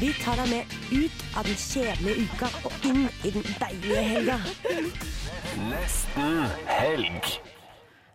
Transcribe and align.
Vi 0.00 0.08
tar 0.22 0.38
deg 0.40 0.48
med 0.48 0.76
ut 0.88 1.24
av 1.36 1.44
den 1.44 1.58
kjedelige 1.60 2.24
uka 2.24 2.48
og 2.64 2.86
inn 2.88 3.02
i 3.28 3.32
den 3.34 3.44
deilige 3.60 4.04
helga. 4.06 4.38
Nesten 5.68 6.38
helg. 6.70 7.28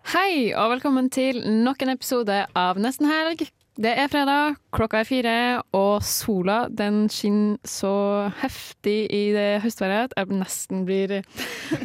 Hei, 0.09 0.55
og 0.57 0.71
velkommen 0.73 1.11
til 1.13 1.43
nok 1.45 1.85
en 1.85 1.93
episode 1.93 2.39
av 2.57 2.81
Nesten 2.81 3.05
helg. 3.11 3.45
Det 3.77 3.91
er 3.93 4.07
fredag, 4.09 4.55
klokka 4.73 5.03
er 5.03 5.05
fire, 5.05 5.33
og 5.77 6.01
sola 6.01 6.63
den 6.73 7.03
skinner 7.13 7.59
så 7.61 7.91
heftig 8.39 9.03
i 9.13 9.19
det 9.35 9.59
høstværet 9.61 10.15
at 10.17 10.31
jeg 10.31 10.39
nesten 10.39 10.79
blir 10.87 11.19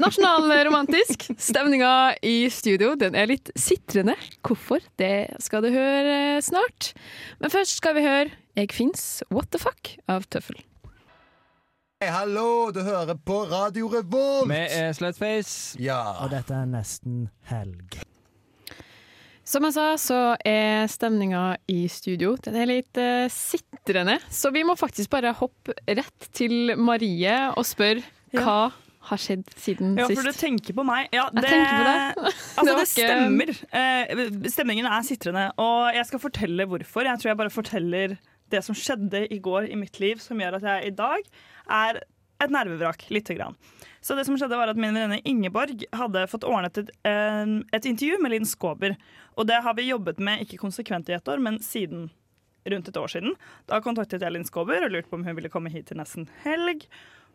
nasjonalromantisk. 0.00 1.26
Stemninga 1.50 2.14
i 2.24 2.48
studio 2.48 2.94
den 2.96 3.12
er 3.12 3.28
litt 3.28 3.52
sitrende. 3.60 4.14
Hvorfor? 4.40 4.80
Det 4.96 5.36
skal 5.44 5.66
du 5.66 5.68
høre 5.74 6.40
snart. 6.40 6.94
Men 7.44 7.52
først 7.52 7.76
skal 7.82 7.98
vi 7.98 8.06
høre 8.06 8.30
Jeg 8.56 8.72
fins, 8.72 9.22
What 9.28 9.52
the 9.52 9.60
fuck 9.60 9.92
av 10.08 10.24
Tøffel. 10.32 10.62
Hei, 12.00 12.08
hallo, 12.08 12.70
du 12.72 12.80
hører 12.80 13.20
på 13.20 13.44
Radio 13.52 13.92
Revolt! 13.92 14.48
Med 14.48 14.72
er 14.72 14.96
Slutface. 14.96 15.76
Ja. 15.80 16.24
Og 16.24 16.32
dette 16.32 16.56
er 16.56 16.72
nesten 16.72 17.28
helg. 17.52 18.00
Som 19.52 19.66
jeg 19.68 19.74
sa, 19.76 19.86
så 20.00 20.18
er 20.48 20.86
stemninga 20.88 21.58
i 21.68 21.82
studio 21.92 22.38
Den 22.40 22.56
er 22.56 22.70
litt 22.70 22.96
uh, 22.96 23.26
sitrende. 23.28 24.14
Så 24.32 24.48
vi 24.54 24.62
må 24.64 24.78
faktisk 24.80 25.12
bare 25.12 25.34
hoppe 25.36 25.74
rett 25.84 26.28
til 26.32 26.72
Marie 26.80 27.34
og 27.52 27.66
spørre 27.68 28.00
hva 28.32 28.72
har 29.10 29.20
skjedd 29.20 29.50
siden 29.58 29.96
Ja, 29.98 30.06
sist. 30.08 30.20
for 30.22 30.30
du 30.30 30.38
tenker 30.38 30.76
på 30.78 30.84
meg. 30.86 31.10
Ja, 31.12 31.26
det, 31.34 31.42
på. 31.44 32.30
Altså, 32.62 32.64
Det 32.64 32.78
det 32.78 32.88
stemmer. 32.94 33.52
Uh, 33.74 34.48
stemningen 34.54 34.88
er 34.88 35.04
sitrende, 35.04 35.46
og 35.60 35.92
jeg 35.98 36.08
skal 36.08 36.22
fortelle 36.22 36.68
hvorfor. 36.70 37.04
Jeg 37.10 37.20
tror 37.20 37.32
jeg 37.34 37.40
bare 37.42 37.52
forteller 37.52 38.16
det 38.52 38.64
som 38.64 38.76
skjedde 38.78 39.26
i 39.32 39.40
går 39.42 39.68
i 39.68 39.76
mitt 39.80 40.00
liv, 40.00 40.22
som 40.22 40.40
gjør 40.40 40.60
at 40.60 40.68
jeg 40.70 40.92
i 40.92 40.96
dag 40.96 41.28
er 41.72 42.00
et 42.42 42.52
nervevrak, 42.52 43.04
lite 43.12 43.36
grann. 43.36 43.58
Så 44.02 44.16
det 44.18 44.24
som 44.26 44.34
skjedde 44.38 44.58
var 44.58 44.72
at 44.72 44.78
Min 44.80 44.96
venninne 44.96 45.20
Ingeborg 45.28 45.84
hadde 45.94 46.24
fått 46.30 46.46
ordnet 46.48 46.80
et, 46.80 46.90
et 47.06 47.86
intervju 47.86 48.18
med 48.22 48.34
Linn 48.34 48.48
Skåber. 48.48 48.96
Og 49.38 49.46
det 49.46 49.60
har 49.62 49.76
vi 49.78 49.86
jobbet 49.86 50.18
med 50.18 50.42
ikke 50.42 50.58
konsekvent 50.58 51.10
i 51.10 51.14
ett 51.14 51.30
år, 51.30 51.38
men 51.38 51.60
siden 51.62 52.10
rundt 52.66 52.88
et 52.90 52.98
år 52.98 53.10
siden. 53.14 53.36
Da 53.70 53.78
kontaktet 53.82 54.22
jeg 54.22 54.34
Linn 54.34 54.46
Skåber 54.46 54.86
og 54.86 54.90
lurte 54.94 55.10
på 55.10 55.18
om 55.20 55.26
hun 55.26 55.38
ville 55.38 55.50
komme 55.52 55.70
hit 55.70 55.88
til 55.90 56.00
nesten 56.02 56.26
helg. 56.42 56.86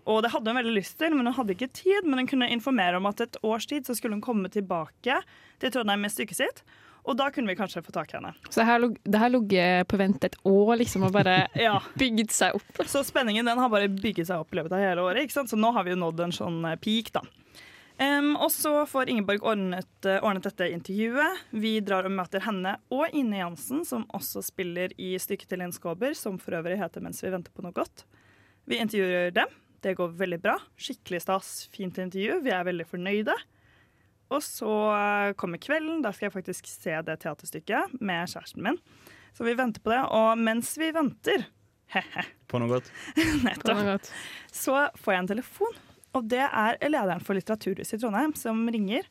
Og 0.08 0.22
det 0.24 0.32
hadde 0.32 0.52
hun 0.52 0.60
veldig 0.60 0.76
lyst 0.76 0.98
til, 1.00 1.16
men 1.16 1.28
hun 1.28 1.36
hadde 1.36 1.56
ikke 1.56 1.72
tid. 1.76 2.08
Men 2.08 2.22
hun 2.22 2.30
kunne 2.32 2.52
informere 2.52 3.00
om 3.00 3.08
at 3.10 3.24
et 3.24 3.40
års 3.44 3.68
tid 3.68 3.88
så 3.88 3.96
skulle 3.96 4.16
hun 4.16 4.24
komme 4.24 4.52
tilbake 4.52 5.22
til 5.60 5.74
Trondheim 5.74 6.04
med 6.04 6.14
stykket 6.14 6.40
sitt. 6.40 6.62
Og 7.08 7.16
da 7.16 7.30
kunne 7.32 7.48
vi 7.48 7.56
kanskje 7.56 7.82
få 7.86 7.94
tak 7.96 8.12
i 8.12 8.18
henne. 8.18 8.34
Så 8.50 8.60
det 8.60 8.66
her 8.68 8.80
lå- 8.84 8.98
det 9.08 9.20
her 9.22 9.30
ligget 9.32 9.88
på 9.88 9.98
vent 9.98 10.24
et 10.28 10.36
år 10.44 10.74
liksom, 10.82 11.06
og 11.08 11.14
bare 11.16 11.48
Ja, 11.56 11.80
bygd 11.98 12.32
seg 12.36 12.56
opp. 12.60 12.82
Så 12.86 13.04
spenningen 13.08 13.48
den 13.48 13.58
har 13.64 13.70
bare 13.72 13.88
bygget 13.88 14.28
seg 14.28 14.40
opp 14.44 14.52
i 14.54 14.60
løpet 14.60 14.76
av 14.76 14.84
hele 14.84 15.06
året. 15.06 15.24
ikke 15.24 15.38
sant? 15.40 15.50
Så 15.50 15.56
nå 15.60 15.72
har 15.72 15.84
vi 15.88 15.94
jo 15.96 16.00
nådd 16.02 16.20
en 16.26 16.36
sånn 16.36 16.60
eh, 16.68 16.76
peak, 16.84 17.14
da. 17.16 17.24
Um, 17.98 18.36
og 18.38 18.52
så 18.54 18.84
får 18.86 19.10
Ingeborg 19.10 19.42
ordnet, 19.42 19.88
eh, 20.06 20.20
ordnet 20.22 20.44
dette 20.46 20.68
intervjuet. 20.70 21.40
Vi 21.58 21.80
drar 21.82 22.06
og 22.06 22.12
møter 22.14 22.44
henne 22.46 22.76
og 22.94 23.08
Ine 23.18 23.40
Jansen, 23.40 23.82
som 23.88 24.04
også 24.14 24.44
spiller 24.46 24.92
i 25.02 25.16
stykket 25.18 25.48
til 25.50 25.64
Linn 25.64 25.74
Skåber, 25.74 26.14
som 26.14 26.38
for 26.38 26.60
øvrig 26.60 26.78
heter 26.78 27.02
'Mens 27.02 27.24
vi 27.24 27.32
venter 27.34 27.50
på 27.56 27.64
noe 27.64 27.72
godt'. 27.74 28.04
Vi 28.68 28.78
intervjuer 28.78 29.34
dem. 29.34 29.48
Det 29.82 29.96
går 29.98 30.14
veldig 30.14 30.42
bra. 30.42 30.58
Skikkelig 30.78 31.22
stas, 31.22 31.70
fint 31.72 31.98
intervju. 31.98 32.42
Vi 32.44 32.52
er 32.52 32.64
veldig 32.66 32.86
fornøyde. 32.86 33.34
Og 34.34 34.44
så 34.44 34.72
eh, 34.92 35.34
kommer 35.40 35.62
kvelden. 35.62 36.02
Da 36.04 36.12
skal 36.14 36.28
jeg 36.28 36.36
faktisk 36.36 36.68
se 36.70 36.96
det 37.08 37.20
teaterstykket 37.24 38.00
med 38.02 38.28
kjæresten 38.32 38.66
min. 38.66 38.80
Så 39.38 39.46
vi 39.48 39.56
venter 39.58 39.84
på 39.84 39.94
det. 39.94 40.02
Og 40.18 40.40
mens 40.42 40.74
vi 40.80 40.92
venter 40.96 41.46
he-he, 41.94 42.26
På 42.52 42.60
noe 42.60 42.78
godt. 42.78 42.92
På 43.64 43.76
noe 43.76 43.94
godt. 43.94 44.12
så 44.52 44.88
får 45.00 45.14
jeg 45.14 45.24
en 45.24 45.32
telefon. 45.36 45.80
Og 46.18 46.28
det 46.32 46.44
er 46.44 46.80
lederen 46.90 47.24
for 47.24 47.38
Litteraturhuset 47.38 47.98
i 47.98 48.02
Trondheim 48.02 48.34
som 48.38 48.64
ringer. 48.74 49.08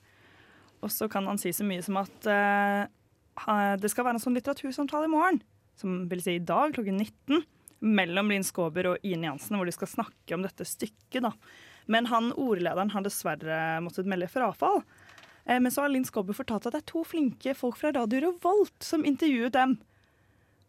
Og 0.85 0.93
så 0.93 1.09
kan 1.13 1.27
han 1.29 1.39
si 1.41 1.53
så 1.57 1.65
mye 1.67 1.85
som 1.85 1.99
at 2.01 2.29
uh, 2.29 3.77
det 3.81 3.91
skal 3.93 4.07
være 4.07 4.19
en 4.19 4.25
sånn 4.25 4.37
litteratursamtale 4.37 5.09
i 5.09 5.13
morgen. 5.13 5.41
Som 5.77 6.05
vil 6.11 6.25
si 6.25 6.37
i 6.37 6.43
dag 6.43 6.75
klokken 6.77 6.99
19. 7.01 7.45
Mellom 7.87 8.33
Linn 8.33 8.45
Skåber 8.47 8.93
og 8.95 9.07
Ine 9.07 9.29
Jansen, 9.29 9.59
hvor 9.59 9.69
de 9.69 9.75
skal 9.77 9.93
snakke 9.93 10.37
om 10.37 10.45
dette 10.45 10.65
stykket. 10.67 11.23
da. 11.29 11.33
Men 11.93 12.09
han 12.11 12.33
ordlederen 12.33 12.91
har 12.95 13.05
dessverre 13.05 13.81
måttet 13.85 14.09
melde 14.11 14.29
frafall. 14.33 14.83
Eh, 15.47 15.61
Men 15.61 15.71
så 15.73 15.83
har 15.85 15.93
Linn 15.93 16.05
Skåber 16.07 16.35
fortalt 16.37 16.67
at 16.67 16.75
det 16.77 16.83
er 16.85 16.91
to 16.93 17.05
flinke 17.07 17.55
folk 17.57 17.79
fra 17.81 17.93
Radio 17.95 18.21
Revolt 18.29 18.77
som 18.83 19.05
intervjuet 19.07 19.53
dem. 19.55 19.77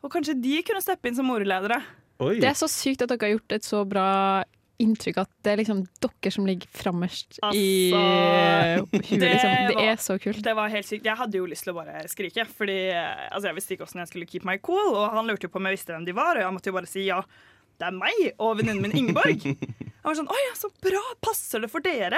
Og 0.06 0.12
kanskje 0.14 0.38
de 0.42 0.60
kunne 0.64 0.84
steppe 0.84 1.10
inn 1.10 1.18
som 1.18 1.30
ordledere. 1.34 1.82
Oi. 2.22 2.38
Det 2.42 2.50
er 2.50 2.58
så 2.58 2.70
sykt 2.70 3.02
at 3.06 3.10
dere 3.12 3.28
har 3.28 3.36
gjort 3.38 3.58
et 3.58 3.66
så 3.66 3.84
bra 3.90 4.44
inntrykk 4.78 5.18
at 5.24 5.30
det 5.42 5.52
er 5.52 5.58
liksom 5.58 5.80
dere 6.06 6.32
som 6.34 6.46
ligger 6.46 6.70
frammest 6.70 7.40
i 7.50 7.90
Altså, 7.92 8.84
huet. 8.86 8.92
det 8.94 9.32
Liksom. 9.34 9.56
Det 9.74 9.86
er 9.90 9.96
så 10.02 10.18
kult. 10.22 10.42
Det 10.46 10.54
var 10.58 10.70
helt 10.70 10.86
sykt. 10.86 11.06
Jeg 11.10 11.18
hadde 11.18 11.40
jo 11.40 11.48
lyst 11.50 11.66
til 11.66 11.74
å 11.74 11.78
bare 11.80 12.04
skrike, 12.10 12.46
fordi 12.46 12.78
altså, 12.94 13.48
jeg 13.50 13.58
visste 13.58 13.74
ikke 13.74 13.88
hvordan 13.88 14.04
jeg 14.04 14.12
skulle 14.12 14.30
keep 14.30 14.46
my 14.46 14.58
cool. 14.62 14.94
Og 14.94 15.10
han 15.18 15.26
lurte 15.26 15.50
jo 15.50 15.54
på 15.54 15.58
om 15.58 15.66
jeg 15.70 15.80
visste 15.80 15.94
hvem 15.96 16.06
de 16.06 16.14
var, 16.18 16.38
og 16.38 16.46
jeg 16.46 16.54
måtte 16.60 16.70
jo 16.70 16.78
bare 16.78 16.90
si 16.94 17.08
ja. 17.10 17.24
Det 17.78 17.86
er 17.90 17.94
meg 17.94 18.22
og 18.42 18.56
venninnen 18.58 18.82
min 18.86 18.96
Ingeborg. 18.98 19.44
Han 20.02 20.08
var 20.10 20.16
sånn 20.18 20.30
Å 20.34 20.38
ja, 20.48 20.54
så 20.58 20.70
bra! 20.82 21.02
Passer 21.22 21.62
det 21.62 21.70
for 21.70 21.84
dere? 21.86 22.18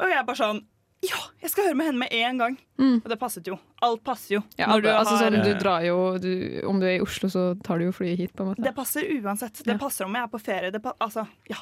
Og 0.00 0.08
jeg 0.08 0.24
bare 0.28 0.38
sånn 0.38 0.62
Ja, 1.02 1.18
jeg 1.42 1.50
skal 1.50 1.64
høre 1.66 1.74
med 1.74 1.86
henne 1.90 1.98
med 1.98 2.12
en 2.14 2.38
gang. 2.38 2.56
Mm. 2.78 3.00
Og 3.02 3.08
det 3.10 3.18
passet 3.18 3.48
jo. 3.50 3.56
Alt 3.82 4.04
passer 4.06 4.36
jo. 4.36 4.42
Ja, 4.58 4.68
når 4.70 4.82
du 4.84 4.88
altså, 4.92 5.16
har- 5.16 5.30
sånn, 5.30 5.42
du 5.42 5.54
drar 5.58 5.82
jo 5.82 5.96
du, 6.22 6.60
Om 6.68 6.78
du 6.78 6.86
er 6.86 6.96
i 6.98 7.00
Oslo, 7.02 7.28
så 7.28 7.60
tar 7.62 7.78
du 7.78 7.84
jo 7.88 7.92
flyet 7.92 8.16
hit, 8.18 8.32
på 8.36 8.44
en 8.44 8.52
måte. 8.52 8.62
Det 8.62 8.74
passer 8.76 9.02
uansett. 9.18 9.62
Det 9.64 9.74
Ja. 9.74 9.78
passer 9.78 10.04
om 10.06 10.14
jeg 10.14 10.22
er 10.22 10.28
på 10.28 10.40
ferie. 10.40 10.70
Det 10.70 10.82
altså, 11.00 11.26
ja. 11.50 11.56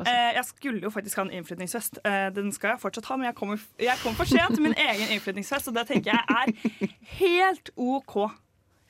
Eh, 0.00 0.32
jeg 0.34 0.44
skulle 0.44 0.80
jo 0.80 0.90
faktisk 0.90 1.16
ha 1.16 1.22
en 1.22 1.30
innflytningsfest. 1.30 1.98
Eh, 2.04 2.30
den 2.30 2.50
skal 2.52 2.70
jeg 2.70 2.80
fortsatt 2.80 3.04
ha, 3.06 3.16
men 3.16 3.26
jeg 3.26 3.34
kommer, 3.36 3.58
jeg 3.78 3.96
kommer 4.02 4.16
for 4.16 4.24
sent 4.24 4.54
til 4.54 4.62
min 4.62 4.72
egen 4.74 5.08
innflytningsfest, 5.12 5.68
og 5.68 5.74
det 5.74 5.86
tenker 5.88 6.12
jeg 6.14 6.24
er 6.28 6.88
helt 7.20 7.70
OK. 7.76 8.30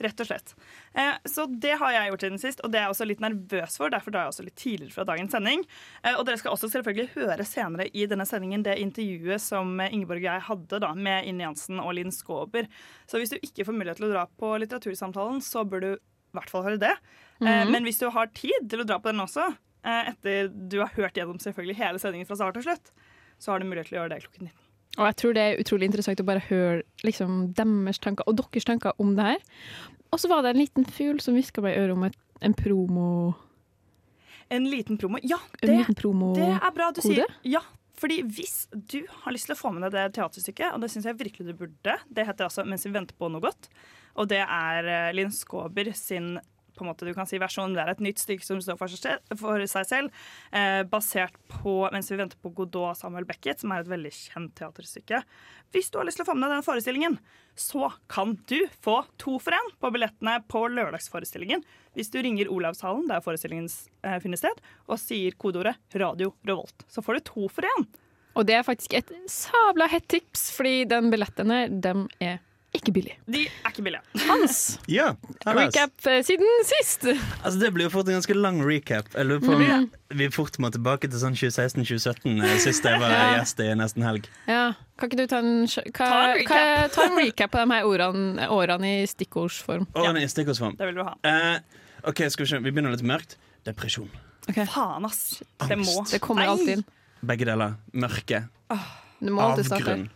Rett 0.01 0.21
og 0.23 0.29
slett. 0.31 0.55
Eh, 0.97 1.17
så 1.29 1.45
det 1.47 1.75
har 1.81 1.93
jeg 1.93 2.09
gjort 2.09 2.23
siden 2.25 2.41
sist, 2.41 2.63
og 2.65 2.73
det 2.73 2.79
er 2.81 2.87
jeg 2.87 2.95
også 2.95 3.07
litt 3.09 3.21
nervøs 3.21 3.75
for. 3.77 3.93
Derfor 3.93 4.15
drar 4.15 4.25
jeg 4.25 4.33
også 4.33 4.45
litt 4.47 4.57
tidligere 4.57 4.95
fra 4.95 5.05
dagens 5.11 5.35
sending. 5.37 5.65
Eh, 6.01 6.15
og 6.15 6.25
dere 6.25 6.41
skal 6.41 6.55
også 6.55 6.71
selvfølgelig 6.73 7.11
høre 7.19 7.45
senere 7.45 7.91
i 7.93 8.07
denne 8.09 8.25
sendingen 8.29 8.65
det 8.65 8.79
intervjuet 8.81 9.45
som 9.45 9.75
eh, 9.77 9.93
Ingeborg 9.93 10.23
og 10.23 10.31
jeg 10.31 10.47
hadde 10.47 10.81
da, 10.87 10.93
med 10.97 11.29
Inni 11.29 11.45
Jansen 11.45 11.83
og 11.83 11.93
Linn 11.99 12.15
Skåber. 12.17 12.71
Så 13.11 13.21
hvis 13.21 13.35
du 13.35 13.37
ikke 13.43 13.69
får 13.69 13.77
mulighet 13.77 14.01
til 14.01 14.09
å 14.09 14.15
dra 14.15 14.25
på 14.41 14.55
litteratursamtalen, 14.65 15.45
så 15.45 15.67
bør 15.69 15.85
du 15.85 15.91
i 15.93 16.39
hvert 16.39 16.55
fall 16.55 16.65
høre 16.65 16.81
det. 16.81 16.95
Eh, 17.43 17.45
-hmm. 17.45 17.71
men 17.71 17.85
hvis 17.85 18.01
du 18.01 18.09
har 18.09 18.33
tid 18.33 18.71
til 18.71 18.81
å 18.81 18.89
dra 18.89 18.99
på 18.99 19.13
den 19.13 19.21
også, 19.21 19.53
etter 19.85 20.49
du 20.49 20.79
har 20.81 20.93
hørt 20.97 21.17
gjennom 21.17 21.39
selvfølgelig 21.39 21.77
hele 21.77 21.99
sendingen 21.99 22.27
fra 22.27 22.37
start 22.37 22.55
til 22.55 22.63
slutt, 22.63 22.93
så 23.39 23.53
har 23.53 23.59
du 23.59 23.67
mulighet 23.67 23.89
til 23.89 23.99
å 23.99 24.01
gjøre 24.03 24.15
det 24.15 24.23
klokken 24.25 24.49
19. 24.49 24.70
Og 24.99 25.07
jeg 25.07 25.17
tror 25.21 25.37
det 25.37 25.43
er 25.43 25.61
utrolig 25.63 25.87
interessant 25.87 26.21
å 26.23 26.27
bare 26.27 26.43
høre 26.49 26.81
liksom, 27.07 27.53
deres 27.57 28.01
tanker, 28.03 28.27
og 28.27 28.41
deres 28.41 28.67
tanker 28.67 28.97
om 29.03 29.15
det 29.19 29.29
her. 29.29 29.45
Og 30.11 30.19
så 30.19 30.31
var 30.31 30.43
det 30.43 30.55
en 30.55 30.63
liten 30.63 30.89
fugl 30.89 31.21
som 31.23 31.37
hviska 31.39 31.63
meg 31.63 31.77
i 31.77 31.85
øret 31.85 31.95
om 31.95 32.09
et, 32.09 32.19
en 32.43 32.57
promo... 32.57 33.07
En 34.51 34.65
liten 34.67 34.99
promo. 34.99 35.21
Ja, 35.23 35.39
det, 35.61 35.71
liten 35.71 35.95
promo... 35.95 36.33
det 36.35 36.49
er 36.57 36.73
bra 36.75 36.91
du 36.91 36.99
kode? 36.99 37.15
sier. 37.15 37.37
Ja, 37.47 37.63
fordi 38.01 38.23
hvis 38.27 38.65
du 38.73 39.03
har 39.23 39.35
lyst 39.35 39.47
til 39.47 39.55
å 39.55 39.61
få 39.61 39.71
med 39.77 39.85
deg 39.87 39.95
det 39.95 40.17
teaterstykket, 40.17 40.73
og 40.75 40.83
det 40.83 40.91
syns 40.91 41.07
jeg 41.07 41.19
virkelig 41.21 41.53
du 41.53 41.59
burde, 41.59 41.97
det 42.09 42.27
heter 42.27 42.49
altså 42.49 42.65
'Mens 42.65 42.87
vi 42.87 42.95
venter 42.95 43.15
på 43.15 43.29
noe 43.31 43.45
godt', 43.45 43.69
og 44.17 44.31
det 44.33 44.41
er 44.43 44.89
eh, 44.89 45.13
Linn 45.15 45.31
Skåber 45.31 45.93
sin 45.95 46.39
på 46.81 46.87
en 46.87 46.91
måte 46.91 47.07
du 47.09 47.13
kan 47.17 47.29
si 47.29 47.39
versjon. 47.41 47.77
Det 47.77 47.85
er 47.85 47.93
et 47.93 48.03
nytt 48.05 48.23
stykke 48.23 48.47
som 48.47 48.61
står 48.65 48.79
for 48.81 48.93
seg, 48.93 49.21
for 49.39 49.67
seg 49.69 49.89
selv, 49.89 50.23
eh, 50.57 50.83
basert 50.89 51.37
på 51.53 51.91
'Mens 51.93 52.11
vi 52.11 52.17
venter 52.17 52.41
på 52.41 52.53
Godot' 52.55 52.91
av 52.91 52.97
Samuel 52.97 53.29
Beckett, 53.29 53.61
som 53.61 53.73
er 53.73 53.81
et 53.81 53.93
veldig 53.93 54.11
kjent 54.11 54.55
teaterstykke. 54.55 55.23
Hvis 55.73 55.91
du 55.91 55.99
har 55.99 56.07
lyst 56.07 56.17
til 56.17 56.25
å 56.25 56.33
få 56.33 56.37
med 56.37 56.51
deg 56.51 56.59
den 56.59 56.67
forestillingen, 56.67 57.19
så 57.55 57.93
kan 58.09 58.39
du 58.47 58.67
få 58.83 59.05
to 59.19 59.39
for 59.39 59.53
én 59.53 59.73
på 59.81 59.93
billettene 59.93 60.41
på 60.49 60.65
lørdagsforestillingen 60.73 61.63
hvis 61.95 62.11
du 62.11 62.21
ringer 62.23 62.49
Olavshallen, 62.49 63.09
der 63.09 63.21
forestillingen 63.21 63.69
eh, 64.05 64.19
finner 64.23 64.39
sted, 64.39 64.61
og 64.89 64.99
sier 64.99 65.33
kodeordet 65.33 65.77
'Radio 65.93 66.35
Revolt'. 66.47 66.87
Så 66.89 67.03
får 67.03 67.15
du 67.15 67.21
to 67.21 67.49
for 67.49 67.63
én. 67.63 67.87
Og 68.37 68.47
det 68.47 68.55
er 68.55 68.63
faktisk 68.63 68.95
et 68.95 69.11
sabla 69.29 69.89
hett 69.91 70.07
tips, 70.09 70.51
fordi 70.55 70.85
den 70.89 71.11
billettene, 71.11 71.67
dem 71.83 72.09
er 72.21 72.39
ikke 72.77 72.93
billig. 72.95 73.15
De 73.27 73.41
er 73.49 73.71
ikke 73.73 73.83
billige. 73.83 74.03
Hans, 74.29 74.59
Ja, 74.99 75.09
recap 75.47 76.07
eh, 76.07 76.21
siden 76.27 76.47
sist. 76.69 77.07
Altså, 77.43 77.57
det 77.59 77.71
blir 77.75 77.89
jo 77.89 77.93
fort 77.97 78.07
en 78.09 78.15
ganske 78.21 78.37
lang 78.37 78.61
recap. 78.63 79.09
Jeg 79.17 79.27
lurer 79.27 79.43
på 79.43 79.57
om 79.57 79.89
vi 80.21 80.29
fort 80.35 80.59
må 80.63 80.71
tilbake 80.75 81.11
til 81.11 81.19
sånn 81.23 81.35
2016-2017, 81.39 82.39
eh, 82.45 82.55
sist 82.63 82.87
jeg 82.87 83.01
var 83.03 83.11
Ja. 83.17 83.25
gjest 83.41 83.61
i 83.65 83.69
Nesten 83.79 84.07
Helg. 84.07 84.29
Ja, 84.47 84.69
kan 85.01 85.11
ikke 85.11 85.19
du 85.23 85.27
ta 85.33 85.41
en, 85.43 85.67
sj- 85.71 85.87
hva, 85.91 85.99
Ta 85.99 86.23
en 86.29 86.39
recap. 86.39 86.55
hva- 86.55 86.89
ta 86.95 87.09
en 87.09 87.19
recap 87.19 87.55
på 87.57 87.65
de 87.65 87.75
her 87.75 87.91
årene, 87.91 88.49
årene 88.55 88.95
i 89.01 89.05
stikkordsform? 89.11 89.89
Årene 89.99 90.23
i 90.23 90.31
stikkordsform. 90.31 90.79
Det 90.79 90.91
vil 90.91 91.01
du 91.01 91.05
ha. 91.09 91.17
Uh, 91.27 92.09
OK, 92.11 92.23
skal 92.31 92.47
vi 92.47 92.51
se. 92.55 92.63
Vi 92.63 92.71
begynner 92.71 92.95
litt 92.95 93.03
mørkt. 93.07 93.35
Depresjon. 93.67 94.09
Faen, 94.51 95.05
ass. 95.05 95.43
Det 95.69 95.77
må. 95.79 96.01
Det 96.11 96.19
kommer 96.25 96.49
alltid 96.55 96.79
inn. 96.79 96.85
Begge 97.27 97.45
deler. 97.51 97.75
Mørke. 97.93 98.45
Oh. 98.73 98.87
Avgrunn. 99.21 100.07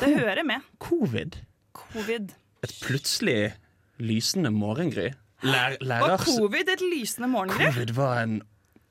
Det 0.00 0.12
hører 0.18 0.42
med. 0.46 0.60
Covid. 0.78 1.36
Covid. 1.76 2.30
Et 2.64 2.72
plutselig 2.82 3.52
lysende 3.98 4.50
morgengry. 4.50 5.10
Lær, 5.42 5.76
Var 5.80 6.16
covid 6.24 6.68
et 6.72 6.80
lysende 6.92 7.28
morgengry? 7.28 7.70
Covid 7.72 7.94
var 7.96 8.22
en 8.22 8.42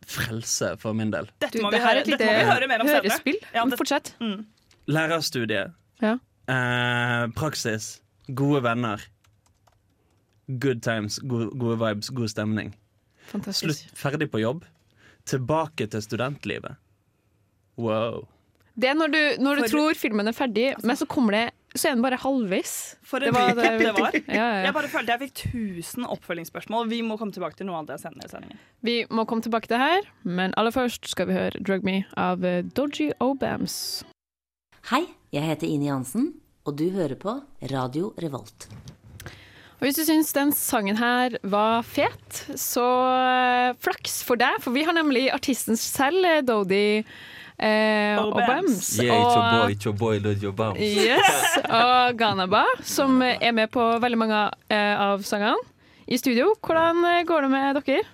frelse 0.09 0.71
for 0.81 0.93
min 0.93 1.11
del. 1.13 1.27
Dette 1.41 1.57
Du, 1.57 1.61
må 1.63 1.69
vi 1.69 1.75
det 1.77 1.81
her 1.83 1.89
er 1.89 1.93
høre, 1.93 2.01
et 2.01 2.07
dette 2.13 2.25
må 2.25 2.33
vi 2.33 2.45
høre 2.51 2.67
mer 2.67 2.79
om 2.81 2.87
senere. 2.87 3.01
hørespill. 3.03 3.35
Ja, 3.53 3.65
det- 3.65 3.77
Fortsett. 3.77 4.15
Mm. 4.21 4.45
Lærerstudie. 4.87 5.73
Ja. 6.01 6.15
Eh, 6.49 7.27
praksis. 7.35 8.01
Gode 8.35 8.63
venner. 8.63 8.97
Good 10.59 10.81
times, 10.81 11.19
gode, 11.19 11.51
gode 11.59 11.77
vibes, 11.77 12.09
god 12.09 12.27
stemning. 12.27 12.75
Fantastisk. 13.29 13.85
Slutt, 13.85 13.97
ferdig 13.97 14.31
på 14.31 14.39
jobb. 14.41 14.65
Tilbake 15.25 15.85
til 15.87 16.01
studentlivet. 16.01 16.75
Wow. 17.77 18.27
Det 18.79 18.87
er 18.87 18.95
når 18.95 19.11
du, 19.11 19.21
når 19.43 19.55
du 19.59 19.61
For- 19.65 19.73
tror 19.75 19.97
filmen 19.99 20.27
er 20.31 20.35
ferdig, 20.37 20.69
men 20.87 20.95
så 20.95 21.05
kommer 21.09 21.35
det 21.35 21.47
Så 21.77 21.85
er 21.91 21.93
den 21.93 22.01
bare 22.01 22.17
halvveis. 22.17 22.95
For 23.05 23.19
Det 23.21 23.27
en 23.29 23.33
var 23.35 23.49
recap 23.53 23.63
det- 23.63 23.79
det 23.85 23.93
var. 23.93 24.11
Ja, 24.15 24.33
ja, 24.33 24.45
ja. 24.57 24.63
Jeg 24.65 24.73
bare 24.73 24.87
følte 24.89 25.11
jeg 25.13 25.19
fikk 25.19 25.41
1000 25.53 26.05
oppfølgingsspørsmål. 26.09 26.87
Vi 26.89 27.01
må 27.05 27.17
komme 27.19 27.31
tilbake 27.31 27.55
til 27.59 27.67
noe 27.67 27.77
av 27.77 27.85
det 27.85 27.99
senere 28.01 28.25
i 28.25 28.31
sendingen. 28.31 28.57
Vi 28.81 28.95
må 29.11 29.25
komme 29.27 29.43
tilbake 29.45 29.67
til 29.67 29.77
det 29.77 29.83
her, 29.85 30.01
men 30.25 30.53
aller 30.57 30.71
først 30.73 31.05
skal 31.11 31.27
vi 31.27 31.33
høre 31.37 31.61
'Drug 31.61 31.83
Me' 31.83 32.05
av 32.17 32.43
eh, 32.43 32.63
Dodgy 32.63 33.11
Obams. 33.21 34.03
Hei, 34.89 35.05
jeg 35.31 35.43
heter 35.43 35.67
Ine 35.67 35.85
Jansen, 35.85 36.33
og 36.65 36.75
du 36.75 36.89
hører 36.89 37.15
på 37.15 37.39
Radio 37.69 38.13
Revolt. 38.17 38.65
Og 39.79 39.85
Hvis 39.87 39.95
du 39.95 40.03
syns 40.05 40.33
den 40.33 40.51
sangen 40.51 40.97
her 40.97 41.37
var 41.43 41.83
fet, 41.83 42.47
så 42.57 42.81
eh, 43.69 43.73
flaks 43.79 44.23
for 44.23 44.35
deg, 44.35 44.57
for 44.59 44.71
vi 44.73 44.83
har 44.83 44.93
nemlig 44.93 45.29
artisten 45.31 45.77
selv, 45.77 46.25
eh, 46.25 46.41
Dodie 46.41 47.03
eh. 47.59 48.15
Yeah, 48.15 48.19
your 48.19 48.27
og- 48.27 49.51
boy, 49.59 49.75
your 49.83 49.93
boy, 49.93 50.19
your. 50.41 50.77
Yes, 50.77 51.57
og 51.65 52.17
Ganaba, 52.17 52.63
som 52.83 53.21
er 53.21 53.51
med 53.51 53.71
på 53.71 53.83
veldig 53.99 54.17
mange 54.17 54.51
eh, 54.69 54.95
av 54.99 55.21
sangene. 55.27 55.57
I 56.09 56.17
studio, 56.17 56.55
hvordan 56.65 57.03
eh, 57.05 57.23
går 57.27 57.45
det 57.45 57.49
med 57.53 57.81
dere? 57.85 58.05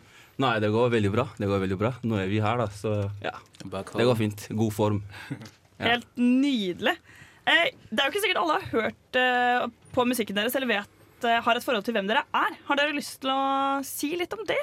Nei, 0.43 0.55
det 0.59 0.71
går 0.73 0.89
veldig 0.91 1.11
bra. 1.13 1.27
Det 1.39 1.47
går 1.47 1.61
veldig 1.63 1.77
bra. 1.79 1.93
Nå 2.03 2.17
er 2.19 2.27
vi 2.27 2.41
her, 2.43 2.57
da, 2.59 2.65
så 2.67 2.95
ja. 3.23 3.31
Det 3.63 4.03
går 4.03 4.17
fint. 4.19 4.47
God 4.51 4.73
form. 4.75 5.03
Ja. 5.29 5.37
Helt 5.93 6.09
nydelig. 6.19 6.97
Eh, 7.45 7.69
det 7.91 8.01
er 8.01 8.07
jo 8.09 8.11
ikke 8.11 8.23
sikkert 8.25 8.41
alle 8.41 8.57
har 8.59 8.67
hørt 8.73 9.19
eh, 9.21 9.67
på 9.95 10.05
musikken 10.09 10.35
deres 10.35 10.55
eller 10.57 10.71
vet, 10.73 11.27
eh, 11.27 11.39
har 11.45 11.55
et 11.55 11.63
forhold 11.63 11.85
til 11.87 11.95
hvem 11.95 12.09
dere 12.09 12.25
er. 12.35 12.57
Har 12.67 12.79
dere 12.81 12.95
lyst 12.97 13.21
til 13.23 13.31
å 13.31 13.79
si 13.87 14.11
litt 14.19 14.33
om 14.35 14.43
det? 14.49 14.59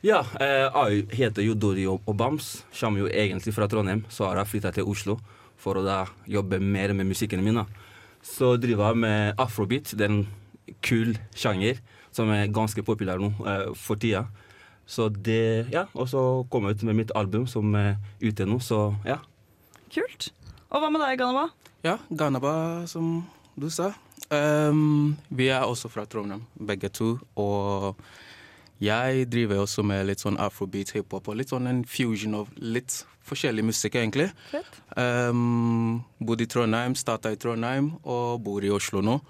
Ja, 0.00 0.22
eh, 0.40 0.64
jeg 0.72 1.08
heter 1.12 1.44
jo 1.44 1.52
Dori 1.54 1.84
Obams. 1.84 2.62
Kommer 2.72 3.02
jo 3.02 3.08
egentlig 3.12 3.52
fra 3.52 3.66
Trondheim, 3.68 4.06
så 4.08 4.30
har 4.30 4.38
jeg 4.40 4.48
flytta 4.48 4.72
til 4.72 4.88
Oslo 4.88 5.18
for 5.60 5.76
å 5.76 5.84
da 5.84 6.06
jobbe 6.24 6.56
mer 6.56 6.94
med 6.96 7.10
musikken 7.10 7.42
min. 7.44 7.60
da. 7.60 7.66
Så 8.24 8.56
driver 8.56 8.88
jeg 8.88 8.96
med 8.96 9.34
afrobeat. 9.36 9.92
Det 9.92 10.06
er 10.06 10.14
en 10.14 10.26
kul 10.80 11.18
sjanger 11.36 11.82
som 12.16 12.32
er 12.32 12.48
ganske 12.48 12.80
populær 12.82 13.20
nå 13.20 13.28
eh, 13.44 13.74
for 13.76 14.00
tida. 14.00 14.24
Så 14.86 15.10
det, 15.12 15.68
ja, 15.70 15.84
Og 15.94 16.08
så 16.08 16.46
kom 16.50 16.64
jeg 16.64 16.80
ut 16.80 16.82
med 16.88 16.96
mitt 16.96 17.12
album 17.14 17.46
som 17.46 17.74
er 17.76 17.98
ute 18.22 18.46
nå, 18.48 18.58
så 18.58 18.94
ja. 19.04 19.20
Kult. 19.92 20.32
Og 20.70 20.80
hva 20.80 20.88
med 20.90 21.04
deg, 21.04 21.18
Ganaba? 21.20 21.50
Ja, 21.84 21.98
Ganaba, 22.08 22.86
som 22.88 23.20
du 23.54 23.68
sa. 23.70 23.92
Um, 24.30 25.16
vi 25.28 25.48
er 25.50 25.62
også 25.66 25.90
fra 25.92 26.06
Trondheim, 26.06 26.42
begge 26.56 26.88
to. 26.88 27.18
Og 27.36 28.00
jeg 28.80 29.26
driver 29.30 29.60
også 29.64 29.84
med 29.84 30.06
litt 30.08 30.20
sånn 30.22 30.38
afrobeat, 30.40 30.90
hiphop 30.96 31.28
og 31.28 31.36
litt 31.36 31.48
sånn 31.52 31.66
en 31.68 31.84
fusion 31.84 32.34
av 32.34 32.48
litt 32.56 33.04
forskjellig 33.28 33.62
musikk, 33.64 33.94
egentlig. 34.00 34.30
Um, 34.96 36.00
bodde 36.18 36.46
i 36.46 36.50
Trondheim, 36.50 36.94
starta 36.98 37.30
i 37.32 37.36
Trondheim 37.40 37.92
og 38.04 38.40
bor 38.44 38.64
i 38.64 38.70
Oslo 38.72 39.02
nå. 39.04 39.20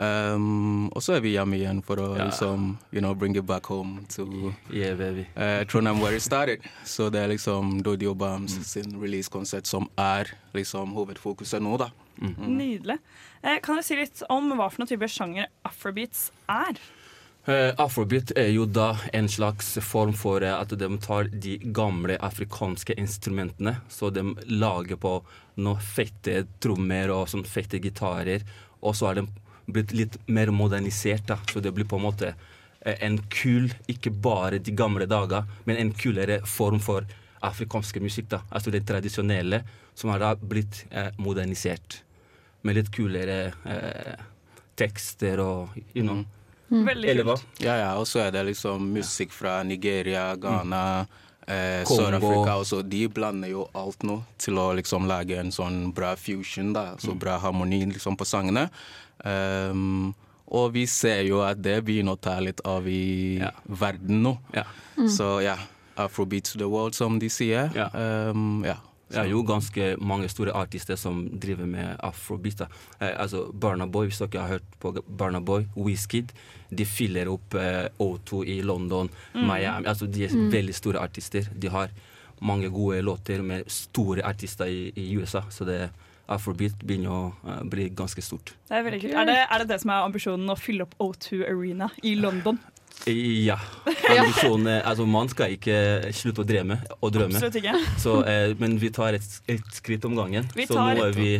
Um, 0.00 0.86
og 0.96 1.02
så 1.04 1.18
er 1.18 1.20
vi 1.20 1.34
hjemme 1.34 1.58
igjen 1.58 1.82
for 1.84 1.96
å 2.00 2.16
Ja. 2.16 2.24
liksom, 2.30 2.78
you 2.90 3.00
know, 3.02 3.12
bring 3.14 3.36
it 3.36 3.44
back 3.46 3.66
home 3.66 4.06
to 4.08 4.54
Yeah, 4.72 4.94
baby. 4.96 5.26
uh, 5.36 5.64
Trondheim 5.64 6.00
where 6.00 6.14
it 6.16 6.22
started. 6.22 6.60
Så 6.84 7.10
det 7.12 7.20
er 7.20 7.28
liksom 7.28 7.82
Dodi 7.82 8.06
Obams 8.06 8.52
sin 8.66 8.98
release-konsert 9.00 9.66
som 9.66 9.88
er 9.98 10.24
liksom 10.54 10.94
hovedfokuset 10.94 11.60
nå, 11.62 11.76
da. 11.78 11.90
Nydelig. 12.20 12.98
Eh, 13.42 13.58
kan 13.60 13.76
du 13.76 13.82
si 13.82 13.96
litt 13.96 14.22
om 14.28 14.50
hva 14.52 14.70
for 14.70 14.80
noen 14.82 14.88
type 14.88 15.08
sjanger 15.08 15.46
afrobeats 15.64 16.30
er? 16.48 16.76
Eh, 17.50 17.74
Afrobeat 17.78 18.30
er 18.38 18.50
jo 18.52 18.66
da 18.68 18.92
en 19.16 19.26
slags 19.28 19.72
form 19.82 20.12
for 20.14 20.44
eh, 20.44 20.54
at 20.54 20.70
de 20.78 20.88
tar 21.02 21.30
de 21.32 21.56
gamle 21.74 22.14
afrikanske 22.22 22.94
instrumentene, 23.00 23.72
så 23.90 24.10
de 24.14 24.22
lager 24.46 25.00
på 25.00 25.16
noen 25.58 25.82
fette 25.82 26.44
trommer 26.62 27.10
og 27.10 27.26
sånn 27.32 27.46
fette 27.48 27.80
gitarer, 27.82 28.44
og 28.84 28.94
så 28.94 29.10
er 29.10 29.18
de 29.18 29.26
blitt 29.66 29.96
litt 29.96 30.18
mer 30.30 30.52
modernisert, 30.54 31.26
da, 31.26 31.40
så 31.50 31.62
det 31.64 31.74
blir 31.74 31.88
på 31.90 31.98
en 31.98 32.06
måte 32.06 32.30
eh, 32.30 33.00
en 33.00 33.18
kul, 33.32 33.70
ikke 33.90 34.14
bare 34.14 34.62
de 34.62 34.76
gamle 34.76 35.08
dager, 35.10 35.48
men 35.66 35.80
en 35.80 35.94
kulere 35.96 36.42
form 36.46 36.78
for 36.78 37.08
afrikanske 37.42 38.04
musikk, 38.04 38.30
da, 38.36 38.44
altså 38.50 38.70
det 38.70 38.84
tradisjonelle, 38.86 39.64
som 39.98 40.12
har 40.14 40.22
da 40.22 40.34
blitt 40.38 40.84
eh, 40.90 41.10
modernisert, 41.18 42.02
med 42.62 42.76
litt 42.76 42.92
kulere 42.94 43.46
eh, 43.64 44.28
tekster 44.78 45.42
og, 45.42 45.80
you 45.96 46.04
know. 46.04 46.22
Veldig 46.70 47.08
Eller 47.10 47.26
hva? 47.26 47.34
kult. 47.40 47.64
Ja, 47.64 47.74
ja, 47.80 47.90
og 47.98 48.06
så 48.06 48.22
er 48.26 48.30
det 48.34 48.44
liksom 48.52 48.92
musikk 48.94 49.34
fra 49.34 49.60
Nigeria, 49.66 50.36
Ghana, 50.38 51.06
eh, 51.46 51.82
Sør-Afrika 51.88 52.56
også. 52.62 52.82
De 52.86 53.08
blander 53.10 53.50
jo 53.50 53.66
alt 53.74 54.06
nå 54.06 54.20
til 54.38 54.60
å 54.62 54.70
liksom 54.78 55.08
lage 55.10 55.38
en 55.40 55.50
sånn 55.50 55.92
bra 55.94 56.14
fusion, 56.16 56.72
da. 56.76 56.94
Så 57.02 57.16
bra 57.18 57.38
harmoni 57.42 57.82
liksom 57.90 58.16
på 58.16 58.28
sangene. 58.28 58.68
Um, 59.24 60.14
og 60.50 60.72
vi 60.74 60.86
ser 60.90 61.22
jo 61.28 61.42
at 61.46 61.60
det 61.62 61.76
begynner 61.86 62.16
å 62.16 62.20
ta 62.20 62.38
litt 62.42 62.62
av 62.66 62.86
i 62.90 63.40
verden 63.66 64.22
nå. 64.24 64.36
Så 65.10 65.40
ja, 65.44 65.56
afrobeat 66.00 66.44
to 66.50 66.58
the 66.58 66.68
world, 66.68 66.94
som 66.94 67.18
de 67.18 67.28
sier. 67.30 67.70
Ja. 67.76 67.90
Um, 68.30 68.62
ja. 68.66 68.78
Det 69.10 69.18
er 69.18 69.30
jo 69.32 69.40
ganske 69.42 69.96
mange 69.98 70.28
store 70.30 70.52
artister 70.54 70.96
som 70.96 71.24
driver 71.42 71.66
med 71.66 71.96
afrobeat. 72.06 72.60
Eh, 73.00 73.10
altså 73.18 73.48
Barna 73.52 73.86
Boy, 73.86 74.06
hvis 74.06 74.20
dere 74.22 74.42
har 74.44 74.48
hørt 74.58 74.68
på 74.80 74.92
Barna 75.18 75.40
Boy, 75.40 75.64
Wizkid, 75.76 76.30
de 76.70 76.84
fyller 76.86 77.26
opp 77.32 77.54
eh, 77.58 77.88
O2 77.98 78.44
i 78.46 78.60
London, 78.62 79.10
Mm. 79.34 79.46
Miami. 79.46 79.86
Altså 79.86 80.06
De 80.06 80.24
er 80.24 80.30
Mm. 80.34 80.50
veldig 80.52 80.74
store 80.74 80.98
artister. 81.02 81.42
De 81.58 81.68
har 81.68 81.90
mange 82.40 82.70
gode 82.70 83.02
låter 83.02 83.42
med 83.42 83.64
store 83.68 84.22
artister 84.24 84.64
i, 84.66 84.92
i 84.96 85.16
USA, 85.18 85.42
så 85.50 85.64
det 85.66 85.90
afrobeat 86.30 86.78
begynner 86.86 87.10
å 87.10 87.32
uh, 87.44 87.62
bli 87.66 87.88
ganske 87.90 88.22
stort. 88.22 88.52
Det 88.68 88.76
er 88.78 88.84
veldig 88.86 89.00
kult. 89.02 89.14
Er 89.18 89.24
det, 89.26 89.38
er 89.50 89.58
det 89.58 89.68
det 89.68 89.80
som 89.82 89.90
er 89.90 90.04
ambisjonen, 90.06 90.48
å 90.48 90.56
fylle 90.56 90.82
opp 90.86 90.94
O2 91.02 91.40
Arena 91.50 91.88
i 92.06 92.14
London? 92.14 92.56
Ja. 93.50 93.56
Ambisjonen 94.10 94.66
er 94.68 94.82
Altså, 94.88 95.06
man 95.08 95.30
skal 95.32 95.54
ikke 95.56 95.78
slutte 96.16 96.44
å 96.44 96.48
drømme. 96.48 96.80
Og 97.00 97.14
drømme. 97.14 97.38
Absolutt 97.38 97.60
ikke. 97.62 97.78
Så, 98.04 98.18
eh, 98.28 98.52
men 98.60 98.76
vi 98.82 98.92
tar 98.94 99.16
et, 99.18 99.40
et 99.50 99.72
skritt 99.74 100.04
om 100.08 100.18
gangen. 100.18 100.50
Vi 100.56 100.68
Så 100.68 100.76
nå 100.76 101.06
er 101.06 101.16
vi 101.16 101.32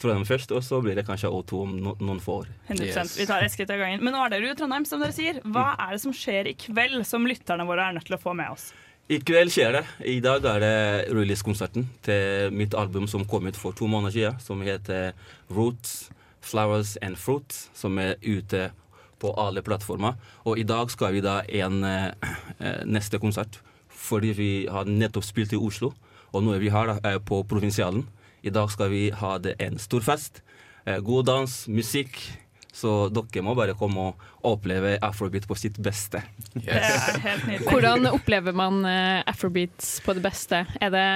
Trondheim 0.00 0.24
først, 0.24 0.52
og 0.56 0.62
så 0.64 0.78
blir 0.80 0.96
det 0.96 1.04
kanskje 1.04 1.28
O2 1.28 1.58
om 1.60 1.72
no, 1.76 1.90
noen 2.00 2.22
få 2.24 2.38
år. 2.40 2.46
100 2.70 3.18
Vi 3.18 3.26
tar 3.28 3.44
et 3.44 3.52
skritt 3.52 3.72
av 3.72 3.82
gangen. 3.82 4.00
Men 4.00 4.14
nå 4.16 4.22
er 4.24 4.32
dere 4.32 4.48
jo 4.48 4.54
i 4.54 4.56
Trondheim, 4.56 4.86
som 4.88 5.02
dere 5.02 5.12
sier. 5.12 5.42
Hva 5.44 5.74
er 5.76 5.92
det 5.92 6.00
som 6.06 6.14
skjer 6.16 6.48
i 6.48 6.54
kveld 6.56 7.02
som 7.08 7.26
lytterne 7.28 7.66
våre 7.68 7.90
er 7.90 7.98
nødt 7.98 8.08
til 8.08 8.16
å 8.16 8.22
få 8.22 8.32
med 8.38 8.54
oss? 8.54 8.70
I 9.10 9.18
kveld 9.26 9.52
skjer 9.52 9.74
det. 9.74 9.82
I 10.08 10.20
dag 10.24 10.44
er 10.46 10.62
det 10.62 10.76
release-konserten 11.12 11.88
til 12.06 12.54
mitt 12.54 12.76
album 12.78 13.08
som 13.10 13.26
kom 13.28 13.48
ut 13.50 13.58
for 13.58 13.76
to 13.76 13.90
måneder 13.90 14.14
siden, 14.14 14.40
som 14.40 14.62
heter 14.64 15.12
Roots, 15.50 16.08
Flowers 16.40 16.94
and 17.04 17.18
Fruit, 17.20 17.56
som 17.76 17.98
er 18.00 18.14
ute 18.22 18.70
på 19.20 19.32
alle 19.38 19.62
plattformer. 19.64 20.18
Og 20.48 20.58
i 20.60 20.66
dag 20.66 20.90
skal 20.92 21.14
vi 21.16 21.24
da 21.24 21.40
en 21.62 21.84
eh, 21.86 22.10
eh, 22.58 22.82
neste 22.88 23.20
konsert, 23.22 23.60
fordi 23.88 24.34
vi 24.36 24.50
har 24.70 24.88
nettopp 24.88 25.26
spilt 25.26 25.54
i 25.54 25.60
Oslo, 25.60 25.92
og 26.30 26.44
nå 26.44 26.54
er 26.54 26.62
vi 26.62 26.72
her 26.72 26.94
da, 26.94 27.16
på 27.18 27.42
Provinsialen. 27.48 28.06
I 28.46 28.52
dag 28.54 28.70
skal 28.72 28.92
vi 28.92 29.08
ha 29.12 29.34
det 29.42 29.58
en 29.60 29.76
stor 29.82 30.04
fest. 30.06 30.40
Eh, 30.86 31.00
god 31.04 31.28
dans, 31.28 31.56
musikk. 31.68 32.22
Så 32.70 33.10
dere 33.10 33.42
må 33.42 33.56
bare 33.58 33.74
komme 33.74 34.12
og 34.12 34.26
oppleve 34.46 34.94
afrobeat 35.02 35.48
på 35.50 35.56
sitt 35.58 35.80
beste. 35.82 36.22
Nydelig. 36.54 37.64
Hvordan 37.66 38.06
opplever 38.12 38.54
man 38.56 38.84
afrobeats 38.86 39.96
på 40.06 40.14
det 40.14 40.22
beste? 40.22 40.62
Er 40.78 40.94
det 40.94 41.08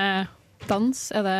dans? 0.71 1.01
Er 1.15 1.23
det 1.27 1.37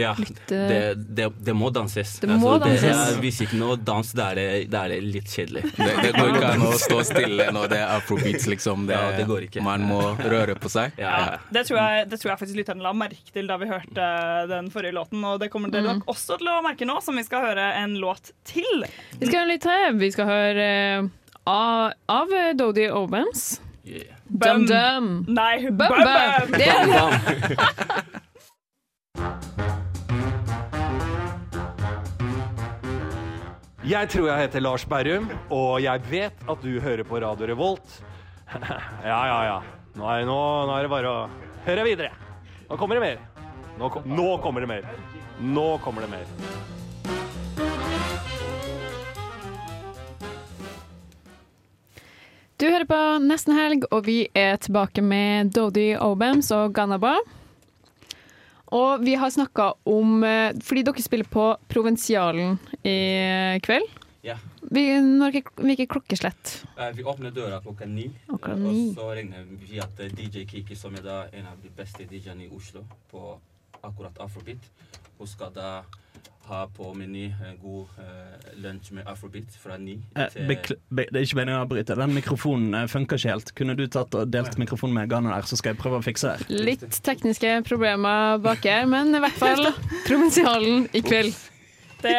Ja, 0.00 0.12
litt 0.18 0.52
eh, 0.52 0.68
det, 0.70 0.80
det, 1.18 1.28
det 1.46 1.54
må 1.56 1.70
danses. 1.74 2.16
Det 2.22 2.28
må 2.30 2.54
altså, 2.54 2.68
danses. 2.68 3.02
er, 3.14 3.20
hvis 3.22 3.40
ikke 3.44 3.58
noe 3.60 3.76
dans, 3.80 4.10
da 4.16 4.30
er 4.32 4.40
det, 4.40 4.46
er 4.74 4.88
det 4.94 4.98
litt 5.04 5.28
kjedelig. 5.32 5.62
Det, 5.76 5.88
det 6.02 6.12
går 6.16 6.30
ikke 6.34 6.50
an 6.54 6.64
å 6.68 6.72
stå 6.80 7.00
stille 7.08 7.48
når 7.54 7.72
det 7.74 7.78
er 7.82 7.92
afrobeats, 7.98 8.46
liksom. 8.50 8.86
Det, 8.88 8.94
Ja, 8.98 9.12
det 9.18 9.26
går 9.30 9.46
ikke. 9.48 9.62
Man 9.64 9.86
må 9.88 10.00
røre 10.34 10.54
på 10.60 10.70
seg. 10.72 10.94
Ja. 11.00 11.38
Det 11.54 11.64
tror, 11.68 11.80
jeg, 11.82 12.08
det 12.12 12.20
tror 12.22 12.34
jeg 12.34 12.40
faktisk 12.44 12.60
lytterne 12.62 12.84
la 12.84 12.92
merke 12.96 13.32
til 13.34 13.46
da 13.50 13.56
vi 13.60 13.70
hørte 13.70 14.08
den 14.50 14.70
forrige 14.74 14.94
låten. 14.96 15.24
Og 15.24 15.40
det 15.42 15.50
kommer 15.54 15.68
dere 15.72 15.84
Mm. 15.84 15.98
nok 16.00 16.08
også 16.14 16.38
til 16.40 16.48
å 16.48 16.60
merke 16.64 16.86
nå, 16.88 16.94
som 17.04 17.16
vi 17.18 17.24
skal 17.26 17.42
høre 17.44 17.64
en 17.82 17.94
låt 18.00 18.30
til. 18.48 18.86
Vi 19.20 19.26
skal 19.28 19.40
høre 19.42 19.50
litt 19.52 19.62
til. 19.66 19.98
Vi 20.00 20.08
skal 20.14 20.26
høre 20.30 20.64
eh, 20.70 21.08
av, 21.50 21.92
av 22.08 22.32
Dodie 22.56 22.88
Obams. 22.94 23.60
Yeah. 23.84 24.16
Bum-bum. 24.32 25.26
Nei, 25.28 25.68
Bum 25.68 25.92
Jeg 33.84 34.08
tror 34.08 34.30
jeg 34.30 34.40
heter 34.46 34.62
Lars 34.64 34.84
Berrum, 34.88 35.26
og 35.52 35.74
jeg 35.84 36.00
vet 36.08 36.44
at 36.48 36.62
du 36.64 36.78
hører 36.80 37.04
på 37.04 37.18
Radio 37.20 37.50
Revolt. 37.50 37.98
ja, 39.04 39.18
ja, 39.28 39.40
ja. 39.44 39.58
Nå 39.92 40.06
er, 40.08 40.22
nå, 40.24 40.36
nå 40.64 40.72
er 40.72 40.86
det 40.86 40.92
bare 40.94 41.10
å 41.10 41.26
høre 41.66 41.84
videre. 41.84 42.08
Nå 42.70 42.78
kommer 42.80 42.96
det 42.96 43.02
mer. 43.04 43.20
Nå, 43.76 43.90
nå 44.08 44.24
kommer 44.40 44.64
det 44.64 44.70
mer. 44.72 44.88
Nå 45.36 45.66
kommer 45.84 46.06
det 46.06 46.14
mer. 46.14 46.24
Du 52.56 52.64
hører 52.70 52.88
på 52.88 53.02
Nesten 53.20 53.52
Helg, 53.58 53.84
og 53.92 54.08
vi 54.08 54.22
er 54.32 54.56
tilbake 54.64 55.04
med 55.04 55.52
Dodi 55.52 55.90
Obams 56.00 56.48
og 56.56 56.72
Ganaba. 56.72 57.18
Og 58.74 59.04
vi 59.06 59.14
har 59.14 59.30
snakka 59.30 59.68
om 59.86 60.24
eh, 60.26 60.54
Fordi 60.64 60.82
dere 60.86 61.02
spiller 61.04 61.28
på 61.30 61.44
Provinsialen 61.70 62.56
i 62.82 62.96
kveld. 63.62 64.00
Ja. 64.24 64.38
Vi, 64.72 64.82
når, 65.04 65.36
hvilket 65.60 65.90
klokkeslett? 65.92 66.54
Eh, 66.78 66.90
Vi 66.96 67.04
åpner 67.04 67.30
døra 67.34 67.60
klokka 67.60 67.86
ni. 67.86 68.08
Klokka 68.26 68.54
ni. 68.56 68.88
Og 68.90 68.96
så 68.98 69.10
regner 69.18 69.44
vi 69.60 69.80
at 69.84 70.00
eh, 70.00 70.14
DJ 70.16 70.46
Kiki, 70.48 70.76
som 70.78 70.96
er 70.96 71.10
en 71.30 71.50
av 71.50 71.60
de 71.62 71.70
beste 71.76 72.06
DJ-ene 72.08 72.46
i 72.46 72.50
Oslo 72.56 72.86
på 73.12 73.36
akkurat 73.84 74.16
afrobeat, 74.24 74.64
hun 75.18 75.28
skal 75.28 75.52
da 75.52 75.82
ha 76.48 76.66
på 76.76 76.90
meny 76.96 77.26
en 77.46 77.56
god 77.62 77.86
uh, 77.98 78.50
lunsj 78.60 78.90
med 78.96 79.06
afrobeat 79.08 79.54
fra 79.62 79.78
ni 79.80 79.94
Eh, 80.16 80.28
til 80.34 80.46
bekl- 80.50 80.76
be, 80.90 81.06
det 81.10 81.20
er 81.20 81.26
ikke 81.26 81.38
meningen 81.40 81.60
å 81.60 81.64
avbryte. 81.64 81.96
Den 81.98 82.14
mikrofonen 82.16 82.74
eh, 82.82 82.86
funker 82.90 83.16
ikke 83.20 83.32
helt. 83.32 83.54
Kunne 83.58 83.76
du 83.78 83.86
tatt 83.88 84.14
og 84.14 84.28
delt 84.32 84.58
mikrofonen 84.60 84.94
med 84.98 85.08
Ghana 85.10 85.32
der, 85.36 85.48
så 85.48 85.56
skal 85.60 85.74
jeg 85.74 85.80
prøve 85.80 86.02
å 86.02 86.04
fikse 86.04 86.34
det. 86.36 86.48
Litt 86.64 86.84
tekniske 87.06 87.56
problemer 87.68 88.38
bak 88.44 88.64
her, 88.68 88.86
men 88.90 89.14
i 89.14 89.22
hvert 89.24 89.40
fall 89.40 89.72
Provinsialen 90.06 90.88
i 90.92 91.00
kveld. 91.04 91.34
Det, 92.04 92.12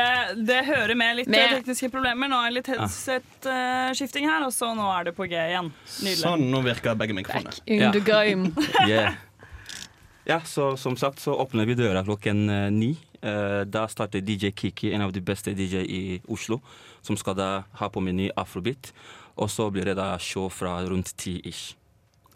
det 0.49 0.63
hører 0.65 0.95
med 0.97 1.19
litt 1.19 1.27
Med- 1.29 1.43
eh, 1.45 1.59
tekniske 1.59 1.91
problemer. 1.93 2.25
Nå 2.31 2.39
er 2.47 2.55
litt 2.55 2.69
headset-skifting 2.73 4.25
her, 4.29 4.45
og 4.47 4.53
så 4.55 4.71
nå 4.77 4.87
er 4.97 5.09
det 5.11 5.13
på 5.17 5.27
G 5.29 5.35
igjen. 5.37 5.69
Nydelig. 6.01 6.23
Sånn, 6.23 6.47
nå 6.49 6.61
virker 6.65 6.97
begge 6.97 7.13
mikrofonene. 7.17 7.53
Back 7.53 7.69
In 7.69 7.91
the 7.93 8.01
game. 8.01 8.49
Yeah. 8.89 9.13
Ja, 10.25 10.39
så 10.41 10.71
som 10.81 10.95
sagt 10.97 11.19
så 11.21 11.35
åpner 11.37 11.67
vi 11.69 11.75
døra 11.77 12.01
klokken 12.03 12.49
eh, 12.49 12.69
ni. 12.73 12.95
Eh, 13.21 13.61
da 13.65 13.85
starter 13.91 14.21
DJ 14.21 14.51
Kiki, 14.55 14.93
en 14.93 15.01
av 15.05 15.13
de 15.15 15.21
beste 15.21 15.53
DJ 15.55 15.83
i 15.85 16.21
Oslo, 16.31 16.61
som 17.01 17.17
skal 17.17 17.35
da 17.35 17.49
ha 17.79 17.89
på 17.89 18.01
meny 18.03 18.29
afrobeat. 18.35 18.91
Og 19.37 19.49
så 19.51 19.69
blir 19.71 19.85
det 19.85 19.97
da 19.99 20.13
show 20.17 20.49
fra 20.49 20.77
rundt 20.87 21.13
ti 21.19 21.39
ish. 21.43 21.75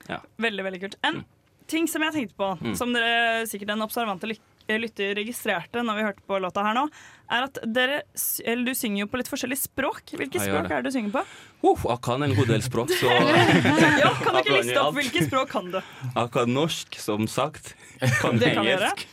Ja. 0.09 0.19
Veldig, 0.41 0.63
veldig 0.65 0.81
kult. 0.81 0.95
En 1.05 1.23
ting 1.69 1.87
som 1.87 2.01
jeg 2.01 2.13
tenkte 2.15 2.35
på, 2.35 2.57
Mm. 2.61 2.75
som 2.75 2.93
dere 2.93 3.45
sikkert 3.47 3.67
den 3.67 3.81
observante 3.85 4.27
lytter 4.69 5.15
registrerte 5.17 5.81
når 5.81 5.95
vi 5.97 6.03
hørte 6.05 6.21
på 6.27 6.37
låta 6.41 6.61
her 6.61 6.75
nå, 6.77 6.83
er 7.31 7.43
at 7.47 7.57
dere, 7.65 8.01
eller 8.45 8.65
du 8.65 8.73
synger 8.77 8.99
jo 9.03 9.07
på 9.07 9.17
litt 9.17 9.29
forskjellige 9.29 9.63
språk. 9.65 10.13
Hvilke 10.13 10.37
Jeg 10.37 10.49
språk 10.49 10.69
er 10.69 10.81
det 10.83 10.91
du 10.91 10.97
synger 10.97 11.11
på? 11.11 11.23
Uh, 11.63 11.85
jeg 11.89 12.01
kan 12.05 12.23
en 12.23 12.35
god 12.35 12.47
del 12.47 12.61
språk, 12.61 12.89
så 12.89 13.09
Ja, 14.03 14.13
kan 14.21 14.33
du 14.33 14.41
ikke 14.43 14.57
liste 14.59 14.81
opp 14.81 14.97
hvilke 14.99 15.25
språk 15.25 15.49
kan 15.49 15.71
du? 15.73 15.79
Jeg 16.15 16.31
kan 16.31 16.53
norsk, 16.53 16.99
som 17.01 17.25
sagt. 17.27 17.73
Kan 18.21 18.37
engelsk. 18.41 19.07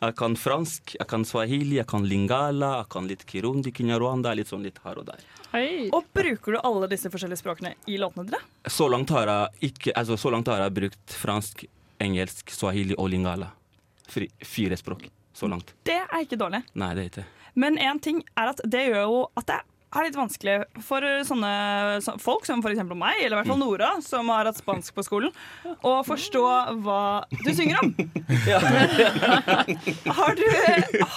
Jeg 0.00 0.14
kan 0.16 0.32
fransk, 0.36 0.94
jeg 0.96 1.06
kan 1.08 1.24
swahili, 1.28 1.76
jeg 1.76 1.86
kan 1.90 2.06
lingala, 2.08 2.70
jeg 2.78 2.88
kan 2.94 3.08
litt 3.10 3.24
kirundi, 3.28 3.72
kinyarwanda, 3.76 4.32
litt 4.38 4.48
sånn 4.48 4.62
litt 4.64 4.78
her 4.80 4.96
og 5.02 5.10
der. 5.10 5.24
Og 5.92 6.06
bruker 6.14 6.56
du 6.56 6.58
alle 6.62 6.88
disse 6.88 7.10
forskjellige 7.12 7.42
språkene 7.42 7.74
i 7.90 7.98
låtene 8.00 8.24
dine? 8.30 8.40
Så 8.70 8.86
langt 8.88 9.10
har 9.12 9.28
jeg 9.28 9.72
ikke 9.72 9.92
Altså, 9.98 10.16
så 10.16 10.30
langt 10.32 10.48
har 10.48 10.62
jeg 10.62 10.76
brukt 10.78 11.16
fransk, 11.20 11.64
engelsk, 12.00 12.54
swahili 12.54 12.96
og 12.96 13.10
lingala. 13.12 13.50
Fri, 14.08 14.30
fire 14.40 14.78
språk. 14.80 15.04
Så 15.36 15.50
langt. 15.50 15.74
Det 15.84 15.98
er 16.00 16.24
ikke 16.24 16.38
dårlig. 16.40 16.62
Nei, 16.80 16.94
det 16.96 17.02
er 17.02 17.10
ikke. 17.12 17.26
Men 17.60 17.76
én 17.78 18.00
ting 18.00 18.22
er 18.38 18.54
at 18.54 18.62
det 18.64 18.86
gjør 18.88 19.04
jo 19.04 19.20
at 19.36 19.46
det 19.50 19.58
er 19.58 19.68
litt 20.06 20.14
vanskelig 20.14 20.56
for 20.86 21.02
sånne 21.26 21.50
folk 22.22 22.46
som 22.46 22.62
f.eks. 22.62 22.78
meg, 22.94 23.24
eller 23.24 23.34
i 23.34 23.38
hvert 23.40 23.50
fall 23.50 23.58
Mm. 23.60 23.64
Nora, 23.66 23.88
som 24.06 24.28
har 24.30 24.46
hatt 24.46 24.60
spansk 24.60 24.94
på 24.94 25.02
skolen, 25.04 25.32
å 25.82 25.96
forstå 26.06 26.44
hva 26.84 27.00
du 27.42 27.50
synger 27.50 27.80
om. 27.82 27.90
Har 30.20 30.34
du, 30.38 30.46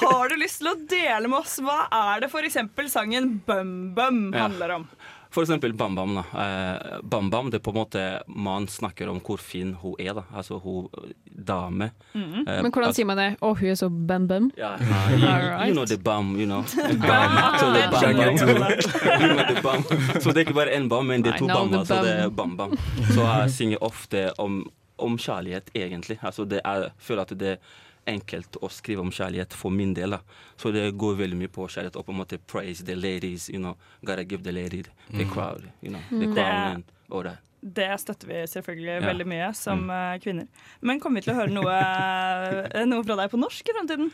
har 0.02 0.30
du 0.30 0.36
lyst 0.42 0.60
til 0.64 0.72
å 0.72 0.76
dele 0.90 1.30
med 1.30 1.40
oss 1.44 1.60
hva 1.64 1.84
er 1.94 2.24
det 2.26 2.32
f.eks. 2.34 2.58
sangen 2.92 3.36
Bum 3.46 3.94
Bum 3.96 4.26
handler 4.34 4.80
om? 4.82 4.88
For 5.34 5.42
eksempel 5.42 5.74
Bam 5.74 5.96
Bam. 5.98 6.12
da. 6.16 6.24
Eh, 6.44 7.00
Bam 7.10 7.30
Bam, 7.34 7.48
det 7.50 7.58
er 7.58 7.64
på 7.66 7.72
en 7.74 7.78
måte 7.80 8.02
Man 8.28 8.68
snakker 8.70 9.10
om 9.10 9.18
hvor 9.26 9.40
fin 9.42 9.72
hun 9.82 9.96
er, 10.00 10.14
da. 10.14 10.24
Altså 10.34 10.60
hun 10.62 10.88
dame. 11.26 11.88
Mhm. 12.14 12.44
Eh, 12.48 12.62
Men 12.62 12.72
hvordan 12.72 12.94
sier 12.94 13.06
man 13.10 13.18
det? 13.18 13.30
Å, 13.42 13.54
hun 13.58 13.70
er 13.72 13.80
så 13.80 13.90
Bam 13.90 14.28
Bam 14.30 14.52
Ja, 14.58 14.76
you, 14.78 15.68
you 15.68 15.74
know 15.74 15.86
the 15.90 15.98
bam, 15.98 16.36
you 16.38 16.46
know. 16.46 16.62
Bam. 17.08 17.38
so 17.60 17.72
er 17.74 17.90
bam, 17.90 18.02
bam. 18.02 18.38
You 19.24 19.34
know 19.34 19.46
the 19.50 19.62
bam. 19.66 19.84
Så 20.22 20.30
det 20.34 20.38
er 20.38 20.46
ikke 20.46 20.58
bare 20.60 20.76
én 20.78 20.88
bam, 20.90 21.06
men 21.10 21.24
det 21.26 21.34
er 21.34 21.38
to 21.42 21.48
Bam 21.48 21.70
the 21.74 21.82
bammer, 21.82 21.86
så 21.90 22.02
det 22.06 22.14
er 22.20 22.30
bam 22.30 22.58
bam. 22.58 22.78
Så 23.10 23.22
jeg 23.26 23.52
synger 23.58 23.84
ofte 23.90 24.28
om, 24.40 24.62
om 25.00 25.18
kjærlighet, 25.18 25.74
egentlig. 25.76 26.20
Altså 26.22 26.46
det 26.46 26.62
er, 26.64 26.86
jeg 26.88 26.92
føler 27.10 27.22
at 27.26 27.34
det 27.40 27.56
er 27.58 27.58
enkelt 28.10 28.58
å 28.62 28.70
skrive 28.72 29.04
om 29.04 29.12
kjærlighet 29.14 29.56
for 29.58 29.74
min 29.74 29.94
del. 29.94 30.18
Så 30.60 30.72
det 30.76 30.90
går 31.00 31.16
veldig 31.22 31.40
mye 31.40 31.52
på 31.54 31.68
kjærlighet 31.68 31.98
og 32.00 32.06
på 32.08 32.16
en 32.16 32.22
måte 32.24 32.40
praise 32.40 32.86
the 32.86 32.96
ladies, 32.96 33.50
you 33.50 33.62
know. 33.62 33.78
Gotta 34.06 34.24
give 34.24 34.44
the 34.44 34.52
lady 34.52 34.84
the 35.10 35.26
crowd, 35.26 35.70
you 35.82 35.92
know. 35.92 36.04
The 36.12 36.30
crowd 36.34 36.76
and 36.76 36.94
all 37.10 37.24
that. 37.24 37.42
Det 37.64 38.00
støtter 38.00 38.28
vi 38.28 38.48
selvfølgelig 38.48 38.92
Ja. 38.92 39.08
veldig 39.08 39.28
mye 39.28 39.54
som 39.56 39.86
mm. 39.88 40.20
kvinner. 40.20 40.48
Men 40.82 41.00
kommer 41.00 41.22
vi 41.22 41.30
til 41.30 41.34
å 41.34 41.38
høre 41.38 41.54
noe, 41.54 41.76
eh, 42.76 42.86
noe 42.86 43.04
fra 43.08 43.16
deg 43.22 43.32
på 43.32 43.40
norsk 43.40 43.70
i 43.70 43.76
fremtiden? 43.78 44.12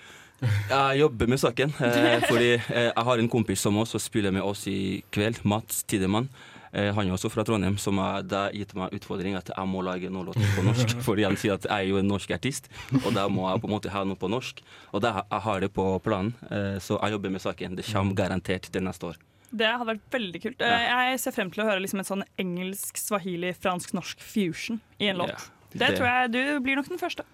Jeg 0.69 1.00
jobber 1.00 1.27
med 1.27 1.41
saken, 1.41 1.74
eh, 1.84 2.22
fordi 2.29 2.51
eh, 2.53 2.91
jeg 2.91 3.05
har 3.10 3.19
en 3.19 3.31
kompis 3.31 3.65
som 3.65 3.77
også 3.81 4.00
spiller 4.00 4.31
med 4.31 4.46
oss 4.46 4.67
i 4.69 5.01
kveld, 5.12 5.41
Mats 5.43 5.84
Tidemann. 5.84 6.29
Eh, 6.73 6.91
han 6.93 7.07
er 7.07 7.15
også 7.15 7.31
fra 7.33 7.43
Trondheim, 7.47 7.77
som 7.81 7.97
har 8.01 8.23
gitt 8.53 8.75
meg 8.77 8.93
utfordring 8.93 9.35
at 9.39 9.49
jeg 9.55 9.67
må 9.69 9.81
lage 9.85 10.09
noen 10.11 10.29
låter 10.29 10.45
på 10.55 10.65
norsk. 10.67 10.95
Fordi 11.07 11.25
han 11.25 11.38
sier 11.39 11.55
at 11.57 11.65
jeg 11.69 11.73
er 11.73 11.89
jo 11.89 11.97
en 12.01 12.07
norsk 12.11 12.31
artist, 12.35 12.69
og 13.03 13.09
da 13.15 13.27
må 13.31 13.47
jeg 13.49 13.63
på 13.63 13.69
en 13.69 13.75
måte 13.77 13.93
ha 13.93 14.03
noe 14.07 14.19
på 14.19 14.29
norsk. 14.31 14.61
Og 14.93 15.01
da 15.05 15.15
jeg 15.23 15.41
har 15.47 15.59
det 15.65 15.71
på 15.73 15.88
planen, 16.05 16.35
eh, 16.51 16.77
så 16.83 16.99
jeg 17.01 17.17
jobber 17.17 17.33
med 17.33 17.41
saken. 17.45 17.75
Det 17.79 17.88
kommer 17.89 18.17
garantert 18.17 18.69
til 18.69 18.85
neste 18.85 19.11
år. 19.13 19.17
Det 19.49 19.65
hadde 19.65 19.88
vært 19.89 20.11
veldig 20.13 20.39
kult. 20.43 20.59
Ja. 20.61 21.07
Jeg 21.09 21.19
ser 21.23 21.33
frem 21.33 21.49
til 21.49 21.63
å 21.63 21.69
høre 21.71 21.81
liksom 21.81 22.03
en 22.03 22.05
sånn 22.05 22.25
engelsk, 22.38 22.99
swahili, 23.01 23.49
fransk, 23.57 23.95
norsk 23.97 24.21
fusion 24.21 24.77
i 25.01 25.09
en 25.09 25.23
låt. 25.23 25.33
Ja, 25.33 25.69
det, 25.73 25.79
det- 25.81 25.95
tror 25.97 26.05
jeg 26.11 26.31
du 26.35 26.41
blir 26.65 26.77
nok 26.77 26.89
den 26.91 27.01
første. 27.01 27.25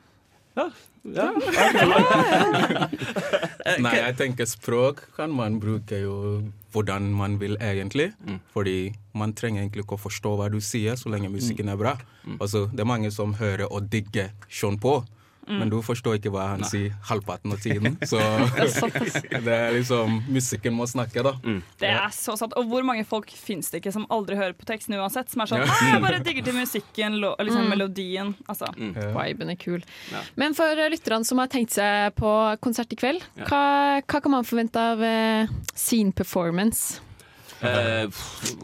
Nei, 3.86 3.96
jeg 4.00 4.16
tenker 4.18 4.46
språk 4.50 5.04
kan 5.18 5.30
man 5.36 5.60
bruke 5.62 6.00
jo 6.02 6.16
hvordan 6.76 7.12
man 7.16 7.38
vil 7.40 7.56
egentlig. 7.62 8.10
Fordi 8.56 8.94
man 9.16 9.34
trenger 9.38 9.62
egentlig 9.64 9.84
ikke 9.86 9.98
å 10.00 10.04
forstå 10.06 10.32
hva 10.40 10.48
du 10.52 10.60
sier, 10.64 10.96
så 11.00 11.12
lenge 11.14 11.30
musikken 11.32 11.70
er 11.72 11.78
bra. 11.80 11.94
Altså, 12.40 12.66
det 12.72 12.82
er 12.84 12.90
mange 12.90 13.12
som 13.16 13.36
hører 13.40 13.68
og 13.70 13.88
digger 13.92 14.28
Sean 14.50 14.80
Paul. 14.80 15.04
Mm. 15.48 15.60
Men 15.62 15.70
du 15.70 15.76
forstår 15.86 16.16
ikke 16.18 16.32
hva 16.34 16.48
han 16.56 16.64
Nei. 16.64 16.70
sier 16.72 16.94
halvparten 17.10 17.52
av 17.54 17.60
tiden. 17.62 17.98
Så 18.10 18.18
Det 19.46 19.54
er 19.54 19.76
liksom 19.76 20.24
Musikken 20.34 20.74
må 20.74 20.88
snakke, 20.90 21.22
da. 21.26 21.36
Det 21.80 21.92
er 21.92 22.10
så 22.16 22.34
sant. 22.40 22.56
Og 22.58 22.66
hvor 22.72 22.82
mange 22.88 23.06
folk 23.06 23.30
finnes 23.30 23.70
det 23.70 23.82
ikke 23.84 23.94
som 23.94 24.08
aldri 24.10 24.36
hører 24.40 24.56
på 24.58 24.66
teksten 24.66 24.98
uansett? 24.98 25.30
Som 25.30 25.44
er 25.46 25.52
sånn 25.52 25.62
Ja. 25.62 25.70
«Nei, 25.70 25.92
Jeg 25.94 26.02
bare 26.08 26.20
digger 26.28 26.48
til 26.50 26.58
musikken, 26.58 27.20
liksom 27.22 27.64
Mm. 27.66 27.70
melodien. 27.76 28.34
Altså. 28.50 28.72
Viben 28.76 29.50
er 29.54 29.56
kul. 29.62 29.84
Ja. 30.12 30.22
Men 30.36 30.54
for 30.58 30.66
eh, 30.66 30.90
lytterne 30.90 31.26
som 31.26 31.38
har 31.42 31.48
tenkt 31.54 31.72
seg 31.78 32.16
på 32.18 32.32
konsert 32.62 32.92
i 32.92 32.98
kveld, 33.00 33.22
Ja. 33.38 33.46
hva, 33.46 33.64
hva 34.02 34.22
kan 34.22 34.32
man 34.34 34.44
forvente 34.50 34.82
av 34.82 35.00
uh, 35.00 35.48
scene 35.76 36.12
performance? 36.12 37.00
Eh, 37.62 38.08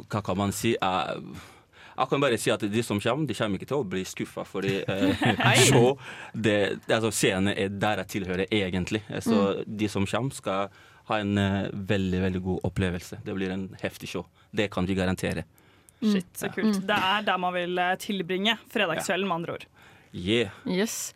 hva 0.10 0.22
kan 0.26 0.38
man 0.38 0.52
si? 0.52 0.74
Eh, 0.82 1.16
jeg 1.98 2.10
kan 2.12 2.24
bare 2.24 2.38
si 2.40 2.52
at 2.54 2.64
de 2.72 2.84
som 2.86 3.00
kommer, 3.04 3.28
de 3.28 3.36
kommer 3.38 3.60
ikke 3.60 3.70
til 3.72 3.82
å 3.82 3.88
bli 3.88 4.04
skuffa. 4.08 4.46
Fordi 4.48 4.78
eh, 4.88 5.66
show, 5.68 5.98
det, 6.34 6.56
altså 6.88 7.12
scenen 7.16 7.54
er 7.56 7.74
der 7.74 8.04
jeg 8.04 8.14
tilhører 8.18 8.48
egentlig. 8.48 9.04
Så 9.20 9.32
Så 9.32 9.42
de 9.66 9.90
som 9.92 10.08
kommer, 10.08 10.36
skal 10.36 10.72
ha 11.10 11.20
en 11.20 11.38
eh, 11.38 11.70
veldig 11.74 12.22
veldig 12.28 12.44
god 12.46 12.70
opplevelse. 12.72 13.22
Det 13.26 13.36
blir 13.36 13.54
en 13.54 13.70
heftig 13.82 14.10
show. 14.14 14.28
Det 14.52 14.70
kan 14.72 14.88
vi 14.88 14.96
garantere. 14.98 15.46
Shit, 16.02 16.32
så 16.38 16.50
kult. 16.50 16.82
Det 16.88 16.98
er 16.98 17.26
der 17.28 17.38
man 17.42 17.54
vil 17.54 17.78
eh, 17.78 17.96
tilbringe 18.02 18.58
fredagskvelden, 18.74 19.28
med 19.30 19.42
andre 19.42 19.60
ord. 19.60 19.68
Yeah. 20.12 20.52
Yes. 20.68 21.14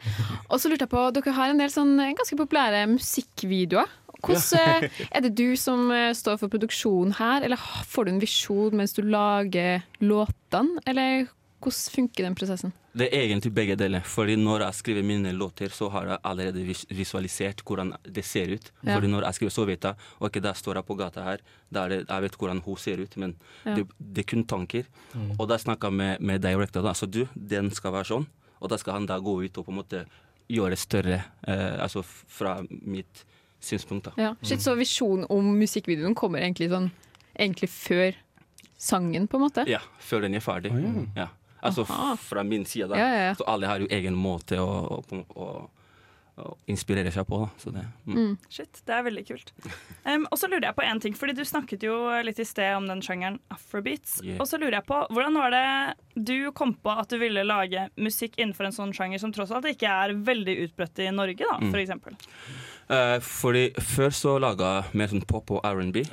Og 0.48 0.62
så 0.62 0.70
lurte 0.72 0.86
jeg 0.86 0.94
på, 0.94 1.01
dere 1.17 1.34
har 1.36 1.51
en 1.51 1.60
del 1.60 1.72
sånn 1.74 1.98
ganske 2.15 2.38
populære 2.39 2.86
musikkvideoer. 2.94 3.91
Hvordan 4.25 4.84
eh, 4.86 5.01
Er 5.12 5.22
det 5.25 5.34
du 5.38 5.55
som 5.60 5.89
eh, 5.91 6.12
står 6.17 6.38
for 6.41 6.51
produksjonen 6.53 7.13
her, 7.20 7.46
eller 7.46 7.62
får 7.88 8.05
du 8.05 8.12
en 8.15 8.22
visjon 8.24 8.75
mens 8.75 8.94
du 8.98 9.01
lager 9.05 9.84
låtene? 10.01 10.82
Eller 10.86 11.27
hvordan 11.65 11.94
funker 11.96 12.27
den 12.27 12.36
prosessen? 12.38 12.74
Det 12.96 13.10
er 13.12 13.25
egentlig 13.25 13.51
begge 13.51 13.75
deler. 13.75 14.03
Fordi 14.08 14.36
når 14.39 14.62
jeg 14.63 14.77
skriver 14.77 15.03
mine 15.03 15.32
låter, 15.36 15.67
så 15.74 15.89
har 15.91 16.05
jeg 16.08 16.20
allerede 16.24 16.62
visualisert 16.96 17.63
hvordan 17.67 17.91
det 18.05 18.24
ser 18.24 18.53
ut. 18.53 18.70
Ja. 18.86 18.94
Fordi 18.96 19.10
når 19.12 19.25
jeg 19.27 19.36
skriver, 19.39 19.51
så 19.51 19.65
vet 19.67 19.84
jeg 19.84 19.96
ok, 20.24 20.39
der 20.46 20.53
står 20.55 20.79
jeg 20.79 20.86
på 20.88 20.96
gata 20.96 21.25
her. 21.25 21.44
Der 21.74 21.82
er 21.84 21.89
det, 21.89 22.00
jeg 22.08 22.22
vet 22.27 22.38
hvordan 22.39 22.62
hun 22.63 22.77
ser 22.77 23.01
ut. 23.03 23.17
Men 23.17 23.36
Ja. 23.65 23.75
det, 23.75 23.88
det 24.00 24.24
er 24.24 24.29
kun 24.32 24.46
tanker. 24.48 24.86
Mm. 25.13 25.34
Og 25.39 25.50
da 25.50 25.58
snakka 25.60 25.88
jeg 25.91 25.94
med, 25.94 26.22
med 26.22 26.39
director. 26.46 26.82
Da. 26.86 26.94
Så 26.94 27.05
du, 27.10 27.25
den 27.36 27.72
skal 27.75 27.91
være 27.98 28.05
sånn. 28.13 28.27
Og 28.62 28.70
da 28.72 28.77
skal 28.79 28.94
han 28.94 29.05
da 29.10 29.20
gå 29.20 29.41
ut 29.44 29.58
og 29.58 29.65
på 29.65 29.74
en 29.74 29.82
måte 29.82 30.05
gjøre 30.48 30.70
det 30.77 30.79
større. 30.79 31.24
Eh, 31.48 31.82
altså 31.82 32.03
fra 32.05 32.60
mitt 32.70 33.25
synspunkt. 33.62 34.05
da. 34.05 34.13
Ja. 34.21 34.35
Shit, 34.41 34.62
så 34.62 34.75
visjonen 34.75 35.25
om 35.29 35.53
musikkvideoen 35.59 36.15
kommer 36.15 36.39
egentlig 36.39 36.69
sånn 36.69 36.91
Egentlig 37.35 37.67
før 37.69 38.13
sangen, 38.77 39.27
på 39.27 39.35
en 39.38 39.41
måte? 39.43 39.65
Ja, 39.67 39.81
før 40.00 40.21
den 40.21 40.35
er 40.35 40.39
ferdig. 40.43 40.71
ja. 41.15 41.27
Altså 41.65 41.81
Aha. 41.89 42.15
fra 42.21 42.43
min 42.43 42.63
side, 42.65 42.88
da. 42.91 42.97
Ja, 43.00 43.07
ja, 43.09 43.24
ja. 43.31 43.33
Så 43.35 43.43
alle 43.50 43.65
har 43.67 43.79
jo 43.81 43.88
egen 43.89 44.13
måte 44.15 44.59
å, 44.62 45.00
å, 45.01 45.25
å, 45.35 45.45
å 46.38 46.51
inspirere 46.69 47.09
seg 47.12 47.25
på. 47.27 47.39
Da. 47.41 47.47
Så 47.57 47.71
det, 47.74 47.83
mm. 48.05 48.35
Shit, 48.53 48.81
det 48.85 48.93
er 48.93 49.03
veldig 49.07 49.24
kult. 49.27 49.51
Um, 50.05 50.27
og 50.29 50.38
så 50.38 50.45
lurer 50.45 50.67
jeg 50.67 50.75
på 50.77 50.83
en 50.85 51.00
ting, 51.01 51.15
fordi 51.17 51.33
Du 51.33 51.41
snakket 51.50 51.81
jo 51.88 51.95
litt 52.21 52.38
i 52.39 52.45
sted 52.45 52.75
om 52.77 52.85
den 52.85 53.01
sjangeren 53.01 53.39
afrobeats. 53.50 54.19
Yeah. 54.21 54.38
Og 54.39 54.45
så 54.47 54.59
lurer 54.62 54.77
jeg 54.77 54.85
på, 54.85 55.00
Hvordan 55.09 55.39
var 55.41 55.50
det 55.55 55.63
du 56.27 56.51
kom 56.53 56.75
på 56.77 56.93
at 56.93 57.09
du 57.09 57.17
ville 57.17 57.41
lage 57.43 57.88
musikk 57.97 58.38
innenfor 58.38 58.69
en 58.69 58.75
sånn 58.77 58.93
sjanger 58.93 59.19
som 59.24 59.33
tross 59.33 59.50
alt 59.51 59.65
ikke 59.71 59.89
er 59.89 60.13
veldig 60.13 60.55
utbredt 60.67 61.01
i 61.01 61.09
Norge, 61.12 61.41
da, 61.41 61.57
Mm. 61.57 61.71
for 61.74 61.81
Eh, 62.86 63.18
fordi 63.18 63.72
Før 63.82 64.12
så 64.13 64.36
laga 64.38 64.68
jeg 64.75 64.98
mer 65.00 65.10
sånn 65.10 65.24
pop 65.25 65.50
og 65.56 65.63
R&B. 65.65 66.04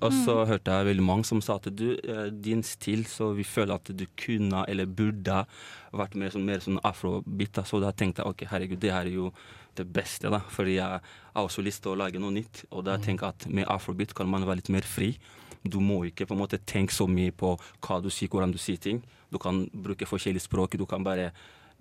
Og 0.00 0.14
så 0.24 0.38
hørte 0.48 0.72
jeg 0.72 0.88
veldig 0.88 1.04
mange 1.04 1.28
som 1.28 1.42
sa 1.44 1.58
at 1.58 1.68
du, 1.76 1.98
eh, 2.00 2.30
din 2.30 2.62
stil, 2.62 3.04
så 3.04 3.34
vi 3.36 3.44
føler 3.44 3.74
at 3.74 3.84
du 3.92 4.06
kunne 4.16 4.64
eller 4.68 4.86
burde 4.86 5.44
vært 5.92 6.14
mer 6.14 6.30
sånn, 6.30 6.46
mer 6.46 6.60
sånn 6.60 6.80
afrobeat. 6.82 7.60
Så 7.66 7.80
da 7.80 7.92
tenkte 7.92 8.22
jeg 8.22 8.30
ok, 8.32 8.46
herregud, 8.50 8.80
det 8.80 8.92
her 8.92 9.06
er 9.06 9.12
jo 9.14 9.32
det 9.76 9.86
beste. 9.92 10.30
da. 10.30 10.40
Fordi 10.40 10.76
jeg 10.76 11.00
har 11.00 11.02
også 11.34 11.62
lyst 11.62 11.82
til 11.82 11.92
å 11.92 11.98
lage 11.98 12.18
noe 12.18 12.32
nytt. 12.32 12.64
Og 12.70 12.84
da 12.84 12.96
tenker 12.96 13.26
jeg 13.26 13.34
at 13.34 13.48
med 13.52 13.68
afrobeat 13.68 14.14
kan 14.14 14.28
man 14.28 14.46
være 14.46 14.62
litt 14.62 14.70
mer 14.70 14.82
fri. 14.82 15.18
Du 15.62 15.80
må 15.80 16.04
ikke 16.04 16.26
på 16.26 16.34
en 16.34 16.40
måte 16.40 16.58
tenke 16.64 16.92
så 16.92 17.06
mye 17.06 17.32
på 17.32 17.58
hva 17.80 18.02
du 18.02 18.08
sier, 18.08 18.28
hvordan 18.28 18.52
du 18.52 18.58
sier 18.58 18.76
ting. 18.78 19.02
Du 19.30 19.38
kan 19.38 19.68
bruke 19.72 20.06
forskjellige 20.06 20.48
språk. 20.48 20.78
Du 20.78 20.86
kan 20.86 21.04
bare 21.04 21.32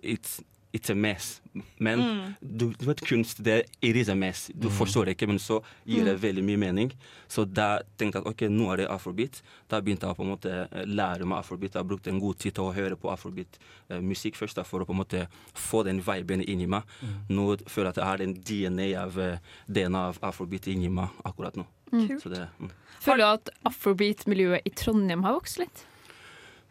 It's, 0.04 0.42
it's 0.74 0.90
a 0.90 0.96
mess. 0.96 1.40
Men 1.78 2.00
Mm. 2.00 2.34
du, 2.42 2.72
du 2.74 2.86
vet 2.86 3.02
kunst, 3.06 3.44
det 3.44 3.68
it 3.82 3.96
is 3.96 4.10
a 4.10 4.16
mess. 4.16 4.50
Du 4.56 4.70
forstår 4.70 5.06
det 5.06 5.14
ikke, 5.18 5.28
men 5.28 5.38
så 5.40 5.60
gir 5.86 6.04
det 6.04 6.16
Mm. 6.16 6.22
veldig 6.22 6.44
mye 6.44 6.58
mening. 6.58 6.92
Så 7.30 7.46
da 7.46 7.80
tenkte 7.98 8.18
jeg 8.18 8.26
at 8.26 8.28
ok, 8.34 8.42
nå 8.50 8.72
er 8.74 8.78
det 8.78 8.88
afrobeat. 8.90 9.42
Da 9.70 9.80
begynte 9.82 10.08
jeg 10.08 10.16
på 10.18 10.24
en 10.26 10.32
måte 10.34 10.50
eh, 10.72 10.86
lære 10.86 11.26
meg 11.30 11.38
afrobeat. 11.44 11.74
Jeg 11.76 11.86
brukte 11.88 12.10
en 12.10 12.20
god 12.20 12.40
tid 12.40 12.54
til 12.56 12.64
å 12.64 12.74
høre 12.74 12.96
på 12.98 13.12
afrobeat-musikk 13.14 14.36
først, 14.36 14.56
da, 14.56 14.64
for 14.64 14.80
å 14.82 14.86
på 14.86 14.94
en 14.96 15.02
måte 15.04 15.28
få 15.54 15.84
den 15.86 16.02
viben 16.02 16.42
inni 16.42 16.66
meg. 16.68 16.84
Nå 17.30 17.58
føler 17.68 17.92
jeg 17.92 17.94
at 17.94 18.02
jeg 18.02 18.06
har 18.06 18.18
den 18.18 18.34
DNA 18.34 18.96
av, 19.04 19.20
eh, 19.20 19.38
DNA 19.72 20.08
av 20.10 20.20
afrobeat 20.24 20.68
inni 20.68 20.90
meg 20.90 21.10
akkurat 21.24 21.54
nå. 21.56 21.66
Mm. 21.92 22.20
Så 22.20 22.30
det, 22.34 22.48
mm. 22.60 22.72
Føler 23.04 23.18
du 23.18 23.24
at 23.24 23.50
afrobeat-miljøet 23.66 24.62
i 24.66 24.70
Trondheim 24.72 25.22
har 25.24 25.34
vokst 25.38 25.60
litt? 25.60 25.86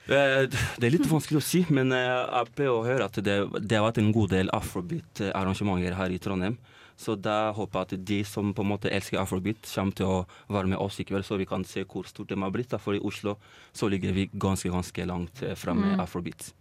Eh, 0.09 0.49
Det 0.79 0.85
er 0.89 0.91
litt 0.97 1.07
vanskelig 1.07 1.39
å 1.39 1.45
si, 1.47 1.65
men 1.71 1.93
eh, 1.93 2.03
jeg 2.03 2.53
pleier 2.57 2.73
å 2.75 2.85
høre 2.87 3.05
at 3.07 3.15
det, 3.23 3.37
det 3.63 3.77
har 3.79 3.87
vært 3.87 3.99
en 4.03 4.13
god 4.13 4.31
del 4.35 4.49
afrobeat-arrangementer 4.53 5.95
her 5.99 6.11
i 6.15 6.19
Trondheim. 6.19 6.57
Så 7.03 7.17
da 7.19 7.53
håper 7.57 7.81
jeg 7.81 7.99
at 8.01 8.05
de 8.07 8.19
som 8.29 8.53
på 8.55 8.63
en 8.63 8.69
måte 8.75 8.91
elsker 8.93 9.19
afrobeat, 9.19 9.65
kommer 9.75 9.95
til 9.97 10.07
å 10.07 10.19
være 10.53 10.69
med 10.75 10.79
oss 10.79 11.01
i 11.01 11.07
kveld, 11.09 11.25
så 11.27 11.39
vi 11.41 11.47
kan 11.49 11.65
se 11.67 11.85
hvor 11.89 12.05
stort 12.07 12.29
de 12.31 12.37
har 12.39 12.53
blitt. 12.55 12.75
For 12.79 12.95
i 12.95 13.01
Oslo 13.03 13.37
så 13.75 13.89
ligger 13.91 14.13
vi 14.15 14.29
ganske 14.35 14.71
ganske 14.71 15.07
langt 15.09 15.43
eh, 15.43 15.55
framme 15.59 15.95
Mm. 15.97 16.01
afrobeat. 16.05 16.53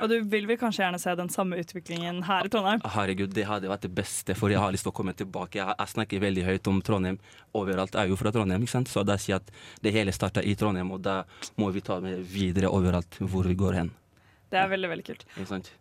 Og 0.00 0.10
du 0.12 0.16
vil 0.28 0.46
vel 0.48 0.58
kanskje 0.60 0.82
gjerne 0.84 1.00
se 1.00 1.14
den 1.16 1.30
samme 1.32 1.58
utviklingen 1.60 2.22
her 2.26 2.46
i 2.46 2.52
Trondheim? 2.52 2.82
Herregud, 2.96 3.32
det 3.36 3.46
hadde 3.48 3.70
vært 3.70 3.86
det 3.86 3.92
beste, 3.96 4.36
for 4.36 4.52
jeg 4.52 4.60
har 4.60 4.74
lyst 4.74 4.84
til 4.86 4.92
å 4.92 4.96
komme 4.96 5.14
tilbake. 5.16 5.60
Jeg, 5.62 5.72
jeg 5.72 5.94
snakker 5.94 6.24
veldig 6.26 6.46
høyt 6.50 6.70
om 6.72 6.80
Trondheim 6.84 7.20
overalt. 7.56 7.96
Jeg 7.96 8.04
er 8.04 8.12
jo 8.12 8.18
fra 8.20 8.32
Trondheim, 8.34 8.66
ikke 8.66 8.76
sant? 8.76 8.92
så 8.92 9.06
da 9.06 9.16
sier 9.20 9.36
jeg 9.36 9.44
at 9.44 9.54
det 9.86 9.94
hele 9.96 10.14
starta 10.14 10.44
i 10.44 10.56
Trondheim, 10.58 10.92
og 10.92 11.00
da 11.06 11.22
må 11.60 11.70
vi 11.72 11.84
ta 11.84 12.00
med 12.04 12.20
videre 12.28 12.72
overalt 12.72 13.20
hvor 13.24 13.48
vi 13.48 13.56
går 13.56 13.80
hen. 13.80 13.94
Det 14.50 14.58
er 14.60 14.68
veldig 14.70 14.88
veldig 14.92 15.04
kult. 15.08 15.24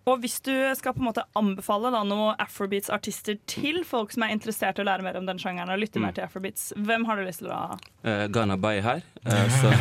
Og 0.09 0.19
hvis 0.23 0.39
du 0.41 0.51
skal 0.75 0.93
på 0.95 1.01
en 1.03 1.07
måte 1.11 1.23
anbefale 1.37 1.91
da, 1.93 2.01
noen 2.07 2.35
afrobeats-artister 2.41 3.37
til 3.45 3.83
folk 3.85 4.11
som 4.15 4.23
er 4.25 4.33
interessert 4.33 4.79
i 4.79 4.81
å 4.81 4.87
lære 4.87 5.05
mer 5.05 5.17
om 5.19 5.25
den 5.29 5.37
sjangeren 5.41 5.69
og 5.69 5.79
lytte 5.83 5.99
Mm. 5.99 6.05
mer 6.07 6.11
til 6.17 6.23
afrobeats, 6.25 6.73
hvem 6.75 7.05
har 7.05 7.15
du 7.15 7.23
lyst 7.27 7.39
til 7.43 7.51
å 7.53 7.77
Uh, 8.05 8.27
Ghana 8.29 8.55
Bay 8.57 8.81
her. 8.85 9.01
Uh, 9.25 9.49
så 9.49 9.71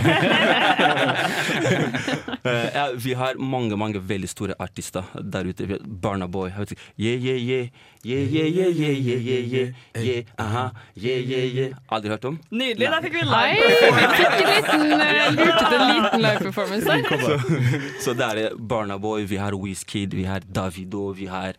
Eh, 2.45 2.69
ja, 2.75 2.89
Vi 2.97 3.15
har 3.15 3.35
mange 3.41 3.77
mange 3.77 3.99
veldig 4.05 4.29
store 4.29 4.55
artister 4.61 5.05
der 5.33 5.45
ute. 5.49 5.79
Barna 5.85 6.27
Boy. 6.29 6.51
vet. 6.59 6.73
Yeah, 6.99 7.17
yeah, 7.17 7.39
yeah. 7.41 7.67
Yeah, 8.05 8.21
yeah, 8.21 8.47
yeah, 8.47 8.69
yeah, 8.69 8.99
yeah, 9.01 9.19
yeah, 9.19 9.45
yeah. 9.55 10.05
yeah. 10.05 10.23
Aha. 10.39 10.65
Yeah, 10.95 11.21
yeah, 11.25 11.45
yeah. 11.57 11.75
Aldri 11.89 12.11
hørt 12.13 12.25
om? 12.29 12.37
Nydelig, 12.53 12.91
da 12.93 12.99
fikk 13.01 13.15
vi 13.17 13.23
Hei, 13.25 13.55
live. 13.55 13.65
vi 13.65 14.09
fikk 14.19 14.35
en 14.35 14.51
liten, 14.51 14.93
uh, 14.93 15.25
en 15.25 15.35
liten 15.41 16.21
live 16.21 16.39
performance 16.45 16.85
der. 16.85 17.01
Så, 17.25 17.39
så 18.05 18.15
der 18.19 18.43
er 18.45 18.59
Barna 18.75 18.99
Boy, 18.99 19.23
vi 19.25 19.37
har 19.37 19.53
Wizkid, 19.65 20.15
vi 20.15 20.25
har 20.25 20.41
Davido, 20.41 21.13
vi 21.13 21.27
har 21.27 21.55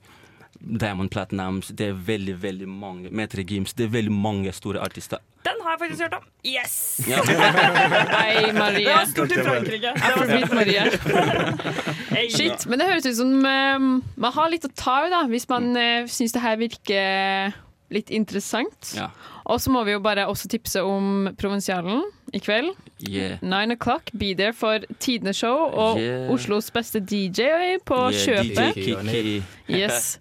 Diamond 0.59 1.11
Platinums. 1.11 1.67
Det 1.67 1.87
er 1.87 1.93
veldig, 1.93 2.33
veldig 2.41 2.67
mange. 2.67 3.11
Metre 3.11 3.45
Gims. 3.47 3.73
Det 3.73 3.85
er 3.85 3.93
veldig 3.93 4.11
mange 4.11 4.51
store 4.51 4.81
artister. 4.83 5.21
Den 5.45 5.61
har 5.63 5.77
jeg 5.77 5.79
faktisk 5.79 6.01
hørt 6.03 6.17
om. 6.17 6.25
Yes! 6.43 6.75
Ja. 7.07 7.21
Hei, 8.19 8.51
Marie. 8.57 8.83
Det 8.83 8.97
var 8.97 9.07
stort 9.13 9.31
i 9.31 9.45
Frankrike. 9.45 9.93
Det 9.95 10.11
var 10.11 10.25
Afrobeat. 10.25 10.53
Marie. 10.59 12.27
Shit, 12.35 12.67
men 12.67 12.83
det 12.83 12.89
høres 12.89 13.07
ut 13.07 13.17
som 13.21 13.47
eh, 13.47 13.87
man 14.27 14.35
har 14.41 14.51
litt 14.51 14.67
å 14.67 14.73
ta 14.75 14.97
i, 15.05 15.13
da, 15.13 15.23
hvis 15.31 15.47
man 15.47 15.71
uh, 15.71 16.11
syns 16.11 16.35
det 16.35 16.43
her 16.43 16.59
virker 16.59 17.55
litt 17.95 18.11
interessant. 18.11 18.91
Ja. 18.97 19.07
Og 19.45 19.61
så 19.61 19.69
må 19.69 19.83
vi 19.85 19.93
jo 19.93 20.01
bare 20.01 20.25
også 20.25 20.49
tipse 20.49 20.81
om 20.81 21.29
Provinsialen 21.37 22.01
i 22.33 22.39
kveld. 22.41 22.71
Yeah. 23.05 23.37
Nine 23.43 23.75
o'clock, 23.75 24.09
be 24.17 24.33
there 24.33 24.53
for 24.55 24.81
Tidenes 24.99 25.37
show 25.37 25.67
og 25.69 25.99
Yeah. 26.01 26.31
Oslos 26.33 26.71
beste 26.73 26.99
DJ 26.99 27.77
på 27.85 27.99
Yeah, 28.11 28.25
kjøpet. 28.25 28.75
DJ 28.75 29.43
Yes. 29.69 30.17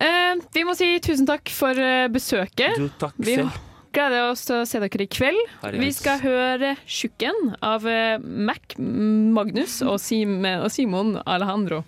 Eh, 0.00 0.36
vi 0.54 0.64
må 0.64 0.74
si 0.78 0.92
tusen 1.04 1.26
takk 1.28 1.50
for 1.52 1.76
eh, 1.76 2.08
besøket. 2.12 2.76
Du, 2.78 2.88
takk 3.00 3.16
vi 3.20 3.36
selv. 3.40 3.56
gleder 3.92 4.30
oss 4.30 4.46
til 4.48 4.60
å 4.60 4.66
se 4.68 4.80
dere 4.80 5.04
i 5.04 5.10
kveld. 5.10 5.40
Vi 5.80 5.90
skal 5.92 6.20
høre 6.22 6.74
'Tjukken' 6.86 7.56
av 7.62 7.86
eh, 7.86 8.18
Mac 8.20 8.76
Magnus 8.78 9.80
og, 9.82 9.98
Sim 10.00 10.44
og 10.44 10.70
Simon 10.72 11.16
Alejandro. 11.26 11.82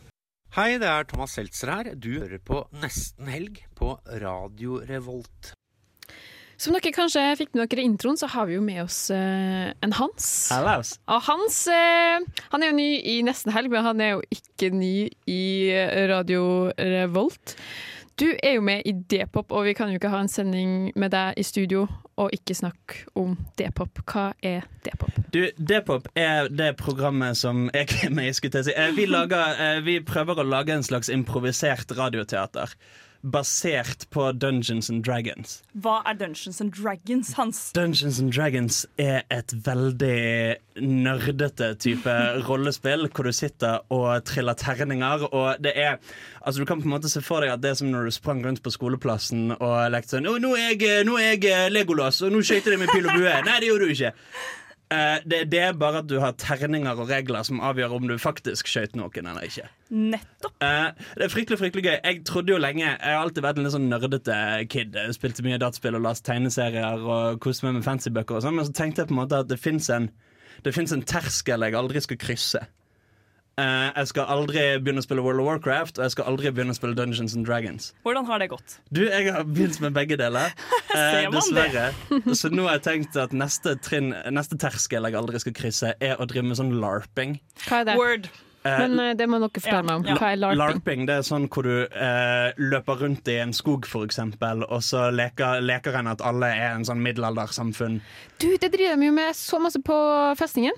Hei, 0.53 0.77
det 0.77 0.89
er 0.89 1.05
Thomas 1.09 1.33
Seltzer 1.39 1.71
her. 1.73 1.95
Du 1.97 2.11
hører 2.19 2.39
på 2.45 2.67
Nesten 2.83 3.31
Helg 3.33 3.63
på 3.79 3.95
Radio 4.21 4.83
Revolt. 4.85 5.55
Som 6.63 6.77
dere 6.77 6.93
kanskje 6.95 7.23
fikk 7.41 7.57
med 7.57 7.65
dere 7.73 7.83
i 7.83 7.89
introen, 7.91 8.19
så 8.19 8.29
har 8.31 8.47
vi 8.47 8.55
jo 8.55 8.63
med 8.63 8.85
oss 8.85 9.09
eh, 9.11 9.73
en 9.83 9.95
Hans. 9.99 10.27
Hallaus. 10.55 10.93
Og 11.11 11.25
Hans 11.27 11.57
eh, 11.67 12.23
han 12.53 12.63
er 12.63 12.71
jo 12.71 12.77
ny 12.77 12.91
i 13.03 13.17
Nesten 13.27 13.51
Helg, 13.51 13.73
men 13.73 13.83
han 13.83 14.03
er 14.05 14.15
jo 14.15 14.21
ikke 14.31 14.69
ny 14.71 15.09
i 15.27 15.43
eh, 15.75 16.05
Radio 16.13 16.71
Revolt. 16.79 17.57
Du 18.21 18.29
er 18.31 18.61
jo 18.61 18.63
med 18.63 18.87
i 18.87 18.95
D-pop, 18.95 19.51
og 19.51 19.67
vi 19.67 19.75
kan 19.75 19.91
jo 19.91 19.99
ikke 19.99 20.13
ha 20.13 20.23
en 20.23 20.31
sending 20.31 20.93
med 20.95 21.11
deg 21.11 21.41
i 21.41 21.49
studio 21.49 21.89
og 22.21 22.31
ikke 22.37 22.55
snakke 22.55 23.09
om 23.19 23.35
D-pop. 23.59 24.05
Hva 24.07 24.29
er 24.39 24.69
D-pop? 24.87 25.19
Du, 25.35 25.43
D-pop 25.59 26.07
er 26.15 26.53
det 26.53 26.77
programmet 26.79 27.41
som 27.43 27.73
jeg 27.73 27.91
er 28.05 28.15
med 28.15 28.31
i. 28.31 28.37
skulle 28.39 28.63
jeg 28.63 28.71
si. 28.71 28.91
Vi, 29.01 29.11
lager, 29.11 29.81
vi 29.83 29.99
prøver 30.07 30.39
å 30.39 30.47
lage 30.47 30.77
en 30.77 30.87
slags 30.87 31.11
improvisert 31.11 31.91
radioteater. 31.99 32.77
Basert 33.23 34.09
på 34.11 34.33
Dungeons 34.35 34.91
and 34.91 35.05
Dragons. 35.07 35.61
Hva 35.79 36.01
er 36.11 36.17
Dungeons 36.19 36.61
and 36.61 36.73
Dragons, 36.75 37.33
Hans? 37.39 37.61
Dungeons 37.77 38.19
and 38.19 38.33
Dragons 38.35 38.81
er 38.99 39.23
et 39.31 39.55
veldig 39.67 40.57
nerdete 40.83 41.69
type 41.79 42.15
rollespill, 42.49 43.07
hvor 43.15 43.29
du 43.29 43.33
sitter 43.37 43.85
og 43.95 44.25
triller 44.27 44.59
terninger. 44.59 45.29
Og 45.31 45.63
det 45.63 45.77
er 45.79 46.01
Altså 46.43 46.59
Du 46.59 46.67
kan 46.67 46.81
på 46.81 46.89
en 46.89 46.95
måte 46.97 47.07
se 47.07 47.21
for 47.23 47.45
deg 47.45 47.53
at 47.55 47.61
det 47.63 47.71
er 47.71 47.77
som 47.79 47.93
når 47.93 48.09
du 48.09 48.15
sprang 48.17 48.41
rundt 48.43 48.65
på 48.65 48.73
skoleplassen 48.75 49.53
og 49.55 49.77
lekte 49.95 50.17
sånn 50.17 50.27
«Å, 50.27 50.33
nå, 50.43 50.57
er 50.59 50.73
jeg, 50.73 51.05
'Nå 51.07 51.15
er 51.21 51.37
jeg 51.37 51.45
eh, 51.53 51.69
Legolas, 51.71 52.19
og 52.27 52.33
nå 52.35 52.41
skøyter 52.43 52.75
jeg 52.75 52.83
med 52.83 52.91
pil 52.91 53.07
og 53.07 53.15
bue'. 53.15 53.37
Nei, 53.47 53.61
det 53.63 53.69
gjorde 53.71 53.87
du 53.87 53.95
ikke. 53.95 54.11
Eh, 54.93 55.23
det, 55.25 55.39
det 55.53 55.61
er 55.63 55.77
bare 55.79 56.03
at 56.03 56.09
du 56.11 56.19
har 56.21 56.35
terninger 56.37 56.99
og 56.99 57.09
regler 57.09 57.47
som 57.47 57.63
avgjør 57.65 57.95
om 57.97 58.09
du 58.11 58.17
faktisk 58.21 58.69
skøyt 58.69 58.97
noen 58.99 59.29
eller 59.31 59.47
ikke. 59.47 59.69
Nettopp. 59.93 60.57
Eh, 60.65 61.07
det 61.17 61.27
er 61.27 61.33
fryktelig 61.33 61.61
fryktelig 61.61 61.85
gøy. 61.87 61.97
Jeg 61.97 62.21
trodde 62.29 62.53
jo 62.53 62.61
lenge 62.61 62.85
Jeg 62.85 62.99
har 63.01 63.23
alltid 63.23 63.45
vært 63.47 63.61
en 63.61 63.67
litt 63.69 63.77
sånn 63.77 63.89
nerdete 63.93 64.37
kid. 64.73 64.99
Jeg 64.99 65.17
spilte 65.17 65.47
mye 65.47 65.61
dataspill 65.63 65.97
og 65.97 66.05
leste 66.05 66.29
tegneserier 66.29 67.07
og 67.07 67.41
koste 67.45 67.69
meg 67.69 67.79
med 67.79 67.87
fancy-bøker. 67.87 68.37
og 68.37 68.45
sånn, 68.45 68.59
Men 68.59 68.69
så 68.69 68.77
tenkte 68.77 69.03
jeg 69.03 69.13
på 69.13 69.17
en 69.17 69.23
måte 69.23 69.41
at 69.45 69.49
det 69.49 69.61
fins 69.63 69.89
en, 69.95 70.11
det 70.67 70.77
en 70.77 71.09
terskel 71.15 71.67
jeg 71.67 71.79
aldri 71.79 72.05
skal 72.05 72.21
krysse. 72.21 72.67
Eh, 73.61 73.89
jeg 73.99 74.09
skal 74.09 74.31
aldri 74.33 74.63
begynne 74.81 75.03
å 75.03 75.05
spille 75.05 75.21
World 75.25 75.43
of 75.43 75.49
Warcraft, 75.51 75.99
og 76.01 76.07
jeg 76.07 76.15
skal 76.15 76.29
aldri 76.31 76.53
begynne 76.55 76.73
å 76.73 76.77
spille 76.79 76.97
Dungeons 76.97 77.35
and 77.37 77.45
Dragons. 77.45 77.91
Hvordan 78.07 78.25
har 78.31 78.41
det 78.41 78.49
gått? 78.49 78.79
Du, 78.89 79.03
jeg 79.05 79.29
har 79.29 79.45
begynt 79.45 79.77
med 79.85 79.97
begge 79.99 80.19
deler. 80.21 80.55
Uh, 80.93 81.25
dessverre. 81.33 81.87
Så 82.37 82.51
nå 82.53 82.67
har 82.67 82.75
jeg 82.77 82.83
tenkt 82.85 83.15
at 83.17 83.31
neste, 83.33 83.79
trinn, 83.81 84.11
neste 84.29 84.59
terskel 84.61 85.07
jeg 85.09 85.17
aldri 85.17 85.41
skal 85.41 85.55
krysse, 85.57 85.95
er 86.05 86.21
å 86.21 86.27
drive 86.29 86.51
med 86.51 86.59
sånn 86.59 86.75
larping. 86.83 87.39
Hva 87.65 87.79
er 87.81 87.87
det? 87.89 87.95
Word. 87.97 88.29
Eh, 88.69 88.83
Men 88.85 89.17
det 89.17 89.25
må 89.33 89.41
dere 89.41 89.57
fortelle 89.57 89.87
meg 89.89 90.03
om. 90.03 90.21
Hva 90.21 90.29
er 90.35 90.43
larping? 90.43 90.61
larping? 90.61 91.07
det 91.09 91.17
er 91.17 91.25
sånn 91.25 91.49
hvor 91.49 91.65
du 91.65 91.87
eh, 91.89 92.61
løper 92.61 93.01
rundt 93.07 93.33
i 93.33 93.39
en 93.41 93.57
skog, 93.57 93.89
for 93.89 94.05
eksempel, 94.05 94.67
og 94.69 94.85
så 94.85 95.07
leker, 95.17 95.65
leker 95.65 95.97
en 96.03 96.13
at 96.13 96.21
alle 96.29 96.53
er 96.53 96.77
en 96.77 96.85
sånn 96.85 97.01
middelaldersamfunn. 97.09 98.03
Du, 98.37 98.51
det 98.53 98.69
driver 98.77 99.01
de 99.01 99.09
jo 99.09 99.17
med 99.17 99.33
så 99.41 99.63
masse 99.65 99.81
på 99.81 99.97
festningen. 100.39 100.77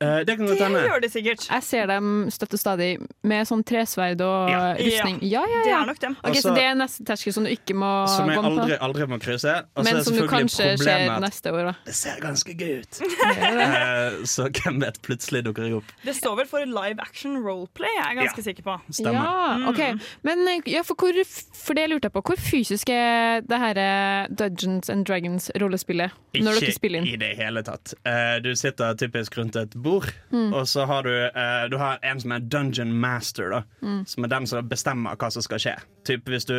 Eh, 0.00 0.18
det 0.24 0.36
kan 0.38 0.46
godt 0.48 0.60
hende. 0.64 0.80
gjør 0.88 1.00
de 1.04 1.08
sikkert. 1.12 1.42
Jeg 1.50 1.62
ser 1.62 1.86
dem 1.90 2.06
støtte 2.32 2.56
stadig 2.56 2.86
med 3.22 3.46
sånn 3.46 3.62
tresverd 3.68 4.20
og 4.24 4.48
Ja. 4.50 4.74
rustning. 4.78 5.18
Ja, 5.22 5.42
ja, 5.44 5.58
ja. 5.58 5.64
Det 5.64 5.72
er 5.76 5.86
nok 5.86 5.98
dem. 6.00 6.16
Okay, 6.24 6.30
Også- 6.32 6.42
så 6.48 6.54
det 6.54 6.62
er 6.64 6.74
neste 6.74 7.04
terskel 7.04 7.32
som 7.34 7.44
du 7.44 7.50
ikke 7.50 7.74
må 7.76 7.90
Som 8.08 8.28
jeg 8.30 8.38
aldri, 8.38 8.78
aldri 8.80 9.06
må 9.06 9.18
krysse. 9.20 9.58
Og 9.76 9.84
så 9.84 9.84
Men 9.84 9.96
er 9.96 10.02
som 10.02 10.14
du 10.16 10.26
kanskje 10.28 10.78
ser 10.78 11.20
neste 11.20 11.52
år, 11.52 11.64
da. 11.66 11.74
Det 11.84 11.94
ser 11.94 12.16
ganske 12.20 12.56
gøy 12.56 12.78
ut. 12.80 13.00
uh, 13.44 14.24
så 14.24 14.48
hvem 14.48 14.80
vet, 14.80 15.02
plutselig 15.02 15.44
dukker 15.44 15.64
jeg 15.68 15.74
opp. 15.74 15.84
Det 16.04 16.14
står 16.16 16.36
vel 16.40 16.46
for 16.46 16.64
live 16.64 16.98
action 17.04 17.36
roleplay, 17.44 17.92
jeg 17.98 18.06
er 18.16 18.20
ganske 18.22 18.38
Ja. 18.40 18.46
sikker 18.48 18.62
på. 18.62 18.80
Ja, 19.04 19.68
okay. 19.68 19.98
Men 20.22 20.46
eh, 20.48 20.60
ja, 20.66 20.82
for, 20.82 20.94
hvor, 20.94 21.12
for 21.52 21.74
det 21.74 21.90
lurte 21.90 22.08
jeg 22.08 22.12
på. 22.16 22.22
Hvor 22.22 22.38
fysisk 22.40 22.88
er 22.88 23.42
det 23.42 23.58
her 23.58 24.28
Dungeons 24.34 24.88
and 24.88 25.04
Dragons-rollespillet 25.04 26.10
når 26.40 26.60
dere 26.60 26.72
spiller 26.72 26.98
inn? 27.02 27.08
i 27.08 27.16
det 27.20 27.36
hele 27.36 27.62
tatt. 27.66 27.92
Uh, 28.06 28.38
du 28.40 28.54
sitter 28.54 28.94
typisk 28.94 29.36
rundt 29.36 29.56
et 29.56 29.70
bord, 29.74 29.89
Mm. 30.32 30.52
og 30.54 30.66
så 30.70 30.84
har 30.86 31.02
du, 31.02 31.10
eh, 31.26 31.68
du 31.70 31.76
har 31.78 31.98
en 32.02 32.20
som 32.20 32.32
er 32.32 32.40
dungeon 32.40 32.92
master, 32.92 33.50
da, 33.50 33.62
Mm. 33.82 34.04
som 34.06 34.24
er 34.24 34.28
den 34.28 34.46
som 34.46 34.68
bestemmer 34.68 35.16
hva 35.16 35.30
som 35.32 35.42
skal 35.42 35.58
skje. 35.58 35.74
Typ 36.04 36.24
hvis 36.30 36.44
du, 36.46 36.58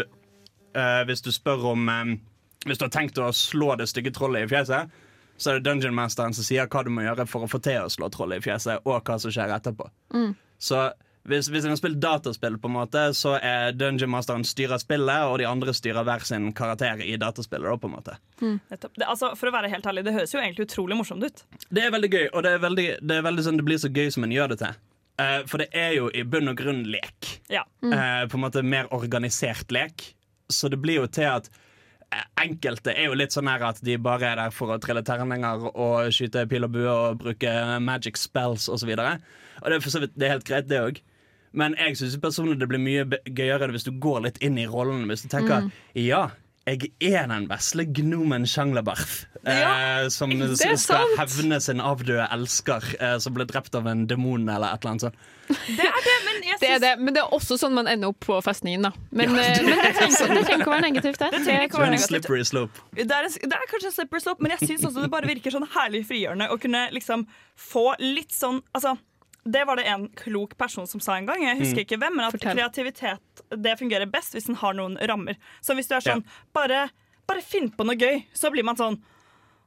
eh, 0.76 1.04
hvis 1.08 1.22
du 1.22 1.32
spør 1.32 1.72
om 1.72 1.90
eh, 1.90 2.18
Hvis 2.66 2.78
du 2.78 2.84
har 2.86 2.90
tenkt 2.94 3.18
å 3.18 3.32
slå 3.34 3.76
det 3.76 3.88
stygge 3.90 4.12
trollet 4.14 4.44
i 4.44 4.48
fjeset, 4.56 4.92
så 5.38 5.50
er 5.50 5.54
det 5.60 5.64
dungeon 5.66 5.96
masteren 5.98 6.32
som 6.36 6.44
sier 6.46 6.68
hva 6.68 6.84
du 6.86 6.92
må 6.92 7.02
gjøre 7.02 7.26
for 7.28 7.42
å 7.42 7.50
få 7.50 7.58
til 7.60 7.82
å 7.82 7.90
slå 7.90 8.08
trollet 8.14 8.38
i 8.38 8.50
fjeset, 8.52 8.80
og 8.86 9.04
hva 9.04 9.16
som 9.20 9.32
skjer 9.32 9.50
etterpå. 9.50 9.90
Mm. 10.14 10.36
Så 10.60 10.92
hvis, 11.30 11.52
hvis 11.54 11.66
en 11.68 11.74
har 11.76 11.78
spilt 11.78 12.00
dataspill, 12.02 12.58
på 12.58 12.70
en 12.70 12.74
måte 12.80 13.02
Så 13.14 13.36
er 13.38 13.76
dungeon 13.78 14.10
masteren 14.10 14.46
styrer 14.48 14.82
spillet, 14.82 15.28
og 15.30 15.38
de 15.38 15.46
andre 15.46 15.74
styrer 15.78 16.06
hver 16.08 16.26
sin 16.26 16.50
karakter 16.58 17.04
i 17.06 17.14
dataspillet. 17.22 17.68
Da, 17.70 17.78
på 17.78 17.90
en 17.92 17.94
måte 17.94 18.16
mm. 18.42 18.56
Det, 18.72 19.06
altså, 19.06 19.34
for 19.38 19.52
å 19.52 19.54
være 19.54 19.70
helt 19.72 19.86
ærlig, 19.86 20.06
det 20.08 20.16
høres 20.16 20.34
jo 20.34 20.42
egentlig 20.42 20.66
utrolig 20.70 20.98
morsomt 20.98 21.26
ut. 21.26 21.44
Det 21.70 21.86
er 21.86 21.94
veldig 21.94 22.12
gøy, 22.12 22.26
og 22.32 22.46
det 22.46 22.56
er 22.56 22.64
veldig, 22.64 22.88
det 23.06 23.20
er 23.20 23.28
veldig 23.28 23.46
sånn 23.46 23.62
det 23.62 23.68
blir 23.68 23.82
så 23.82 23.92
gøy 23.94 24.10
som 24.14 24.26
en 24.26 24.34
gjør 24.34 24.56
det 24.56 24.62
til. 24.64 24.80
Uh, 25.22 25.42
for 25.50 25.62
det 25.62 25.70
er 25.78 25.92
jo 26.00 26.08
i 26.18 26.24
bunn 26.26 26.50
og 26.50 26.58
grunn 26.58 26.86
lek. 26.90 27.36
Ja. 27.52 27.66
Eh, 27.84 28.24
på 28.32 28.40
en 28.40 28.46
måte 28.46 28.64
mer 28.66 28.90
organisert 28.96 29.70
lek. 29.74 30.08
Så 30.50 30.72
det 30.72 30.80
blir 30.82 31.02
jo 31.02 31.10
til 31.12 31.28
at 31.30 31.50
eh, 31.52 32.24
enkelte 32.42 32.96
er 32.96 33.10
jo 33.10 33.18
litt 33.20 33.36
sånn 33.36 33.50
her 33.52 33.64
at 33.68 33.82
de 33.86 34.00
bare 34.02 34.32
er 34.32 34.40
der 34.40 34.56
for 34.56 34.74
å 34.74 34.80
trille 34.82 35.04
terninger 35.06 35.68
og 35.72 36.10
skyte 36.16 36.48
pil 36.50 36.66
og 36.68 36.74
bue 36.74 36.90
og 36.90 37.22
bruke 37.22 37.54
magic 37.84 38.18
spells 38.20 38.70
osv. 38.72 38.96
Og, 38.96 39.04
så 39.04 39.62
og 39.62 39.70
det 39.70 39.78
er 39.78 39.86
for 39.86 39.94
så 39.94 40.02
vidt 40.04 40.18
det 40.18 40.28
er 40.28 40.36
helt 40.38 40.48
greit, 40.48 40.70
det 40.72 40.82
òg. 40.82 41.02
Men 41.54 41.76
jeg 41.76 41.98
syns 42.00 42.16
personlig 42.24 42.60
det 42.60 42.70
blir 42.72 42.80
mye 42.80 43.04
gøyere 43.28 43.72
hvis 43.74 43.84
du 43.84 43.92
går 43.92 44.22
litt 44.28 44.38
inn 44.42 44.58
i 44.58 44.66
rollen. 44.68 45.06
Hvis 45.10 45.24
du 45.24 45.28
tenker 45.34 45.62
Mm. 45.66 45.72
ja, 45.96 46.30
jeg 46.68 46.92
er 47.02 47.28
den 47.28 47.48
vesle 47.50 47.84
gnomen 47.86 48.46
Sjanglebarth. 48.46 49.26
Ja, 49.44 50.04
eh, 50.04 50.10
som 50.14 50.30
er 50.32 50.54
skal 50.56 50.78
sant. 50.78 51.18
hevne 51.18 51.60
sin 51.60 51.80
avdøde 51.82 52.28
elsker 52.32 52.84
eh, 53.02 53.18
som 53.18 53.34
ble 53.34 53.46
drept 53.50 53.74
av 53.76 53.88
en 53.88 54.06
demon 54.08 54.48
eller 54.48 54.68
et 54.76 54.84
eller 54.86 54.92
annet 54.92 55.02
sånt. 55.02 55.16
Det 56.62 56.70
er 56.70 56.80
det, 56.80 56.92
men 57.02 57.14
det 57.16 57.22
er 57.24 57.34
også 57.34 57.58
sånn 57.60 57.74
man 57.74 57.88
ender 57.90 58.12
opp 58.14 58.20
på 58.24 58.38
festningen, 58.46 58.84
da. 58.86 58.92
Men, 59.12 59.34
Ja, 59.36 59.42
eh, 59.42 59.58
det- 59.58 59.66
men 59.66 59.78
det, 59.82 59.96
trenger, 59.96 60.28
det 60.36 60.46
trenger 60.46 60.62
ikke 60.62 60.70
å 60.70 60.76
være 60.76 60.86
negativt, 60.92 61.18
det. 61.18 61.32
Det 61.32 61.42
trenger 61.46 61.64
ikke 61.66 61.76
å 61.76 61.82
Det 61.82 61.82
være 61.82 61.82
er 61.82 61.86
en 61.86 61.92
negativt. 61.92 62.08
slippery 62.08 62.44
slope. 62.44 62.80
Det 62.94 63.12
er, 63.12 63.28
det 63.28 63.54
er 63.58 63.68
kanskje 63.72 63.86
en 63.92 63.98
slippery 63.98 64.20
slope, 64.22 64.42
men 64.42 64.52
jeg 64.52 64.60
syns 64.70 64.86
også 64.86 65.02
det 65.02 65.12
bare 65.12 65.28
virker 65.28 65.52
sånn 65.52 65.68
herlig 65.74 66.06
frigjørende 66.08 66.50
å 66.54 66.60
kunne 66.62 66.84
liksom 66.94 67.26
få 67.58 67.96
litt 68.00 68.30
sånn 68.32 68.62
Altså, 68.76 68.98
det 69.44 69.64
var 69.66 69.76
det 69.80 69.86
en 69.90 70.08
klok 70.10 70.58
person 70.58 70.86
som 70.88 71.00
sa 71.02 71.16
en 71.18 71.26
gang, 71.26 71.42
jeg 71.42 71.58
husker 71.60 71.82
Mm. 71.82 71.86
ikke 71.88 71.98
hvem, 72.00 72.16
men 72.16 72.26
at 72.28 72.32
Fortell. 72.36 72.56
kreativitet 72.58 73.42
det 73.64 73.80
fungerer 73.80 74.06
best 74.12 74.34
hvis 74.34 74.46
den 74.46 74.56
har 74.56 74.74
noen 74.74 74.98
rammer. 75.10 75.36
Så 75.62 75.74
hvis 75.76 75.88
du 75.90 75.96
er 75.96 76.02
sånn 76.06 76.24
bare, 76.54 76.90
bare 77.28 77.42
finn 77.42 77.70
på 77.72 77.84
noe 77.86 77.96
gøy, 77.96 78.24
så 78.34 78.52
blir 78.52 78.64
man 78.64 78.76
sånn 78.78 79.00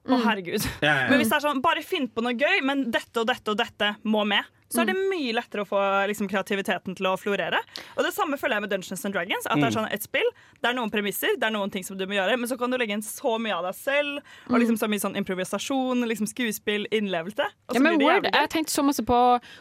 å, 0.07 0.19
herregud. 0.23 0.63
Ja, 0.83 0.89
ja, 0.89 1.01
ja. 1.05 1.09
Men 1.11 1.19
hvis 1.19 1.29
det 1.31 1.37
er 1.39 1.49
sånn, 1.49 1.63
bare 1.63 1.83
finn 1.83 2.09
på 2.09 2.23
noe 2.23 2.35
gøy, 2.37 2.61
men 2.63 2.91
dette 2.93 3.17
og 3.21 3.27
dette 3.27 3.49
og 3.51 3.57
dette 3.57 3.97
må 4.05 4.25
med, 4.27 4.45
så 4.75 4.83
er 4.83 4.91
det 4.91 4.97
mye 4.99 5.33
lettere 5.37 5.63
å 5.63 5.69
få 5.71 5.81
liksom, 6.11 6.27
kreativiteten 6.31 6.97
til 6.99 7.07
å 7.07 7.15
florere. 7.21 7.61
Og 7.97 8.03
det 8.05 8.13
samme 8.17 8.37
føler 8.41 8.59
jeg 8.59 8.65
med 8.67 8.71
Dungeons 8.75 9.05
and 9.07 9.15
Dragons. 9.15 9.47
At 9.47 9.57
det 9.57 9.69
er 9.69 9.71
Mm. 9.71 9.77
sånn 9.79 9.93
et 9.95 10.03
spill, 10.03 10.27
det 10.61 10.71
er 10.71 10.75
noen 10.75 10.91
premisser, 10.91 11.37
det 11.39 11.47
er 11.47 11.55
noen 11.55 11.71
ting 11.71 11.85
som 11.87 11.97
du 11.97 12.05
må 12.07 12.15
gjøre, 12.19 12.37
men 12.39 12.49
så 12.51 12.59
kan 12.59 12.71
du 12.71 12.77
legge 12.77 12.91
inn 12.93 13.03
så 13.03 13.39
mye 13.41 13.55
av 13.55 13.65
deg 13.71 13.75
selv, 13.79 14.21
og 14.51 14.59
liksom 14.59 14.77
så 14.79 14.89
mye 14.91 15.01
sånn 15.01 15.17
improvisasjon, 15.17 16.05
liksom 16.11 16.27
skuespill, 16.27 16.87
innlevelse. 16.91 17.47
Ja, 17.73 17.81
men 17.81 17.99
Word, 18.03 18.25
jeg 18.25 18.35
har 18.35 18.49
tenkt 18.49 18.71
så 18.71 18.83
masse 18.85 19.03
på 19.07 19.19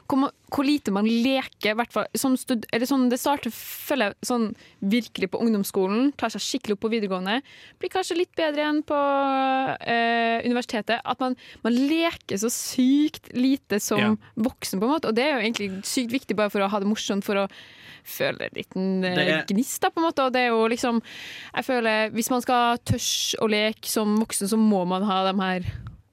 hvor, 0.09 0.31
hvor 0.53 0.65
lite 0.67 0.91
man 0.93 1.07
leker. 1.07 1.73
hvert 1.79 1.93
fall 1.93 2.05
som 2.15 2.35
stud 2.37 2.67
eller 2.71 2.85
sånn, 2.85 3.07
Det 3.09 3.17
starter 3.19 3.49
føler 3.53 4.11
jeg, 4.11 4.15
sånn 4.29 4.47
virkelig 4.81 5.31
på 5.33 5.39
ungdomsskolen, 5.41 6.11
tar 6.19 6.29
seg 6.29 6.43
skikkelig 6.45 6.75
opp 6.77 6.83
på 6.85 6.91
videregående. 6.93 7.39
Blir 7.81 7.89
kanskje 7.89 8.17
litt 8.19 8.33
bedre 8.37 8.67
enn 8.69 8.83
på 8.85 8.97
eh, 9.81 10.43
universitetet. 10.45 11.01
At 11.03 11.19
man, 11.23 11.35
man 11.63 11.73
leker 11.73 12.37
så 12.37 12.51
sykt 12.53 13.31
lite 13.33 13.79
som 13.81 13.99
Ja. 14.03 14.11
voksen, 14.37 14.79
på 14.79 14.85
en 14.85 14.93
måte. 14.93 15.09
Og 15.09 15.15
det 15.17 15.23
er 15.25 15.33
jo 15.39 15.45
egentlig 15.47 15.69
sykt 15.89 16.11
viktig 16.13 16.35
bare 16.37 16.51
for 16.53 16.61
å 16.61 16.69
ha 16.69 16.79
det 16.79 16.89
morsomt, 16.89 17.25
for 17.25 17.35
å 17.35 17.47
føle 18.03 18.49
en 18.49 18.57
liten 18.57 19.03
eh, 19.07 19.43
gnist, 19.47 19.81
da, 19.81 19.89
på 19.89 20.01
en 20.01 20.07
måte. 20.09 20.25
Og 20.27 20.33
det 20.35 20.41
er 20.45 20.51
jo 20.51 20.67
liksom 20.67 21.01
Jeg 21.55 21.65
føler 21.65 22.09
Hvis 22.13 22.29
man 22.29 22.41
skal 22.43 22.77
tørs 22.85 23.35
å 23.41 23.47
leke 23.49 23.87
som 23.89 24.17
voksen, 24.19 24.47
så 24.51 24.57
må 24.59 24.83
man 24.85 25.03
ha 25.07 25.23
de 25.31 25.39
her 25.39 25.71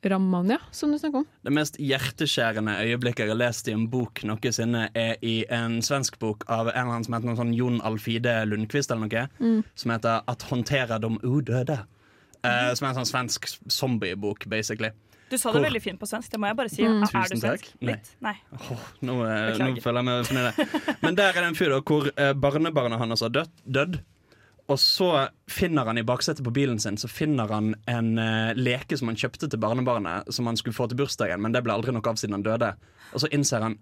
rammene, 0.09 0.51
ja, 0.51 0.59
som 0.73 0.91
du 0.91 0.99
snakker 0.99 1.19
om. 1.19 1.27
Det 1.45 1.53
mest 1.53 1.77
hjerteskjærende 1.77 2.79
øyeblikket 2.81 3.27
jeg 3.27 3.29
har 3.29 3.37
lest 3.37 3.69
i 3.69 3.73
en 3.73 3.87
bok 3.93 4.23
noensinne, 4.25 4.89
er 4.97 5.17
i 5.23 5.45
en 5.53 5.81
svensk 5.83 6.19
bok 6.19 6.45
av 6.49 6.69
en 6.69 6.73
eller 6.75 6.93
annen 6.95 7.05
som 7.05 7.15
heter 7.15 7.27
noe 7.29 7.37
sånn 7.37 7.55
Jon 7.55 7.81
Alfide 7.83 8.47
Lundqvist, 8.49 8.91
eller 8.91 9.07
noe, 9.07 9.29
Mm. 9.41 9.65
som 9.75 9.91
heter 9.91 10.23
'At 10.27 10.43
håndtere 10.49 10.99
de 11.01 11.09
udøde'. 11.21 11.85
Eh, 12.43 12.75
som 12.75 12.87
er 12.87 12.91
en 12.99 13.05
sånn 13.05 13.29
svensk 13.29 13.47
zombiebok, 13.69 14.47
basically. 14.49 14.91
Du 15.29 15.37
sa 15.39 15.53
det 15.53 15.61
Hvor- 15.61 15.71
veldig 15.71 15.83
fint 15.83 16.01
på 16.01 16.07
svensk, 16.09 16.31
det 16.31 16.41
må 16.41 16.47
jeg 16.49 16.57
bare 16.57 16.69
si. 16.69 16.83
Mm. 16.83 17.03
Er, 17.03 17.07
Tusen 17.07 17.41
du 17.41 17.47
svensk? 17.47 17.67
Nei. 17.81 17.93
Litt? 17.93 18.11
Nei. 18.21 18.35
Nå, 19.03 19.25
eh, 19.25 19.59
nå 19.59 19.81
føler 19.81 19.99
jeg 20.01 20.05
meg 20.05 20.27
fornøyd. 20.27 21.03
Men 21.03 21.15
der 21.15 21.29
er 21.29 21.33
det 21.33 21.45
en 21.45 21.55
fyr 21.55 21.69
da, 21.69 21.81
hvor 21.81 22.07
eh, 22.17 22.33
barnebarnet 22.33 22.99
hans 22.99 23.21
har 23.21 23.29
dødd, 23.29 23.51
dødd. 23.71 24.01
Og 24.70 24.78
så 24.78 25.11
finner 25.50 25.88
han 25.88 25.98
i 25.98 26.06
baksetet 26.06 26.44
på 26.46 26.52
bilen 26.54 26.78
sin 26.78 26.94
Så 27.00 27.09
finner 27.11 27.50
han 27.50 27.72
en 27.90 28.11
uh, 28.20 28.52
leke 28.54 28.94
som 28.98 29.11
han 29.11 29.18
kjøpte 29.18 29.48
til 29.50 29.62
barnebarnet, 29.62 30.30
som 30.30 30.46
han 30.46 30.59
skulle 30.61 30.76
få 30.76 30.87
til 30.90 31.00
bursdagen, 31.02 31.42
men 31.42 31.56
det 31.56 31.64
ble 31.66 31.74
aldri 31.74 31.94
noe 31.96 32.06
av 32.06 32.20
siden 32.20 32.38
han 32.38 32.46
døde. 32.46 32.74
Og 33.11 33.24
så 33.24 33.30
innser 33.35 33.66
han 33.66 33.80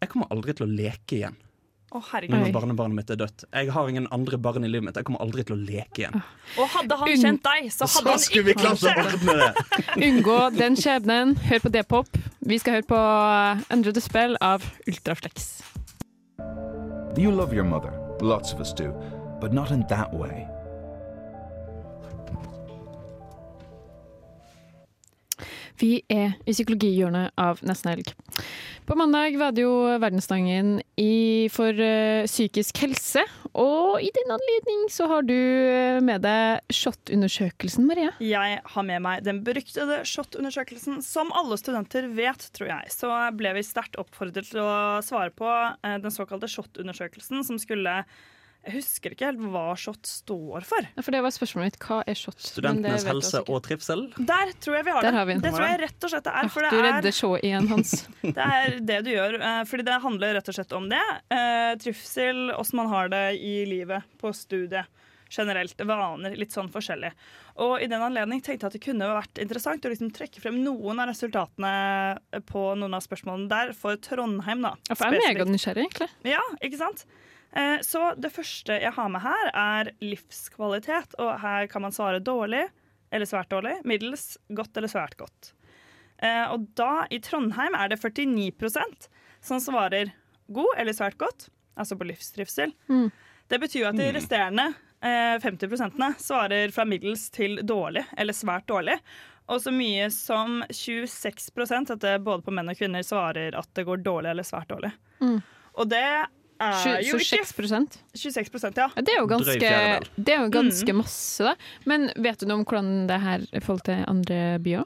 jeg 0.00 0.08
kommer 0.08 0.30
aldri 0.32 0.54
til 0.56 0.64
å 0.64 0.72
leke 0.72 1.18
igjen 1.18 1.38
Oh, 1.90 2.06
når 2.30 2.52
barnebarnet 2.54 2.94
mitt 2.94 3.08
er 3.10 3.16
dødt. 3.18 3.44
Jeg 3.50 3.72
har 3.74 3.88
ingen 3.90 4.04
andre 4.14 4.38
barn 4.38 4.62
i 4.62 4.68
livet 4.70 4.86
mitt. 4.86 4.98
Jeg 5.00 5.08
kommer 5.08 5.24
aldri 5.24 5.42
til 5.42 5.56
å 5.56 5.58
leke 5.58 6.04
igjen. 6.04 6.20
Og 6.54 6.70
hadde 6.70 6.98
han 7.00 7.10
kjent 7.18 7.42
deg, 7.42 7.66
så 7.74 7.88
hadde 7.88 7.96
Så 7.96 8.04
han 8.06 8.22
skulle 8.22 8.46
vi 8.46 8.54
klart 8.54 8.84
å 8.86 8.92
ordne 8.94 9.34
det! 9.40 9.48
Unngå 10.06 10.38
den 10.54 10.78
skjebnen. 10.78 11.34
Hør 11.50 11.64
på 11.66 11.74
D-pop. 11.74 12.20
Vi 12.46 12.60
skal 12.62 12.78
høre 12.78 12.86
på 12.94 13.00
Under 13.74 13.90
the 13.90 14.04
Spell 14.06 14.38
av 14.38 14.70
Ultraflex. 14.86 15.50
You 17.18 17.34
love 17.34 17.50
your 17.52 17.66
mother. 17.66 17.90
Lots 18.22 18.54
of 18.54 18.62
us 18.62 18.70
do. 18.70 18.94
But 19.40 19.52
not 19.52 19.70
in 19.70 19.86
that 19.88 20.12
way. 20.12 20.46
Vi 25.80 26.02
er 26.12 26.34
i 26.44 26.52
psykologihjørnet 26.52 27.32
av 27.40 27.62
Nesten 27.64 27.94
Helg. 27.94 28.12
På 28.84 28.96
mandag 28.98 29.36
var 29.38 29.54
det 29.54 29.62
jo 29.62 29.72
verdensdagen 30.02 30.80
i, 30.98 31.46
for 31.52 31.70
uh, 31.72 32.26
psykisk 32.26 32.80
helse, 32.82 33.22
og 33.54 34.02
i 34.02 34.10
den 34.12 34.32
anledning 34.34 34.88
så 34.92 35.06
har 35.10 35.24
du 35.26 35.34
eh, 35.34 36.00
med 36.04 36.22
deg 36.22 36.74
SHoT-undersøkelsen, 36.74 37.86
Maria. 37.88 38.12
Jeg 38.22 38.58
har 38.72 38.86
med 38.86 39.04
meg 39.04 39.24
den 39.26 39.40
beryktede 39.46 40.00
SHoT-undersøkelsen. 40.06 41.00
Som 41.06 41.32
alle 41.38 41.58
studenter 41.58 42.06
vet, 42.14 42.48
tror 42.56 42.70
jeg, 42.70 42.92
så 42.94 43.14
ble 43.36 43.54
vi 43.56 43.64
sterkt 43.66 43.98
oppfordret 44.00 44.50
til 44.52 44.62
å 44.62 45.00
svare 45.06 45.32
på 45.34 45.48
uh, 45.48 45.96
den 46.02 46.14
såkalte 46.14 46.50
SHoT-undersøkelsen, 46.50 47.46
som 47.46 47.58
skulle 47.62 48.02
Jeg 48.60 48.74
husker 48.76 49.14
ikke 49.14 49.24
helt 49.30 49.40
hva 49.40 49.62
SHoT 49.80 50.04
står 50.04 50.64
for. 50.68 50.84
Ja, 50.92 51.00
For 51.02 51.14
det 51.16 51.22
var 51.24 51.32
spørsmålet 51.32 51.70
mitt. 51.70 51.78
Hva 51.80 52.02
er 52.04 52.18
SHoT? 52.18 52.36
Men 52.36 52.42
det 52.44 52.50
Studentenes 52.50 53.06
helse 53.08 53.40
og 53.48 53.62
trivsel. 53.64 54.02
Der 54.18 54.52
tror 54.60 54.76
jeg 54.76 54.84
vi 54.84 54.92
har 54.92 55.00
Der 55.06 55.10
det. 55.10 55.16
har 55.18 55.28
vi 55.30 55.32
den. 55.38 55.42
Det 55.46 55.52
tror 55.54 55.64
jeg 55.66 55.80
rett 55.80 56.04
og 56.04 56.12
slett 56.12 56.26
det 56.28 56.34
er. 56.42 56.48
For 56.52 56.60
Du 56.60 56.68
det 56.68 56.80
er, 56.80 56.88
redder 56.92 57.16
så 57.16 57.30
igjen, 57.40 57.68
Hans. 57.72 57.94
det 58.36 58.48
er 58.48 58.76
det 58.92 58.98
du 59.06 59.10
gjør. 59.14 59.38
eh, 59.40 59.62
Fordi 59.70 59.86
det 59.88 59.96
handler 60.04 60.34
rett 60.36 60.50
og 60.52 60.58
slett 60.58 60.74
om 60.76 60.88
det. 60.92 61.00
Eh, 61.32 61.70
trivsel, 61.80 62.42
åssen 62.60 62.76
man 62.82 62.92
har 62.92 63.08
det 63.08 63.24
i 63.40 63.54
livet 63.70 64.04
på 64.20 64.34
studiet. 64.36 64.86
generelt, 65.30 65.78
vaner, 65.86 66.32
litt 66.34 66.50
sånn 66.50 66.66
forskjellig. 66.74 67.12
Og 67.62 67.76
i 67.80 67.86
den 67.86 68.02
anledning 68.02 68.40
tenkte 68.42 68.64
jeg 68.66 68.66
at 68.66 68.72
det 68.74 68.80
kunne 68.82 69.06
vært 69.06 69.38
interessant 69.38 69.84
å 69.86 69.92
liksom 69.92 70.08
trekke 70.10 70.40
frem 70.42 70.56
noen 70.64 70.98
av 70.98 71.06
resultatene 71.12 72.18
på 72.50 72.62
noen 72.80 72.96
av 72.98 73.04
spørsmålene 73.04 73.46
der 73.48 73.70
for 73.78 73.94
Trondheim, 74.02 74.64
da. 74.66 74.72
Ja, 74.90 74.96
for 74.98 75.14
jeg 75.14 75.22
er 75.22 75.38
meganysgjerrig, 75.38 75.84
egentlig. 75.86 76.08
Ja, 76.26 76.42
ikke 76.66 76.80
sant? 76.82 77.04
Eh, 77.56 77.78
Så 77.82 78.14
det 78.20 78.30
første 78.32 78.76
jeg 78.80 78.92
har 78.92 79.08
med 79.08 79.20
her, 79.22 79.50
er 79.54 79.90
livskvalitet. 80.00 81.14
Og 81.18 81.40
her 81.40 81.66
kan 81.66 81.82
man 81.82 81.92
svare 81.92 82.20
dårlig 82.22 82.68
eller 83.12 83.26
svært 83.26 83.48
dårlig, 83.50 83.80
middels, 83.84 84.36
godt 84.54 84.76
eller 84.76 84.88
svært 84.88 85.16
godt. 85.18 85.52
Eh, 86.22 86.46
Og 86.52 86.68
da, 86.78 87.06
i 87.10 87.18
Trondheim, 87.18 87.74
er 87.74 87.88
det 87.88 87.98
49% 88.00 89.08
som 89.40 89.58
svarer 89.58 90.12
god 90.52 90.74
eller 90.78 90.92
svært 90.92 91.16
godt, 91.18 91.48
altså 91.76 91.96
på 91.98 92.06
livstrivsel. 92.06 92.72
Mm. 92.88 93.10
Det 93.48 93.58
betyr 93.60 93.80
jo 93.80 93.88
at 93.88 93.96
de 93.96 94.10
Mm. 94.12 94.14
resterende 94.14 94.74
eh, 95.02 95.38
50% 95.40 96.18
svarer 96.20 96.70
fra 96.70 96.84
middels 96.84 97.30
til 97.30 97.56
dårlig 97.64 98.04
eller 98.18 98.32
svært 98.32 98.66
dårlig. 98.66 98.98
Og 99.48 99.58
så 99.60 99.72
mye 99.72 100.10
som 100.12 100.62
26% 100.70 101.88
dette 101.88 102.18
både 102.22 102.42
på 102.44 102.52
menn 102.52 102.68
og 102.68 102.76
kvinner, 102.78 103.02
svarer 103.02 103.56
at 103.58 103.68
det 103.74 103.86
går 103.86 104.02
dårlig 104.04 104.30
eller 104.30 104.42
svært 104.46 104.68
dårlig. 104.68 104.92
Mm. 105.20 105.40
Og 105.74 105.88
det 105.88 106.26
er 106.60 107.02
jo 107.06 107.18
26 107.18 107.98
ikke 108.14 108.34
26 108.36 108.76
ja. 108.76 108.88
Ja, 108.96 109.02
det 109.02 109.14
er 109.14 109.20
jo 109.22 109.26
ganske, 109.30 109.74
det 110.16 110.34
er 110.34 110.42
jo 110.44 110.50
ganske 110.52 110.92
Mm. 110.92 110.98
masse, 111.02 111.44
da. 111.44 111.54
Men 111.88 112.10
vet 112.16 112.38
du 112.40 112.46
noe 112.46 112.60
om 112.60 112.64
hvordan 112.68 113.06
det 113.08 113.20
her 113.22 113.38
er 113.46 113.56
i 113.56 113.60
forhold 113.64 113.84
til 113.88 114.04
andre 114.06 114.40
byer? 114.60 114.84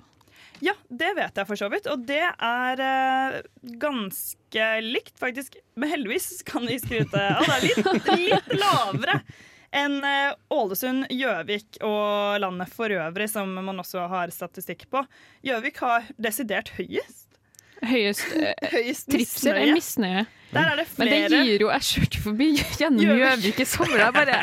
Ja, 0.63 0.73
det 0.89 1.11
vet 1.17 1.35
jeg 1.37 1.47
for 1.49 1.57
så 1.59 1.67
vidt. 1.69 1.87
Og 1.91 2.05
det 2.07 2.23
er 2.25 2.81
eh, 2.81 3.41
ganske 3.83 4.69
likt, 4.87 5.17
faktisk. 5.21 5.57
Men 5.77 5.91
heldigvis 5.91 6.43
kan 6.47 6.65
vi 6.67 6.79
skryte 6.81 7.21
av 7.21 7.45
det 7.45 7.57
er 7.59 7.67
litt, 7.67 8.09
litt 8.23 8.55
lavere 8.61 9.19
enn 9.75 9.97
eh, 10.07 10.31
Ålesund, 10.55 11.09
Gjøvik 11.11 11.81
og 11.83 12.39
landet 12.41 12.71
for 12.71 12.89
øvrig, 12.95 13.27
som 13.33 13.51
man 13.59 13.83
også 13.83 14.05
har 14.09 14.31
statistikk 14.31 14.87
på. 14.95 15.03
Gjøvik 15.45 15.81
har 15.83 16.07
desidert 16.17 16.71
høyest. 16.79 17.24
Høyest, 17.91 18.25
eh, 18.39 18.55
Høyest 18.75 19.11
trivsel 19.13 19.55
er 19.57 19.75
misnøye? 19.77 20.25
Der 20.55 20.71
er 20.71 20.79
det 20.79 20.85
flere. 20.87 21.11
Men 21.11 21.33
det 21.33 21.41
gir 21.49 21.63
jo 21.65 21.71
Jeg 21.73 21.87
kjørte 21.89 22.21
forbi 22.23 22.49
gjennom 22.79 23.03
Gjøvik. 23.03 23.61
I 23.61 23.67
sommer. 23.67 24.03
Jeg 24.05 24.15
bare, 24.15 24.37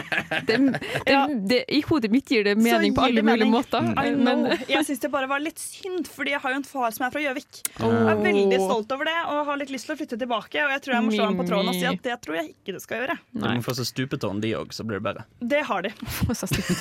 det, 0.48 0.58
det, 1.08 1.20
det, 1.52 1.60
I 1.72 1.82
hodet 1.88 2.12
mitt 2.12 2.32
gir 2.32 2.44
det 2.48 2.56
mening 2.60 2.92
gir 2.92 2.98
på 2.98 3.06
alle 3.08 3.24
mulige 3.26 3.52
måter. 3.52 3.88
Men. 4.18 4.44
Jeg 4.68 4.84
syns 4.88 5.04
det 5.06 5.12
bare 5.14 5.30
var 5.32 5.44
litt 5.44 5.60
synd, 5.62 6.10
Fordi 6.12 6.36
jeg 6.36 6.44
har 6.44 6.56
jo 6.56 6.60
en 6.62 6.68
far 6.68 6.92
som 6.96 7.08
er 7.08 7.14
fra 7.14 7.24
Gjøvik. 7.24 7.62
Oh. 7.80 7.88
Jeg 7.88 8.12
er 8.16 8.24
veldig 8.26 8.60
stolt 8.66 8.96
over 8.96 9.08
det 9.08 9.18
og 9.32 9.42
har 9.52 9.62
litt 9.62 9.72
lyst 9.74 9.88
til 9.88 9.96
å 9.96 10.00
flytte 10.02 10.20
tilbake. 10.20 10.66
Og 10.66 10.76
jeg 10.76 10.84
tror 10.86 10.98
jeg 10.98 11.08
må 11.08 11.16
slå 11.16 11.30
ham 11.30 11.40
på 11.40 11.48
tråden 11.48 11.72
og 11.72 11.80
si 11.80 11.88
at 11.88 12.04
det 12.08 12.18
tror 12.26 12.40
jeg 12.42 12.52
ikke 12.52 12.76
du 12.76 12.82
skal 12.84 13.04
gjøre. 13.04 13.18
De 13.38 13.46
må 13.46 13.66
få 13.66 13.78
seg 13.80 13.90
stupetårn, 13.92 14.44
de 14.44 14.54
òg, 14.60 14.76
så 14.76 14.86
blir 14.88 15.00
det 15.00 15.06
bedre. 15.08 15.26
Det 15.40 15.64
har 15.70 15.88
de. 15.88 15.94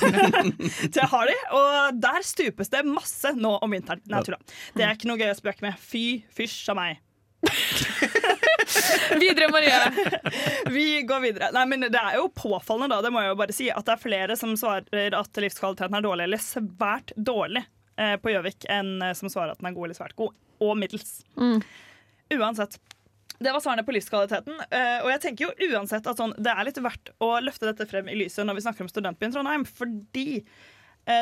det 0.97 1.07
har 1.13 1.31
de, 1.31 1.37
og 1.55 2.01
der 2.03 2.27
stupes 2.27 2.71
det 2.73 2.83
masse 2.87 3.31
nå 3.37 3.55
om 3.61 3.77
vinteren. 3.77 4.03
Nei, 4.11 4.23
tulla. 4.27 4.41
Det 4.75 4.85
er 4.85 4.97
ikke 4.97 5.11
noe 5.11 5.21
gøy 5.21 5.31
å 5.31 5.39
spøke 5.39 5.65
med. 5.65 5.79
Fy 5.79 6.03
fysj 6.51 6.69
av 6.75 6.77
meg. 6.81 6.99
Videre, 9.19 9.49
Marie. 9.51 9.91
Vi 10.75 11.01
går 11.01 11.19
videre. 11.19 11.49
Nei, 11.55 11.65
men 11.67 11.87
Det 11.87 11.99
er 11.99 12.19
jo 12.19 12.29
påfallende 12.35 12.95
da, 12.95 13.01
det 13.05 13.11
må 13.13 13.23
jeg 13.23 13.33
jo 13.33 13.39
bare 13.39 13.55
si, 13.55 13.69
at 13.73 13.87
det 13.87 13.95
er 13.95 14.03
flere 14.03 14.37
som 14.39 14.53
svarer 14.59 15.17
at 15.17 15.41
livskvaliteten 15.43 15.97
er 15.97 16.05
dårlig, 16.05 16.27
eller 16.27 16.43
svært 16.43 17.13
dårlig 17.17 17.63
eh, 17.97 18.15
på 18.21 18.33
Gjøvik, 18.33 18.67
enn 18.71 18.97
eh, 19.03 19.15
som 19.17 19.31
svarer 19.31 19.55
at 19.55 19.61
den 19.61 19.71
er 19.71 19.77
god 19.77 19.89
eller 19.89 19.99
svært 19.99 20.17
god, 20.19 20.37
og 20.61 20.73
middels. 20.79 21.21
Mm. 21.39 21.59
Uansett. 22.37 22.77
Det 23.41 23.49
var 23.49 23.63
svarene 23.63 23.85
på 23.87 23.95
livskvaliteten. 23.95 24.59
eh, 24.69 24.99
og 25.01 25.09
jeg 25.15 25.23
tenker 25.25 25.47
jo 25.47 25.71
uansett 25.73 26.07
at 26.07 26.19
sånn, 26.21 26.35
det 26.37 26.53
er 26.53 26.67
litt 26.67 26.77
verdt 26.83 27.13
å 27.23 27.33
løfte 27.41 27.71
dette 27.71 27.89
frem 27.89 28.11
i 28.11 28.19
lyset 28.21 28.45
når 28.45 28.59
vi 28.59 28.67
snakker 28.67 28.85
om 28.85 28.91
studentbyen 28.91 29.33
Trondheim, 29.33 29.65
fordi 29.65 30.43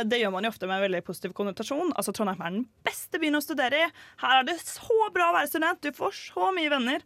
det 0.07 0.21
gjør 0.21 0.33
man 0.35 0.47
jo 0.47 0.51
ofte 0.53 0.67
med 0.69 0.79
en 0.79 0.85
veldig 0.87 1.03
positiv 1.07 1.35
konnotasjon. 1.37 1.93
Altså 1.95 2.13
Trondheim 2.15 2.41
er 2.41 2.55
den 2.57 2.65
beste 2.87 3.21
byen 3.21 3.39
å 3.39 3.43
studere 3.43 3.83
i. 3.85 3.91
Her 4.23 4.41
er 4.41 4.47
det 4.49 4.57
så 4.61 5.09
bra 5.15 5.29
å 5.29 5.35
være 5.37 5.51
student. 5.51 5.81
Du 5.83 5.95
får 5.95 6.15
så 6.17 6.49
mye 6.55 6.71
venner. 6.71 7.05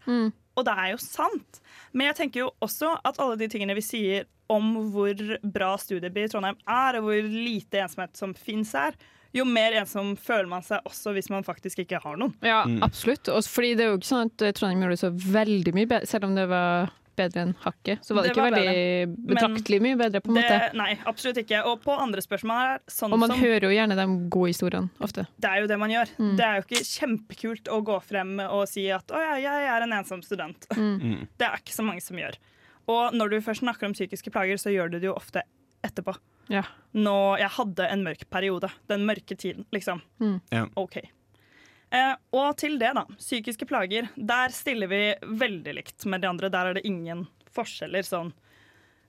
Og 0.53 0.67
det 0.67 0.75
er 0.77 0.91
jo 0.93 1.01
sant. 1.01 1.59
Men 1.93 2.11
jeg 2.11 2.19
tenker 2.21 2.43
jo 2.43 2.51
også 2.63 2.93
at 3.05 3.19
alle 3.21 3.39
de 3.41 3.49
tingene 3.49 3.75
vi 3.77 3.85
sier 3.85 4.27
om 4.51 4.75
hvor 4.93 5.17
bra 5.55 5.73
studieby 5.81 6.27
Trondheim 6.29 6.59
er, 6.69 6.99
og 6.99 7.07
hvor 7.07 7.29
lite 7.33 7.81
ensomhet 7.81 8.19
som 8.19 8.35
fins 8.37 8.73
her, 8.77 8.97
jo 9.33 9.45
mer 9.49 9.73
ensom 9.79 10.11
føler 10.19 10.49
man 10.49 10.65
seg 10.65 10.83
også 10.85 11.15
hvis 11.15 11.31
man 11.33 11.45
faktisk 11.45 11.81
ikke 11.81 12.01
har 12.03 12.19
noen. 12.21 12.35
Ja, 12.45 12.61
absolutt. 12.85 13.31
Også 13.33 13.49
fordi 13.55 13.71
det 13.79 13.85
er 13.85 13.93
jo 13.93 13.97
ikke 13.97 14.11
sånn 14.11 14.29
at 14.29 14.45
eh, 14.45 14.53
Trondheim 14.53 14.83
gjorde 14.83 14.97
det 14.97 15.01
så 15.01 15.13
veldig 15.39 15.73
mye 15.73 15.89
bedre, 15.89 16.09
selv 16.11 16.27
om 16.29 16.35
det 16.37 16.45
var 16.51 16.93
bedre 17.19 17.45
enn 17.45 17.53
hakket. 17.63 18.03
Så 18.05 18.15
var 18.15 18.25
det, 18.25 18.31
Det 18.31 18.35
ikke 18.35 18.45
var 18.45 18.55
veldig 18.55 18.73
bedre. 18.73 19.07
Men 19.13 19.31
betraktelig 19.33 19.79
mye 19.83 19.99
bedre, 19.99 20.21
på 20.23 20.31
en 20.31 20.39
det, 20.39 20.43
måte. 20.47 20.69
Nei, 20.79 20.89
absolutt 21.11 21.41
ikke. 21.43 21.61
Og 21.69 21.83
på 21.83 21.97
andre 22.05 22.23
spørsmål 22.25 22.61
her, 22.61 22.83
sånn 22.91 23.15
Og 23.15 23.21
man 23.23 23.33
som 23.33 23.41
hører 23.41 23.67
jo 23.67 23.73
gjerne 23.73 23.97
de 23.99 24.07
gode 24.33 24.53
historiene, 24.53 24.91
ofte. 25.03 25.27
Det 25.37 25.51
er 25.51 25.63
jo 25.63 25.69
det 25.71 25.79
man 25.81 25.93
gjør. 25.93 26.13
Mm. 26.17 26.33
Det 26.39 26.47
er 26.47 26.59
jo 26.59 26.65
ikke 26.67 26.83
kjempekult 26.89 27.71
å 27.73 27.81
gå 27.91 27.99
frem 28.03 28.35
og 28.47 28.65
si 28.71 28.87
at 28.91 29.07
'å 29.13 29.23
ja, 29.23 29.35
jeg 29.43 29.69
er 29.75 29.87
en 29.87 29.97
ensom 29.99 30.21
student'. 30.25 30.69
Mm. 30.77 31.27
Det 31.39 31.47
er 31.47 31.57
ikke 31.59 31.75
så 31.75 31.85
mange 31.85 32.01
som 32.01 32.17
gjør. 32.17 32.37
Og 32.91 33.15
når 33.15 33.29
du 33.29 33.41
først 33.41 33.63
snakker 33.63 33.87
om 33.87 33.93
psykiske 33.95 34.31
plager, 34.31 34.59
så 34.59 34.71
gjør 34.73 34.91
du 34.91 34.99
det 34.99 35.07
jo 35.07 35.15
ofte 35.15 35.43
etterpå. 35.83 36.15
Ja. 36.51 36.63
Nå, 36.95 37.37
jeg 37.39 37.51
hadde 37.55 37.87
en 37.87 38.03
mørk 38.03 38.25
periode. 38.31 38.69
Den 38.91 39.05
mørke 39.07 39.35
tiden, 39.39 39.65
liksom. 39.71 40.01
Mm. 40.19 40.39
Ja. 40.51 40.65
OK. 40.79 40.99
Eh, 41.93 42.13
og 42.33 42.55
til 42.57 42.79
det, 42.81 42.93
da. 42.97 43.05
Psykiske 43.19 43.67
plager. 43.69 44.09
Der 44.15 44.53
stiller 44.53 44.89
vi 44.89 45.03
veldig 45.21 45.75
likt 45.77 46.07
med 46.09 46.23
de 46.23 46.31
andre. 46.31 46.49
Der 46.53 46.71
er 46.71 46.77
det 46.79 46.87
ingen 46.89 47.27
forskjeller 47.53 48.05
sånn 48.07 48.31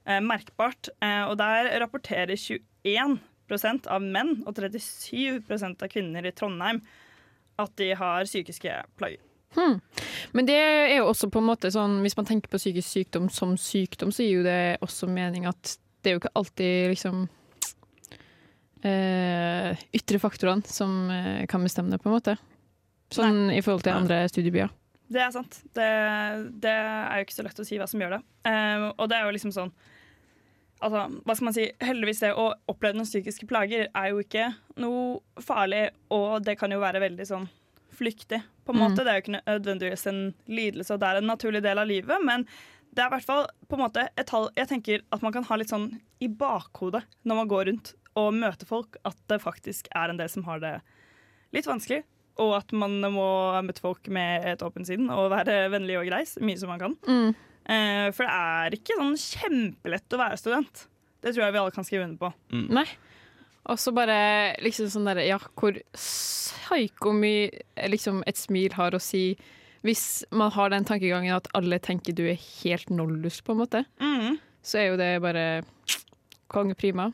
eh, 0.05 0.21
merkbart. 0.21 0.91
Eh, 1.01 1.23
og 1.25 1.39
der 1.41 1.71
rapporterer 1.81 2.37
21% 2.37 3.89
av 3.89 4.05
menn 4.05 4.37
og 4.45 4.53
37% 4.61 5.81
av 5.81 5.91
kvinner 5.91 6.29
i 6.29 6.33
Trondheim 6.35 6.83
at 7.61 7.73
de 7.79 7.93
har 7.97 8.27
psykiske 8.27 8.77
plager. 8.99 9.23
Hmm. 9.55 9.79
Men 10.35 10.45
det 10.45 10.59
er 10.59 10.97
jo 10.97 11.09
også 11.09 11.29
på 11.31 11.39
en 11.39 11.45
måte 11.47 11.69
sånn 11.71 12.01
Hvis 12.03 12.17
man 12.17 12.25
tenker 12.27 12.51
på 12.51 12.59
psykisk 12.59 12.89
sykdom 12.89 13.29
som 13.31 13.53
sykdom, 13.55 14.11
så 14.11 14.25
gir 14.25 14.41
jo 14.41 14.43
det 14.43 14.75
også 14.83 15.07
mening 15.07 15.45
at 15.47 15.77
det 16.03 16.11
er 16.11 16.17
jo 16.17 16.19
ikke 16.19 16.33
alltid 16.35 16.89
liksom 16.91 17.21
eh, 18.83 19.85
ytre 19.95 20.19
faktorene 20.19 20.67
som 20.67 21.07
kan 21.49 21.63
bestemme 21.63 21.95
det, 21.95 22.01
på 22.03 22.11
en 22.11 22.17
måte. 22.17 22.35
Sånn 23.13 23.51
i 23.53 23.61
forhold 23.61 23.83
til 23.83 23.93
andre 23.93 24.23
studiebyer. 24.29 24.69
Det 25.11 25.21
er 25.21 25.31
sant. 25.31 25.59
Det, 25.77 25.89
det 26.63 26.71
er 26.73 27.19
jo 27.19 27.25
ikke 27.27 27.35
så 27.37 27.43
lett 27.45 27.59
å 27.61 27.65
si 27.67 27.77
hva 27.77 27.85
som 27.87 28.01
gjør 28.01 28.15
det. 28.17 28.21
Um, 28.49 28.87
og 28.97 29.09
det 29.11 29.17
er 29.19 29.27
jo 29.27 29.35
liksom 29.37 29.51
sånn 29.53 29.71
Altså, 30.83 31.05
hva 31.23 31.33
skal 31.37 31.45
man 31.47 31.53
si? 31.55 31.65
Heldigvis 31.81 32.19
det 32.19 32.33
å 32.35 32.49
oppleve 32.69 32.97
noen 32.97 33.07
psykiske 33.07 33.47
plager 33.47 33.85
er 33.95 34.09
jo 34.11 34.19
ikke 34.21 34.49
noe 34.83 35.21
farlig, 35.41 35.85
og 36.11 36.43
det 36.43 36.57
kan 36.59 36.69
jo 36.75 36.81
være 36.81 36.99
veldig 37.01 37.25
sånn 37.29 37.45
flyktig, 37.95 38.41
på 38.67 38.73
en 38.73 38.81
Mm. 38.81 38.83
måte. 38.83 39.05
Det 39.05 39.07
er 39.07 39.15
jo 39.15 39.23
ikke 39.23 39.39
nødvendigvis 39.39 40.05
en 40.11 40.19
lidelse, 40.51 40.91
og 40.93 40.99
det 40.99 41.07
er 41.07 41.15
en 41.21 41.29
naturlig 41.31 41.61
del 41.63 41.79
av 41.79 41.87
livet, 41.87 42.19
men 42.27 42.43
det 42.93 43.01
er 43.01 43.07
i 43.07 43.13
hvert 43.15 43.25
fall 43.25 43.47
på 43.69 43.77
en 43.79 43.83
måte 43.85 44.09
et 44.17 44.27
tall 44.27 44.49
Jeg 44.57 44.67
tenker 44.67 45.01
at 45.11 45.21
man 45.23 45.31
kan 45.31 45.43
ha 45.45 45.55
litt 45.55 45.69
sånn 45.71 46.01
i 46.19 46.27
bakhodet 46.27 47.03
når 47.23 47.35
man 47.35 47.47
går 47.47 47.65
rundt 47.71 47.93
og 48.17 48.33
møter 48.33 48.65
folk, 48.67 48.97
at 49.05 49.15
det 49.27 49.41
faktisk 49.41 49.87
er 49.95 50.09
en 50.09 50.17
del 50.17 50.27
som 50.29 50.43
har 50.43 50.59
det 50.59 50.81
litt 51.53 51.65
vanskelig. 51.65 52.03
Og 52.43 52.51
at 52.57 52.73
man 52.75 52.97
må 53.13 53.27
møte 53.63 53.83
folk 53.83 54.09
med 54.11 54.47
et 54.51 54.63
åpent 54.65 54.89
sinn 54.89 55.07
og 55.13 55.31
være 55.31 55.69
vennlig 55.71 55.99
og 56.01 56.09
grei 56.09 56.25
så 56.27 56.43
mye 56.43 56.59
som 56.59 56.71
man 56.73 56.81
kan. 56.81 56.95
Mm. 57.07 57.31
Eh, 57.65 58.07
for 58.13 58.27
det 58.27 58.35
er 58.35 58.77
ikke 58.77 58.97
sånn 58.99 59.17
kjempelett 59.21 60.15
å 60.15 60.21
være 60.21 60.39
student. 60.41 60.85
Det 61.23 61.31
tror 61.33 61.45
jeg 61.45 61.55
vi 61.55 61.61
alle 61.63 61.75
kan 61.75 61.87
skrive 61.87 62.05
under 62.05 62.19
på. 62.21 62.31
Nei. 62.75 62.85
Og 63.71 63.79
så 63.81 63.93
bare 63.95 64.17
liksom 64.61 64.91
sånn 64.93 65.07
derre 65.09 65.23
Ja, 65.25 65.39
hvor 65.57 65.77
psyko 65.95 67.15
mye 67.17 67.87
liksom 67.89 68.21
et 68.29 68.37
smil 68.37 68.75
har 68.77 68.93
å 68.93 69.01
si 69.01 69.31
hvis 69.85 70.25
man 70.33 70.49
har 70.53 70.71
den 70.73 70.85
tankegangen 70.85 71.35
at 71.35 71.47
alle 71.53 71.77
tenker 71.83 72.15
du 72.17 72.23
er 72.25 72.39
helt 72.41 72.89
nollus, 72.89 73.37
på 73.45 73.53
en 73.53 73.59
måte. 73.59 73.83
Mm. 74.01 74.39
Så 74.65 74.79
er 74.81 74.87
jo 74.87 74.97
det 74.97 75.11
bare 75.21 75.43
konge 76.49 76.73
prima. 76.77 77.11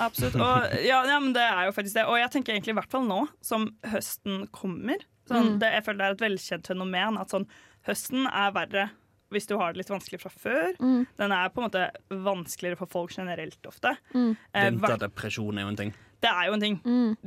Absolutt. 0.00 0.36
Og, 0.38 0.74
ja, 0.86 1.00
ja, 1.08 1.18
men 1.20 1.32
det 1.34 1.42
er 1.44 1.66
jo 1.68 1.72
faktisk 1.76 1.96
det. 1.98 2.04
Og 2.06 2.18
jeg 2.20 2.30
tenker 2.34 2.54
egentlig 2.54 2.74
i 2.74 2.78
hvert 2.78 2.92
fall 2.92 3.06
nå 3.08 3.24
som 3.44 3.68
høsten 3.90 4.46
kommer. 4.54 5.02
Sånn, 5.28 5.54
Mm. 5.54 5.58
det, 5.62 5.70
jeg 5.72 5.84
føler 5.86 5.98
det 5.98 6.06
er 6.06 6.14
et 6.18 6.24
velkjent 6.26 6.66
fenomen 6.68 7.18
at 7.18 7.30
sånn, 7.32 7.46
høsten 7.88 8.26
er 8.28 8.52
verre 8.52 8.90
hvis 9.34 9.48
du 9.50 9.56
har 9.58 9.72
det 9.72 9.80
litt 9.80 9.90
vanskelig 9.90 10.20
fra 10.20 10.30
før. 10.30 10.74
Mm. 10.78 11.06
Den 11.18 11.32
er 11.34 11.48
på 11.50 11.58
en 11.58 11.66
måte 11.66 11.88
vanskeligere 12.12 12.78
for 12.78 12.86
folk 12.92 13.10
generelt 13.16 13.66
ofte. 13.66 13.96
Mm. 14.14 14.36
Eh, 14.54 14.68
Vinterdepresjon 14.70 15.58
er 15.58 15.64
jo 15.64 15.72
en 15.72 15.76
ting. 15.80 15.94
Det 16.22 16.30
er 16.30 16.46
jo 16.46 16.52
en 16.54 16.60
ting. 16.62 16.76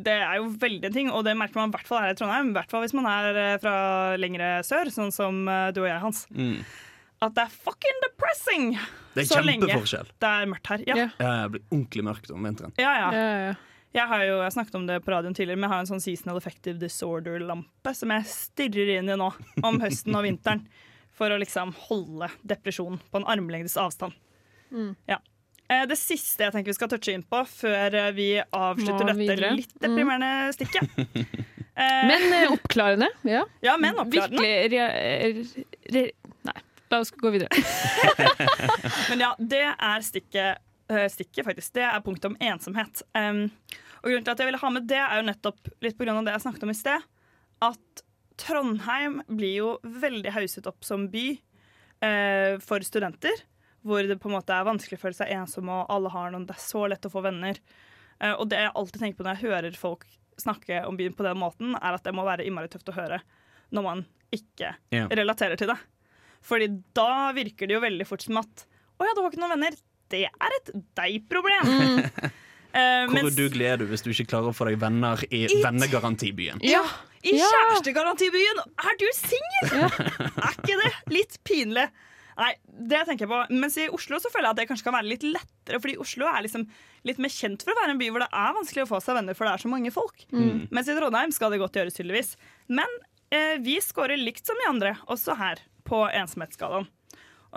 Det 0.07 0.13
er 0.23 0.37
jo 0.39 0.45
veldig 0.61 0.85
en 0.87 0.93
ting, 0.95 1.09
og 1.11 1.25
det 1.27 1.35
merker 1.37 1.59
man 1.59 1.69
i 1.69 1.75
hvert 1.75 1.89
fall 1.89 1.99
her 2.05 2.13
i 2.15 2.17
Trondheim. 2.17 2.53
I 2.53 2.55
hvert 2.61 2.71
fall 2.71 2.81
hvis 2.85 2.95
man 2.97 3.05
er 3.11 3.35
eh, 3.43 3.57
fra 3.61 3.75
lengre 4.17 4.47
sør, 4.65 4.89
sånn 4.93 5.11
som 5.13 5.43
eh, 5.51 5.71
du 5.75 5.81
og 5.83 5.89
jeg, 5.89 5.99
Hans. 6.01 6.23
Mm. 6.31 6.63
At 7.21 7.33
det 7.37 7.43
er 7.47 7.53
fucking 7.53 8.01
depressing! 8.05 8.65
Det 9.15 9.23
er 9.23 9.29
så 9.31 9.39
lenge 9.41 9.65
det 9.65 10.27
er 10.29 10.45
mørkt 10.51 10.67
her. 10.69 10.83
Ja. 10.85 10.95
Yeah. 10.95 11.13
Ja, 11.17 11.29
det 11.47 11.51
blir 11.55 11.63
ordentlig 11.73 12.03
mørkt 12.05 12.29
om 12.35 12.43
vinteren. 12.45 12.73
Ja, 12.77 12.91
ja. 12.99 13.07
Ja, 13.15 13.23
ja, 13.23 13.39
ja. 13.47 13.55
Jeg 13.97 14.05
har 14.11 14.21
jo 14.27 14.35
jeg 14.43 14.53
snakket 14.53 14.75
om 14.77 14.83
det 14.85 14.97
på 15.01 15.09
radioen 15.09 15.33
tidligere, 15.33 15.57
men 15.57 15.65
jeg 15.69 15.73
har 15.73 15.79
en 15.81 15.89
sånn 15.89 16.03
seasonal 16.03 16.37
effective 16.37 16.77
disorder-lampe 16.81 17.93
som 17.97 18.11
jeg 18.13 18.27
stirrer 18.29 18.91
inn 18.99 19.09
i 19.09 19.15
nå 19.17 19.31
om 19.65 19.79
høsten 19.81 20.13
og 20.19 20.27
vinteren. 20.27 20.61
For 21.17 21.33
å 21.33 21.39
liksom 21.41 21.71
holde 21.87 22.27
depresjonen 22.45 22.99
på 23.09 23.17
en 23.17 23.25
armlengdes 23.33 23.73
avstand. 23.81 24.13
Mm. 24.69 24.91
Ja. 25.09 25.17
Eh, 25.67 25.87
Det 25.89 25.97
siste 25.97 26.45
jeg 26.45 26.53
tenker 26.53 26.69
vi 26.69 26.77
skal 26.77 26.91
touche 26.93 27.15
inn 27.17 27.23
på 27.25 27.41
før 27.49 27.95
eh, 28.03 28.11
vi 28.13 28.27
avslutter 28.45 29.01
Må 29.01 29.09
dette 29.09 29.17
videre. 29.23 29.49
litt 29.57 29.73
deprimerende 29.81 30.53
stikket. 30.53 30.85
Eh, 31.77 32.07
Men 32.09 32.47
oppklarende, 32.55 33.05
ja. 33.29 33.43
Ja, 33.61 33.75
men 33.77 33.99
oppklarende. 34.01 34.39
Virkelig 34.41 34.71
rea- 34.73 35.67
re, 35.93 36.01
Nei, 36.47 36.55
la 36.89 36.99
oss 36.99 37.11
gå 37.11 37.29
videre. 37.33 37.49
Men 39.09 39.23
ja, 39.25 39.33
det 39.39 39.65
er 39.73 40.05
stikket, 40.05 40.63
eh, 40.91 41.07
stikket 41.11 41.47
faktisk. 41.47 41.73
Det 41.77 41.85
er 41.87 42.03
punktet 42.05 42.31
om 42.31 42.37
ensomhet. 42.39 43.03
Um, 43.17 43.47
og 44.01 44.11
grunnen 44.11 44.27
til 44.27 44.33
at 44.33 44.43
jeg 44.43 44.49
ville 44.49 44.61
ha 44.61 44.71
med 44.73 44.87
det, 44.89 45.01
er 45.01 45.19
jo 45.19 45.27
nettopp 45.27 45.71
litt 45.83 46.01
av 46.07 46.23
det 46.25 46.35
jeg 46.35 46.45
snakket 46.45 46.67
om 46.67 46.73
i 46.73 46.77
sted. 46.77 47.07
At 47.67 48.03
Trondheim 48.37 49.21
blir 49.27 49.55
jo 49.55 49.69
veldig 49.81 50.33
hauset 50.35 50.69
opp 50.69 50.85
som 50.85 51.07
by 51.11 51.27
uh, 51.33 52.59
for 52.63 52.85
studenter. 52.85 53.45
Hvor 53.87 54.03
det 54.03 54.19
på 54.21 54.29
en 54.29 54.37
måte 54.37 54.55
er 54.55 54.67
vanskelig 54.67 54.99
å 54.99 55.05
føle 55.05 55.17
seg 55.17 55.33
ensom, 55.33 55.71
og 55.71 55.91
alle 55.93 56.11
har 56.13 56.31
noen. 56.33 56.47
Det 56.47 56.57
er 56.57 56.63
så 56.65 56.85
lett 56.91 57.07
å 57.07 57.13
få 57.13 57.23
venner. 57.25 57.59
Uh, 58.21 58.33
og 58.37 58.47
det 58.51 58.61
jeg 58.63 58.75
alltid 58.75 59.03
tenker 59.03 59.19
på 59.19 59.27
når 59.27 59.37
jeg 59.37 59.51
hører 59.51 59.79
folk 59.79 60.07
snakke 60.37 60.83
om 60.85 60.97
byen 60.97 61.15
på 61.17 61.25
den 61.25 61.39
måten, 61.41 61.75
er 61.75 61.97
at 61.97 62.05
det 62.05 62.13
må 62.15 62.25
være 62.27 62.45
innmari 62.45 62.69
tøft 62.69 62.89
å 62.91 62.97
høre 62.97 63.21
når 63.73 63.83
man 63.83 64.03
ikke 64.31 64.73
yeah. 64.93 65.09
relaterer 65.11 65.59
til 65.59 65.71
det. 65.71 65.77
Fordi 66.47 66.69
da 66.95 67.33
virker 67.35 67.67
det 67.67 67.75
jo 67.77 67.83
veldig 67.83 68.07
fort 68.07 68.23
som 68.23 68.39
at 68.41 68.65
å 68.97 69.05
ja, 69.05 69.13
du 69.13 69.21
har 69.21 69.29
ikke 69.33 69.41
noen 69.43 69.55
venner. 69.57 69.75
Det 70.09 70.23
er 70.31 70.59
et 70.61 70.73
deg-problem. 70.99 71.71
Eh, 72.77 73.05
Hvor 73.07 73.13
mens 73.15 73.31
udugelig 73.31 73.65
er 73.65 73.77
du 73.79 73.85
hvis 73.89 74.03
du 74.03 74.09
ikke 74.11 74.25
klarer 74.29 74.51
å 74.51 74.53
få 74.53 74.65
deg 74.67 74.75
venner 74.77 75.21
i 75.33 75.39
I- 75.47 75.61
vennegarantibyen? 75.63 76.59
ja, 76.67 76.81
i 77.25 77.31
kjærestegarantibyen 77.39 78.59
er 78.59 78.97
du 78.99 79.05
singel! 79.15 79.87
er 80.43 80.51
ikke 80.51 80.75
det 80.83 80.91
litt 81.15 81.37
pinlig? 81.47 81.87
Nei, 82.37 82.51
det 82.91 82.99
tenker 83.07 83.25
jeg 83.25 83.31
på. 83.31 83.39
Mens 83.63 83.77
i 83.81 83.87
Oslo 83.89 84.19
så 84.21 84.29
føler 84.29 84.49
jeg 84.49 84.53
at 84.53 84.59
det 84.59 84.67
kanskje 84.69 84.85
kan 84.85 84.97
være 84.99 85.09
litt 85.09 85.23
lettere. 85.25 85.79
Fordi 85.81 85.95
Oslo 86.03 86.27
er 86.29 86.43
liksom 86.45 86.67
litt 87.07 87.23
mer 87.23 87.33
kjent 87.33 87.63
for 87.65 87.73
å 87.73 87.79
være 87.79 87.95
en 87.95 88.01
by 88.03 88.11
hvor 88.13 88.21
det 88.27 88.29
er 88.43 88.53
vanskelig 88.59 88.83
å 88.85 88.89
få 88.91 88.99
seg 89.01 89.17
venner, 89.17 89.33
for 89.39 89.47
det 89.47 89.55
er 89.55 89.63
så 89.63 89.71
mange 89.73 89.93
folk. 89.95 90.27
Mm. 90.35 90.67
Mens 90.69 90.91
i 90.91 90.97
Trondheim 90.99 91.33
skal 91.33 91.55
det 91.55 91.61
godt 91.63 91.79
gjøres, 91.79 91.97
tydeligvis. 91.97 92.35
Men 92.69 92.93
eh, 93.33 93.55
vi 93.63 93.79
scorer 93.81 94.19
likt 94.21 94.45
som 94.45 94.59
de 94.61 94.69
andre, 94.69 94.93
også 95.09 95.39
her, 95.39 95.63
på 95.87 96.03
ensomhetsskalaen. 96.11 96.87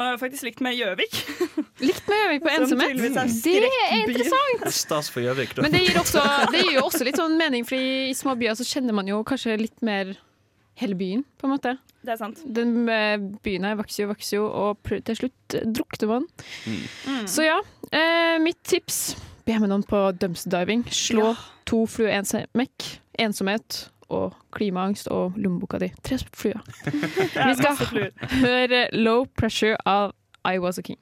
Og 0.01 0.17
faktisk 0.21 0.47
likt 0.47 0.63
med 0.65 0.77
Gjøvik. 0.79 1.17
Likt 1.89 2.07
med 2.09 2.21
Gjøvik 2.23 2.45
på 2.47 2.53
ensomhet. 2.55 2.95
er 2.95 3.29
Det 3.35 3.55
er 3.59 3.97
interessant. 3.99 4.65
Stas 4.73 5.11
for 5.13 5.25
Gjøvik, 5.25 5.57
da. 5.57 5.67
Men 5.67 5.75
det 5.75 5.83
gir, 5.85 5.99
også, 6.01 6.23
det 6.55 6.63
gir 6.63 6.79
jo 6.79 6.87
også 6.87 7.05
litt 7.09 7.19
sånn 7.21 7.37
mening, 7.41 7.67
for 7.69 7.77
i 7.77 8.15
små 8.17 8.37
byer 8.39 8.57
så 8.57 8.67
kjenner 8.67 8.97
man 8.97 9.11
jo 9.11 9.21
kanskje 9.27 9.59
litt 9.61 9.83
mer 9.85 10.15
hele 10.81 10.97
byen, 10.97 11.25
på 11.37 11.49
en 11.49 11.53
måte. 11.53 11.75
Det 12.01 12.15
er 12.15 12.21
sant. 12.21 12.41
Den 12.47 12.89
eh, 12.89 13.19
byen 13.45 13.67
her 13.69 13.77
vokser 13.77 14.07
jo, 14.07 14.13
vokser 14.15 14.39
jo, 14.39 14.47
og 14.49 14.93
til 15.05 15.19
slutt 15.19 15.59
eh, 15.59 15.67
drukner 15.69 16.13
man. 16.15 16.29
Mm. 16.65 17.27
Så 17.29 17.45
ja, 17.45 17.59
eh, 17.93 18.39
mitt 18.41 18.63
tips 18.65 19.11
Be 19.49 19.57
med 19.59 19.71
noen 19.73 19.83
på 19.89 19.99
dumpsterdiving. 20.21 20.85
Slå 20.95 21.33
to 21.67 21.83
fluer 21.89 22.13
i 22.13 22.21
smekk. 22.29 22.87
Ensomhet 23.25 23.87
og 24.11 24.35
klimaangst 24.53 25.09
og 25.09 25.33
lommeboka 25.37 25.79
di. 25.79 25.93
Tre 26.05 26.19
fluer. 26.35 26.61
Vi 27.49 27.55
skal 27.59 28.11
høre 28.41 28.89
Low 28.93 29.25
Pressure 29.39 29.77
av 29.87 30.13
I 30.45 30.59
Was 30.59 30.79
A 30.79 30.83
King. 30.83 30.99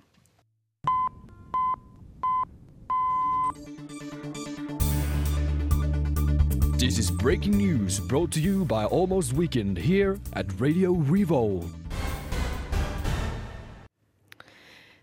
This 6.78 6.98
is 6.98 7.10
breaking 7.10 7.56
news 7.56 8.00
brought 8.00 8.30
to 8.32 8.40
you 8.40 8.64
by 8.64 8.84
Almost 8.84 9.32
Weekend 9.32 9.78
here 9.78 10.18
at 10.32 10.46
Radio 10.60 10.92
Revolt. 10.92 11.64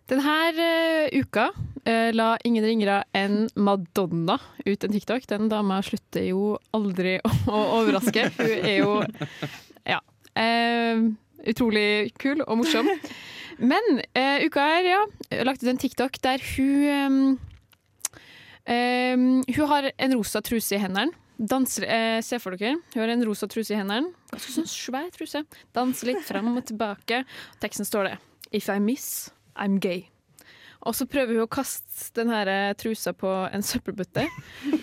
Denne 0.10 0.54
eh, 0.62 1.20
uka 1.20 1.50
eh, 1.86 2.12
la 2.16 2.36
ingen 2.44 2.66
ringere 2.66 3.02
enn 3.16 3.46
Madonna 3.56 4.38
ut 4.66 4.84
en 4.84 4.96
TikTok. 4.96 5.28
Den 5.30 5.50
dama 5.52 5.82
slutter 5.86 6.26
jo 6.28 6.56
aldri 6.76 7.18
å, 7.24 7.62
overraske. 7.80 8.30
Hun 8.38 8.54
er 8.58 8.78
jo 8.80 9.00
ja, 9.86 10.02
eh, 10.42 11.06
utrolig 11.46 12.14
kul 12.22 12.44
og 12.46 12.62
morsom. 12.62 12.90
Men 13.58 14.02
eh, 14.14 14.44
uka 14.46 14.64
her, 14.68 14.90
ja, 14.90 15.04
lagt 15.48 15.64
ut 15.64 15.72
en 15.72 15.80
TikTok 15.80 16.20
der 16.26 16.42
hun 16.56 17.38
eh, 18.66 18.74
eh, 18.76 19.14
Hun 19.56 19.70
har 19.72 19.92
en 19.96 20.18
rosa 20.18 20.44
truse 20.44 20.76
i 20.76 20.82
hendene. 20.82 21.14
Danser, 21.36 21.84
eh, 21.84 22.22
Se 22.24 22.40
for 22.40 22.56
dere, 22.56 22.78
hun 22.94 23.02
har 23.04 23.12
en 23.12 23.26
rosa 23.28 23.48
truse 23.52 23.76
i 23.76 23.80
hendene. 23.80 24.14
Ganske 24.32 24.56
sånn 24.56 24.72
svær 24.72 25.10
truse. 25.16 25.44
Danser 25.76 26.14
litt 26.14 26.24
fram 26.28 26.54
og 26.56 26.66
tilbake. 26.68 27.24
Teksten 27.64 27.88
står 27.88 28.12
det 28.12 28.18
If 28.56 28.70
I 28.72 28.80
miss, 28.80 29.32
I'm 29.56 29.80
gay. 29.80 30.15
Og 30.86 30.96
så 30.96 31.08
prøver 31.10 31.34
hun 31.34 31.46
å 31.46 31.52
kaste 31.52 32.14
den 32.20 32.32
her 32.34 32.50
eh, 32.52 32.74
trusa 32.78 33.14
på 33.18 33.30
en 33.50 33.66
søppelbøtte. 33.66 34.28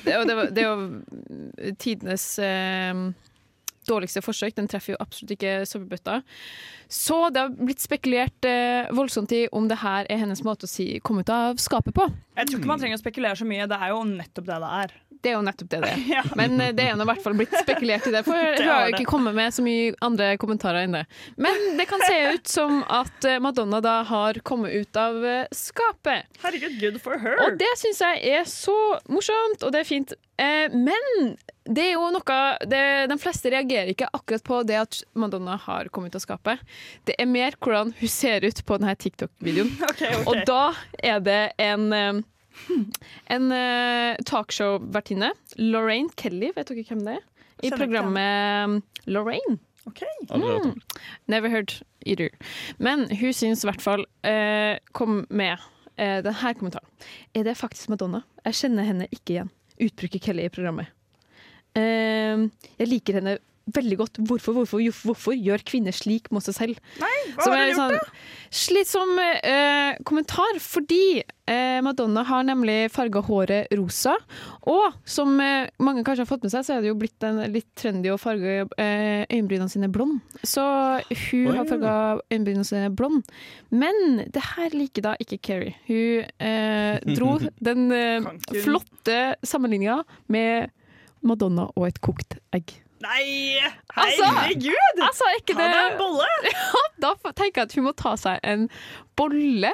Det, 0.03 0.15
er 0.15 0.65
jo 0.65 1.75
tidenes 1.79 2.27
eh, 2.43 3.05
dårligste 3.89 4.23
forsøk. 4.25 4.57
Den 4.57 4.71
treffer 4.71 4.95
jo 4.95 5.01
absolutt 5.03 5.37
ikke 5.37 5.55
søppelbøtta. 5.69 6.21
Så 6.93 7.19
det 7.35 7.45
har 7.45 7.55
blitt 7.55 7.83
spekulert 7.85 8.49
eh, 8.49 8.91
voldsomt 8.95 9.33
i 9.37 9.45
om 9.55 9.69
det 9.71 9.81
her 9.83 10.11
er 10.11 10.23
hennes 10.25 10.45
måte 10.47 10.69
å 10.69 10.71
si 10.71 10.99
'komme 11.01 11.23
ut 11.23 11.33
av 11.33 11.63
skapet' 11.63 11.95
på. 11.95 12.09
Jeg 12.37 12.51
tror 12.51 12.61
ikke 12.61 12.73
man 12.73 12.83
trenger 12.83 12.99
å 12.99 13.05
spekulere 13.05 13.39
så 13.39 13.49
mye. 13.49 13.69
Det 13.71 13.79
er 13.79 13.95
jo 13.95 14.05
nettopp 14.11 14.51
det 14.51 14.61
det 14.67 14.73
er. 14.83 14.97
Det 15.23 15.31
er 15.31 15.37
jo 15.37 15.43
nettopp 15.47 15.69
det 15.71 15.81
det 15.85 15.91
er. 15.93 16.31
Men 16.39 16.57
eh, 16.61 16.73
det 16.75 16.89
er 16.89 16.97
nå 16.99 17.07
i 17.07 17.11
hvert 17.13 17.23
fall 17.23 17.37
blitt 17.39 17.55
spekulert 17.55 18.09
i 18.11 18.15
det, 18.15 18.25
for 18.27 18.39
Det 18.59 18.67
har 18.67 18.89
jo 18.89 18.97
ikke 18.97 19.11
kommet 19.13 19.37
med 19.39 19.55
så 19.55 19.63
mye 19.65 19.93
andre 20.03 20.33
kommentarer 20.43 20.87
enn 20.87 20.99
det. 20.99 21.05
Men 21.41 21.79
det 21.79 21.87
kan 21.91 22.03
se 22.03 22.19
ut 22.35 22.51
som 22.51 22.83
at 22.91 23.29
eh, 23.29 23.39
Madonna 23.43 23.79
da 23.85 24.01
har 24.09 24.41
kommet 24.47 24.75
ut 24.75 24.99
av 24.99 25.23
eh, 25.27 25.45
skapet. 25.55 26.27
Herregud, 26.43 26.75
good 26.83 26.99
for 27.05 27.23
her. 27.23 27.39
Og 27.47 27.59
det 27.61 27.71
syns 27.79 28.03
jeg 28.03 28.35
er 28.35 28.51
så 28.51 28.77
morsomt, 29.13 29.63
og 29.63 29.75
det 29.75 29.85
er 29.85 29.89
fint. 29.89 30.19
Men 30.43 31.37
det 31.69 31.83
er 31.85 31.91
jo 31.93 32.07
noe 32.11 32.37
det, 32.67 32.81
De 33.13 33.17
fleste 33.21 33.53
reagerer 33.53 33.93
ikke 33.93 34.09
akkurat 34.17 34.43
på 34.43 34.57
det 34.67 34.79
at 34.81 34.97
Madonna 35.15 35.55
har 35.69 35.91
kommet 35.95 36.11
ut 36.11 36.19
av 36.19 36.25
skapet. 36.25 36.65
Det 37.07 37.15
er 37.21 37.29
mer 37.31 37.55
hvordan 37.63 37.93
hun 38.01 38.11
ser 38.11 38.43
ut 38.43 38.65
på 38.67 38.81
denne 38.81 38.97
TikTok-videoen. 38.99 39.71
Okay, 39.93 40.17
okay. 40.17 40.27
Og 40.27 40.43
da 40.49 40.73
er 41.05 41.23
det 41.23 41.41
en 41.63 42.25
en 43.35 43.51
uh, 43.53 44.15
talkshow-vertinne, 44.29 45.33
Lorraine 45.59 46.13
Kelly, 46.17 46.53
vet 46.57 46.71
dere 46.71 46.87
hvem 46.89 47.05
det 47.07 47.19
er? 47.19 47.29
I 47.63 47.71
programmet 47.71 48.83
Lorraine. 49.07 49.59
Okay. 49.87 50.07
Mm. 50.31 50.79
Never 51.27 51.49
heard 51.49 51.83
either. 52.07 52.31
Men 52.79 53.09
hun 53.11 53.35
syns 53.35 53.65
i 53.65 53.69
hvert 53.71 53.83
fall 53.83 54.05
uh, 54.27 54.79
kom 54.95 55.25
med 55.31 55.59
uh, 55.99 56.21
denne 56.23 56.55
kommentaren. 56.59 56.87
Er 57.35 57.47
det 57.47 57.59
faktisk 57.59 57.91
Madonna? 57.91 58.23
Jeg 58.47 58.61
kjenner 58.61 58.87
henne 58.87 59.09
ikke 59.11 59.37
igjen. 59.37 59.51
Utbruker 59.83 60.23
Kelly 60.23 60.47
i 60.47 60.53
programmet. 60.55 60.93
Uh, 61.75 62.47
jeg 62.79 62.91
liker 62.91 63.19
henne 63.19 63.39
veldig 63.67 63.97
godt. 64.01 64.19
Hvorfor, 64.27 64.57
hvorfor, 64.57 64.83
hvorfor 65.07 65.37
gjør 65.39 65.63
kvinner 65.69 65.95
slik 65.95 66.31
mot 66.35 66.43
seg 66.45 66.57
selv? 66.57 66.81
Nei, 67.01 67.13
hva 67.37 67.45
Som 67.47 67.53
har 67.55 67.61
er 67.63 67.71
hun 67.71 67.79
sånn 67.79 67.95
gjort, 67.95 68.09
da? 68.09 68.25
slitsom 68.63 69.13
eh, 69.23 70.01
kommentar, 70.09 70.59
fordi 70.61 71.23
eh, 71.23 71.79
Madonna 71.87 72.25
har 72.29 72.43
nemlig 72.49 72.91
farga 72.93 73.23
håret 73.25 73.71
rosa. 73.79 74.17
Og 74.69 74.99
som 75.09 75.39
eh, 75.41 75.71
mange 75.79 76.03
kanskje 76.05 76.27
har 76.27 76.31
fått 76.33 76.45
med 76.47 76.53
seg, 76.53 76.67
så 76.67 76.75
er 76.77 76.83
det 76.85 76.91
jo 76.91 76.99
blitt 77.01 77.27
en, 77.29 77.41
litt 77.55 77.71
trendy 77.79 78.11
å 78.13 78.19
farge 78.21 78.67
eh, 78.77 79.23
øyenbrynene 79.31 79.71
sine 79.73 79.89
blond. 79.95 80.19
Så 80.43 80.67
hun 81.09 81.49
Oi. 81.53 81.57
har 81.61 81.71
farga 81.71 81.95
øyenbrynene 82.35 82.67
sine 82.69 82.91
blond. 82.93 83.23
Men 83.71 84.25
det 84.35 84.43
her 84.53 84.75
liker 84.77 85.07
da 85.07 85.17
ikke 85.23 85.39
Keri. 85.47 85.73
Hun 85.87 86.29
eh, 86.43 87.15
dro 87.17 87.39
den 87.71 87.89
eh, 87.95 88.31
flotte 88.65 89.21
sammenligninga 89.47 90.03
med 90.35 90.73
Madonna 91.23 91.69
og 91.79 91.87
et 91.87 92.01
kokt 92.03 92.41
egg. 92.53 92.82
Nei! 93.03 93.59
Herregud! 93.97 95.01
Altså, 95.03 95.27
altså, 95.27 95.31
Ta 95.51 95.59
deg 95.59 95.79
en 95.83 96.01
bolle! 96.01 96.29
Ja, 96.53 96.83
da 97.03 97.33
tenker 97.35 97.63
jeg 97.63 97.69
at 97.71 97.77
hun 97.77 97.87
må 97.89 97.93
ta 97.99 98.13
seg 98.21 98.43
en 98.47 98.69
bolle. 99.19 99.73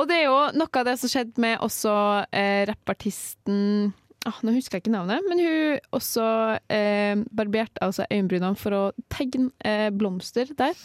Og 0.00 0.08
det 0.08 0.20
er 0.20 0.28
jo 0.30 0.38
noe 0.56 0.80
av 0.80 0.86
det 0.88 0.96
som 1.00 1.12
skjedde 1.12 1.42
med 1.44 1.60
også 1.64 1.94
eh, 2.32 2.62
rappartisten 2.70 3.90
ah, 4.28 4.38
Nå 4.46 4.54
husker 4.56 4.78
jeg 4.78 4.86
ikke 4.86 4.94
navnet, 4.94 5.26
men 5.28 5.42
hun 5.44 5.90
også 5.96 6.24
eh, 6.72 7.20
barberte 7.36 7.82
altså 7.84 8.08
øyenbrynene 8.08 8.56
for 8.60 8.76
å 8.76 8.82
tegne 9.12 9.50
eh, 9.66 9.90
blomster 9.92 10.52
der. 10.56 10.78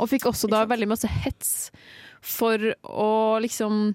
Og 0.00 0.08
fikk 0.12 0.30
også 0.32 0.50
da 0.52 0.64
veldig 0.70 0.88
masse 0.94 1.10
hets 1.22 1.68
for 2.22 2.72
å 2.86 3.12
liksom 3.42 3.92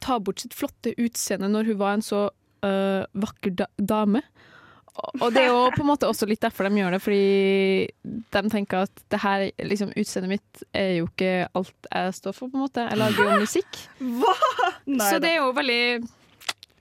ta 0.00 0.20
bort 0.22 0.42
sitt 0.44 0.54
flotte 0.56 0.94
utseende 1.00 1.50
når 1.50 1.72
hun 1.72 1.80
var 1.80 1.96
en 1.96 2.04
så 2.04 2.28
eh, 2.66 3.02
vakker 3.10 3.58
da 3.58 3.66
dame. 3.76 4.22
Og- 5.20 5.32
det 5.32 5.42
er 5.42 5.48
jo 5.48 5.70
på 5.74 5.80
en 5.84 5.88
måte 5.90 6.08
også 6.08 6.26
litt 6.28 6.40
derfor 6.44 6.68
de 6.68 6.80
gjør 6.80 6.90
det, 6.96 7.00
fordi 7.02 7.88
de 8.36 8.42
tenker 8.52 8.82
at 8.86 9.02
det 9.10 9.20
her, 9.22 9.50
liksom, 9.64 9.92
utseendet 9.96 10.28
mitt 10.36 10.62
er 10.74 10.96
jo 10.98 11.06
ikke 11.08 11.48
alt 11.54 11.88
jeg 11.92 12.14
står 12.18 12.34
for, 12.36 12.48
på 12.52 12.56
en 12.58 12.64
måte. 12.66 12.86
Jeg 12.90 12.98
lager 13.00 13.30
jo 13.34 13.40
musikk. 13.40 13.80
Hva? 14.00 14.34
Nei 14.86 15.10
Så 15.10 15.20
det 15.22 15.30
er 15.34 15.40
jo 15.42 15.52
veldig 15.56 15.82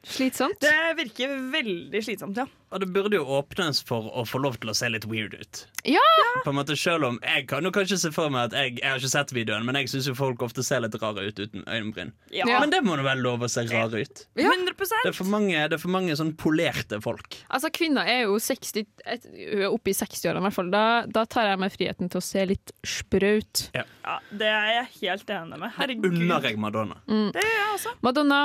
Slitsomt? 0.04 0.62
Det 0.64 0.94
virker 0.96 1.34
veldig 1.52 2.00
slitsomt, 2.04 2.38
ja. 2.40 2.46
Og 2.70 2.80
det 2.84 2.88
burde 2.94 3.18
jo 3.18 3.26
åpnes 3.40 3.82
for 3.84 4.08
å 4.14 4.24
få 4.30 4.40
lov 4.40 4.60
til 4.62 4.70
å 4.72 4.76
se 4.78 4.88
litt 4.92 5.04
weird 5.10 5.34
ut. 5.36 5.62
Ja! 5.90 6.06
På 6.46 6.52
en 6.52 6.60
måte 6.60 6.76
selv 6.78 7.08
om 7.08 7.18
Jeg 7.26 7.48
kan 7.50 7.66
jo 7.66 7.72
kanskje 7.74 7.98
se 7.98 8.12
for 8.14 8.30
meg 8.32 8.52
at 8.52 8.56
jeg, 8.56 8.76
jeg 8.78 8.86
har 8.86 9.02
ikke 9.02 9.12
sett 9.12 9.34
videoen, 9.34 9.66
men 9.68 9.80
jeg 9.80 9.90
syns 9.92 10.10
folk 10.16 10.44
ofte 10.46 10.64
ser 10.66 10.84
litt 10.86 10.96
rare 11.02 11.26
ut 11.28 11.42
uten 11.42 11.66
øyenbryn. 11.66 12.14
Ja. 12.32 12.46
Men 12.48 12.72
det 12.72 12.84
må 12.86 12.96
da 13.00 13.08
vel 13.10 13.24
lov 13.26 13.44
å 13.44 13.52
se 13.52 13.66
rare 13.68 14.06
ut. 14.06 14.24
Ja. 14.40 14.54
100% 14.54 15.04
Det 15.04 15.12
er 15.12 15.18
for 15.18 15.34
mange, 15.34 15.66
det 15.66 15.80
er 15.80 15.84
for 15.84 15.94
mange 15.98 16.16
sånn 16.20 16.32
polerte 16.40 17.02
folk. 17.04 17.42
Altså, 17.50 17.74
kvinner 17.74 18.08
er 18.08 18.24
jo 18.30 18.40
60, 18.40 18.88
et, 19.04 19.30
hun 19.34 19.66
er 19.66 19.70
oppe 19.74 19.92
i 19.92 19.98
60-årene, 19.98 20.40
i 20.40 20.48
hvert 20.48 20.60
fall. 20.62 20.74
Da, 20.74 20.86
da 21.10 21.26
tar 21.28 21.50
jeg 21.50 21.64
meg 21.66 21.76
friheten 21.76 22.14
til 22.14 22.22
å 22.22 22.26
se 22.30 22.46
litt 22.54 22.76
sprø 22.88 23.36
ut. 23.42 23.70
Ja. 23.76 23.88
ja. 24.06 24.20
Det 24.30 24.54
er 24.54 24.74
jeg 24.78 24.90
helt 25.02 25.40
enig 25.42 25.64
med. 25.66 25.74
Herregud. 25.80 26.12
Unner 26.14 26.52
jeg 26.52 26.62
Madonna. 26.62 27.02
Mm. 27.10 27.32
Det 27.34 27.44
gjør 27.44 27.58
jeg 27.58 27.72
også. 27.80 27.98
Madonna, 28.06 28.44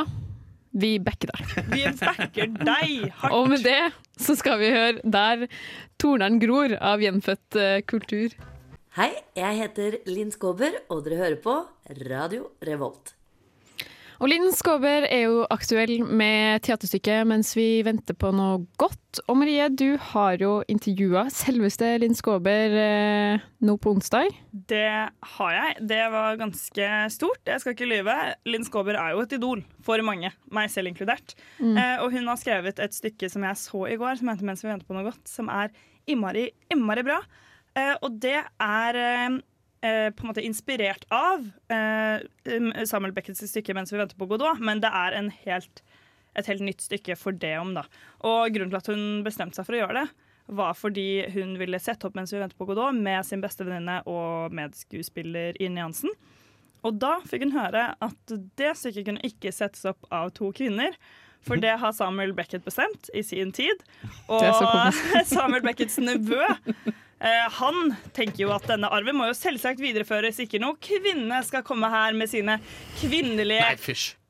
vi 0.74 0.96
backer 1.02 1.30
deg. 1.30 1.52
Vi 1.70 1.84
backer 2.00 2.50
deg 2.58 3.12
hardt. 3.20 3.34
Og 3.34 3.48
med 3.52 3.62
det 3.66 3.92
så 4.20 4.36
skal 4.38 4.58
vi 4.62 4.72
høre 4.74 5.02
Der 5.04 5.46
tornene 6.00 6.42
gror 6.42 6.74
av 6.80 7.02
gjenfødt 7.02 7.58
eh, 7.60 7.80
kultur. 7.86 8.34
Hei, 8.94 9.10
jeg 9.34 9.58
heter 9.58 9.98
Linn 10.06 10.30
Skåber, 10.34 10.76
og 10.90 11.02
dere 11.06 11.18
hører 11.18 11.38
på 11.42 11.54
Radio 12.06 12.50
Revolt. 12.62 13.14
Og 14.22 14.30
Linn 14.30 14.46
Skåber 14.54 15.06
er 15.08 15.24
jo 15.26 15.42
aktuell 15.50 15.98
med 16.06 16.62
teaterstykket 16.64 17.26
mens 17.26 17.52
vi 17.58 17.82
venter 17.86 18.16
på 18.18 18.30
noe 18.34 18.62
godt. 18.80 19.20
Og 19.30 19.38
Marie, 19.38 19.66
du 19.70 19.96
har 20.12 20.38
jo 20.42 20.56
intervjua 20.70 21.26
selveste 21.34 21.88
Linn 22.02 22.14
Skåber 22.18 22.76
eh, 22.78 23.44
nå 23.64 23.76
på 23.82 23.94
onsdag. 23.94 24.30
Det 24.70 24.90
har 25.36 25.54
jeg. 25.56 25.76
Det 25.90 26.02
var 26.14 26.38
ganske 26.40 26.90
stort. 27.14 27.42
Jeg 27.48 27.62
skal 27.62 27.74
ikke 27.76 27.90
lyve. 27.90 28.16
Linn 28.48 28.66
Skåber 28.66 28.98
er 29.00 29.14
jo 29.14 29.24
et 29.24 29.34
idol 29.38 29.64
for 29.84 30.02
mange, 30.06 30.30
meg 30.54 30.70
selv 30.72 30.92
inkludert. 30.92 31.34
Mm. 31.58 31.74
Eh, 31.74 31.96
og 32.04 32.14
hun 32.14 32.30
har 32.30 32.38
skrevet 32.40 32.82
et 32.82 32.94
stykke 32.94 33.30
som 33.32 33.46
jeg 33.46 33.62
så 33.64 33.86
i 33.90 33.98
går, 33.98 34.20
som 34.20 34.30
heter 34.30 34.46
'Mens 34.46 34.62
vi 34.64 34.70
venter 34.70 34.86
på 34.86 34.94
noe 34.94 35.10
godt', 35.10 35.26
som 35.28 35.50
er 35.50 35.74
innmari, 36.06 36.50
innmari 36.70 37.02
bra. 37.02 37.22
Eh, 37.74 37.96
og 38.02 38.20
det 38.22 38.38
er 38.60 39.40
eh, 39.84 40.08
på 40.10 40.24
en 40.24 40.30
måte 40.32 40.44
inspirert 40.44 41.04
av 41.14 41.44
eh, 41.72 42.84
Samuel 42.88 43.14
Beckets 43.14 43.44
stykke 43.50 43.74
'Mens 43.76 43.92
vi 43.92 44.00
venter 44.00 44.18
på 44.18 44.28
Godot', 44.30 44.60
men 44.60 44.80
det 44.80 44.90
er 44.90 45.18
en 45.18 45.30
helt, 45.44 45.82
et 46.34 46.48
helt 46.50 46.64
nytt 46.64 46.84
stykke 46.84 47.16
for 47.20 47.32
det 47.32 47.56
om. 47.60 47.74
da. 47.74 47.84
Og 48.24 48.54
grunnen 48.54 48.72
til 48.72 48.82
at 48.82 48.92
hun 48.92 49.24
bestemte 49.26 49.60
seg 49.60 49.68
for 49.68 49.76
å 49.76 49.82
gjøre 49.84 50.04
det, 50.04 50.08
var 50.54 50.74
fordi 50.76 51.24
hun 51.32 51.56
ville 51.60 51.80
sette 51.80 52.08
opp 52.08 52.16
'Mens 52.16 52.32
vi 52.32 52.40
venter 52.40 52.56
på 52.56 52.68
Godot' 52.68 52.96
med 52.96 53.24
sin 53.26 53.44
beste 53.44 53.64
venninne 53.64 54.02
og 54.06 54.52
medskuespiller 54.52 55.60
Ine 55.60 55.84
Jansen. 55.84 56.10
Og 56.84 56.98
da 57.00 57.18
fikk 57.24 57.46
hun 57.46 57.56
høre 57.56 57.94
at 58.00 58.34
det 58.60 58.74
stykket 58.76 59.06
kunne 59.06 59.24
ikke 59.24 59.52
settes 59.52 59.86
opp 59.88 60.04
av 60.12 60.34
to 60.36 60.52
kvinner. 60.52 60.92
For 61.44 61.60
det 61.60 61.78
har 61.80 61.92
Samuel 61.92 62.32
Beckett 62.32 62.64
bestemt 62.64 63.10
i 63.14 63.22
sin 63.22 63.52
tid. 63.52 63.80
Og. 64.28 64.44
Samuel 65.34 65.64
Becketts 65.64 65.98
nevø 66.00 66.44
han 67.58 67.94
tenker 68.16 68.44
jo 68.44 68.50
at 68.52 68.66
denne 68.68 68.90
arven 68.92 69.16
må 69.16 69.28
jo 69.30 69.36
selvsagt 69.38 69.80
videreføres. 69.80 70.42
Ikke 70.44 70.60
noe 70.62 70.76
kvinne 70.82 71.38
skal 71.46 71.64
komme 71.66 71.88
her 71.92 72.16
med 72.16 72.28
sine 72.32 72.58
kvinnelige 73.00 73.62
Nei. 73.64 73.76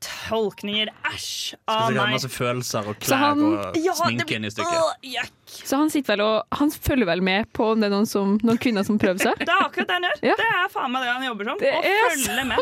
Tolkninger. 0.04 0.90
Æsj 1.10 1.54
av 1.68 1.92
meg. 1.92 2.12
masse 2.14 2.28
følelser 2.32 2.88
og 2.90 2.98
klær 3.02 3.16
han- 3.22 3.42
og 3.44 3.76
Ja, 3.80 3.92
sminke 3.98 4.36
inn 4.36 4.44
i 4.44 4.50
stykket. 4.52 4.80
Åh. 5.14 5.30
Så 5.46 5.76
han 5.76 5.90
sitter 5.90 6.16
vel 6.16 6.22
og 6.24 6.42
Han 6.58 6.70
følger 6.70 7.06
vel 7.06 7.20
med 7.22 7.46
på 7.52 7.72
om 7.72 7.80
det 7.80 7.86
er 7.86 7.94
noen, 7.94 8.06
som, 8.08 8.38
noen 8.42 8.58
kvinner 8.58 8.84
som 8.84 8.98
prøver 8.98 9.18
seg? 9.20 9.38
Det 9.44 9.48
er 9.52 9.62
akkurat 9.66 9.86
det 9.88 9.94
han 9.98 10.02
gjør. 10.08 10.20
Ja. 10.30 10.34
Det 10.40 10.46
er 10.48 10.68
faen 10.72 10.92
meg 10.94 11.02
det 11.04 11.12
han 11.12 11.24
jobber 11.28 11.44
som. 11.50 11.58
Det 11.58 11.72
Å 11.74 11.82
følge 11.84 12.44
med. 12.48 12.58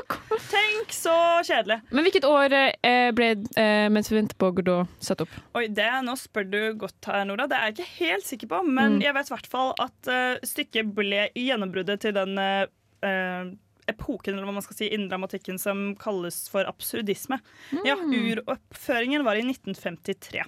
Tenk 0.52 0.92
så 0.96 1.16
kjedelig. 1.46 1.80
Men 1.90 2.04
hvilket 2.08 2.24
år 2.28 2.52
eh, 2.58 3.10
ble 3.16 3.30
eh, 3.56 3.88
Mens 3.92 4.10
vi 4.10 4.18
venter 4.18 4.36
på 4.36 4.52
Godot 4.58 4.88
satt 5.00 5.20
opp? 5.24 5.32
Oi, 5.54 5.66
det, 5.68 5.88
Nå 6.04 6.16
spør 6.18 6.50
du 6.50 6.60
godt 6.74 7.06
her, 7.06 7.24
Nora. 7.24 7.46
Det 7.48 7.56
er 7.58 7.70
jeg 7.70 7.76
ikke 7.78 7.90
helt 8.04 8.26
sikker 8.26 8.46
på. 8.52 8.62
Men 8.66 8.92
Mm. 8.98 9.00
jeg 9.02 9.14
vet 9.14 9.30
i 9.30 9.34
hvert 9.34 9.46
fall 9.48 9.74
at 9.80 10.08
uh, 10.10 10.36
stykket 10.44 10.92
ble 10.94 11.28
gjennombruddet 11.38 12.00
til 12.02 12.12
den 12.12 12.36
eh, 12.38 13.46
epoken 13.90 14.34
eller 14.34 14.46
hva 14.46 14.54
man 14.56 14.64
skal 14.64 14.76
si, 14.78 14.88
innen 14.94 15.08
dramatikken 15.10 15.58
som 15.58 15.92
kalles 16.00 16.44
for 16.52 16.68
absurdisme. 16.68 17.38
Ja, 17.86 17.96
Uroppføringen 17.96 19.24
var 19.26 19.36
i 19.40 19.44
1953. 19.46 20.44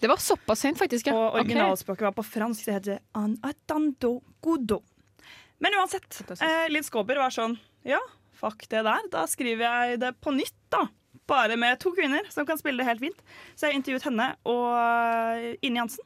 Det 0.00 0.08
var 0.08 0.16
såpass 0.16 0.60
sent, 0.60 0.78
faktisk. 0.78 1.06
ja. 1.06 1.14
Og 1.14 1.40
originalspråket 1.40 1.50
originalspråket 1.50 2.02
var 2.06 2.12
på 2.12 2.22
fransk. 2.22 2.64
Det 2.64 2.72
heter 2.72 2.98
«En 3.18 3.34
atando 3.42 4.20
godo. 4.40 4.82
Men 5.58 5.74
uansett, 5.80 6.20
eh, 6.40 6.68
Linn 6.70 6.84
Skåber 6.86 7.18
var 7.18 7.34
sånn 7.34 7.58
Ja, 7.84 7.98
fuck 8.32 8.68
det 8.68 8.84
der. 8.86 9.08
Da 9.10 9.26
skriver 9.26 9.64
jeg 9.64 10.00
det 10.00 10.12
på 10.20 10.30
nytt, 10.30 10.54
da. 10.70 10.86
Bare 11.26 11.56
med 11.56 11.80
to 11.80 11.90
kvinner 11.92 12.30
som 12.30 12.46
kan 12.46 12.58
spille 12.58 12.78
det 12.78 12.86
helt 12.86 13.00
fint. 13.00 13.18
Så 13.56 13.66
jeg 13.66 13.80
intervjuet 13.80 14.06
henne 14.06 14.36
og 14.46 15.42
Inni 15.42 15.58
Ine 15.66 15.82
Jansen. 15.82 16.04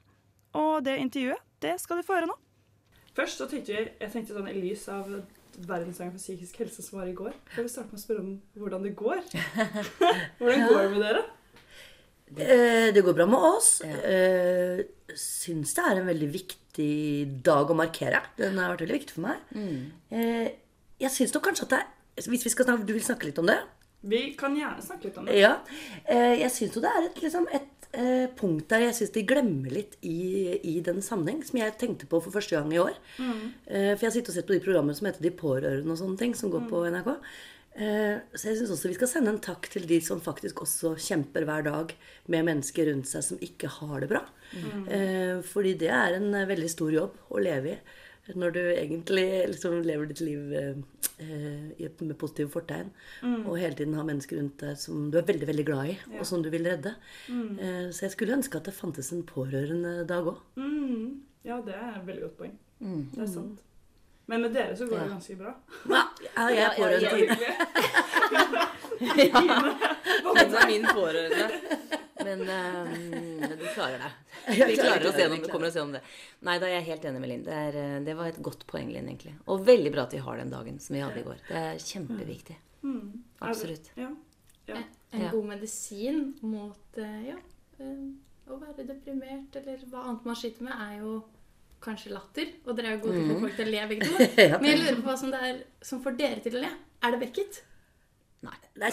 Og 0.54 0.82
det 0.84 0.98
intervjuet, 1.00 1.38
det 1.60 1.76
skal 1.80 2.00
du 2.00 2.02
få 2.02 2.16
høre 2.16 2.26
nå. 2.26 2.36
Først 3.16 3.38
så 3.38 3.46
tenkte 3.48 3.74
jeg, 3.76 3.92
jeg 4.00 4.12
tenkte 4.12 4.34
sånn 4.36 4.48
i 4.48 4.56
lys 4.56 4.88
av 4.88 5.08
verdensdagen 5.58 6.12
for 6.14 6.22
psykisk 6.22 6.58
helse 6.62 6.82
som 6.84 6.98
var 7.00 7.08
i 7.10 7.14
går. 7.16 7.32
Jeg 7.56 7.64
vil 7.66 7.70
starte 7.72 7.92
med 7.92 8.00
å 8.00 8.02
spørre 8.02 8.24
om 8.24 8.32
hvordan 8.62 8.82
det 8.86 8.92
går. 8.98 9.22
hvordan 10.38 10.66
går 10.68 10.80
det 10.82 10.90
med 10.94 11.02
dere? 11.06 11.22
Eh, 12.32 12.88
Det 12.96 13.02
går 13.04 13.16
bra 13.18 13.26
med 13.28 13.38
oss. 13.52 13.70
Ja. 13.84 13.98
Syns 15.18 15.74
det 15.76 15.84
er 15.84 16.00
en 16.00 16.08
veldig 16.08 16.30
viktig 16.32 16.88
dag 17.44 17.68
å 17.70 17.76
markere. 17.76 18.22
Den 18.38 18.56
har 18.60 18.72
vært 18.72 18.86
veldig 18.86 18.96
viktig 19.00 19.16
for 19.18 19.26
meg. 19.26 19.42
Mm. 19.52 19.82
Jeg 21.02 21.12
syns 21.12 21.34
nok 21.36 21.44
kanskje 21.50 21.66
at 21.68 21.74
det 21.74 21.82
er 21.82 22.30
Hvis 22.30 22.44
vi 22.46 22.50
skal 22.52 22.66
snakke, 22.68 22.86
Du 22.86 22.92
vil 22.94 23.04
snakke 23.04 23.28
litt 23.28 23.38
om 23.42 23.48
det? 23.48 23.58
Vi 24.02 24.22
kan 24.38 24.56
gjerne 24.56 24.82
snakke 24.82 25.08
litt 25.10 25.18
om 25.20 25.28
det. 25.28 25.36
Ja. 25.38 25.52
Eh, 26.06 26.40
Jeg 26.40 26.50
syns 26.56 26.74
jo 26.76 26.82
det 26.84 26.90
er 26.90 27.06
et, 27.10 27.20
liksom, 27.22 27.46
et 27.54 27.68
eh, 27.92 28.26
punkt 28.38 28.68
der 28.72 28.86
jeg 28.86 28.94
syns 28.98 29.12
de 29.14 29.22
glemmer 29.28 29.70
litt 29.70 29.96
i, 30.02 30.58
i 30.72 30.80
den 30.84 31.00
sammenheng, 31.04 31.42
som 31.46 31.58
jeg 31.60 31.76
tenkte 31.80 32.08
på 32.10 32.20
for 32.24 32.34
første 32.34 32.56
gang 32.56 32.72
i 32.72 32.80
år. 32.82 32.94
Mm. 33.18 33.40
Eh, 33.66 33.90
For 33.94 34.04
jeg 34.04 34.10
har 34.10 34.16
sittet 34.18 34.32
og 34.34 34.36
sett 34.38 34.46
på 34.50 34.56
de 34.56 34.64
programmene 34.64 34.96
som 34.98 35.06
heter 35.08 35.22
De 35.24 35.30
pårørende 35.30 35.92
og 35.94 35.98
sånne 36.00 36.18
ting, 36.20 36.34
som 36.38 36.50
går 36.52 36.68
på 36.70 36.84
NRK. 36.92 37.10
Eh, 37.74 38.18
Så 38.36 38.50
jeg 38.50 38.58
syns 38.60 38.70
også 38.74 38.88
vi 38.92 38.98
skal 38.98 39.08
sende 39.08 39.32
en 39.32 39.40
takk 39.40 39.68
til 39.72 39.86
de 39.88 40.00
som 40.04 40.20
faktisk 40.20 40.60
også 40.66 40.94
kjemper 41.00 41.46
hver 41.48 41.64
dag 41.64 41.94
med 42.28 42.44
mennesker 42.50 42.90
rundt 42.90 43.08
seg 43.08 43.24
som 43.24 43.38
ikke 43.40 43.68
har 43.80 44.00
det 44.00 44.10
bra. 44.12 44.24
Mm. 44.52 44.88
Eh, 44.88 45.42
Fordi 45.42 45.74
det 45.80 45.88
er 45.90 46.18
en 46.18 46.34
eh, 46.34 46.48
veldig 46.48 46.70
stor 46.70 46.92
jobb 46.92 47.16
å 47.32 47.40
leve 47.40 47.76
i. 47.76 47.78
Når 48.34 48.52
du 48.54 48.60
egentlig 48.60 49.24
liksom 49.50 49.80
lever 49.82 50.06
ditt 50.06 50.20
liv 50.20 50.52
eh, 50.54 50.76
med 52.06 52.18
positive 52.18 52.48
fortegn, 52.50 52.90
Mm. 53.22 53.46
og 53.48 53.58
hele 53.58 53.74
tiden 53.74 53.94
har 53.94 54.04
mennesker 54.04 54.38
rundt 54.38 54.58
deg 54.62 54.76
som 54.78 55.10
du 55.10 55.18
er 55.18 55.22
veldig 55.26 55.46
veldig 55.48 55.64
glad 55.66 55.88
i, 55.90 55.98
Ja. 56.12 56.18
og 56.20 56.26
som 56.26 56.42
du 56.42 56.48
vil 56.50 56.64
redde. 56.64 56.94
Mm. 57.28 57.58
Eh, 57.58 57.90
Så 57.90 58.00
jeg 58.06 58.10
skulle 58.12 58.36
ønske 58.36 58.56
at 58.56 58.64
det 58.64 58.74
fantes 58.74 59.12
en 59.12 59.22
pårørendedag 59.24 60.24
òg. 60.26 60.38
Mm. 60.56 61.20
Ja, 61.44 61.60
det 61.66 61.74
er 61.74 61.98
et 61.98 62.06
veldig 62.06 62.22
godt 62.22 62.36
poeng. 62.38 62.58
Mm. 62.80 63.10
Det 63.14 63.22
er 63.22 63.26
sant. 63.26 63.58
Men 64.28 64.40
med 64.42 64.52
dere 64.54 64.76
så 64.76 64.86
går 64.88 64.98
det 65.02 65.10
ganske 65.10 65.36
bra. 65.36 65.54
Ja, 65.90 66.46
jeg 66.48 66.58
er 66.58 66.70
pårørende 66.78 67.38
Ja, 67.42 68.42
ja, 69.18 69.40
ja. 69.42 70.34
Dette 70.34 70.56
er 70.62 70.66
min 70.70 70.84
pårørende. 70.86 71.50
Men 72.24 72.42
um, 72.46 73.44
du 73.58 73.66
klarer 73.74 74.02
det. 74.02 74.10
Vi 74.52 74.76
klarer 74.76 75.06
oss 75.08 75.18
gjennom, 75.18 75.42
kommer 75.50 75.68
oss 75.68 75.76
gjennom 75.78 75.96
det. 75.96 76.02
Nei, 76.46 76.56
da 76.62 76.68
er 76.68 76.76
jeg 76.78 76.88
helt 76.90 77.06
enig 77.10 77.22
med 77.22 77.32
Linn. 77.32 77.44
Det, 77.46 77.58
er, 77.68 77.78
eh, 77.78 77.98
det 78.06 78.16
var 78.18 78.30
et 78.32 78.40
godt 78.44 78.66
poeng, 78.70 78.90
Linn, 78.94 79.08
egentlig. 79.10 79.34
Og 79.50 79.64
veldig 79.66 79.92
bra 79.94 80.06
at 80.08 80.16
vi 80.16 80.22
har 80.24 80.40
den 80.40 80.52
dagen 80.52 80.80
som 80.82 80.96
vi 80.96 81.02
hadde 81.04 81.22
i 81.22 81.26
går. 81.26 81.42
Det 81.48 81.62
er 81.62 81.82
kjempeviktig. 81.82 82.58
Mm. 82.82 83.22
Absolutt. 83.40 83.92
Ja. 83.98 84.10
ja. 84.70 84.82
En 85.12 85.28
god 85.34 85.50
medisin 85.52 86.24
mot 86.40 86.98
eh, 86.98 87.18
ja, 87.28 87.38
eh, 87.78 88.06
å 88.50 88.58
være 88.58 88.86
deprimert 88.88 89.60
eller 89.60 89.84
hva 89.90 90.06
annet 90.08 90.26
man 90.28 90.38
sliter 90.38 90.66
med, 90.66 90.74
er 90.74 91.02
jo 91.02 91.18
kanskje 91.82 92.14
latter. 92.14 92.54
Og 92.66 92.78
dere 92.78 92.92
er 92.92 92.96
jo 92.96 93.04
gode 93.06 93.18
til 93.18 93.26
å 93.26 93.34
få 93.34 93.44
folk 93.46 93.58
til 93.58 93.68
å 93.68 93.74
le, 93.74 93.84
begge 93.90 94.08
to. 94.08 94.30
Men 94.62 94.70
jeg 94.70 94.80
lurer 94.80 94.98
på 95.02 95.06
hva 95.10 95.18
som 95.20 95.34
det 95.34 95.42
er 95.50 95.60
som 95.84 96.02
får 96.04 96.18
dere 96.18 96.42
til 96.44 96.58
å 96.58 96.64
le. 96.64 96.72
Er 97.02 97.14
det 97.14 97.22
Beckett? 97.24 97.62
Nei, 98.42 98.88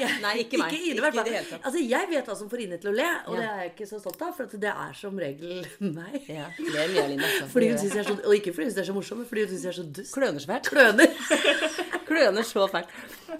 jeg, 0.00 0.08
Nei, 0.24 0.30
ikke 0.42 0.58
meg. 0.58 0.72
Ine, 0.88 0.96
Ikke 0.96 1.02
hvert 1.04 1.14
i 1.14 1.18
fall. 1.20 1.26
det 1.28 1.34
hele 1.36 1.46
tatt. 1.52 1.66
Altså, 1.68 1.82
jeg 1.86 2.08
vet 2.10 2.26
hva 2.30 2.34
som 2.40 2.48
får 2.50 2.62
Ine 2.64 2.78
til 2.82 2.90
å 2.90 2.94
le, 2.96 3.04
og 3.28 3.36
Ja. 3.36 3.38
det 3.38 3.46
er 3.46 3.60
jeg 3.62 3.70
ikke 3.74 3.86
så 3.92 4.00
stolt 4.02 4.24
av, 4.26 4.32
for 4.34 4.56
det 4.64 4.72
er 4.72 4.96
som 4.98 5.20
regel 5.22 5.60
meg. 5.98 6.16
Ja, 6.26 6.48
ler 6.58 6.90
mye 6.94 7.04
Line. 7.12 7.30
Fordi 7.52 7.68
hun 7.70 7.78
synes 7.78 7.94
jeg 7.94 8.02
er 8.02 8.08
så, 8.10 8.16
og 8.26 8.34
ikke 8.34 8.54
fordi 8.56 8.66
hun 8.66 8.72
synes 8.72 8.80
jeg 8.80 8.86
er 8.86 8.90
så 8.90 8.96
morsom, 8.98 9.20
men 9.22 9.28
fordi 9.30 9.44
hun 9.46 9.52
synes 9.54 9.68
jeg 9.68 9.72
er 9.74 9.78
så 9.78 9.86
dust. 10.00 10.14
Kløner 10.16 10.42
så 10.42 10.50
fælt. 10.50 10.70
Kløner. 10.72 11.60
Kløner 12.10 12.48
så 12.50 12.66
fælt. 12.74 12.96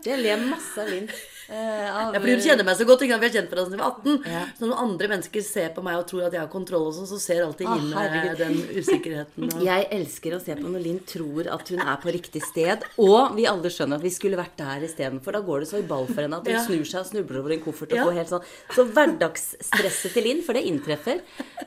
Jeg 0.07 0.23
ler 0.23 0.47
masse 0.47 0.79
av 0.85 0.93
Linn. 0.95 1.11
Eh, 1.49 1.87
av, 1.97 2.15
Ja, 2.15 2.21
fordi 2.21 2.33
hun 2.37 2.43
kjenner 2.43 2.65
meg 2.67 2.77
så 2.79 2.87
godt. 2.89 3.03
Ikke? 3.07 3.19
Vi 3.21 3.27
har 3.29 3.35
kjent 3.37 3.51
hverandre 3.53 3.71
siden 3.71 3.77
vi 3.77 3.83
var 3.83 3.93
18. 4.01 4.33
Ja. 4.33 4.41
Så 4.59 4.67
når 4.71 4.81
andre 4.83 5.09
mennesker 5.13 5.43
ser 5.47 5.69
på 5.77 5.83
meg 5.87 5.97
og 6.01 6.07
tror 6.11 6.25
at 6.27 6.33
jeg 6.33 6.41
har 6.43 6.51
kontroll, 6.53 6.87
og 6.89 6.95
sånn, 6.97 7.07
så 7.11 7.19
ser 7.23 7.45
alltid 7.45 7.67
Ine 7.71 7.95
herregud. 7.95 8.39
den 8.39 8.57
usikkerheten. 8.81 9.47
Og... 9.55 9.65
Jeg 9.67 9.89
elsker 9.99 10.37
å 10.37 10.41
se 10.43 10.57
på 10.59 10.67
når 10.73 10.83
Linn 10.87 11.01
tror 11.07 11.51
at 11.55 11.69
hun 11.69 11.81
er 11.85 11.97
på 12.03 12.15
riktig 12.17 12.43
sted, 12.43 12.83
og 12.99 13.37
vi 13.37 13.47
alle 13.47 13.71
skjønner 13.71 14.01
at 14.01 14.07
vi 14.07 14.11
skulle 14.11 14.37
vært 14.41 14.57
der 14.59 14.87
istedenfor. 14.89 15.33
Da 15.39 15.41
går 15.47 15.61
det 15.65 15.69
så 15.71 15.79
i 15.79 15.87
ball 15.87 16.07
for 16.11 16.23
henne 16.25 16.41
at 16.41 16.47
hun 16.47 16.57
Ja. 16.57 16.65
snur 16.67 16.85
seg 16.85 17.01
og 17.05 17.07
snubler 17.13 17.41
over 17.41 17.53
en 17.53 17.61
koffert 17.61 17.93
og 17.93 17.99
Ja. 17.99 18.05
får 18.05 18.19
helt 18.21 18.29
sånn 18.35 18.45
Så 18.75 18.85
hverdagsstresset 18.93 20.13
til 20.17 20.25
Linn, 20.25 20.43
for 20.43 20.53
det 20.55 20.65
inntreffer. 20.67 21.21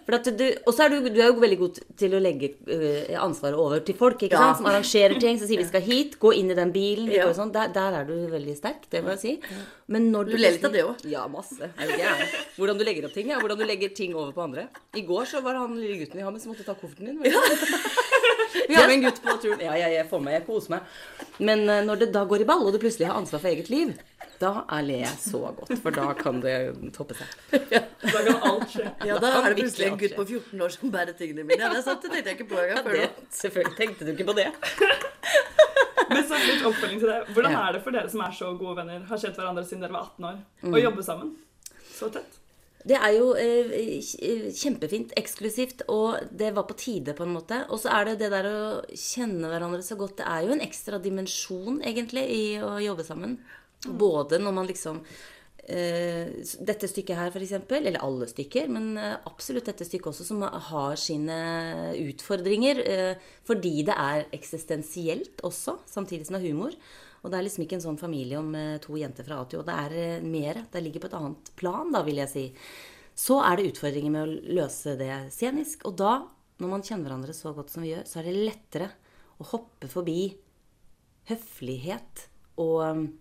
For 0.06 0.16
at 0.16 0.24
du, 0.38 0.46
og 0.66 0.74
så 0.74 0.86
er 0.86 0.90
du, 0.90 1.10
du 1.10 1.22
er 1.22 1.32
jo 1.32 1.40
veldig 1.40 1.60
god 1.60 1.80
til 1.98 2.12
å 2.18 2.22
legge 2.22 2.54
øh, 2.68 3.16
ansvaret 3.22 3.56
over 3.58 3.80
til 3.86 3.96
folk, 3.96 4.20
ikke 4.26 4.36
sant? 4.38 4.58
som 4.58 4.66
arrangerer 4.66 5.20
ting, 5.20 5.38
som 5.40 5.48
sier 5.48 5.62
vi 5.62 5.68
skal 5.70 5.82
hit, 5.86 6.20
gå 6.20 6.34
inn 6.36 6.52
i 6.52 6.58
den 6.58 6.72
bilen 6.76 7.10
sånn. 7.36 7.52
Der, 7.54 7.68
der 7.74 8.00
er 8.02 8.06
du 8.10 8.16
veldig 8.32 8.56
sterk, 8.58 8.90
det 8.92 9.04
må 9.06 9.16
jeg 9.16 9.20
si. 9.20 9.34
Men 9.90 10.10
når 10.14 10.30
Du 10.30 10.36
ler 10.38 10.54
litt 10.56 10.66
av 10.68 10.74
det 10.74 10.84
òg? 10.86 11.04
Ja, 11.10 11.24
masse. 11.32 11.70
Du? 11.80 11.94
Hvordan 12.60 12.78
du 12.78 12.84
legger 12.86 13.08
opp 13.08 13.16
ting. 13.16 13.32
Ja. 13.34 13.40
Hvordan 13.42 13.58
du 13.60 13.66
legger 13.66 13.94
ting 13.96 14.14
over 14.16 14.32
på 14.36 14.44
andre. 14.46 14.68
I 14.98 15.04
går 15.08 15.30
så 15.30 15.42
var 15.46 15.58
det 15.58 15.64
han 15.66 15.80
lille 15.80 15.98
gutten 16.04 16.22
vi 16.22 16.26
har 16.28 16.36
med 16.36 16.44
som 16.44 16.54
måtte 16.54 16.68
ta 16.68 16.76
kofferten 16.78 17.10
din. 17.10 17.20
Vi 18.70 18.76
har 18.76 18.88
med 18.88 18.96
en 19.00 19.04
gutt 19.08 19.20
på 19.22 19.34
turen. 19.42 19.62
Ja, 19.62 19.76
jeg, 19.78 19.94
jeg 19.98 20.06
får 20.10 20.22
meg, 20.26 20.36
jeg 20.40 20.46
koser 20.46 20.74
meg. 20.76 20.94
Men 21.42 21.64
eh, 21.70 21.82
når 21.86 22.04
det 22.04 22.08
da 22.14 22.24
går 22.30 22.44
i 22.44 22.48
ball, 22.50 22.64
og 22.66 22.74
du 22.74 22.80
plutselig 22.82 23.08
har 23.10 23.18
ansvar 23.18 23.42
for 23.42 23.50
eget 23.50 23.70
liv, 23.70 23.94
da 24.40 24.52
er 24.72 24.84
ler 24.88 25.02
jeg 25.04 25.18
så 25.20 25.40
godt. 25.58 25.72
For 25.84 25.92
da 25.96 26.08
kan 26.16 26.40
det 26.44 26.56
toppe 26.96 27.16
seg. 27.20 27.28
Da 28.00 28.22
kan 28.24 28.38
alt 28.48 28.70
skje. 28.72 28.86
Ja, 29.06 29.18
da 29.20 29.30
er 29.42 29.50
det 29.54 29.58
plutselig 29.60 29.88
en 29.90 29.98
gutt 30.00 30.16
på 30.16 30.24
14 30.26 30.62
år 30.66 30.72
som 30.74 30.92
bærer 30.94 31.14
tingene 31.20 31.44
mine. 31.44 31.60
Ja, 31.60 31.70
det 31.74 31.82
er 31.82 31.86
sant, 31.90 32.02
det 32.06 32.12
tenkte 32.14 32.32
jeg 32.32 32.38
ikke 32.40 32.48
på 32.54 32.60
engang 32.62 32.80
Ja, 32.80 32.84
før 32.86 32.96
nå. 33.04 33.28
selvfølgelig 33.36 33.76
tenkte 33.82 34.08
du 34.08 34.12
ikke 34.16 34.28
på 34.32 34.36
det. 34.40 34.48
Men 36.10 36.24
så 36.26 36.40
litt 36.42 36.64
oppfølging 36.66 37.00
til 37.04 37.12
det. 37.12 37.20
Hvordan 37.36 37.52
Ja. 37.54 37.68
er 37.68 37.74
det 37.78 37.82
for 37.86 37.92
dere 37.94 38.10
som 38.10 38.22
er 38.26 38.32
så 38.34 38.54
gode 38.58 38.76
venner, 38.80 39.04
har 39.06 39.18
kjent 39.22 39.36
hverandre 39.38 39.66
siden 39.68 39.84
dere 39.84 39.94
var 39.94 40.08
18 40.16 40.26
år, 40.32 40.38
Mm. 40.64 40.74
å 40.74 40.82
jobbe 40.82 41.04
sammen 41.06 41.36
så 41.94 42.10
tett? 42.16 42.40
Det 42.88 42.96
er 42.96 43.12
jo 43.18 43.34
eh, 43.36 44.00
kjempefint, 44.56 45.12
eksklusivt, 45.20 45.82
og 45.92 46.30
det 46.32 46.54
var 46.56 46.64
på 46.64 46.78
tide, 46.80 47.14
på 47.14 47.24
en 47.28 47.34
måte. 47.36 47.66
Og 47.70 47.78
så 47.84 47.92
er 47.92 48.06
det 48.06 48.20
det 48.24 48.32
der 48.32 48.48
å 48.48 48.82
kjenne 48.96 49.52
hverandre 49.52 49.84
så 49.84 49.98
godt. 50.00 50.16
Det 50.18 50.26
er 50.26 50.48
jo 50.48 50.54
en 50.56 50.64
ekstra 50.64 50.98
dimensjon, 51.04 51.82
egentlig, 51.84 52.24
i 52.32 52.44
å 52.64 52.78
jobbe 52.82 53.04
sammen. 53.06 53.38
Både 53.88 54.40
når 54.42 54.56
man 54.56 54.68
liksom 54.68 54.98
eh, 55.64 56.32
Dette 56.68 56.90
stykket 56.90 57.16
her, 57.16 57.36
eksempel, 57.40 57.86
eller 57.88 58.04
alle 58.04 58.28
stykker, 58.28 58.68
men 58.72 58.98
eh, 59.00 59.16
absolutt 59.30 59.70
dette 59.72 59.88
stykket 59.88 60.12
også, 60.12 60.28
som 60.28 60.44
har 60.44 61.00
sine 61.00 61.38
utfordringer. 61.96 62.84
eh, 62.84 63.30
fordi 63.48 63.78
det 63.88 63.96
er 63.96 64.26
eksistensielt 64.36 65.44
også, 65.48 65.80
samtidig 65.88 66.28
som 66.28 66.36
det 66.36 66.44
er 66.44 66.52
humor. 66.52 66.76
Og 67.24 67.32
det 67.32 67.40
er 67.40 67.44
liksom 67.48 67.66
ikke 67.66 67.76
en 67.80 67.84
sånn 67.84 68.00
familie 68.00 68.40
om 68.40 68.54
to 68.80 68.96
jenter 68.96 69.26
fra 69.28 69.42
A 69.42 69.48
til 69.48 69.60
Å. 69.60 69.66
Det 69.68 69.74
er 69.76 70.22
mer. 70.24 70.62
Det 70.72 70.80
ligger 70.80 71.04
på 71.04 71.10
et 71.10 71.18
annet 71.18 71.50
plan, 71.60 71.90
da, 71.92 72.00
vil 72.08 72.22
jeg 72.22 72.32
si. 72.32 72.44
Så 73.20 73.42
er 73.44 73.60
det 73.60 73.74
utfordringer 73.74 74.14
med 74.14 74.24
å 74.24 74.54
løse 74.56 74.94
det 75.00 75.12
scenisk. 75.36 75.84
Og 75.90 75.98
da, 76.00 76.14
når 76.64 76.72
man 76.72 76.86
kjenner 76.86 77.10
hverandre 77.10 77.36
så 77.36 77.52
godt 77.56 77.74
som 77.74 77.84
vi 77.84 77.92
gjør, 77.92 78.06
så 78.08 78.22
er 78.22 78.30
det 78.30 78.38
lettere 78.38 78.88
å 79.40 79.50
hoppe 79.52 79.90
forbi 79.92 80.22
høflighet 81.28 82.30
og 82.64 83.12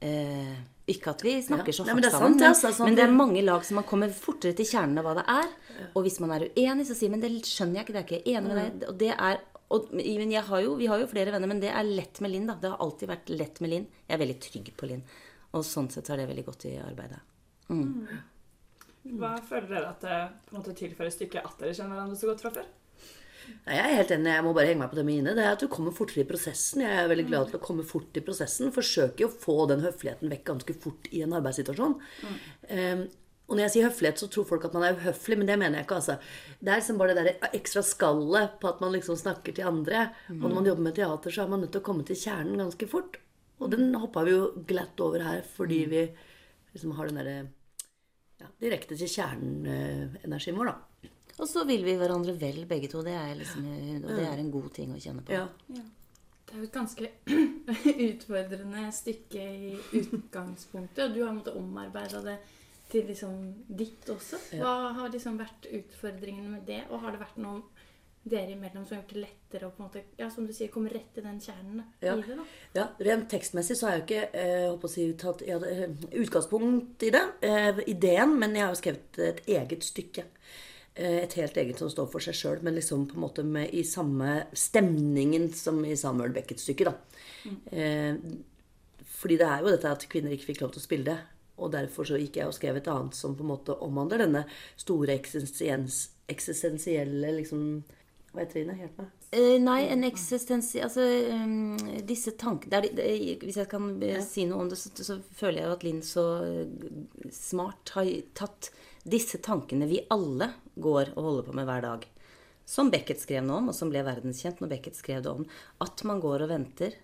eh, 0.00 0.56
Ikke 0.88 1.10
at 1.12 1.20
vi 1.22 1.34
snakker 1.42 1.68
Ja. 1.68 1.72
så 1.72 1.84
hardt 1.84 1.94
men 1.94 2.02
det 2.02 2.12
sammen, 2.12 2.36
men, 2.38 2.48
altså, 2.48 2.68
sånn- 2.72 2.84
men 2.86 2.94
det 2.96 3.04
er 3.04 3.12
mange 3.12 3.42
lag 3.44 3.64
som 3.64 3.74
man 3.74 3.84
kommer 3.84 4.08
fortere 4.08 4.54
til 4.56 4.64
kjernen 4.64 4.98
av 4.98 5.04
hva 5.04 5.14
det 5.18 5.24
er. 5.28 5.48
Og 5.94 6.02
hvis 6.04 6.18
man 6.20 6.30
er 6.32 6.48
uenig, 6.48 6.86
så 6.88 6.94
sier 6.96 7.10
man 7.10 7.20
det 7.20 7.30
skjønner 7.44 7.74
jeg 7.76 7.84
ikke, 7.86 7.92
det 7.92 8.00
er 8.00 8.08
ikke 8.08 8.24
enig 8.32 8.54
med 8.54 8.80
deg. 8.80 8.88
Og 8.88 8.98
det 8.98 9.10
er 9.18 9.40
og, 9.70 9.90
men 9.92 10.30
jeg 10.32 10.42
har 10.44 10.62
jo, 10.62 10.76
Vi 10.76 10.86
har 10.86 10.98
jo 10.98 11.06
flere 11.06 11.30
venner, 11.30 11.46
men 11.46 11.60
det 11.60 11.68
er 11.70 11.82
lett 11.84 12.20
med 12.22 12.30
Linn. 12.30 12.46
da. 12.46 12.54
Det 12.54 12.70
har 12.70 12.78
alltid 12.78 13.06
vært 13.08 13.28
lett 13.28 13.60
med 13.60 13.68
Linn. 13.70 13.86
Jeg 14.08 14.18
er 14.18 14.24
veldig 14.26 14.40
trygg 14.40 14.72
på 14.78 14.88
Linn. 14.88 15.02
Og 15.52 15.62
sånn 15.62 15.90
sett 15.92 16.06
så 16.06 16.14
er 16.14 16.16
det 16.24 16.28
veldig 16.30 16.44
godt 16.46 16.64
i 16.64 16.78
arbeidet. 16.78 17.20
Mm. 17.68 18.08
Hva 19.18 19.38
føler 19.40 19.68
dere 19.68 19.88
at 19.90 20.00
det 20.00 20.30
på 20.48 20.54
en 20.56 20.62
måte 20.62 20.74
tilfører 20.74 21.12
stykket 21.12 21.44
at 21.44 21.58
dere 21.58 21.74
kjenner 21.74 21.96
hverandre 21.96 22.16
så 22.16 22.26
godt 22.28 22.40
fra 22.40 22.50
før? 22.50 22.64
Nei, 23.68 23.76
jeg 23.76 23.84
er 23.84 23.96
helt 23.98 24.12
enig. 24.16 24.32
Jeg 24.32 24.44
må 24.46 24.54
bare 24.56 24.70
henge 24.70 24.82
meg 24.82 24.90
på 24.92 24.98
det 24.98 25.04
med 25.08 25.20
Ine. 25.20 25.36
Det 25.36 25.44
er 25.44 25.54
at 25.54 25.62
du 25.62 25.68
kommer 25.72 25.94
fortere 25.96 26.24
i 26.24 26.28
prosessen. 26.28 26.82
Jeg 26.84 26.98
er 27.02 27.08
veldig 27.10 27.28
glad 27.28 27.50
til 27.50 27.60
å 27.60 27.64
komme 27.64 27.86
fort 27.86 28.18
i 28.18 28.24
prosessen. 28.24 28.74
Forsøker 28.74 29.28
å 29.28 29.32
få 29.44 29.56
den 29.70 29.84
høfligheten 29.84 30.32
vekk 30.32 30.44
ganske 30.52 30.76
fort 30.84 31.08
i 31.12 31.22
en 31.26 31.36
arbeidssituasjon. 31.38 31.96
Um, 32.70 33.02
og 33.48 33.56
når 33.56 33.64
jeg 33.64 33.72
sier 33.74 33.86
høflighet, 33.88 34.20
så 34.20 34.28
tror 34.28 34.44
folk 34.48 34.66
at 34.68 34.74
man 34.76 34.84
er 34.84 34.98
uhøflig, 34.98 35.38
men 35.40 35.48
det 35.48 35.56
mener 35.60 35.80
jeg 35.80 35.86
ikke. 35.86 36.00
altså. 36.02 36.18
Det 36.60 36.72
er 36.72 36.82
liksom 36.82 36.98
bare 37.00 37.14
det 37.16 37.24
der 37.24 37.54
ekstra 37.56 37.82
skallet 37.86 38.58
på 38.60 38.68
at 38.68 38.82
man 38.84 38.92
liksom 38.92 39.16
snakker 39.16 39.56
til 39.56 39.70
andre. 39.70 40.10
Og 40.34 40.42
når 40.44 40.58
man 40.58 40.68
jobber 40.68 40.84
med 40.84 40.98
teater, 40.98 41.32
så 41.32 41.44
er 41.44 41.54
man 41.54 41.64
nødt 41.64 41.72
til 41.72 41.80
å 41.80 41.86
komme 41.88 42.04
til 42.04 42.20
kjernen 42.20 42.60
ganske 42.60 42.90
fort. 42.92 43.16
Og 43.58 43.72
den 43.72 43.88
hoppa 43.96 44.26
vi 44.28 44.34
jo 44.36 44.50
glatt 44.68 45.00
over 45.02 45.24
her 45.24 45.40
fordi 45.56 45.80
vi 45.90 46.02
liksom 46.74 46.92
har 46.98 47.08
den 47.08 47.22
derre 47.22 47.38
ja, 48.38 48.50
direkte 48.62 48.98
til 48.98 49.10
kjernen-energien 49.10 50.58
vår, 50.58 50.70
da. 50.70 50.87
Og 51.38 51.48
så 51.48 51.64
vil 51.68 51.84
vi 51.86 51.94
hverandre 51.98 52.34
vel, 52.38 52.64
begge 52.70 52.90
to. 52.90 53.02
Det 53.06 53.14
er, 53.14 53.34
liksom, 53.38 53.66
og 54.02 54.10
det 54.10 54.26
er 54.26 54.42
en 54.42 54.50
god 54.50 54.68
ting 54.74 54.94
å 54.94 55.00
kjenne 55.02 55.22
på. 55.22 55.32
Ja. 55.36 55.46
Det 56.48 56.54
er 56.56 56.62
jo 56.62 56.66
et 56.66 56.72
ganske 56.72 57.10
utfordrende 58.08 58.86
stykke 58.96 59.42
i 59.44 59.74
utgangspunktet. 60.00 61.02
Og 61.04 61.14
du 61.14 61.20
har 61.24 61.34
måttet 61.36 61.58
omarbeide 61.60 62.22
det 62.24 62.38
til 62.88 63.04
liksom 63.10 63.34
ditt 63.68 64.08
også. 64.08 64.40
Hva 64.56 64.94
har 64.96 65.12
liksom 65.12 65.36
vært 65.40 65.68
utfordringene 65.76 66.54
med 66.56 66.64
det? 66.68 66.82
Og 66.88 67.02
har 67.04 67.12
det 67.14 67.20
vært 67.20 67.40
noen 67.44 67.62
dere 68.28 68.52
imellom 68.52 68.84
som 68.84 68.96
har 68.96 69.02
gjort 69.02 69.12
det 69.14 69.22
lettere 69.22 69.68
å 69.68 69.72
på 69.72 69.82
en 69.82 69.86
måte, 69.86 70.02
ja, 70.18 70.26
som 70.32 70.46
du 70.48 70.52
sier, 70.52 70.70
komme 70.72 70.90
rett 70.92 71.12
til 71.14 71.24
den 71.24 71.38
kjernen 71.40 71.84
Ja. 72.04 72.16
i 72.16 72.22
det? 72.26 72.36
da? 72.36 72.46
Ja, 72.74 72.86
Rent 73.06 73.28
tekstmessig 73.30 73.76
så 73.78 73.88
har 73.88 73.94
jeg 73.96 74.02
jo 74.02 74.06
ikke 74.08 74.40
eh, 74.40 74.64
håper 74.68 74.88
å 74.88 74.92
si, 74.92 75.06
tatt 75.20 75.44
ja, 75.46 75.56
eh, 75.64 75.86
utgangspunkt 76.20 77.06
i 77.08 77.12
det, 77.14 77.22
eh, 77.46 77.80
ideen, 77.86 78.34
men 78.40 78.56
jeg 78.56 78.66
har 78.66 78.74
jo 78.74 78.80
skrevet 78.82 79.20
et 79.28 79.40
eget 79.46 79.86
stykke. 79.86 80.26
Eh, 80.98 81.20
et 81.22 81.34
helt 81.38 81.56
eget 81.56 81.78
som 81.78 81.90
står 81.92 82.08
for 82.10 82.24
seg 82.24 82.34
sjøl, 82.34 82.62
men 82.66 82.74
liksom 82.74 83.04
på 83.06 83.14
en 83.14 83.22
måte 83.22 83.44
med, 83.46 83.70
i 83.70 83.84
samme 83.86 84.48
stemningen 84.50 85.46
som 85.54 85.78
i 85.86 85.94
Samuel 85.96 86.34
Beckett 86.34 86.58
stykke. 86.58 86.90
da. 86.90 86.94
Eh, 87.70 88.18
fordi 89.18 89.36
det 89.38 89.46
er 89.46 89.62
jo 89.62 89.70
dette 89.70 89.92
at 89.94 90.08
kvinner 90.10 90.34
ikke 90.34 90.50
fikk 90.50 90.64
lov 90.64 90.72
til 90.74 90.82
å 90.82 90.88
spille 90.88 91.06
det. 91.06 91.18
Og 91.58 91.72
derfor 91.74 92.06
så 92.06 92.18
gikk 92.18 92.36
jeg 92.38 92.46
og 92.50 92.54
skrev 92.54 92.76
et 92.78 92.88
annet 92.90 93.14
som 93.18 93.34
på 93.38 93.42
en 93.46 93.52
måte 93.52 93.72
omhandler 93.82 94.18
denne 94.24 94.42
store 94.78 95.14
eksistensielle 95.18 97.32
liksom 97.40 97.62
Hva 98.34 98.40
heter 98.44 98.68
det, 98.68 98.76
Helt 98.78 98.82
Hjelp 98.82 98.98
meg. 99.02 99.08
Eh, 99.38 99.56
nei, 99.62 99.80
en 99.90 100.04
eksistens 100.06 100.68
Altså, 100.82 101.02
um, 101.34 101.76
disse 102.06 102.30
tankene 102.40 102.78
Hvis 103.42 103.58
jeg 103.58 103.68
kan 103.70 104.02
ja. 104.02 104.22
si 104.24 104.46
noe 104.48 104.60
om 104.64 104.70
det, 104.70 104.78
så, 104.78 104.88
så 104.94 105.18
føler 105.34 105.58
jeg 105.62 105.66
jo 105.66 105.74
at 105.74 105.84
Linn 105.86 106.02
så 106.06 106.24
smart 107.34 107.90
har 107.96 108.04
tatt 108.38 108.70
disse 109.04 109.38
tankene 109.44 109.86
vi 109.90 110.02
alle 110.10 110.52
går 110.76 111.14
og 111.16 111.22
holder 111.24 111.42
på 111.48 111.56
med 111.58 111.68
hver 111.68 111.82
dag. 111.82 112.06
Som 112.68 112.90
Beckett 112.92 113.20
skrev 113.22 113.44
noe 113.46 113.62
om, 113.62 113.68
og 113.72 113.74
som 113.76 113.88
ble 113.88 114.02
verdenskjent 114.04 114.60
når 114.60 114.68
Beckett 114.74 114.96
skrev 114.98 115.22
det 115.24 115.30
om. 115.32 115.46
At 115.80 116.02
man 116.04 116.20
går 116.20 116.44
og 116.44 116.50
venter 116.50 116.96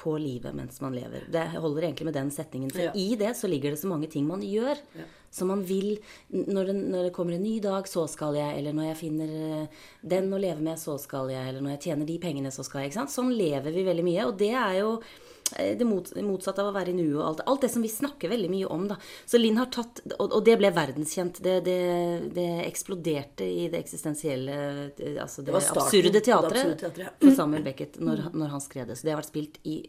på 0.00 0.14
livet 0.20 0.54
mens 0.56 0.78
man 0.80 0.94
lever. 0.96 1.26
Det 1.28 1.42
holder 1.60 1.86
egentlig 1.88 2.06
med 2.08 2.14
den 2.16 2.30
setningen. 2.32 2.70
For 2.72 2.80
Ja. 2.86 2.92
i 2.94 3.16
det 3.16 3.34
så 3.36 3.48
ligger 3.48 3.70
det 3.70 3.78
så 3.80 3.88
mange 3.88 4.08
ting 4.08 4.26
man 4.26 4.40
gjør. 4.40 4.76
Som 5.30 5.48
man 5.48 5.62
vil 5.64 5.98
når 6.32 6.66
det, 6.66 6.74
når 6.74 7.02
det 7.04 7.12
kommer 7.12 7.34
en 7.34 7.42
ny 7.44 7.60
dag, 7.60 7.84
så 7.86 8.08
skal 8.08 8.34
jeg. 8.34 8.58
Eller 8.58 8.72
når 8.72 8.88
jeg 8.90 8.96
finner 8.96 9.28
eh, 9.62 9.66
den 10.02 10.32
å 10.32 10.40
leve 10.40 10.60
med, 10.60 10.78
så 10.78 10.98
skal 10.98 11.28
jeg. 11.30 11.48
Eller 11.48 11.60
når 11.60 11.76
jeg 11.76 11.80
tjener 11.90 12.06
de 12.06 12.18
pengene, 12.18 12.50
så 12.50 12.64
skal 12.64 12.80
jeg. 12.82 12.90
Ikke 12.90 13.00
sant? 13.00 13.10
Sånn 13.14 13.30
lever 13.36 13.72
vi 13.72 13.84
veldig 13.84 14.04
mye. 14.04 14.26
Og 14.26 14.38
det 14.40 14.52
er 14.56 14.78
jo 14.80 15.00
det 15.56 15.86
motsatte 15.86 16.62
av 16.62 16.70
å 16.70 16.74
være 16.74 16.92
i 16.92 16.96
nuet 16.96 17.18
og 17.18 17.24
alt, 17.26 17.42
alt 17.50 17.64
det 17.64 17.70
som 17.72 17.82
vi 17.82 17.90
snakker 17.92 18.30
veldig 18.30 18.50
mye 18.52 18.70
om. 18.70 18.86
da. 18.90 18.96
Så 19.26 19.40
Linn 19.40 19.58
har 19.60 19.70
tatt, 19.72 20.02
Og, 20.18 20.26
og 20.28 20.44
det 20.46 20.56
ble 20.60 20.70
verdenskjent. 20.74 21.40
Det, 21.42 21.56
det, 21.66 21.78
det 22.36 22.48
eksploderte 22.66 23.46
i 23.46 23.68
det 23.72 23.80
eksistensielle 23.82 24.58
eh, 24.90 25.16
Altså 25.20 25.42
det, 25.42 25.54
Det 25.54 25.62
absurde 25.74 26.22
teatret 26.24 26.78
teatret, 26.80 27.02
ja. 27.06 27.14
for 27.20 27.36
Samuel 27.36 27.64
Beckett 27.66 27.98
når, 28.00 28.28
når 28.34 28.54
han 28.54 28.64
skrev 28.64 28.90
det. 28.90 28.98
Så 28.98 29.06
det 29.06 29.14
har 29.14 29.22
vært 29.22 29.32
spilt 29.32 29.60
i 29.66 29.80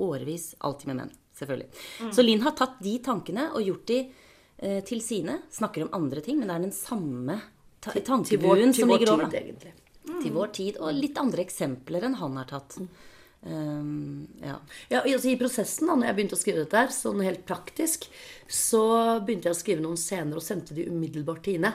årevis. 0.00 0.54
Alltid 0.66 0.90
med 0.90 1.00
menn, 1.02 1.14
selvfølgelig. 1.38 1.70
Mm. 2.02 2.12
Så 2.16 2.26
Linn 2.26 2.44
har 2.44 2.56
tatt 2.58 2.78
de 2.82 2.98
tankene 3.04 3.48
og 3.54 3.62
gjort 3.62 3.86
de 3.92 4.00
eh, 4.02 4.80
til 4.86 5.02
sine. 5.04 5.40
Snakker 5.54 5.86
om 5.86 5.94
andre 6.00 6.24
ting, 6.24 6.40
men 6.40 6.50
det 6.50 6.58
er 6.58 6.66
den 6.66 6.76
samme 6.76 7.40
ta 7.84 7.94
tankebuen 7.94 8.74
som 8.74 8.88
tankebuen 8.90 8.94
over. 8.94 8.94
til 8.94 8.94
vår 8.94 8.98
ligger 8.98 9.26
tid, 9.30 9.40
egentlig. 9.42 9.74
Mm. 10.04 10.20
Til 10.20 10.32
vår 10.36 10.54
tid. 10.60 10.78
Og 10.80 11.02
litt 11.02 11.18
andre 11.20 11.44
eksempler 11.44 12.08
enn 12.08 12.18
han 12.20 12.40
har 12.40 12.50
tatt. 12.50 12.78
Um, 13.46 14.26
ja. 14.40 14.56
Ja, 14.88 15.02
altså 15.02 15.28
I 15.28 15.36
prosessen, 15.36 15.88
da 15.90 15.96
når 15.98 16.06
jeg 16.08 16.16
begynte 16.16 16.36
å 16.38 16.40
skrive 16.40 16.62
dette, 16.64 16.80
her, 16.80 16.92
sånn 16.96 17.20
helt 17.24 17.44
praktisk, 17.48 18.06
så 18.48 18.84
begynte 19.24 19.50
jeg 19.50 19.56
å 19.56 19.60
skrive 19.60 19.84
noen 19.84 20.00
scener 20.00 20.38
og 20.40 20.46
sendte 20.46 20.72
de 20.76 20.86
umiddelbart 20.88 21.42
til 21.44 21.58
Ine. 21.60 21.74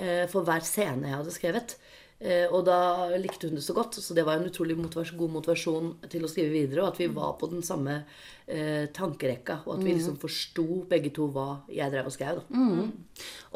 Uh, 0.00 0.24
For 0.32 0.40
hver 0.46 0.64
scene 0.64 1.10
jeg 1.10 1.18
hadde 1.18 1.34
skrevet. 1.34 1.76
Uh, 2.22 2.46
Og 2.54 2.64
da 2.64 2.78
likte 3.20 3.48
hun 3.50 3.58
det 3.58 3.64
så 3.66 3.74
godt, 3.76 3.98
så 4.00 4.14
det 4.16 4.24
var 4.24 4.38
en 4.40 4.48
utrolig 4.48 4.76
motivasjon, 4.78 5.18
god 5.20 5.34
motivasjon 5.36 5.92
til 6.08 6.24
å 6.24 6.30
skrive 6.32 6.54
videre. 6.54 6.80
Og 6.86 6.94
at 6.94 7.00
vi 7.02 7.10
var 7.12 7.34
på 7.36 7.50
den 7.52 7.60
samme 7.66 7.98
uh, 8.06 8.86
tankerekka, 8.96 9.60
og 9.66 9.74
at 9.76 9.84
vi 9.84 9.92
Mhm. 9.92 9.98
liksom 9.98 10.16
forsto 10.22 10.66
begge 10.88 11.12
to 11.12 11.28
hva 11.28 11.60
jeg 11.68 11.92
drev 11.92 12.06
og 12.08 12.12
skrev. 12.16 12.40
Mhm. 12.48 12.92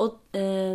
Og 0.04 0.18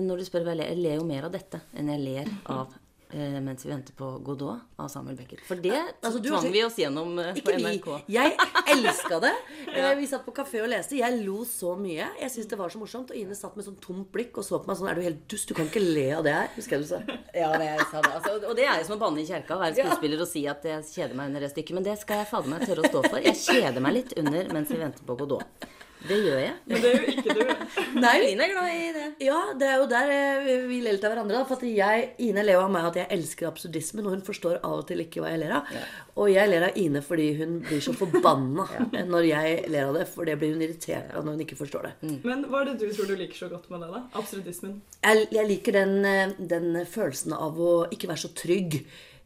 når 0.02 0.18
du 0.18 0.26
spør 0.26 0.44
hva 0.48 0.56
jeg 0.56 0.64
ler, 0.64 0.70
jeg 0.74 0.82
ler 0.82 0.96
jo 0.98 1.04
mer 1.06 1.26
av 1.26 1.32
dette 1.32 1.62
enn 1.78 1.88
jeg 1.94 2.00
ler 2.02 2.32
av 2.50 2.74
mens 3.14 3.66
vi 3.66 3.70
venter 3.72 3.96
på 3.98 4.08
Godot 4.26 4.60
av 4.82 4.88
Samuel 4.92 5.18
Beckett. 5.20 5.42
For 5.48 5.60
det 5.60 5.74
Altså, 6.02 6.20
tvang 6.24 6.48
vi 6.52 6.64
oss 6.66 6.78
gjennom 6.80 7.18
eh, 7.20 7.34
på 7.38 7.54
Ikke 7.54 7.98
vi. 7.98 8.16
Jeg 8.16 8.36
elska 8.74 9.20
det. 9.24 9.34
ja. 9.78 9.92
Vi 9.98 10.08
satt 10.10 10.26
på 10.26 10.34
kafé 10.36 10.62
og 10.64 10.70
leste. 10.72 10.98
Jeg 11.00 11.22
lo 11.26 11.44
så 11.48 11.76
mye. 11.80 12.08
Jeg 12.22 12.34
syntes 12.34 12.50
det 12.54 12.60
var 12.60 12.74
så 12.74 12.82
morsomt. 12.82 13.12
Og 13.14 13.20
Ine 13.20 13.38
satt 13.38 13.58
med 13.60 13.68
sånn 13.68 13.78
tomt 13.84 14.10
blikk 14.14 14.40
og 14.42 14.48
så 14.48 14.62
på 14.62 14.72
meg 14.72 14.80
sånn 14.80 14.92
Er 14.92 15.00
du 15.00 15.06
helt 15.06 15.26
dust? 15.32 15.50
Du 15.52 15.58
kan 15.58 15.70
ikke 15.70 15.84
le 15.84 16.08
av 16.18 16.26
det 16.28 16.38
her. 16.38 16.50
Husker 16.56 16.78
jeg 16.78 16.88
du 16.88 16.90
sa. 16.94 17.02
Ja, 17.36 17.52
det 17.58 17.68
jeg 17.68 17.88
sa 17.92 18.02
det. 18.06 18.16
Altså, 18.20 18.38
og 18.42 18.58
det 18.58 18.68
er 18.68 18.82
jo 18.82 18.90
som 18.90 18.98
å 18.98 19.02
banne 19.04 19.24
i 19.24 19.28
kjerka, 19.28 19.58
å 19.58 19.64
være 19.64 19.78
skuespiller 19.78 20.26
og 20.26 20.32
si 20.32 20.46
at 20.52 20.66
jeg 20.68 20.88
kjeder 20.92 21.20
meg 21.20 21.32
under 21.32 21.46
det 21.46 21.52
stykket. 21.54 21.78
Men 21.78 21.88
det 21.88 22.00
skal 22.02 22.24
jeg 22.24 22.32
fader 22.32 22.56
meg 22.56 22.66
tørre 22.68 22.88
å 22.88 22.92
stå 22.92 23.06
for. 23.10 23.22
Jeg 23.22 23.40
kjeder 23.44 23.84
meg 23.84 23.98
litt 24.00 24.18
under 24.22 24.52
mens 24.56 24.74
vi 24.74 24.82
venter 24.82 25.08
på 25.08 25.20
Godot. 25.22 25.70
Det 26.08 26.18
gjør 26.18 26.40
jeg. 26.42 26.54
Men 26.68 26.82
det 26.82 26.92
gjør 26.96 27.10
ikke 27.12 27.34
du. 27.38 27.42
Nei. 28.04 28.14
Ine 28.32 28.46
er 28.48 28.52
glad 28.56 28.70
i 28.74 28.88
det. 28.96 29.04
Ja, 29.22 29.40
det 29.60 29.68
er 29.70 29.76
jo 29.82 29.88
der 29.92 30.12
eh, 30.16 30.64
vi 30.70 30.80
ler 30.82 30.96
litt 30.96 31.04
av 31.06 31.14
hverandre. 31.14 31.38
da, 31.38 31.46
For 31.50 31.60
at 31.60 31.66
jeg, 31.68 32.08
Ine 32.26 32.44
ler 32.48 32.58
av 32.62 32.72
meg 32.74 32.88
at 32.90 32.98
jeg 33.02 33.08
elsker 33.18 33.50
absurdismen, 33.52 34.08
og 34.10 34.16
hun 34.16 34.24
forstår 34.26 34.58
av 34.64 34.80
og 34.80 34.88
til 34.90 35.04
ikke 35.04 35.22
hva 35.22 35.30
jeg 35.34 35.42
ler 35.44 35.54
av. 35.60 35.70
Og 36.18 36.32
jeg 36.34 36.50
ler 36.50 36.66
av 36.70 36.80
Ine 36.82 37.04
fordi 37.06 37.28
hun 37.42 37.60
blir 37.68 37.84
så 37.86 37.94
forbanna 37.98 38.66
når 39.14 39.28
jeg 39.30 39.60
ler 39.72 39.92
av 39.92 40.00
det. 40.00 40.08
For 40.14 40.26
det 40.30 40.40
blir 40.42 40.56
hun 40.56 40.66
irritert 40.66 41.14
av 41.14 41.28
når 41.28 41.38
hun 41.38 41.46
ikke 41.46 41.60
forstår 41.62 41.88
det. 41.90 41.94
Men 42.26 42.48
hva 42.50 42.64
er 42.64 42.72
det 42.72 42.80
du 42.82 42.88
tror 42.98 43.12
du 43.12 43.16
liker 43.20 43.44
så 43.44 43.52
godt 43.54 43.70
med 43.74 43.86
det, 43.86 43.92
da? 43.94 44.04
Absurdismen? 44.22 44.80
Jeg, 45.06 45.28
jeg 45.38 45.50
liker 45.54 45.78
den, 45.82 45.96
eh, 46.08 46.34
den 46.56 46.82
følelsen 46.90 47.38
av 47.38 47.62
å 47.62 47.74
ikke 47.94 48.10
være 48.12 48.24
så 48.26 48.34
trygg. 48.42 48.82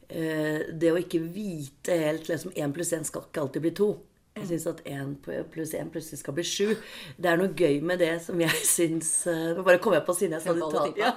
Eh, 0.10 0.68
Det 0.76 0.92
å 0.94 1.00
ikke 1.02 1.18
vite 1.34 1.96
helt 1.98 2.28
liksom 2.30 2.52
Én 2.62 2.74
pluss 2.76 2.92
én 2.94 3.08
skal 3.08 3.24
ikke 3.26 3.42
alltid 3.48 3.64
bli 3.64 3.72
to. 3.80 3.88
Jeg 4.36 4.48
syns 4.50 4.66
at 4.68 4.80
én 4.92 5.14
pluss 5.24 5.72
én 5.80 5.88
plutselig 5.94 6.20
skal 6.20 6.36
bli 6.36 6.44
sju. 6.44 6.74
Det 7.16 7.30
er 7.32 7.38
noe 7.40 7.54
gøy 7.56 7.78
med 7.88 8.02
det 8.04 8.18
som 8.26 8.42
jeg 8.44 8.52
syns 8.76 9.12
eh, 9.32 9.54
Nå 9.56 9.64
bare 9.64 9.80
kom 9.84 9.96
jeg 9.96 10.04
på 10.08 10.16
siden 10.18 10.36
jeg 10.36 10.44
sa 10.44 10.56
tal- 10.60 10.92
Ja. 11.00 11.14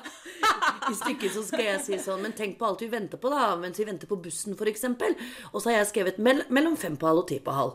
I 0.89 0.95
stykket 0.95 1.35
så 1.35 1.43
skal 1.45 1.65
jeg 1.67 1.81
si 1.83 1.99
sånn 2.01 2.23
Men 2.23 2.33
tenk 2.39 2.55
på 2.61 2.69
alt 2.69 2.85
vi 2.85 2.89
venter 2.93 3.19
på, 3.19 3.33
da. 3.35 3.51
Mens 3.59 3.81
vi 3.83 3.89
venter 3.89 4.07
på 4.11 4.21
bussen, 4.23 4.55
f.eks. 4.55 4.87
Og 5.51 5.59
så 5.61 5.73
har 5.73 5.81
jeg 5.81 5.91
skrevet 5.91 6.23
mell 6.23 6.45
mellom 6.55 6.79
fem 6.79 6.95
på 6.97 7.11
halv 7.11 7.25
og 7.25 7.29
ti 7.33 7.41
på 7.43 7.57
halv. 7.59 7.75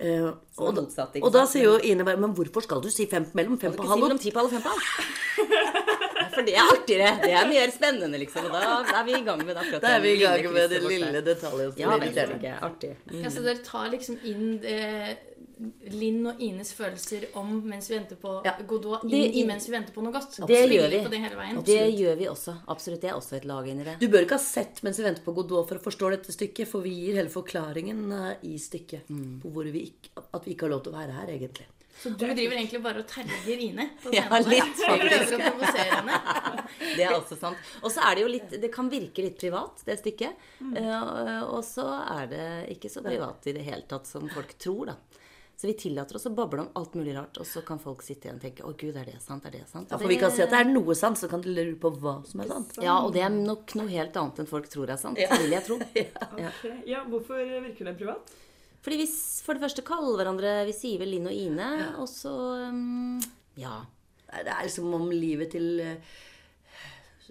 Uh, 0.00 0.30
og, 0.56 0.70
motsatt, 0.78 1.18
og 1.20 1.28
da 1.34 1.42
sier 1.44 1.66
jo 1.66 1.72
Ine 1.84 2.06
bare 2.08 2.16
Men 2.16 2.32
hvorfor 2.32 2.64
skal 2.64 2.80
du 2.80 2.86
si 2.88 3.04
fem 3.10 3.26
mellom 3.36 3.58
fem 3.60 3.74
på 3.76 3.84
halv 3.84 4.06
og 4.06 4.22
ti 4.22 4.30
på 4.32 4.40
halv 4.40 4.54
Ja, 6.30 6.34
For 6.36 6.42
det 6.46 6.54
er 6.54 6.74
artigere. 6.74 7.10
Det 7.24 7.32
er 7.42 7.48
mer 7.50 7.70
spennende, 7.74 8.18
liksom. 8.22 8.44
Og 8.46 8.52
da, 8.54 8.60
da 8.86 9.00
er 9.00 9.04
vi 9.10 9.16
i 9.18 9.24
gang 9.26 9.42
med 9.46 9.56
akkurat 9.56 9.82
Da 9.82 9.96
er 9.96 10.00
vi 10.04 10.14
i 10.14 10.20
gang 10.22 10.52
med 10.54 10.70
den 10.70 10.86
lille 10.88 11.10
der. 11.18 11.26
detaljen 11.34 11.72
som 11.72 11.80
Ja, 11.82 11.96
irriterer. 11.98 12.36
ikke. 12.38 12.54
Artig. 12.70 12.92
Mm. 13.10 13.22
Ja, 13.24 13.28
så 13.34 13.42
dere 13.44 13.64
tar 13.66 13.90
liksom 13.90 14.18
inn 14.24 14.46
eh, 14.64 15.16
Linn 15.92 16.22
og 16.24 16.38
Ines 16.40 16.70
følelser 16.72 17.26
om 17.36 17.50
mens 17.68 17.90
vi 17.90 17.98
venter 17.98 18.16
på 18.16 18.30
Godot, 18.66 19.02
inn 19.04 19.10
Det- 19.10 19.34
i 19.36 19.42
mens 19.44 19.66
vi 19.68 19.74
venter 19.74 19.92
på 19.92 20.00
noe 20.02 20.12
godt. 20.14 20.38
Det 20.48 20.60
gjør 20.70 20.88
vi. 20.88 21.00
Det. 21.04 21.64
Det 21.66 21.82
gjør 21.98 22.16
vi 22.16 22.28
også. 22.30 22.54
Absolutt. 22.66 23.02
Det 23.02 23.10
er 23.10 23.14
også 23.18 23.36
et 23.36 23.44
lag 23.44 23.68
inni 23.68 23.84
det. 23.84 23.98
Du 24.00 24.08
bør 24.08 24.24
ikke 24.24 24.38
ha 24.38 24.44
sett 24.44 24.80
mens 24.82 24.96
vi 24.96 25.04
venter 25.04 25.20
på 25.22 25.34
Godot 25.36 25.68
for 25.68 25.76
å 25.76 25.84
forstå 25.84 26.10
dette 26.16 26.32
stykket, 26.32 26.66
for 26.66 26.80
vi 26.80 26.94
gir 26.94 27.18
hele 27.20 27.28
forklaringen 27.28 28.10
eh, 28.10 28.36
i 28.48 28.56
stykket 28.56 29.04
Mm. 29.10 29.40
på 29.42 29.52
hvor 29.52 29.64
vi 29.70 29.84
ikke, 29.92 30.24
at 30.32 30.44
vi 30.46 30.54
ikke 30.54 30.62
har 30.64 30.70
lov 30.78 30.82
til 30.84 30.92
å 30.94 30.96
være 30.96 31.12
her, 31.12 31.26
egentlig. 31.28 31.66
Så 32.00 32.10
du 32.10 32.22
driver 32.24 32.56
egentlig 32.56 32.80
bare 32.82 33.02
og 33.02 33.08
terger 33.10 33.60
Ine 33.60 33.90
på 34.00 34.12
Ja, 34.16 34.24
litt, 34.40 34.72
prøver 34.78 35.04
faktisk. 35.04 35.34
å 35.36 35.50
provosere 35.50 35.98
henne? 35.98 36.20
Det 36.96 37.04
er 37.04 37.14
også 37.14 37.36
sant. 37.36 37.70
Og 37.82 37.92
så 37.92 38.04
er 38.08 38.16
det 38.16 38.22
jo 38.24 38.30
litt 38.32 38.54
Det 38.62 38.70
kan 38.72 38.88
virke 38.90 39.24
litt 39.24 39.36
privat, 39.40 39.82
det 39.84 39.98
stykket. 40.00 40.48
Mm. 40.64 40.74
Eh, 40.80 41.42
og 41.44 41.60
så 41.66 41.86
er 42.00 42.30
det 42.30 42.48
ikke 42.76 42.90
så 42.92 43.04
privat 43.04 43.50
i 43.50 43.56
det 43.56 43.66
hele 43.66 43.84
tatt 43.90 44.08
som 44.08 44.28
folk 44.32 44.56
tror, 44.58 44.94
da. 44.94 44.96
Så 45.60 45.66
vi 45.68 45.74
tillater 45.76 46.16
oss 46.16 46.24
å 46.24 46.30
bable 46.32 46.62
om 46.62 46.68
alt 46.80 46.94
mulig 46.96 47.12
rart, 47.12 47.36
og 47.36 47.44
så 47.44 47.60
kan 47.60 47.76
folk 47.82 48.00
sitte 48.00 48.30
igjen 48.30 48.38
og 48.38 48.44
tenke 48.46 48.64
'Å, 48.64 48.70
gud, 48.80 48.96
er 48.96 49.04
det 49.04 49.18
sant? 49.20 49.44
Er 49.44 49.52
det 49.52 49.66
sant?' 49.68 49.90
Ja, 49.92 49.98
for 50.00 50.08
vi 50.08 50.16
kan 50.16 50.32
si 50.32 50.40
at 50.40 50.48
det 50.48 50.56
er 50.56 50.70
noe 50.70 50.94
sant, 50.96 51.20
så 51.20 51.28
kan 51.28 51.42
du 51.44 51.50
lure 51.52 51.76
på 51.76 51.90
hva 52.00 52.14
som 52.24 52.40
er 52.40 52.48
sant. 52.48 52.78
Ja, 52.80 52.94
og 53.04 53.12
det 53.12 53.20
er 53.26 53.28
nok 53.28 53.74
noe 53.76 53.92
helt 53.92 54.16
annet 54.16 54.40
enn 54.40 54.48
folk 54.48 54.70
tror 54.72 54.88
er 54.88 54.96
sant. 54.96 55.20
Ja. 55.20 55.28
Vil 55.36 55.52
jeg 55.52 55.66
tro. 55.68 55.76
Ja. 56.00 56.48
Okay. 56.48 56.80
Ja, 56.88 57.04
hvorfor 57.04 57.36
virker 57.36 57.84
det 57.84 57.98
privat? 57.98 58.32
Fordi 58.80 59.00
vi 59.02 59.06
for 59.44 59.56
det 59.56 59.64
første 59.64 59.84
kaller 59.84 60.16
hverandre 60.16 60.52
Vi 60.68 60.74
sier 60.76 61.00
vel 61.02 61.12
Linn 61.14 61.28
og 61.28 61.36
Ine, 61.36 61.70
og 62.00 62.08
så 62.10 62.34
um, 62.70 63.20
Ja. 63.60 63.82
Det 64.30 64.46
er 64.46 64.62
liksom 64.62 64.92
om 64.94 65.08
livet 65.10 65.50
til 65.56 65.80
eh, 65.82 66.12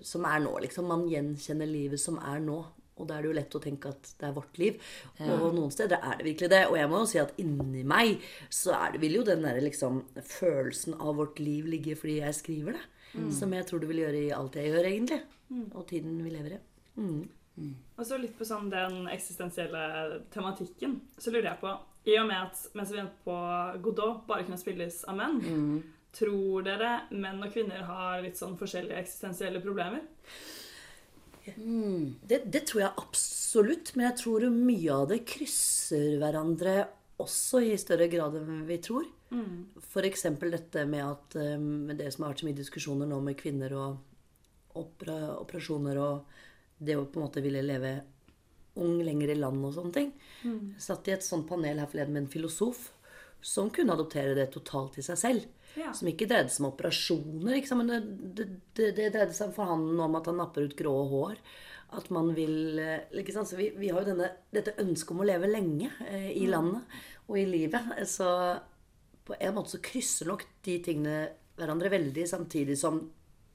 Som 0.04 0.28
er 0.28 0.42
nå, 0.44 0.52
liksom. 0.66 0.90
Man 0.92 1.08
gjenkjenner 1.08 1.70
livet 1.70 2.02
som 2.02 2.20
er 2.20 2.44
nå. 2.44 2.60
Og 3.00 3.08
da 3.08 3.16
er 3.16 3.24
det 3.24 3.30
jo 3.30 3.38
lett 3.38 3.56
å 3.56 3.62
tenke 3.64 3.92
at 3.94 4.12
det 4.20 4.28
er 4.28 4.36
vårt 4.36 4.60
liv. 4.60 4.80
Ja. 5.18 5.38
Og 5.38 5.56
noen 5.56 5.72
steder 5.72 6.04
er 6.04 6.20
det 6.20 6.28
virkelig 6.28 6.50
det. 6.52 6.62
Og 6.68 6.76
jeg 6.76 6.92
må 6.92 7.02
jo 7.02 7.10
si 7.10 7.22
at 7.22 7.36
inni 7.40 7.86
meg 7.88 8.26
så 8.52 8.76
er 8.76 8.94
det, 8.94 9.02
vil 9.04 9.20
jo 9.22 9.26
den 9.28 9.46
der 9.48 9.60
liksom 9.64 10.02
følelsen 10.20 10.98
av 11.00 11.16
vårt 11.22 11.40
liv 11.40 11.68
ligge 11.72 11.96
fordi 12.00 12.20
jeg 12.20 12.36
skriver 12.36 12.76
det. 12.76 12.86
Mm. 13.16 13.30
Som 13.34 13.56
jeg 13.56 13.68
tror 13.70 13.82
det 13.82 13.90
vil 13.90 14.04
gjøre 14.04 14.24
i 14.26 14.34
alt 14.36 14.60
jeg 14.60 14.74
gjør, 14.74 14.90
egentlig. 14.92 15.22
Mm. 15.50 15.68
Og 15.72 15.88
tiden 15.90 16.20
vi 16.26 16.34
lever 16.36 16.58
i. 16.58 16.62
Mm. 17.00 17.22
Og 17.98 18.06
så 18.08 18.18
litt 18.20 18.38
på 18.40 18.48
sånn 18.48 18.70
den 18.72 19.08
eksistensielle 19.12 20.22
tematikken. 20.34 21.00
Så 21.18 21.32
lurer 21.34 21.52
jeg 21.52 21.62
på, 21.62 21.74
i 22.10 22.16
og 22.22 22.28
med 22.30 22.38
at 22.48 22.62
mens 22.78 22.92
vi 22.94 23.00
venter 23.02 23.26
på 23.26 23.38
Godot 23.84 24.22
bare 24.30 24.46
kunne 24.48 24.62
spilles 24.62 25.02
av 25.08 25.18
menn, 25.20 25.40
Mm. 25.44 25.84
tror 26.16 26.64
dere 26.64 26.94
menn 27.12 27.44
og 27.44 27.52
kvinner 27.54 27.84
har 27.86 28.22
litt 28.24 28.38
sånn 28.40 28.58
forskjellige 28.58 28.98
eksistensielle 29.04 29.62
problemer? 29.62 30.02
Det, 31.50 32.44
det 32.46 32.66
tror 32.68 32.82
jeg 32.84 32.98
absolutt, 33.02 33.96
men 33.96 34.10
jeg 34.10 34.18
tror 34.22 34.50
mye 34.54 34.92
av 34.94 35.08
det 35.10 35.24
krysser 35.26 36.18
hverandre 36.22 36.88
også 37.20 37.62
i 37.66 37.78
større 37.80 38.08
grad 38.12 38.38
enn 38.40 38.66
vi 38.68 38.78
tror. 38.84 39.08
Mm. 39.32 39.66
F.eks. 39.82 40.26
dette 40.40 40.86
med 40.90 41.04
at 41.06 41.36
um, 41.36 41.88
det 41.90 42.12
som 42.14 42.24
har 42.24 42.34
vært 42.34 42.44
så 42.44 42.50
mye 42.50 42.58
diskusjoner 42.58 43.10
nå 43.10 43.20
med 43.26 43.38
kvinner 43.40 43.74
og 43.78 44.78
opera, 44.80 45.36
operasjoner 45.42 46.00
og 46.02 46.38
det 46.80 46.96
å 46.98 47.06
på 47.06 47.20
en 47.20 47.28
måte 47.28 47.44
ville 47.44 47.64
leve 47.66 47.94
ung 48.80 49.00
lenger 49.04 49.34
i 49.34 49.38
land 49.40 49.66
og 49.68 49.76
sånne 49.76 49.96
ting. 49.96 50.12
Mm. 50.48 50.76
Satt 50.80 51.08
i 51.10 51.16
et 51.16 51.26
sånt 51.26 51.48
panel 51.50 51.82
her 51.82 51.90
forleden 51.90 52.16
med 52.16 52.26
en 52.26 52.32
filosof 52.32 52.90
som 53.44 53.70
kunne 53.72 53.96
adoptere 53.96 54.36
det 54.36 54.50
totalt 54.54 54.98
til 54.98 55.06
seg 55.06 55.20
selv. 55.20 55.48
Ja. 55.78 55.92
Som 55.96 56.10
ikke 56.10 56.28
dreide 56.28 56.52
seg 56.52 56.64
om 56.64 56.72
operasjoner, 56.72 57.60
men 57.78 57.92
det, 57.92 58.00
det, 58.38 58.46
det, 58.76 58.88
det 58.98 59.10
dreide 59.14 59.36
seg 59.38 59.52
for 59.56 59.70
han 59.70 59.86
om 60.02 60.18
at 60.18 60.28
han 60.32 60.40
napper 60.42 60.66
ut 60.66 60.78
grå 60.80 60.96
hår. 61.12 61.38
At 61.98 62.10
man 62.14 62.32
vil 62.38 62.80
eh, 62.82 63.06
ikke 63.22 63.34
sant? 63.34 63.50
Så 63.50 63.58
vi, 63.58 63.70
vi 63.78 63.90
har 63.90 64.04
jo 64.04 64.12
denne, 64.12 64.32
dette 64.54 64.76
ønsket 64.82 65.14
om 65.14 65.24
å 65.24 65.30
leve 65.30 65.50
lenge 65.50 65.92
eh, 66.08 66.32
i 66.36 66.46
Mm. 66.46 66.52
landet 66.54 66.98
og 67.28 67.38
i 67.38 67.46
livet. 67.50 67.94
Så 68.10 68.28
på 69.26 69.38
en 69.40 69.56
måte 69.56 69.76
så 69.76 69.82
krysser 69.84 70.30
nok 70.30 70.46
de 70.66 70.80
tingene 70.86 71.16
hverandre 71.60 71.92
veldig, 71.92 72.26
samtidig 72.30 72.78
som 72.80 73.02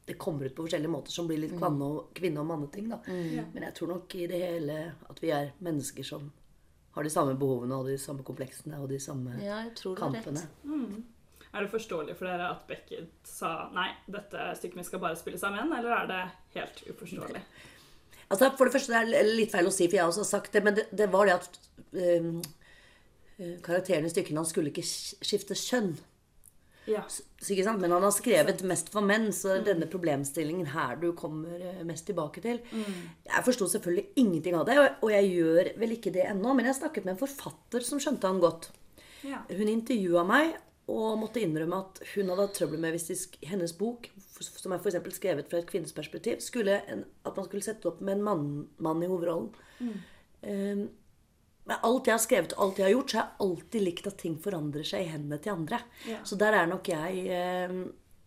det 0.06 0.18
kommer 0.20 0.44
ut 0.46 0.54
på 0.56 0.66
forskjellige 0.66 0.92
måter 0.92 1.14
som 1.14 1.26
blir 1.28 1.38
litt 1.40 1.54
kvinne- 1.56 1.86
og, 1.86 2.10
kvinne- 2.14 2.40
og 2.42 2.46
manneting. 2.46 2.88
da. 2.92 2.98
Mm. 3.06 3.52
Men 3.54 3.62
jeg 3.68 3.74
tror 3.74 3.88
nok 3.94 4.14
i 4.14 4.26
det 4.26 4.40
hele 4.42 4.78
at 5.08 5.22
vi 5.22 5.30
er 5.32 5.52
mennesker 5.64 6.04
som 6.04 6.30
har 6.94 7.02
de 7.02 7.10
samme 7.10 7.34
behovene 7.38 7.74
og 7.74 7.88
de 7.88 7.96
samme 7.98 8.22
kompleksene 8.22 8.78
og 8.82 8.88
de 8.92 8.98
samme 9.02 9.32
Ja, 9.42 9.62
jeg 9.64 9.74
tror 9.80 9.96
du 9.96 10.02
har 10.02 10.12
rett. 10.12 10.24
kampene. 10.24 10.46
Mm. 10.64 11.04
Er 11.54 11.60
det 11.62 11.70
forståelig 11.70 12.16
for 12.18 12.26
dere 12.26 12.50
at 12.50 12.66
Beckett 12.68 13.10
sa 13.30 13.70
nei, 13.74 13.88
dette 14.10 14.48
stykket 14.58 14.76
mitt 14.76 14.86
skal 14.86 15.00
bare 15.02 15.16
spilles 15.16 15.42
av 15.46 15.54
menn, 15.54 15.72
eller 15.72 15.92
er 16.02 16.06
det 16.10 16.22
helt 16.58 16.82
uforståelig? 16.90 17.42
Altså, 18.30 18.50
For 18.56 18.64
det 18.66 18.72
første 18.74 18.92
det 19.04 19.18
er 19.20 19.36
litt 19.36 19.52
feil 19.52 19.68
å 19.68 19.72
si, 19.72 19.86
for 19.86 19.96
jeg 19.96 20.02
har 20.02 20.10
også 20.10 20.24
sagt 20.26 20.52
det, 20.52 20.64
men 20.64 20.74
det, 20.74 20.88
det 20.96 21.06
var 21.12 21.26
det 21.28 21.34
at 21.34 21.58
um, 21.92 22.42
eh, 23.38 23.56
karakteren 23.62 24.06
i 24.06 24.10
stykkene 24.10 24.40
hans 24.42 24.50
skulle 24.54 24.72
ikke 24.72 24.82
skifte 24.84 25.54
kjønn. 25.54 25.92
Ja. 26.86 27.02
Så? 27.08 27.22
Men 27.78 27.90
han 27.90 28.02
har 28.02 28.12
skrevet 28.12 28.62
mest 28.68 28.90
for 28.92 29.00
menn, 29.00 29.28
så 29.32 29.56
denne 29.64 29.86
problemstillingen 29.90 30.66
her 30.74 30.96
du 31.00 31.12
kommer 31.16 31.60
eh, 31.60 31.82
mest 31.84 32.06
tilbake 32.06 32.42
til. 32.44 32.60
Jeg 32.72 33.44
forsto 33.46 33.68
selvfølgelig 33.72 34.06
ingenting 34.16 34.54
av 34.58 34.66
det, 34.66 34.78
og- 35.02 35.10
jeg 35.10 35.30
gjør 35.32 35.72
vel 35.78 35.96
ikke 35.96 36.12
det 36.12 36.26
ennå. 36.28 36.54
Men 36.54 36.66
jeg 36.66 36.74
snakket 36.80 37.04
med 37.04 37.14
en 37.16 37.22
forfatter 37.26 37.80
som 37.84 37.98
skjønte 37.98 38.28
han 38.28 38.40
godt. 38.40 38.70
Ja. 39.24 39.42
Hun 39.48 39.68
intervjua 39.68 40.24
meg 40.26 40.56
og 40.86 41.16
måtte 41.18 41.40
innrømme 41.40 41.78
at 41.80 42.02
hun 42.14 42.28
hadde 42.28 42.44
hatt 42.44 42.54
trøbbel 42.58 42.78
med 42.78 42.92
hvis 42.92 43.28
hennes 43.42 43.72
bok, 43.72 44.10
som 44.40 44.72
er 44.72 44.78
for 44.78 44.90
skrevet 44.90 45.48
fra 45.48 45.58
et 45.62 45.66
kvinnesperspektiv, 45.70 46.42
skulle 46.44 46.82
en, 46.92 47.04
at 47.24 47.36
man 47.36 47.46
skulle 47.46 47.64
sette 47.64 47.86
opp 47.88 48.02
med 48.04 48.18
en 48.18 48.22
mann, 48.26 48.68
mann 48.78 49.02
i 49.02 49.08
hovedrollen. 49.08 49.48
Um, 50.44 50.88
med 51.64 51.80
alt 51.88 52.06
jeg 52.10 52.12
har 52.18 52.22
skrevet 52.22 52.52
og 52.56 52.62
alt 52.66 52.78
jeg 52.80 52.84
har 52.88 52.94
gjort, 52.94 53.10
så 53.10 53.18
har 53.18 53.26
jeg 53.28 53.44
alltid 53.48 53.84
likt 53.86 54.06
at 54.10 54.16
ting 54.20 54.34
forandrer 54.44 54.84
seg 54.84 55.04
i 55.06 55.12
hendene 55.14 55.38
til 55.40 55.54
andre. 55.54 55.78
Ja. 56.08 56.18
Så 56.28 56.36
der 56.40 56.52
er 56.58 56.66
nok 56.68 56.88
jeg 56.92 57.22
eh, 57.32 57.76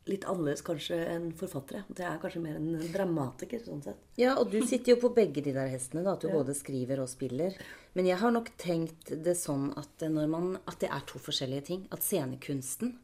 litt 0.08 0.24
annerledes 0.26 0.64
kanskje 0.66 0.98
enn 1.14 1.28
forfattere. 1.38 1.84
Jeg 1.92 2.08
er 2.08 2.22
kanskje 2.22 2.42
mer 2.42 2.56
en 2.58 2.70
dramatiker, 2.94 3.62
sånn 3.66 3.84
sett. 3.84 4.00
Ja, 4.18 4.38
og 4.40 4.50
du 4.54 4.62
sitter 4.66 4.96
jo 4.96 5.02
på 5.04 5.12
begge 5.14 5.44
de 5.46 5.52
der 5.54 5.68
hestene, 5.70 6.02
da, 6.06 6.14
at 6.16 6.24
du 6.24 6.30
Ja. 6.32 6.38
både 6.40 6.56
skriver 6.56 7.02
og 7.04 7.10
spiller. 7.12 7.58
Men 7.94 8.08
jeg 8.08 8.18
har 8.22 8.32
nok 8.32 8.54
tenkt 8.58 9.12
det 9.24 9.36
sånn 9.38 9.70
at, 9.78 10.00
når 10.08 10.30
man, 10.32 10.48
at 10.66 10.80
det 10.80 10.90
er 10.90 11.04
to 11.06 11.20
forskjellige 11.20 11.66
ting. 11.70 11.84
At 11.92 12.02
scenekunsten 12.08 12.96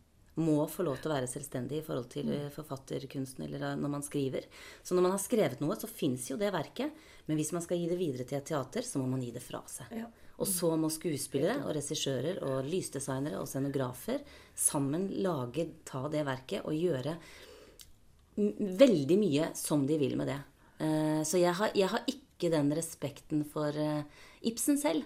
må 0.42 0.64
få 0.66 0.82
lov 0.88 0.98
til 0.98 1.12
å 1.12 1.14
være 1.14 1.28
selvstendig 1.30 1.78
i 1.78 1.86
forhold 1.86 2.08
til 2.10 2.32
eh, 2.34 2.48
forfatterkunsten 2.56 3.44
eller 3.46 3.68
eh, 3.68 3.76
når 3.78 3.92
man 4.00 4.02
skriver. 4.02 4.48
Så 4.82 4.96
når 4.96 5.06
man 5.06 5.14
har 5.14 5.22
skrevet 5.22 5.60
noe, 5.62 5.76
så 5.78 5.86
fins 5.92 6.32
jo 6.32 6.40
det 6.42 6.50
verket. 6.56 6.90
Men 7.28 7.38
hvis 7.38 7.52
man 7.54 7.62
skal 7.62 7.78
gi 7.78 7.86
det 7.92 8.00
videre 8.00 8.26
til 8.26 8.40
et 8.40 8.48
teater, 8.50 8.82
så 8.82 8.98
må 8.98 9.06
man 9.12 9.22
gi 9.22 9.30
det 9.36 9.44
fra 9.44 9.62
seg. 9.70 9.92
Ja. 9.94 10.08
Og 10.42 10.50
så 10.50 10.72
må 10.80 10.90
skuespillere 10.90 11.62
og 11.62 11.76
regissører 11.78 12.40
og 12.42 12.66
lysdesignere 12.66 13.40
og 13.40 13.48
scenografer 13.48 14.24
sammen 14.58 15.08
lage, 15.22 15.68
ta 15.86 16.08
det 16.10 16.26
verket 16.26 16.66
og 16.66 16.74
gjøre 16.74 17.18
veldig 18.82 19.18
mye 19.22 19.52
som 19.58 19.86
de 19.86 20.00
vil 20.02 20.18
med 20.18 20.32
det. 20.32 20.40
Eh, 20.82 21.22
Så 21.24 21.38
jeg 21.38 21.54
har, 21.54 21.72
jeg 21.76 21.88
har 21.88 22.04
ikke 22.08 22.50
den 22.50 22.74
respekten 22.74 23.46
for 23.46 23.70
eh, 23.70 24.04
Ibsen 24.42 24.80
selv. 24.82 25.06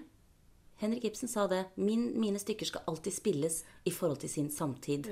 Henrik 0.78 1.06
Ibsen 1.06 1.28
sa 1.28 1.48
det. 1.48 1.66
Min, 1.76 2.14
mine 2.20 2.40
stykker 2.40 2.66
skal 2.66 2.88
alltid 2.88 3.14
spilles 3.14 3.64
i 3.86 3.92
forhold 3.92 4.22
til 4.22 4.30
sin 4.30 4.50
samtid. 4.50 5.10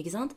Ikke 0.00 0.12
sant? 0.12 0.32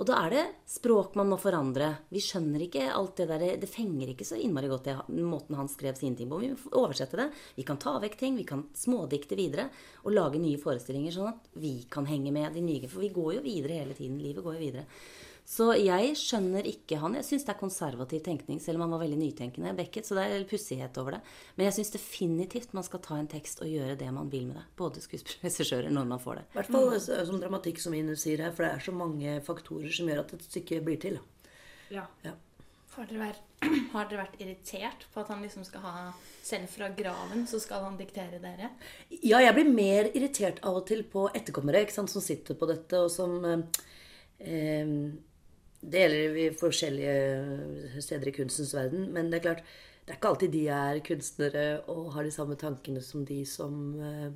Og 0.00 0.06
da 0.08 0.16
er 0.24 0.32
det 0.32 0.42
språk 0.70 1.16
man 1.18 1.28
må 1.28 1.36
forandre. 1.40 1.90
Vi 2.08 2.22
skjønner 2.24 2.62
ikke 2.64 2.86
alt 2.88 3.18
det 3.20 3.26
der 3.28 3.44
Det 3.60 3.68
fenger 3.68 4.08
ikke 4.14 4.24
så 4.24 4.38
innmari 4.40 4.70
godt 4.70 4.88
det, 4.88 4.96
måten 5.20 5.58
han 5.58 5.68
skrev 5.68 5.98
sine 5.98 6.16
ting 6.16 6.30
på. 6.30 6.38
Vi 6.40 6.52
må 6.54 6.72
oversette 6.80 7.18
det. 7.20 7.28
Vi 7.58 7.66
kan 7.68 7.76
ta 7.76 7.98
vekk 8.00 8.16
ting. 8.16 8.38
Vi 8.40 8.46
kan 8.48 8.64
smådikte 8.72 9.36
videre. 9.36 9.68
Og 10.04 10.16
lage 10.16 10.40
nye 10.40 10.60
forestillinger, 10.60 11.12
sånn 11.12 11.34
at 11.34 11.52
vi 11.60 11.76
kan 11.90 12.08
henge 12.08 12.32
med 12.32 12.56
de 12.56 12.64
nye. 12.64 12.88
For 12.88 13.04
vi 13.04 13.12
går 13.12 13.36
jo 13.38 13.44
videre 13.44 13.82
hele 13.82 13.98
tiden. 13.98 14.16
Livet 14.24 14.44
går 14.44 14.56
jo 14.56 14.64
videre. 14.64 14.88
Så 15.44 15.66
jeg 15.76 16.14
skjønner 16.16 16.64
ikke 16.64 16.96
han. 17.02 17.14
Jeg 17.18 17.26
syns 17.28 17.42
det 17.44 17.52
er 17.52 17.58
konservativ 17.60 18.22
tenkning, 18.24 18.60
selv 18.64 18.78
om 18.80 18.86
han 18.86 18.94
var 18.94 19.02
veldig 19.04 19.18
nytenkende. 19.20 19.74
Beckett, 19.76 20.06
så 20.08 20.16
det 20.16 20.24
er 20.32 20.46
pussighet 20.48 20.96
over 21.02 21.18
det. 21.18 21.20
Men 21.58 21.66
jeg 21.68 21.76
syns 21.76 21.92
definitivt 21.92 22.72
man 22.72 22.86
skal 22.86 23.02
ta 23.04 23.18
en 23.20 23.28
tekst 23.28 23.60
og 23.60 23.68
gjøre 23.68 23.98
det 24.00 24.08
man 24.16 24.30
vil 24.32 24.46
med 24.48 24.56
det. 24.56 24.64
Både 24.80 25.02
skuespillere 25.04 25.92
når 25.92 26.08
man 26.14 26.22
får 26.22 26.40
det. 26.40 26.44
I 26.48 26.56
hvert 26.58 26.72
fall 26.72 26.88
så- 27.00 27.26
som 27.28 27.40
dramatikk, 27.42 27.78
som 27.78 27.92
Ine 27.94 28.16
sier 28.16 28.38
her, 28.40 28.52
for 28.52 28.64
det 28.64 28.72
er 28.72 28.80
så 28.80 28.92
mange 28.96 29.40
faktorer 29.44 29.92
som 29.92 30.08
gjør 30.08 30.20
at 30.24 30.32
et 30.34 30.42
stykke 30.48 30.80
blir 30.84 31.00
til. 31.00 31.20
Ja. 31.90 32.06
Ja. 32.24 32.32
Har 32.96 33.06
dere, 33.06 33.18
vært, 33.34 33.42
har 33.92 34.08
dere 34.08 34.24
vært 34.24 34.40
irritert 34.40 35.04
på 35.12 35.20
at 35.20 35.28
han 35.28 35.42
liksom 35.42 35.64
skal 35.66 35.80
ha 35.80 36.12
Selv 36.44 36.68
fra 36.68 36.88
graven 36.94 37.46
så 37.46 37.58
skal 37.60 37.82
han 37.84 37.96
diktere 37.98 38.38
dere? 38.40 38.70
Ja, 39.22 39.38
jeg 39.40 39.54
blir 39.54 39.68
mer 39.74 40.04
irritert 40.14 40.58
av 40.62 40.76
og 40.76 40.86
til 40.86 41.02
på 41.02 41.28
etterkommere 41.34 41.80
ikke 41.84 41.92
sant, 41.96 42.10
som 42.10 42.22
sitter 42.22 42.54
på 42.54 42.66
dette, 42.68 42.92
og 43.00 43.10
som 43.10 43.44
eh, 43.44 43.62
eh, 44.40 45.10
Det 45.90 46.04
gjelder 46.04 46.38
i 46.40 46.46
forskjellige 46.56 48.02
steder 48.04 48.30
i 48.30 48.36
kunstens 48.38 48.72
verden, 48.76 49.10
men 49.12 49.28
det 49.30 49.40
er 49.40 49.48
klart 49.48 49.66
det 50.04 50.12
er 50.12 50.18
ikke 50.18 50.30
alltid 50.34 50.52
de 50.52 50.64
er 50.68 50.98
kunstnere 51.04 51.68
og 51.88 52.10
har 52.12 52.26
de 52.26 52.32
samme 52.34 52.56
tankene 52.60 53.00
som 53.04 53.22
de 53.24 53.38
som 53.48 53.78
uh, 53.96 54.28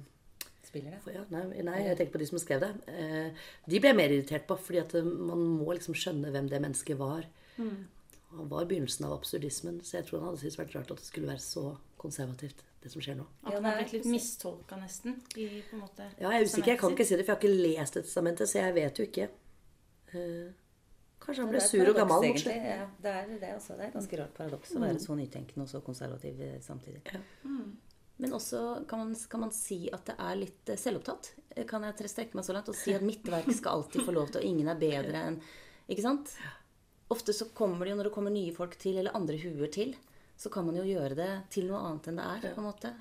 Spiller 0.65 0.95
det? 0.97 1.13
Ja, 1.15 1.23
nei, 1.33 1.63
nei, 1.65 1.77
jeg 1.87 1.97
tenker 1.97 2.15
på 2.15 2.21
de 2.21 2.29
som 2.29 2.41
skrev 2.41 2.61
det. 2.61 2.71
Uh, 2.89 3.45
de 3.69 3.81
ble 3.81 3.93
jeg 3.93 3.97
mer 3.97 4.13
irritert 4.13 4.45
på, 4.49 4.57
fordi 4.61 4.81
at 4.83 4.95
eh, 4.99 5.05
man 5.05 5.41
må 5.61 5.73
liksom 5.73 5.97
skjønne 5.97 6.33
hvem 6.33 6.51
det 6.53 6.61
mennesket 6.61 6.99
var. 7.01 7.25
Mm. 7.57 7.87
Han 8.35 8.51
var 8.51 8.69
begynnelsen 8.69 9.07
av 9.09 9.15
absurdismen, 9.17 9.79
så 9.85 9.99
jeg 9.99 10.09
tror 10.09 10.21
han 10.21 10.29
hadde 10.29 10.43
syntes 10.43 10.59
vært 10.61 10.75
rart 10.77 10.93
at 10.93 11.01
det 11.01 11.09
skulle 11.09 11.31
være 11.31 11.41
så 11.41 11.65
konservativt, 12.01 12.61
det 12.85 12.93
som 12.93 13.05
skjer 13.05 13.17
nå. 13.17 13.25
At 13.47 13.57
han 13.57 13.69
er 13.71 13.79
blitt 13.81 13.95
litt 13.97 14.09
mistolka, 14.13 14.77
nesten? 14.81 15.17
I, 15.37 15.49
på 15.71 15.79
en 15.79 15.85
måte, 15.87 16.09
Ja, 16.19 16.35
jeg 16.35 16.45
er 16.45 16.51
usikker. 16.51 16.73
Jeg 16.75 16.83
kan 16.85 16.97
ikke 16.97 17.09
si 17.09 17.17
det, 17.17 17.25
for 17.25 17.33
jeg 17.33 17.39
har 17.39 17.45
ikke 17.49 17.69
lest 17.81 17.97
testamentet, 17.97 18.53
så 18.53 18.61
jeg 18.61 18.77
vet 18.77 19.01
jo 19.01 19.09
ikke. 19.09 19.29
Eh, 20.13 20.68
kanskje 21.21 21.43
han 21.45 21.51
ble 21.53 21.61
sur 21.61 21.89
og 21.91 21.97
gammel 21.97 22.23
mot 22.29 22.41
slutten. 22.43 22.64
Ja, 22.64 22.87
det 23.03 23.12
er 23.12 23.27
det, 23.41 23.51
altså. 23.55 23.77
Det 23.77 23.85
er 23.85 23.89
et 23.89 23.95
ganske 23.99 24.19
rart 24.21 24.35
paradoks 24.35 24.71
å 24.73 24.79
Mm. 24.79 24.87
være 24.87 25.01
så 25.05 25.16
nytenkende 25.19 25.62
og 25.62 25.69
så 25.69 25.81
konservativ 25.85 26.37
samtidig. 26.62 27.03
samtidig. 27.05 27.21
Mm. 27.45 27.77
Men 28.21 28.31
også 28.33 28.87
kan 28.89 28.99
man, 28.99 29.14
kan 29.31 29.41
man 29.41 29.51
si 29.53 29.89
at 29.93 30.05
det 30.07 30.16
er 30.19 30.35
litt 30.37 30.69
eh, 30.69 30.77
selvopptatt. 30.77 31.31
Eh, 31.57 31.64
Kan 31.64 31.83
jeg 31.83 31.97
tre- 31.97 32.09
strekke 32.09 32.35
meg 32.35 32.45
så 32.45 32.53
langt 32.53 32.69
og 32.69 32.75
si 32.75 32.93
at 32.95 33.03
mitt 33.03 33.23
verk 33.25 33.51
skal 33.55 33.73
alltid 33.83 34.03
få 34.03 34.12
lov 34.12 34.31
til, 34.33 34.41
og 34.41 34.45
ingen 34.45 34.69
er 34.69 34.75
bedre 34.75 35.14
enn 35.29 35.41
Ikke 35.89 36.03
sant? 36.03 36.35
Ofte 37.11 37.33
så 37.33 37.47
kommer 37.55 37.85
det 37.87 37.91
jo, 37.91 37.97
når 37.97 38.05
det 38.05 38.12
kommer 38.12 38.31
nye 38.31 38.53
folk 38.53 38.77
til, 38.77 38.99
eller 38.99 39.14
andre 39.16 39.39
huer 39.39 39.71
til, 39.73 39.95
så 40.37 40.51
kan 40.51 40.66
man 40.66 40.77
jo 40.77 40.83
gjøre 40.83 41.14
det 41.16 41.31
til 41.51 41.64
noe 41.66 41.79
annet 41.81 42.09
enn 42.09 42.16
det 42.16 42.25
er, 42.25 42.55
på 42.55 42.59
en 42.59 42.66
måte. 42.73 42.93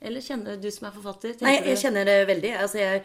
Eller 0.00 0.20
kjenner 0.20 0.60
du 0.60 0.70
som 0.70 0.86
er 0.86 0.92
forfatter? 0.92 1.34
Nei, 1.42 1.56
jeg 1.56 1.64
du- 1.76 1.82
kjenner 1.82 2.04
det 2.04 2.26
veldig. 2.28 2.52
Altså, 2.60 2.78
jeg, 2.78 3.02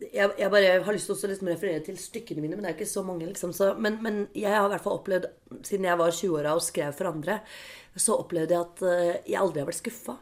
jeg, 0.00 0.32
jeg 0.38 0.52
bare 0.52 0.78
har 0.84 0.96
lyst 0.96 1.10
til 1.10 1.16
å 1.16 1.30
liksom 1.32 1.50
referere 1.50 1.82
til 1.84 1.98
stykkene 2.00 2.42
mine, 2.44 2.56
men 2.56 2.64
det 2.64 2.72
er 2.72 2.78
ikke 2.78 2.88
så 2.88 3.04
mange. 3.04 3.28
liksom. 3.28 3.52
Så, 3.56 3.74
men, 3.76 3.98
men 4.04 4.24
jeg 4.36 4.54
har 4.54 4.66
i 4.66 4.72
hvert 4.72 4.84
fall 4.86 4.98
opplevd, 5.00 5.28
siden 5.66 5.88
jeg 5.90 6.00
var 6.00 6.16
20-åra 6.16 6.56
og 6.56 6.64
skrev 6.64 6.96
for 6.96 7.10
andre, 7.12 7.40
så 7.98 8.16
opplevde 8.22 8.56
jeg 8.56 8.66
at 8.66 8.84
eh, 8.88 9.30
jeg 9.32 9.40
aldri 9.40 9.62
har 9.62 9.68
vært 9.68 9.82
skuffa. 9.82 10.16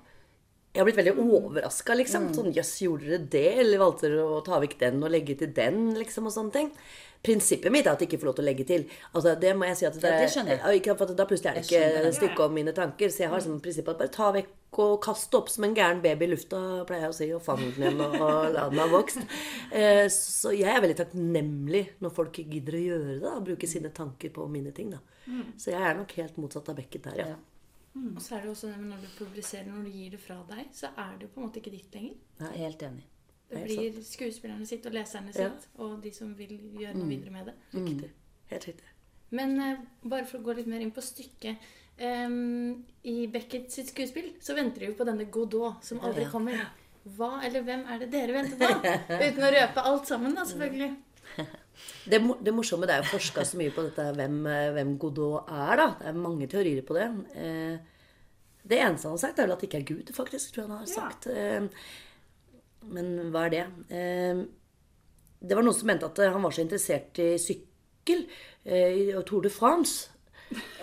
Jeg 0.74 0.82
har 0.82 0.88
blitt 0.88 0.98
veldig 1.00 1.14
overraska. 1.24 1.94
Liksom. 1.96 2.28
Sånn, 2.36 2.52
Jøss, 2.54 2.74
gjorde 2.84 3.06
dere 3.08 3.28
det? 3.32 3.48
Eller 3.64 3.80
valgte 3.82 4.10
dere 4.10 4.26
å 4.26 4.42
ta 4.46 4.60
vekk 4.62 4.76
den 4.82 5.00
og 5.02 5.12
legge 5.14 5.38
til 5.40 5.54
den? 5.56 5.88
liksom, 5.98 6.28
og 6.28 6.34
sånne 6.34 6.54
ting. 6.54 6.72
Prinsippet 7.24 7.72
mitt 7.74 7.86
er 7.86 7.96
at 7.96 8.02
jeg 8.02 8.08
ikke 8.08 8.20
får 8.22 8.28
lov 8.28 8.36
til 8.38 8.44
å 8.44 8.46
legge 8.46 8.64
til. 8.68 8.84
Altså, 9.10 9.32
det 9.42 9.50
må 9.58 9.66
jeg 9.66 9.80
si 9.80 9.86
at 9.88 9.96
det, 9.98 10.12
Ja, 10.12 10.20
det 10.22 10.30
skjønner 10.34 10.54
jeg. 10.54 10.80
Ikke, 10.80 10.94
for 11.00 11.18
Da 11.18 11.26
plutselig 11.26 11.50
er 11.50 11.58
det 11.58 11.64
ikke 11.66 12.12
stykke 12.14 12.46
om 12.46 12.54
mine 12.54 12.74
tanker. 12.76 13.10
Så 13.10 13.24
jeg 13.24 13.32
har 13.32 13.42
sånn 13.42 13.58
prinsipp 13.64 13.90
at 13.90 13.98
bare 13.98 14.14
ta 14.14 14.30
vekk 14.36 14.78
og 14.84 14.94
kast 15.02 15.34
opp 15.34 15.50
som 15.50 15.64
en 15.66 15.74
gæren 15.74 16.02
baby 16.04 16.28
i 16.28 16.30
lufta, 16.30 16.60
pleier 16.86 17.06
jeg 17.06 17.12
å 17.14 17.16
si, 17.16 17.28
og 17.34 17.42
fang 17.42 17.62
den 17.64 17.86
igjen 17.86 18.02
og, 18.04 18.14
og 18.20 18.52
la 18.54 18.68
den 18.70 18.82
ha 18.82 18.88
vokst. 18.92 19.22
Eh, 19.68 20.06
så 20.08 20.48
jeg 20.56 20.70
er 20.72 20.80
veldig 20.80 20.96
takknemlig 20.96 21.82
når 22.00 22.12
folk 22.16 22.38
gidder 22.40 22.78
å 22.78 22.80
gjøre 22.80 23.08
det, 23.10 23.16
da, 23.20 23.34
bruke 23.44 23.68
sine 23.68 23.90
tanker 23.92 24.32
på 24.32 24.46
mine 24.48 24.72
ting. 24.72 24.94
da. 24.94 25.02
Mm. 25.26 25.50
Så 25.60 25.74
jeg 25.74 25.82
er 25.84 25.98
nok 25.98 26.14
helt 26.16 26.38
motsatt 26.40 26.70
av 26.72 26.78
Beckett 26.78 27.04
der, 27.10 27.20
ja. 27.20 27.36
Og 27.98 28.22
så 28.22 28.36
er 28.36 28.42
det 28.42 28.48
jo 28.48 28.54
også 28.54 28.70
det 28.70 28.78
med 28.78 28.92
når 28.94 29.04
du 29.04 29.12
publiserer, 29.18 29.68
når 29.68 29.86
du 29.88 29.94
gir 29.98 30.10
det 30.14 30.20
fra 30.22 30.38
deg, 30.48 30.68
så 30.72 30.92
er 30.94 31.14
det 31.18 31.26
jo 31.26 31.34
på 31.34 31.42
en 31.42 31.48
måte 31.48 31.60
ikke 31.60 31.74
ditt 31.74 31.94
lenger. 31.98 32.18
Jeg 32.40 32.48
er 32.48 32.60
helt 32.64 32.84
enig. 32.88 33.06
Det 33.50 33.62
blir 33.64 33.98
skuespillerne 34.04 34.66
sitt 34.68 34.84
og 34.86 34.92
leserne 34.92 35.32
Ja. 35.34 35.48
sitt, 35.48 35.68
og 35.78 36.00
de 36.02 36.10
som 36.12 36.34
vil 36.36 36.56
gjøre 36.78 36.94
noe 36.94 37.04
Mm. 37.04 37.08
videre 37.08 37.30
med 37.32 37.46
det. 37.46 37.54
Riktig. 37.74 38.10
Helt 38.50 38.66
riktig. 38.66 38.84
Men 39.30 39.60
uh, 39.60 39.78
bare 40.08 40.26
for 40.26 40.38
å 40.38 40.42
gå 40.42 40.54
litt 40.56 40.66
mer 40.66 40.80
inn 40.80 40.90
på 40.92 41.02
stykket 41.04 41.56
um, 42.00 42.84
I 43.04 43.26
Beckett 43.26 43.70
sitt 43.72 43.88
skuespill 43.92 44.34
så 44.40 44.54
venter 44.54 44.80
de 44.80 44.86
jo 44.86 44.94
på 44.94 45.04
denne 45.04 45.24
Godot 45.30 45.82
som 45.84 46.00
aldri 46.00 46.22
Ja. 46.24 46.30
kommer. 46.30 46.66
Hva 47.16 47.42
eller 47.44 47.62
hvem 47.62 47.86
er 47.88 47.98
det 47.98 48.10
dere 48.12 48.32
venter 48.32 48.56
på? 48.56 48.68
Uten 49.28 49.44
å 49.44 49.52
røpe 49.52 49.84
alt 49.84 50.06
sammen, 50.06 50.34
da, 50.34 50.44
selvfølgelig. 50.44 50.96
Det, 52.10 52.18
det 52.42 52.52
morsomme 52.54 52.86
det 52.88 52.94
er 52.96 53.02
jo 53.04 53.12
forska 53.12 53.44
så 53.46 53.56
mye 53.60 53.70
på 53.70 53.82
dette 53.86 54.02
hvem, 54.16 54.38
eh, 54.50 54.70
hvem 54.74 54.96
Godot 54.98 55.46
er. 55.48 55.76
da. 55.76 55.86
Det 56.00 56.06
er 56.08 56.12
mange 56.18 56.48
teorier 56.50 56.82
på 56.82 56.94
det. 56.96 57.04
Eh, 57.38 57.78
det 58.68 58.78
eneste 58.82 59.06
han 59.06 59.14
har 59.14 59.22
sagt, 59.22 59.38
er 59.38 59.46
vel 59.46 59.52
at 59.54 59.60
det 59.62 59.68
ikke 59.70 59.78
er 59.78 59.86
Gud, 59.86 60.10
faktisk. 60.16 60.52
tror 60.54 60.64
jeg 60.64 60.70
han 60.72 60.78
har 60.78 60.86
sagt. 60.86 61.26
Eh, 61.30 61.68
men 62.86 63.32
hva 63.32 63.46
er 63.48 63.54
det? 63.54 63.64
Eh, 63.94 64.44
det 65.38 65.56
var 65.56 65.66
noen 65.66 65.76
som 65.76 65.90
mente 65.90 66.06
at 66.08 66.20
eh, 66.22 66.30
han 66.34 66.44
var 66.44 66.54
så 66.54 66.62
interessert 66.64 67.18
i 67.22 67.32
sykkel 67.40 68.24
eh, 68.64 69.02
i 69.02 69.10
Tour 69.26 69.44
de 69.46 69.52
France. 69.52 70.14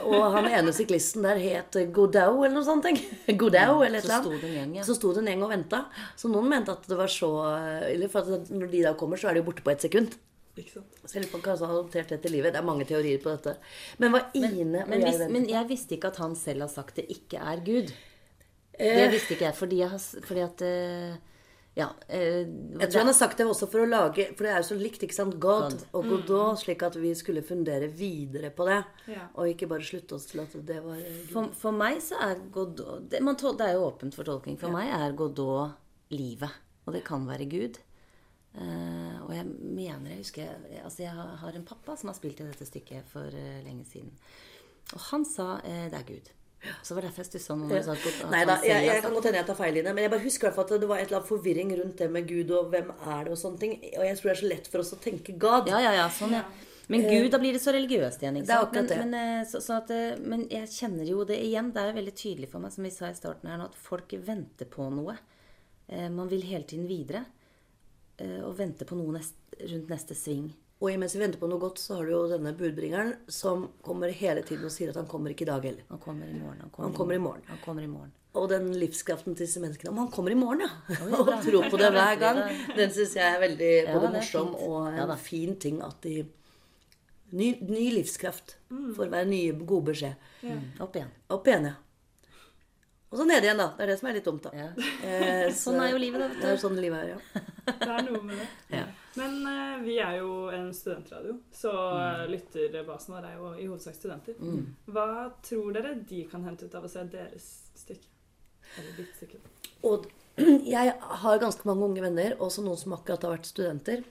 Og 0.05 0.27
han 0.35 0.45
ene 0.45 0.69
syklisten 0.75 1.23
der 1.25 1.39
het 1.41 1.73
Godau 1.95 2.43
eller 2.43 2.53
noe 2.53 2.67
sånt. 2.67 2.85
tenk. 2.85 3.01
Godau 3.41 3.81
eller 3.81 3.97
et 3.97 4.05
Så 4.05 4.21
sto 4.21 4.35
det 4.35 4.51
en 4.51 4.59
gjeng, 4.59 4.75
ja. 4.77 4.85
Så 4.85 4.97
sto 4.99 5.13
det 5.15 5.23
en 5.23 5.31
gjeng 5.31 5.47
og 5.47 5.55
venta. 5.55 5.81
Så 6.19 6.29
noen 6.29 6.51
mente 6.51 6.75
at 6.75 6.85
det 6.85 6.99
var 6.99 7.09
så 7.09 7.31
Eller 7.89 8.11
for 8.13 8.37
at 8.37 8.51
når 8.53 8.69
de 8.69 8.85
da 8.85 8.93
kommer, 8.99 9.17
så 9.17 9.31
er 9.31 9.37
de 9.37 9.41
jo 9.41 9.49
borte 9.49 9.65
på 9.65 9.73
ett 9.73 9.87
sekund. 9.87 10.13
Ikke 10.55 10.77
sant? 10.77 10.99
Selv 11.09 11.33
om 11.33 11.41
han 11.43 11.57
har 11.57 11.71
adoptert 11.73 12.13
det 12.13 12.21
til 12.23 12.35
livet. 12.37 12.53
Det 12.53 12.61
er 12.61 12.67
mange 12.67 12.85
teorier 12.87 13.19
på 13.23 13.33
dette. 13.33 13.57
Men 13.99 14.13
hva 14.13 14.21
Ine 14.37 14.83
og 14.83 14.91
Men, 14.91 15.01
jeg 15.01 15.09
hvis, 15.09 15.31
men 15.33 15.47
jeg 15.49 15.69
visste 15.71 15.97
ikke 15.97 16.13
at 16.13 16.19
han 16.21 16.35
selv 16.39 16.67
har 16.67 16.71
sagt 16.71 17.01
det 17.01 17.09
ikke 17.11 17.41
er 17.41 17.63
Gud. 17.65 17.91
Eh. 18.79 18.99
Det 19.01 19.09
visste 19.11 19.35
ikke 19.35 19.49
jeg, 19.49 19.55
fordi, 19.55 19.81
jeg 19.81 20.25
fordi 20.29 20.43
at 20.45 20.63
eh, 20.65 21.17
Ja. 21.75 21.89
eh, 22.07 22.45
Jeg 22.79 22.87
tror 22.91 22.99
han 23.01 23.07
har 23.11 23.17
sagt 23.17 23.37
det 23.37 23.45
også 23.51 23.67
for 23.67 23.83
å 23.83 23.87
lage 23.89 24.29
For 24.37 24.45
det 24.47 24.51
er 24.53 24.61
jo 24.61 24.67
så 24.69 24.77
likt, 24.79 25.01
ikke 25.03 25.13
sant? 25.17 25.33
God 25.43 25.71
God. 25.73 25.81
og 25.93 26.05
Godot, 26.07 26.59
slik 26.61 26.83
at 26.87 26.95
vi 26.95 27.11
skulle 27.13 27.41
fundere 27.43 27.89
videre 27.91 28.49
på 28.55 28.63
det. 28.69 28.77
Ja. 29.11 29.25
Og 29.35 29.49
ikke 29.51 29.67
bare 29.67 29.83
slutte 29.83 30.15
oss 30.15 30.25
til 30.29 30.39
at 30.45 30.55
det 30.65 30.77
var. 30.85 31.01
For, 31.33 31.49
for 31.53 31.71
meg 31.75 31.99
så 32.01 32.15
er 32.23 32.39
Godot 32.51 33.09
det, 33.11 33.19
man 33.21 33.35
tol, 33.35 33.57
det 33.59 33.67
er 33.67 33.73
jo 33.75 33.89
åpent 33.89 34.15
for 34.15 34.23
tolkning. 34.23 34.55
For 34.57 34.71
Ja. 34.71 34.73
meg 34.77 34.93
er 34.95 35.17
Godot 35.19 35.75
livet. 36.15 36.49
Og 36.87 36.93
det 36.93 37.03
kan 37.03 37.27
være 37.27 37.49
Gud. 37.49 37.81
Eh, 38.55 39.15
og 39.25 39.33
jeg 39.35 39.45
mener 39.45 40.11
Jeg 40.13 40.17
husker 40.21 40.41
jeg, 40.45 40.81
altså 40.83 41.01
jeg 41.03 41.11
har 41.11 41.35
har 41.41 41.51
en 41.57 41.65
pappa 41.65 41.97
som 41.97 42.07
har 42.07 42.15
spilt 42.15 42.39
i 42.39 42.45
dette 42.47 42.65
stykket 42.65 43.03
for 43.11 43.27
uh, 43.27 43.63
lenge 43.65 43.83
siden. 43.89 44.13
Og 44.93 44.99
han 45.11 45.25
sa 45.25 45.57
eh, 45.65 45.89
det 45.91 45.99
er 45.99 46.07
Gud. 46.07 46.29
Så 46.83 46.95
var 46.95 47.01
det 47.01 47.09
derfor 47.11 47.23
jeg 47.23 47.29
stussa 47.31 47.55
når 47.55 47.69
du 47.69 47.83
sa 47.83 47.91
at 47.95 48.29
Nei 48.31 48.43
da, 48.45 48.55
jeg, 48.65 48.85
jeg 48.87 49.01
kan 49.03 49.13
godt 49.13 49.25
hende 49.29 49.39
jeg 49.41 49.47
tar 49.49 49.57
feil 49.59 49.73
det. 49.79 49.83
Men 49.95 50.03
jeg 50.05 50.11
bare 50.15 50.23
husker 50.25 50.47
at 50.49 50.69
det 50.75 50.87
var 50.89 50.97
et 51.01 51.07
eller 51.07 51.19
annet 51.21 51.29
forvirring 51.31 51.73
rundt 51.79 51.97
det 51.97 52.09
med 52.11 52.27
Gud 52.29 52.51
og 52.51 52.69
hvem 52.73 52.89
er 52.95 53.23
det 53.27 53.31
og 53.35 53.37
sånne 53.41 53.59
ting. 53.59 53.73
Og 53.97 54.05
jeg 54.05 54.17
tror 54.17 54.29
det 54.31 54.35
er 54.37 54.41
så 54.43 54.49
lett 54.53 54.67
for 54.71 54.79
oss 54.85 54.93
å 54.93 54.99
tenke 55.03 55.35
God. 55.37 55.67
Ja, 55.69 55.79
ja, 55.85 55.93
ja, 56.01 56.07
sånn, 56.09 56.33
ja. 56.37 56.43
Men 56.87 57.01
Eh, 57.01 57.09
Gud, 57.21 57.31
da 57.33 57.39
blir 57.41 57.53
det 57.55 57.61
så 57.63 57.71
religiøst 57.73 58.21
igjen. 58.21 58.35
ikke 58.37 58.45
Det 58.45 58.53
er 58.53 58.59
sant? 58.59 58.67
akkurat 58.69 58.89
det. 58.91 58.97
Men, 58.99 59.09
men, 59.09 59.39
eh, 59.41 59.45
så, 59.49 59.61
så 59.61 59.77
at, 59.81 59.89
eh, 59.89 60.19
men 60.21 60.43
jeg 60.53 60.67
kjenner 60.69 61.07
jo 61.09 61.23
det 61.25 61.39
igjen. 61.41 61.71
Det 61.73 61.81
er 61.81 61.87
jo 61.89 61.95
veldig 61.97 62.13
tydelig 62.15 62.49
for 62.51 62.59
meg, 62.61 62.71
som 62.75 62.83
vi 62.85 62.91
sa 62.93 63.09
i 63.09 63.15
starten 63.17 63.49
her 63.49 63.57
nå, 63.57 63.65
at 63.71 63.79
folk 63.87 64.13
venter 64.27 64.65
på 64.69 64.85
noe. 64.93 65.15
Eh, 65.89 66.09
Man 66.13 66.29
vil 66.29 66.41
hele 66.45 66.63
tiden 66.63 66.85
videre. 66.87 67.23
eh, 68.19 68.37
Og 68.45 68.53
vente 68.57 68.85
på 68.85 68.95
noe 68.95 69.17
nest, 69.17 69.33
rundt 69.59 69.89
neste 69.89 70.13
sving. 70.15 70.53
Og 70.83 70.91
imens 70.91 71.15
vi 71.15 71.21
venter 71.21 71.39
på 71.39 71.47
noe 71.47 71.61
godt, 71.61 71.79
så 71.79 71.95
har 71.97 72.07
du 72.07 72.11
jo 72.11 72.25
denne 72.27 72.51
budbringeren 72.57 73.13
som 73.31 73.69
kommer 73.85 74.11
hele 74.11 74.43
tiden 74.43 74.67
og 74.67 74.73
sier 74.73 74.91
at 74.91 74.99
han 74.99 75.07
kommer 75.07 75.31
ikke 75.31 75.45
i 75.45 75.49
dag 75.49 75.63
heller. 75.63 75.85
Han 75.89 76.01
kommer 76.03 76.27
i 76.27 76.35
morgen. 76.35 76.59
Han 76.65 76.71
Han 76.75 76.93
kommer 76.97 77.15
i 77.15 77.21
morgen. 77.23 77.45
Han 77.47 77.61
kommer 77.63 77.85
i 77.85 77.87
morgen. 77.87 78.11
Og 78.35 78.49
den 78.51 78.67
livskraften 78.75 79.37
til 79.37 79.47
disse 79.47 79.61
menneskene. 79.63 79.93
Om 79.93 80.01
han 80.03 80.09
kommer 80.11 80.31
i 80.31 80.35
morgen, 80.35 80.65
ja! 80.65 80.71
ja, 80.91 81.05
og 81.21 81.31
tror 81.45 81.69
på 81.71 81.79
det 81.79 81.91
hver 81.95 82.19
gang. 82.19 82.41
Den 82.75 82.91
syns 82.91 83.15
jeg 83.15 83.23
er 83.23 83.39
veldig 83.39 83.71
Ja, 83.71 83.93
både 83.93 84.09
det 84.09 84.09
er 84.09 84.17
morsom 84.17 84.49
fint. 84.51 84.65
og 84.67 84.87
en 84.89 84.97
Ja 84.99 85.15
fin 85.29 85.55
ting 85.55 85.79
at 85.85 86.01
de 86.03 86.25
Ny, 87.35 87.47
ny 87.67 87.87
livskraft 87.91 88.53
får 88.95 89.09
være 89.09 89.25
nye 89.27 89.55
gode 89.65 89.89
beskjed. 89.89 90.27
Ja. 90.45 90.59
Opp 90.85 90.95
igjen. 90.95 91.09
Opp 91.33 91.47
igjen, 91.49 91.65
ja. 91.71 91.73
Og 93.15 93.21
så 93.21 93.25
ned 93.29 93.45
igjen, 93.45 93.59
da. 93.61 93.69
Det 93.77 93.83
er 93.85 93.87
det 93.93 93.95
som 94.01 94.07
er 94.09 94.15
litt 94.17 94.25
dumt, 94.27 94.43
da. 94.43 94.51
Eh, 95.07 95.45
så- 95.47 95.69
Sånn 95.69 95.79
er 95.79 95.93
jo 95.93 95.99
livet, 96.01 96.19
da, 96.19 96.25
vet 96.27 96.35
du. 96.35 96.41
Det 96.41 96.49
er 96.51 96.57
sånn 96.59 96.79
livet 96.83 96.99
er, 96.99 97.11
ja. 97.13 97.43
Det 97.79 97.87
er 97.93 98.01
noe 98.09 98.19
med 98.27 98.41
det. 98.41 98.47
Ja. 98.75 98.81
Men 99.15 99.37
eh, 99.47 99.77
vi 99.85 99.95
er 100.03 100.17
jo 100.17 100.33
en 100.51 100.67
studentradio, 100.75 101.37
så 101.55 101.71
mm. 101.71 102.25
lytterbasen 102.33 103.15
vår 103.15 103.29
er 103.29 103.37
jo 103.37 103.53
i 103.53 103.69
hovedsak 103.69 103.95
studenter. 103.95 104.35
Mm. 104.35 104.67
Hva 104.91 105.07
tror 105.47 105.71
dere 105.77 105.93
de 106.09 106.25
kan 106.27 106.43
hente 106.43 106.67
ut 106.67 106.75
av 106.75 106.83
å 106.83 106.91
se 106.91 107.05
deres 107.15 107.47
stykke? 107.79 108.11
Eller 108.81 108.99
ditt 108.99 109.15
stykke? 109.15 109.39
Og 109.87 110.09
jeg 110.75 110.93
har 111.23 111.41
ganske 111.45 111.71
mange 111.71 111.87
unge 111.87 112.03
venner, 112.03 112.35
også 112.43 112.67
noen 112.67 112.83
som 112.83 112.97
akkurat 112.99 113.23
har 113.23 113.37
vært 113.37 113.47
studenter. 113.47 114.03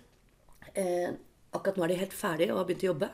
Eh, 0.72 1.12
akkurat 1.52 1.76
nå 1.76 1.84
er 1.84 1.92
de 1.92 2.00
helt 2.06 2.16
ferdige 2.16 2.56
og 2.56 2.62
har 2.62 2.72
begynt 2.72 2.88
å 2.88 2.92
jobbe. 2.94 3.12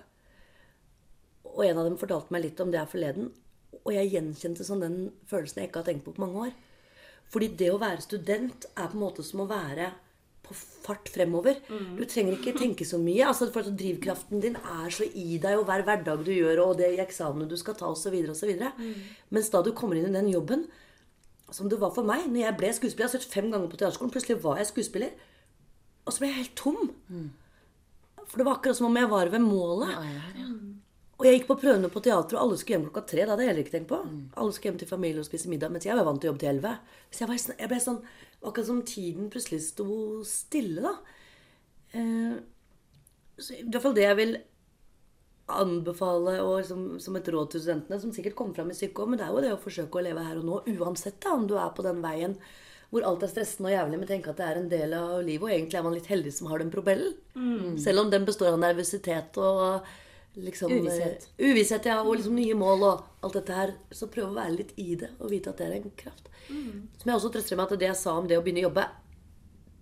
Og 1.51 1.65
en 1.67 1.83
av 1.83 1.91
dem 1.91 1.99
fortalte 1.99 2.31
meg 2.31 2.47
litt 2.47 2.63
om 2.63 2.71
det 2.71 2.79
her 2.79 2.95
forleden. 2.95 3.33
Og 3.81 3.95
jeg 3.95 4.13
gjenkjente 4.13 4.67
sånn 4.67 4.85
den 4.85 4.99
følelsen 5.31 5.63
jeg 5.63 5.71
ikke 5.71 5.83
har 5.83 5.89
tenkt 5.91 6.07
på 6.07 6.15
på 6.17 6.25
mange 6.25 6.49
år. 6.49 6.55
Fordi 7.31 7.53
det 7.61 7.71
å 7.73 7.81
være 7.81 8.05
student 8.05 8.67
er 8.75 8.91
på 8.91 8.99
en 8.99 9.05
måte 9.05 9.25
som 9.27 9.45
å 9.45 9.51
være 9.51 9.93
på 10.51 10.57
fart 10.59 11.09
fremover. 11.15 11.61
Mm. 11.71 11.95
Du 12.01 12.05
trenger 12.11 12.35
ikke 12.37 12.57
tenke 12.59 12.87
så 12.87 12.99
mye. 12.99 13.23
altså 13.27 13.51
for 13.55 13.63
at 13.63 13.77
Drivkraften 13.79 14.43
din 14.43 14.57
er 14.59 14.91
så 14.91 15.07
i 15.07 15.39
deg, 15.39 15.59
og 15.59 15.69
hver 15.69 15.85
hverdag 15.87 16.25
du 16.27 16.33
gjør, 16.35 16.65
og 16.65 16.79
det 16.81 16.91
i 16.97 17.03
eksamen 17.03 17.49
du 17.49 17.57
skal 17.61 17.77
ta, 17.79 17.87
osv. 17.87 18.17
osv. 18.33 18.51
Mm. 18.59 18.95
Mens 19.31 19.51
da 19.53 19.63
du 19.63 19.71
kommer 19.77 19.99
inn 19.99 20.11
i 20.11 20.17
den 20.17 20.33
jobben, 20.33 20.67
som 21.55 21.71
det 21.71 21.81
var 21.83 21.95
for 21.95 22.07
meg 22.07 22.29
når 22.31 22.45
jeg 22.45 22.57
ble 22.61 22.69
skuespiller 22.77 23.09
Jeg 23.09 23.11
har 23.11 23.19
sett 23.19 23.33
fem 23.33 23.49
ganger 23.51 23.71
på 23.71 23.79
teaterskolen, 23.79 24.13
plutselig 24.15 24.43
var 24.43 24.59
jeg 24.59 24.71
skuespiller. 24.71 25.15
Og 26.07 26.15
så 26.15 26.23
ble 26.23 26.31
jeg 26.31 26.41
helt 26.43 26.59
tom. 26.59 26.93
For 28.27 28.39
det 28.39 28.47
var 28.47 28.59
akkurat 28.59 28.79
som 28.79 28.87
om 28.91 28.99
jeg 28.99 29.11
var 29.11 29.31
ved 29.33 29.43
målet. 29.43 29.95
Og 31.21 31.27
jeg 31.29 31.37
gikk 31.37 31.51
på 31.51 31.59
prøvene 31.61 31.91
på 31.93 32.01
teatret, 32.01 32.33
og 32.39 32.43
alle 32.47 32.57
skulle 32.57 32.79
hjem 32.79 32.87
klokka 32.89 33.03
tre. 33.05 33.23
Det 33.23 33.29
hadde 33.29 33.45
jeg 33.45 33.51
heller 33.51 33.67
ikke 33.67 33.75
tenkt 33.75 33.91
på. 33.91 33.99
Alle 34.41 34.55
skulle 34.57 34.71
hjem 34.71 34.79
til 34.81 34.89
familie 34.89 35.21
og 35.21 35.29
spise 35.29 35.51
middag, 35.53 35.73
mens 35.75 35.85
jeg 35.85 35.99
var 35.99 36.07
vant 36.09 36.23
til 36.23 36.31
å 36.31 36.33
jobbe 36.33 36.41
til 36.41 36.53
elleve. 36.55 36.73
Så 37.11 37.23
jeg, 37.23 37.29
var, 37.29 37.43
jeg 37.61 37.73
ble 37.73 37.81
sånn 37.85 38.03
Akkurat 38.41 38.71
som 38.71 38.79
tiden 38.89 39.27
plutselig 39.29 39.59
sto 39.67 40.23
stille, 40.25 40.81
da. 40.81 40.95
Eh, 41.93 42.39
så 43.37 43.59
I 43.59 43.67
hvert 43.67 43.85
fall 43.85 43.97
det 43.99 44.07
jeg 44.07 44.17
vil 44.17 44.33
anbefale 45.61 46.39
og 46.41 46.55
liksom, 46.63 46.87
som 47.05 47.19
et 47.19 47.29
råd 47.35 47.53
til 47.53 47.65
studentene, 47.67 47.99
som 48.01 48.15
sikkert 48.17 48.39
kommer 48.39 48.57
fram 48.57 48.73
i 48.73 48.79
psyko, 48.79 49.05
men 49.05 49.21
det 49.21 49.27
er 49.27 49.35
jo 49.35 49.45
det 49.45 49.53
å 49.53 49.61
forsøke 49.61 50.01
å 50.01 50.07
leve 50.07 50.25
her 50.25 50.41
og 50.41 50.47
nå, 50.47 50.59
uansett 50.79 51.21
da, 51.21 51.35
om 51.37 51.45
du 51.51 51.57
er 51.59 51.73
på 51.77 51.85
den 51.85 52.01
veien 52.05 52.39
hvor 52.91 53.05
alt 53.07 53.23
er 53.23 53.31
stressende 53.31 53.69
og 53.71 53.75
jævlig, 53.77 53.99
men 54.01 54.09
tenke 54.09 54.33
at 54.33 54.41
det 54.41 54.47
er 54.49 54.59
en 54.59 54.71
del 54.71 54.95
av 54.99 55.13
livet, 55.23 55.45
og 55.45 55.53
egentlig 55.53 55.79
er 55.79 55.85
man 55.87 55.95
litt 55.95 56.09
heldig 56.11 56.33
som 56.35 56.49
har 56.51 56.63
den 56.63 56.73
propellen. 56.73 57.13
Mm. 57.37 57.77
Selv 57.79 58.03
om 58.03 58.09
den 58.11 58.25
består 58.27 58.51
av 58.51 58.63
nervøsitet 58.65 59.39
og 59.39 59.91
liksom 60.37 60.73
Uvisshet. 60.73 61.29
eh, 61.39 61.51
uvisshet, 61.51 61.85
ja, 61.87 62.01
og 62.03 62.17
liksom 62.17 62.35
nye 62.39 62.55
mål 62.55 62.83
og 62.87 63.05
alt 63.27 63.33
dette 63.35 63.53
her, 63.57 63.73
så 63.91 64.07
prøv 64.13 64.31
å 64.31 64.35
være 64.37 64.57
litt 64.57 64.73
i 64.79 64.95
det 64.95 65.11
og 65.19 65.31
vite 65.31 65.51
at 65.51 65.57
det 65.59 65.67
er 65.67 65.77
en 65.81 65.91
kraft. 65.97 66.29
Som 66.51 67.07
jeg 67.11 67.15
også 67.17 67.33
trøster 67.35 67.57
med 67.57 67.67
at 67.73 67.79
det 67.79 67.89
jeg 67.89 67.97
sa 67.97 68.17
om 68.19 68.27
det 68.29 68.39
å 68.39 68.43
begynne 68.43 68.63
å 68.65 68.69
jobbe, 68.71 68.85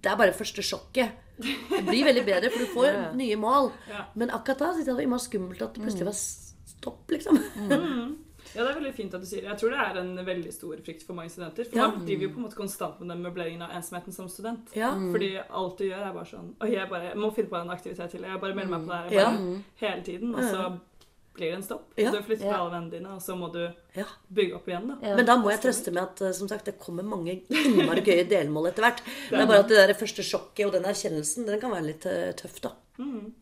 det 0.02 0.10
er 0.12 0.16
bare 0.20 0.32
første 0.36 0.62
sjokket. 0.62 1.10
Det 1.38 1.82
blir 1.86 2.04
veldig 2.04 2.24
bedre, 2.26 2.50
for 2.50 2.58
du 2.58 2.66
får 2.72 2.86
Ja, 2.86 2.92
ja. 3.08 3.12
nye 3.14 3.36
mål. 3.36 3.70
Ja. 3.90 4.04
Men 4.14 4.30
akkurat 4.30 4.58
da 4.58 4.72
syntes 4.74 4.86
jeg 4.90 4.96
det 4.96 5.08
var 5.10 5.18
skummelt 5.22 5.62
at 5.62 5.74
det 5.74 5.82
plutselig 5.84 6.08
var 6.08 6.18
stopp, 6.18 7.04
liksom. 7.10 7.38
Mm. 7.68 8.16
Ja, 8.54 8.64
det 8.64 8.70
er 8.70 8.78
veldig 8.80 8.94
fint 8.96 9.14
at 9.14 9.20
du 9.20 9.26
sier 9.28 9.42
det. 9.42 9.50
Jeg 9.50 9.58
tror 9.60 9.70
det 9.74 9.78
er 9.84 9.96
en 10.00 10.12
veldig 10.26 10.52
stor 10.54 10.76
frykt 10.86 11.02
for 11.06 11.14
mange 11.18 11.30
studenter. 11.30 11.64
For 11.68 11.76
Ja. 11.78 11.88
man 11.90 12.06
driver 12.06 12.22
jo 12.22 12.28
på 12.34 12.38
en 12.40 12.44
måte 12.48 12.56
konstant 12.56 13.00
med 13.00 13.08
den 13.12 13.22
møbleringen 13.22 13.62
av 13.62 13.70
ensomheten 13.76 14.12
som 14.14 14.28
student. 14.28 14.70
Ja. 14.74 14.92
Mm. 14.94 15.12
Fordi 15.12 15.30
alt 15.50 15.78
du 15.78 15.84
gjør, 15.84 16.06
er 16.08 16.12
bare 16.14 16.24
sånn 16.30 16.54
Oi, 16.60 16.70
jeg 16.72 16.88
bare 16.88 17.02
jeg 17.10 17.16
må 17.16 17.32
finne 17.34 17.48
på 17.50 17.60
en 17.60 17.70
aktivitet 17.70 18.10
til. 18.10 18.22
Jeg 18.22 18.40
bare 18.40 18.54
melder 18.54 18.78
meg 18.78 18.86
på 18.86 18.92
det 18.92 19.00
her 19.12 19.18
Ja. 19.20 19.30
bare, 19.30 19.62
hele 19.82 20.02
tiden. 20.02 20.34
Og 20.34 20.40
så 20.42 20.80
blir 21.34 21.50
det 21.50 21.54
en 21.54 21.62
stopp. 21.62 21.84
Ja. 21.96 22.10
Du 22.10 22.18
flytter 22.22 22.44
Ja. 22.46 22.52
fra 22.52 22.60
alle 22.64 22.70
vennene 22.72 22.90
dine, 22.90 23.08
og 23.14 23.20
så 23.20 23.36
må 23.38 23.52
du 23.52 23.72
bygge 24.34 24.54
opp 24.56 24.66
igjen, 24.66 24.88
da. 24.88 25.14
Men 25.16 25.24
da 25.26 25.36
må 25.36 25.50
jeg 25.50 25.60
trøste 25.60 25.92
med 25.92 26.02
at 26.02 26.20
eh, 26.22 26.32
som 26.32 26.48
sagt, 26.48 26.64
det 26.64 26.78
kommer 26.80 27.04
mange 27.04 27.42
innmari 27.50 28.00
gøye 28.02 28.28
delmål 28.28 28.68
etter 28.72 28.82
hvert. 28.82 29.02
Det 29.30 29.38
er 29.38 29.46
bare 29.46 29.60
at 29.60 29.68
det 29.68 29.76
der 29.88 29.94
første 29.94 30.22
sjokket 30.24 30.66
og 30.66 30.72
den 30.72 30.82
erkjennelsen 30.84 31.46
den 31.46 31.60
kan 31.60 31.70
være 31.70 31.86
litt 31.86 32.06
eh, 32.06 32.32
tøff, 32.32 32.60
da. 32.60 32.72
Mm. 32.98 33.32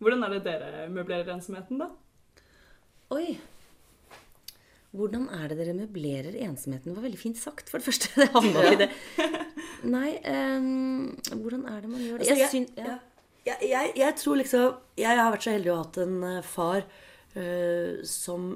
Hvordan 0.00 0.24
er 0.24 0.28
det 0.30 0.44
dere 0.44 0.88
møblerer 0.88 1.28
ensomheten, 1.36 1.78
da? 1.78 1.90
Oi. 3.12 3.38
Hvordan 4.94 5.26
er 5.34 5.48
det 5.50 5.56
dere 5.58 5.74
møblerer 5.76 6.36
ensomheten? 6.46 6.92
Det 6.92 6.96
var 6.96 7.04
veldig 7.08 7.18
fint 7.20 7.36
sagt, 7.40 7.68
for 7.68 7.78
det 7.82 7.86
første. 7.88 8.08
Det 8.20 8.28
handla 8.32 8.62
Ja. 8.64 8.72
i 8.72 8.76
det. 8.84 8.90
Nei, 9.86 10.12
um, 10.30 11.10
hvordan 11.42 11.66
er 11.68 11.80
det 11.82 11.90
man 11.90 12.00
gjør 12.00 12.18
det? 12.18 12.28
Altså, 12.28 12.34
Jeg 12.34 12.38
jeg, 12.38 12.50
syn- 12.54 12.78
ja. 12.78 12.94
jeg, 13.46 13.68
jeg, 13.70 13.92
jeg 14.00 14.14
tror 14.16 14.36
liksom 14.40 14.78
Jeg 14.98 15.18
har 15.20 15.30
vært 15.34 15.44
så 15.44 15.52
heldig 15.52 15.70
å 15.72 15.76
ha 15.76 15.82
hatt 15.84 15.98
en 16.06 16.16
eh, 16.30 16.38
far 16.42 16.86
uh, 17.36 18.04
som 18.08 18.48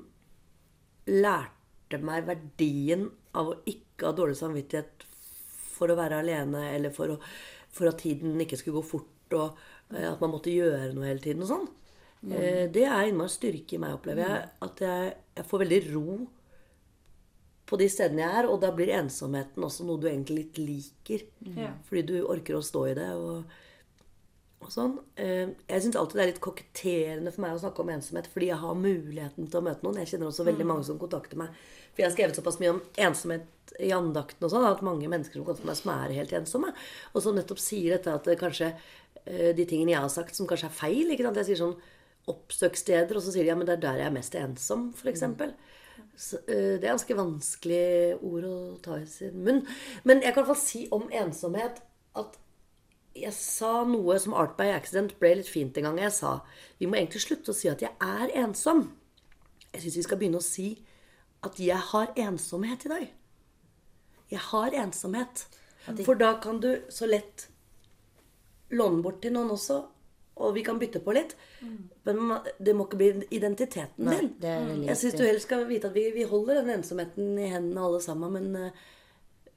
lærte 1.10 1.98
meg 2.04 2.26
verdien 2.28 3.08
av 3.36 3.50
å 3.52 3.58
ikke 3.68 4.08
ha 4.08 4.14
dårlig 4.16 4.38
samvittighet 4.38 5.04
for 5.76 5.90
å 5.92 5.96
være 5.98 6.20
alene, 6.22 6.64
eller 6.76 6.92
for, 6.94 7.14
å, 7.14 7.18
for 7.72 7.90
at 7.90 8.00
tiden 8.02 8.38
ikke 8.42 8.58
skulle 8.60 8.80
gå 8.80 8.86
fort, 8.94 9.36
og 9.36 9.60
uh, 9.94 10.06
at 10.12 10.20
man 10.22 10.32
måtte 10.34 10.52
gjøre 10.54 10.92
noe 10.96 11.08
hele 11.08 11.22
tiden 11.24 11.44
og 11.46 11.50
sånn. 11.52 11.68
Mm. 12.22 12.32
Eh, 12.36 12.66
det 12.72 12.84
er 12.84 13.06
innmari 13.08 13.32
styrke 13.32 13.76
i 13.76 13.80
meg, 13.80 13.94
opplever 13.96 14.26
jeg. 14.26 14.48
At 14.66 14.82
jeg, 14.84 15.14
jeg 15.36 15.46
får 15.48 15.62
veldig 15.64 15.80
ro 15.94 16.18
på 17.70 17.78
de 17.78 17.86
stedene 17.88 18.24
jeg 18.24 18.38
er, 18.42 18.48
og 18.50 18.60
da 18.64 18.72
blir 18.74 18.90
ensomheten 18.98 19.62
også 19.62 19.84
noe 19.86 20.00
du 20.02 20.08
egentlig 20.10 20.40
litt 20.40 20.58
liker. 20.58 21.26
Mm. 21.46 21.76
Fordi 21.86 22.02
du 22.08 22.16
orker 22.26 22.56
å 22.58 22.62
stå 22.66 22.80
i 22.90 22.94
det. 22.98 23.10
og, 23.14 23.44
og 24.60 24.72
sånn. 24.74 24.96
Eh, 25.16 25.52
Jeg 25.70 25.84
syns 25.86 25.96
alltid 25.96 26.18
det 26.18 26.24
er 26.24 26.30
litt 26.32 26.42
koketterende 26.44 27.32
for 27.32 27.44
meg 27.46 27.54
å 27.54 27.60
snakke 27.62 27.84
om 27.84 27.92
ensomhet, 27.94 28.26
fordi 28.32 28.50
jeg 28.50 28.58
har 28.64 28.74
muligheten 28.82 29.46
til 29.48 29.60
å 29.60 29.64
møte 29.68 29.86
noen. 29.86 30.00
Jeg 30.02 30.10
kjenner 30.12 30.28
også 30.32 30.44
veldig 30.50 30.66
Mm. 30.66 30.72
mange 30.74 30.84
som 30.90 30.98
kontakter 30.98 31.38
meg. 31.38 31.54
For 31.94 32.02
jeg 32.02 32.10
har 32.10 32.16
skrevet 32.16 32.36
såpass 32.36 32.58
mye 32.60 32.74
om 32.74 32.82
ensomhet 32.98 33.46
i 33.80 33.90
andakten 33.94 34.44
og 34.44 34.50
sånn, 34.50 34.66
at 34.66 34.82
mange 34.82 35.08
mennesker 35.08 35.38
som 35.38 35.44
kontakter 35.46 35.66
meg, 35.70 35.76
som 35.76 35.92
er 35.94 36.12
helt 36.18 36.32
ensomme. 36.32 36.74
Og 37.14 37.22
som 37.22 37.34
nettopp 37.38 37.58
sier 37.62 37.96
dette 37.96 38.12
at 38.12 38.24
det 38.24 38.36
kanskje 38.38 38.74
eh, 39.26 39.52
de 39.54 39.64
tingene 39.64 39.94
jeg 39.94 40.00
har 40.02 40.08
sagt, 40.12 40.34
som 40.34 40.46
kanskje 40.46 40.66
er 40.66 40.76
feil. 40.82 41.06
ikke 41.10 41.22
sant? 41.22 41.36
Jeg 41.36 41.46
sier 41.46 41.62
sånn 41.62 41.76
oppsøkssteder, 42.30 43.16
og 43.16 43.24
så 43.24 43.34
sier 43.34 43.46
de 43.46 43.52
ja, 43.52 43.58
men 43.58 43.68
det 43.68 43.78
er 43.78 43.84
der 43.84 44.00
jeg 44.02 44.10
er 44.10 44.16
mest 44.16 44.36
ensom, 44.38 44.90
f.eks. 44.96 45.24
Så, 46.20 46.40
eh, 46.48 46.76
det 46.80 46.84
er 46.84 46.92
ganske 46.92 47.16
vanskelig 47.16 48.18
ord 48.18 48.46
å 48.48 48.56
ta 48.84 48.98
i 49.00 49.08
sin 49.08 49.40
munn. 49.44 49.62
Men 50.04 50.22
jeg 50.24 50.34
kan 50.34 50.44
i 50.44 50.46
hvert 50.46 50.52
fall 50.52 50.62
si 50.62 50.84
om 50.94 51.08
ensomhet 51.22 51.80
at 52.20 52.38
jeg 53.16 53.32
sa 53.34 53.82
noe 53.88 54.16
som 54.22 54.34
Art 54.38 54.56
by 54.58 54.70
Accident 54.74 55.16
ble 55.20 55.34
litt 55.40 55.50
fint 55.50 55.76
en 55.78 55.88
gang. 55.88 55.98
Jeg 55.98 56.14
sa 56.14 56.38
vi 56.78 56.88
må 56.88 56.98
egentlig 56.98 57.24
slutte 57.24 57.52
å 57.52 57.56
si 57.56 57.70
at 57.70 57.82
jeg 57.82 57.92
er 58.04 58.34
ensom. 58.44 58.90
Jeg 59.72 59.84
syns 59.84 59.98
vi 59.98 60.06
skal 60.06 60.20
begynne 60.20 60.40
å 60.40 60.46
si 60.46 60.68
at 61.46 61.58
jeg 61.60 61.80
har 61.92 62.12
ensomhet 62.20 62.84
i 62.86 62.92
dag. 62.92 63.06
Jeg 64.30 64.44
har 64.50 64.76
ensomhet. 64.84 65.46
For 66.04 66.14
da 66.14 66.34
kan 66.42 66.60
du 66.62 66.70
så 66.92 67.08
lett 67.08 67.48
låne 68.70 69.02
bort 69.02 69.22
til 69.24 69.34
noen 69.34 69.50
også, 69.56 69.80
og 70.36 70.54
vi 70.54 70.62
kan 70.64 70.78
bytte 70.80 71.02
på 71.04 71.12
litt. 71.12 71.34
Men 72.06 72.38
det 72.58 72.72
må 72.76 72.86
ikke 72.86 73.00
bli 73.00 73.10
identiteten 73.36 74.06
Nei, 74.08 74.20
din. 74.20 74.30
det 74.40 74.54
er 74.54 74.70
Jeg 74.88 75.00
syns 75.02 75.18
du 75.18 75.26
helst 75.26 75.48
skal 75.48 75.66
vite 75.68 75.90
at 75.90 75.96
vi, 75.96 76.06
vi 76.14 76.24
holder 76.28 76.62
den 76.62 76.78
ensomheten 76.78 77.34
i 77.38 77.50
hendene 77.52 77.84
alle 77.84 78.00
sammen, 78.04 78.38
men 78.38 78.56
eh, 78.56 78.80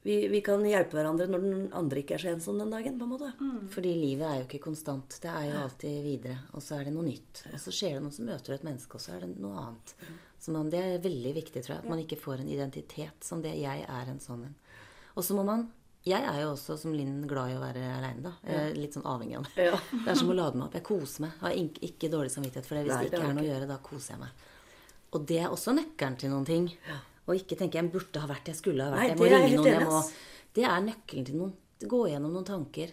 vi, 0.03 0.17
vi 0.27 0.41
kan 0.43 0.65
hjelpe 0.67 0.97
hverandre 0.97 1.29
når 1.31 1.45
den 1.45 1.61
andre 1.79 2.01
ikke 2.01 2.17
er 2.17 2.23
så 2.25 2.33
ensom 2.33 2.57
den 2.59 2.73
dagen. 2.73 2.97
på 2.99 3.05
en 3.07 3.13
måte. 3.13 3.29
Fordi 3.71 3.93
livet 3.95 4.27
er 4.27 4.41
jo 4.41 4.47
ikke 4.49 4.65
konstant. 4.65 5.15
Det 5.23 5.31
er 5.31 5.45
jo 5.47 5.61
alltid 5.61 6.01
videre. 6.03 6.41
Og 6.51 6.65
så 6.65 6.75
er 6.75 6.89
det 6.89 6.95
noe 6.97 7.07
nytt. 7.07 7.45
Og 7.53 7.61
så 7.63 7.71
skjer 7.71 7.95
det 7.95 8.03
noe 8.03 8.15
som 8.17 8.27
møter 8.27 8.51
du 8.51 8.57
et 8.57 8.65
menneske, 8.67 8.99
og 8.99 9.05
så 9.05 9.15
er 9.15 9.23
det 9.23 9.31
noe 9.39 9.63
annet. 9.63 9.95
Så 10.43 10.51
man, 10.51 10.67
det 10.73 10.81
er 10.83 10.99
veldig 11.05 11.31
viktig, 11.37 11.63
tror 11.63 11.77
jeg, 11.77 11.85
at 11.85 11.93
man 11.93 12.03
ikke 12.03 12.19
får 12.19 12.43
en 12.43 12.51
identitet 12.51 13.23
som 13.23 13.39
det. 13.45 13.55
Jeg 13.61 13.85
er 13.87 14.11
en 14.11 14.19
sånn 14.19 14.43
en. 14.49 14.59
Og 15.15 15.23
så 15.23 15.37
må 15.37 15.47
man 15.47 15.69
Jeg 16.03 16.19
er 16.27 16.41
jo 16.41 16.49
også, 16.51 16.75
som 16.81 16.91
Linn, 16.91 17.21
glad 17.29 17.53
i 17.53 17.55
å 17.55 17.61
være 17.61 17.83
aleine, 17.95 18.21
da. 18.25 18.31
Jeg 18.43 18.57
er 18.59 18.73
litt 18.75 18.95
sånn 18.97 19.05
avhengig 19.07 19.37
av 19.39 19.45
det. 19.47 19.67
Ja. 19.69 19.77
Det 20.03 20.11
er 20.11 20.17
som 20.19 20.31
å 20.33 20.35
lade 20.35 20.57
meg 20.59 20.65
opp. 20.67 20.73
Jeg 20.75 20.83
koser 20.89 21.23
meg. 21.23 21.31
Jeg 21.37 21.43
har 21.45 21.59
ikke, 21.61 21.83
ikke 21.87 22.09
dårlig 22.11 22.31
samvittighet 22.33 22.67
for 22.67 22.75
det. 22.75 22.81
Hvis 22.87 22.93
Nei, 22.97 23.03
det 23.07 23.13
ikke 23.13 23.29
er 23.29 23.37
noe 23.37 23.45
å 23.45 23.47
gjøre, 23.47 23.69
da 23.71 23.77
koser 23.85 24.13
jeg 24.15 24.21
meg. 24.25 24.43
Og 25.13 25.27
det 25.29 25.37
er 25.45 25.53
også 25.53 25.75
nøkkelen 25.77 26.17
til 26.19 26.33
noen 26.33 26.47
ting. 26.49 26.67
Og 27.23 27.37
ikke 27.39 27.55
tenke 27.55 27.79
jeg 27.79 27.91
burde 27.93 28.19
ha 28.19 28.27
vært, 28.27 28.49
jeg 28.51 28.59
skulle 28.59 28.83
ha 28.83 28.91
vært, 28.91 28.99
Nei, 28.99 29.07
jeg 29.13 29.19
må 29.21 29.29
ringe 29.31 29.61
noen. 29.61 29.69
Jeg 29.71 29.87
må, 29.87 30.01
det 30.57 30.65
er 30.67 30.81
nøkkelen 30.89 31.27
til 31.29 31.37
noen. 31.39 31.53
Gå 31.93 32.01
gjennom 32.11 32.33
noen 32.35 32.47
tanker. 32.51 32.91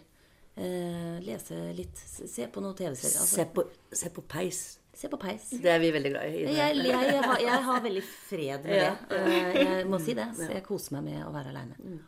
Eh, 0.60 1.16
lese 1.26 1.58
litt. 1.74 1.98
Se 2.06 2.46
på 2.52 2.62
noen 2.62 2.76
TV-serier. 2.78 3.18
altså. 3.24 3.40
Se 3.40 3.48
på, 3.56 3.64
se 3.96 4.12
på 4.14 4.22
peis. 4.30 4.62
Se 5.00 5.08
på 5.10 5.16
peis. 5.22 5.48
Det 5.62 5.70
er 5.72 5.78
vi 5.82 5.90
veldig 5.94 6.10
glad 6.12 6.30
i. 6.30 6.44
Jeg, 6.44 6.76
jeg, 6.76 6.86
jeg, 6.92 7.22
har, 7.24 7.42
jeg 7.42 7.60
har 7.66 7.82
veldig 7.88 8.02
fred 8.06 8.64
med 8.68 8.76
Ja. 8.84 8.94
det. 9.08 9.20
Eh, 9.24 9.60
Jeg 9.80 9.84
må 9.90 9.98
si 10.02 10.14
det. 10.18 10.28
Så 10.36 10.50
jeg 10.52 10.62
koser 10.66 10.98
meg 10.98 11.08
med 11.10 11.22
å 11.26 11.30
være 11.34 11.50
aleine. 11.54 11.98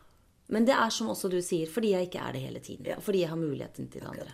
Men 0.49 0.65
det 0.65 0.73
er 0.75 0.89
som 0.89 1.07
også 1.09 1.29
du 1.31 1.41
sier, 1.41 1.67
fordi 1.71 1.91
jeg 1.93 2.07
ikke 2.09 2.19
er 2.19 2.31
det 2.33 2.41
hele 2.41 2.59
tiden. 2.59 2.87
Og 2.97 3.03
fordi 3.03 3.19
jeg 3.21 3.29
har 3.29 3.37
muligheten 3.39 3.87
til 3.89 4.01
det 4.01 4.09
andre. 4.09 4.33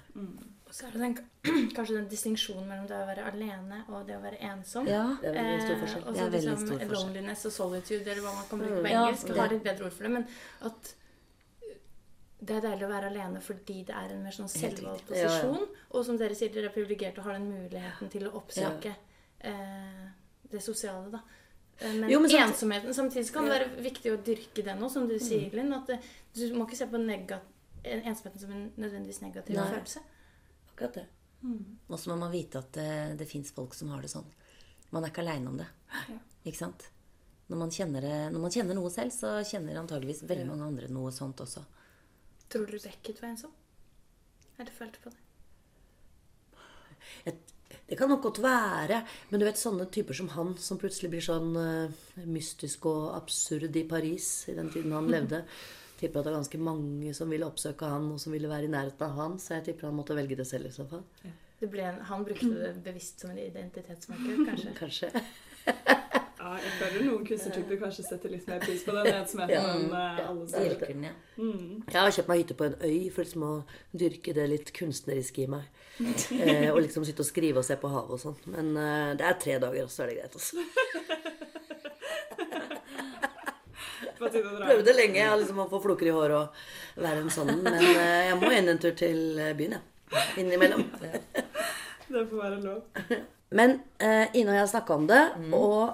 Og 0.70 0.74
så 0.76 0.86
er 0.88 0.91
det 0.91 1.01
den, 1.01 1.16
kanskje 1.76 1.95
den 1.95 2.07
distinksjonen 2.10 2.68
mellom 2.68 2.88
det 2.88 2.97
å 2.97 3.05
være 3.07 3.26
alene 3.32 3.84
og 3.89 4.05
det 4.07 4.16
å 4.18 4.22
være 4.22 4.38
ensom. 4.51 4.88
Ja, 4.89 5.16
det 5.22 5.30
er 5.32 5.38
veldig 5.38 5.62
stor 5.66 5.76
Eh, 5.76 5.82
forskjell. 5.84 6.03
og 6.07 6.16
så 6.16 6.30
liksom 6.34 6.57
stor 6.57 6.78
forskjell. 6.80 6.91
Loneliness 6.93 7.45
og 7.45 7.51
solitude, 7.55 8.07
eller 8.12 8.22
hva 8.22 8.34
man 8.36 8.45
kan 8.49 8.60
bruke 8.60 8.76
Mm. 8.80 8.84
på 8.86 8.91
Ja, 8.91 9.03
engelsk. 9.07 9.28
det- 9.28 9.38
har 9.38 9.53
et 9.53 9.64
bedre 9.64 9.86
ord 9.86 9.91
for 9.93 10.03
det. 10.03 10.12
Men 10.12 10.28
at 10.62 10.93
det 12.41 12.55
er 12.55 12.62
deilig 12.70 12.86
å 12.88 12.91
være 12.93 13.10
alene 13.12 13.41
fordi 13.43 13.86
det 13.86 13.95
er 13.95 14.14
en 14.14 14.24
mer 14.24 14.32
sånn 14.32 14.47
selvvalgt 14.49 15.05
posisjon. 15.10 15.55
Ja, 15.60 15.60
ja. 15.60 15.66
Og 15.91 16.05
som 16.05 16.18
dere 16.18 16.36
sier, 16.36 16.53
dere 16.53 16.70
er 16.70 16.76
privilegerte 16.76 17.20
og 17.20 17.26
har 17.26 17.34
den 17.34 17.49
muligheten 17.51 18.10
til 18.14 18.24
å 18.30 18.34
oppsøke 18.39 18.95
eh, 19.41 20.07
det 20.51 20.62
sosiale, 20.64 21.12
da. 21.12 21.20
Eh, 21.82 21.93
Men, 21.95 22.09
Jo, 22.11 22.19
men 22.19 22.30
samtidig, 22.30 22.49
ensomheten 22.49 22.93
Samtidig 22.93 23.32
kan 23.34 23.45
det 23.45 23.53
Ja. 23.53 23.59
være 23.67 23.84
viktig 23.84 24.11
å 24.11 24.17
dyrke 24.23 24.63
den 24.65 24.80
òg, 24.84 24.91
som 24.91 25.07
du 25.07 25.15
sier, 25.19 25.49
Linn. 25.55 25.71
At 25.73 25.88
det, 25.88 25.99
du 26.36 26.53
må 26.53 26.65
ikke 26.67 26.75
se 26.77 26.86
på 26.88 26.99
negat 26.99 27.41
ensomheten 27.84 28.39
som 28.39 28.51
en 28.51 28.71
nødvendigvis 28.77 29.21
negativ 29.21 29.55
Nei. 29.55 29.63
følelse. 29.71 30.01
Akkurat 30.73 30.93
det. 30.93 31.05
Og 31.89 31.97
så 31.99 32.09
må 32.11 32.17
man 32.19 32.32
vite 32.32 32.59
at 32.59 32.71
det, 32.75 33.17
det 33.17 33.27
fins 33.30 33.51
folk 33.55 33.73
som 33.73 33.89
har 33.89 34.01
det 34.01 34.09
sånn. 34.11 34.25
Man 34.91 35.03
er 35.05 35.09
ikke 35.13 35.21
aleine 35.23 35.47
om 35.47 35.57
det. 35.57 35.67
Ikke 36.45 36.57
sant? 36.57 36.89
Når 37.49 37.57
man, 37.57 37.69
kjenner 37.71 38.01
det, 38.01 38.17
når 38.34 38.39
man 38.41 38.51
kjenner 38.51 38.75
noe 38.75 38.89
selv, 38.93 39.11
så 39.15 39.39
kjenner 39.47 39.80
antageligvis 39.80 40.21
veldig 40.27 40.45
mange 40.51 40.67
andre 40.67 40.88
noe 40.91 41.11
sånt 41.11 41.39
også. 41.41 41.63
Tror 42.49 42.65
du 42.67 42.77
Beckett 42.77 43.21
var 43.21 43.30
ensom? 43.30 43.51
Eller 44.59 44.71
følte 44.75 44.99
på 45.01 45.09
det? 45.09 45.17
jeg, 47.25 47.36
Det 47.89 47.97
kan 47.97 48.09
nok 48.11 48.21
godt 48.21 48.41
være. 48.43 49.01
Men 49.31 49.41
du 49.41 49.47
vet 49.47 49.57
sånne 49.57 49.87
typer 49.89 50.17
som 50.17 50.29
han, 50.35 50.53
som 50.61 50.77
plutselig 50.81 51.09
blir 51.15 51.25
sånn 51.25 51.51
uh, 51.57 52.23
mystisk 52.29 52.85
og 52.89 53.15
absurd 53.17 53.75
i 53.75 53.85
Paris 53.89 54.29
i 54.51 54.57
den 54.57 54.69
tiden 54.73 54.93
han 54.93 55.09
levde. 55.09 55.43
Tipper 55.99 56.21
at 56.21 56.29
det 56.29 56.31
er 56.31 56.37
ganske 56.37 56.61
mange 56.63 57.13
som 57.17 57.33
ville 57.33 57.47
oppsøke 57.49 57.89
han, 57.89 58.05
og 58.13 58.21
som 58.21 58.31
ville 58.35 58.47
være 58.51 58.69
i 58.69 58.71
nærheten 58.71 59.07
av 59.09 59.17
han. 59.17 59.39
Så 59.41 59.57
jeg 59.57 59.65
tipper 59.71 59.89
han 59.89 59.97
måtte 59.97 60.15
velge 60.15 60.37
det 60.39 60.45
selv 60.47 60.69
i 60.69 60.75
så 60.75 60.85
fall. 60.87 61.03
Det 61.59 61.67
ble 61.67 61.83
en, 61.89 61.97
han 62.07 62.23
brukte 62.23 62.53
det 62.55 62.69
bevisst 62.85 63.25
som 63.25 63.33
en 63.33 63.41
identitetsmarkør, 63.41 64.45
kanskje? 64.47 64.75
Kanskje. 64.83 65.11
Ja, 66.39 66.53
jeg 66.55 66.71
føler 66.79 67.03
noen 67.03 67.25
kunstnertyper 67.27 67.77
kanskje 67.81 68.03
setter 68.07 68.31
litt 68.31 68.45
mer 68.47 68.61
pris 68.63 68.85
på 68.85 68.93
den 68.95 69.09
ensomheten 69.11 69.57
Ja. 69.59 69.73
enn 69.75 69.91
eh, 69.91 70.21
alle 70.23 70.45
det 70.47 70.87
Ja. 71.03 71.11
Mm. 71.35 71.83
Jeg 71.83 71.99
har 71.99 72.13
kjøpt 72.15 72.29
meg 72.31 72.39
hytte 72.39 72.55
på 72.55 72.65
en 72.69 72.77
øy 72.79 73.11
for 73.11 73.21
liksom 73.25 73.43
å 73.43 73.51
dyrke 73.91 74.33
det 74.33 74.45
litt 74.47 74.71
kunstneriske 74.73 75.43
i 75.43 75.49
meg. 75.51 75.67
Eh, 76.39 76.70
og 76.72 76.80
liksom 76.82 77.04
sitte 77.04 77.24
og 77.24 77.28
skrive 77.28 77.60
og 77.60 77.66
se 77.68 77.76
på 77.80 77.89
havet 77.91 78.16
og 78.16 78.22
sånn. 78.22 78.38
Men 78.54 78.72
eh, 78.80 79.10
det 79.20 79.26
er 79.28 79.39
tre 79.41 79.56
dager, 79.60 79.84
og 79.84 79.91
så 79.91 80.06
er 80.06 80.08
det 80.12 80.18
greit. 80.20 80.36
Altså. 80.39 80.56
Prøvde 84.20 84.93
lenge 84.95 85.20
ja, 85.22 85.36
liksom, 85.39 85.60
å 85.64 85.70
få 85.72 85.80
floker 85.84 86.10
i 86.10 86.14
håret 86.16 86.38
og 86.39 86.47
være 87.04 87.24
en 87.24 87.32
sånn. 87.34 87.52
Men 87.64 87.80
eh, 87.80 88.30
jeg 88.30 88.38
må 88.39 88.52
inn 88.56 88.72
en 88.72 88.82
tur 88.82 88.95
til 89.00 89.20
byen, 89.60 89.78
jeg. 89.78 89.84
Innimellom. 90.41 90.84
Det 92.10 92.24
får 92.26 92.39
være 92.41 92.60
lov. 92.64 92.80
Men 93.54 93.76
eh, 94.02 94.26
Ine 94.34 94.50
og 94.50 94.56
jeg 94.56 94.64
har 94.64 94.72
snakka 94.72 94.95
om 94.95 95.06
det, 95.10 95.22
og 95.54 95.93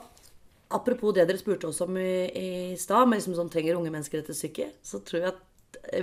apropos 0.75 1.11
det 1.15 1.25
dere 1.27 1.39
spurte 1.39 1.67
oss 1.67 1.81
om 1.83 1.97
i, 1.99 2.23
i 2.31 2.49
stad, 2.79 3.03
med 3.09 3.19
liksom 3.19 3.35
sånn 3.35 3.51
trenger 3.51 3.75
unge 3.79 3.91
mennesker 3.91 4.21
etter 4.21 4.37
psyke, 4.37 4.69
så 4.79 5.01
tror 5.03 5.19
jeg 5.21 5.33
at 5.33 5.41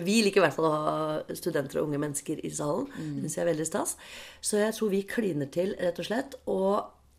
vi 0.02 0.18
liker 0.26 0.40
i 0.40 0.44
hvert 0.46 0.56
fall 0.56 0.68
å 0.68 0.72
ha 0.72 1.36
studenter 1.36 1.80
og 1.80 1.88
unge 1.88 2.00
mennesker 2.02 2.42
i 2.44 2.50
salen. 2.54 2.88
Det 2.92 3.24
syns 3.24 3.38
jeg 3.38 3.44
er 3.44 3.50
veldig 3.52 3.68
stas. 3.68 3.94
Så 4.40 4.60
jeg 4.60 4.74
tror 4.76 4.92
vi 4.92 5.04
kliner 5.08 5.50
til, 5.52 5.74
rett 5.80 6.02
og 6.02 6.08
slett, 6.08 6.36
og 6.50 6.74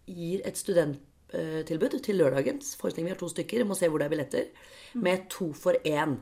gir 0.10 0.44
et 0.48 0.60
studenttilbud 0.60 1.98
til 2.04 2.20
lørdagens 2.22 2.76
forestilling. 2.80 3.12
Vi 3.12 3.16
har 3.16 3.22
to 3.22 3.32
stykker, 3.32 3.64
vi 3.64 3.70
må 3.72 3.78
se 3.80 3.90
hvor 3.90 4.02
det 4.02 4.10
er 4.10 4.16
billetter. 4.16 4.70
Med 4.94 5.28
to 5.34 5.52
for 5.58 5.80
én. 5.88 6.20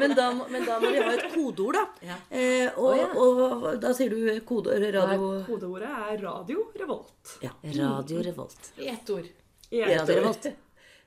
men, 0.00 0.12
da, 0.16 0.26
men 0.50 0.66
da 0.66 0.76
må 0.82 0.90
de 0.92 1.00
ha 1.00 1.14
et 1.14 1.26
kodeord, 1.32 1.78
da. 1.78 2.18
Eh, 2.28 2.68
og, 2.74 2.90
oh, 2.90 2.98
ja. 2.98 3.08
og 3.14 3.80
da 3.80 3.92
sier 3.96 4.12
du 4.12 4.40
kode, 4.48 4.76
radio 4.92 5.30
Kodeordet 5.46 5.88
er 5.88 6.20
Radio 6.24 6.68
Revolt. 6.76 7.38
Ja. 7.44 7.54
Radio 7.64 8.22
Revolt. 8.26 8.70
I 8.82 8.90
ett 8.92 9.10
ord. 9.14 9.28
I 9.70 9.82
ett 9.86 10.00
Radio 10.00 10.04
ord. 10.04 10.16
Revolt. 10.20 10.52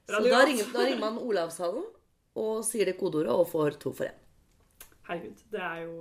Så 0.10 0.20
da 0.26 0.46
ringer, 0.46 0.66
da 0.74 0.86
ringer 0.88 1.02
man 1.04 1.18
Olavshallen 1.22 1.84
og 2.38 2.66
sier 2.68 2.86
det 2.90 2.98
kodeordet 3.00 3.34
og 3.34 3.48
får 3.50 3.80
to 3.82 3.94
for 3.96 4.10
én. 4.10 4.18
Herregud, 5.10 5.40
det 5.50 5.62
er 5.66 5.78
jo 5.88 5.94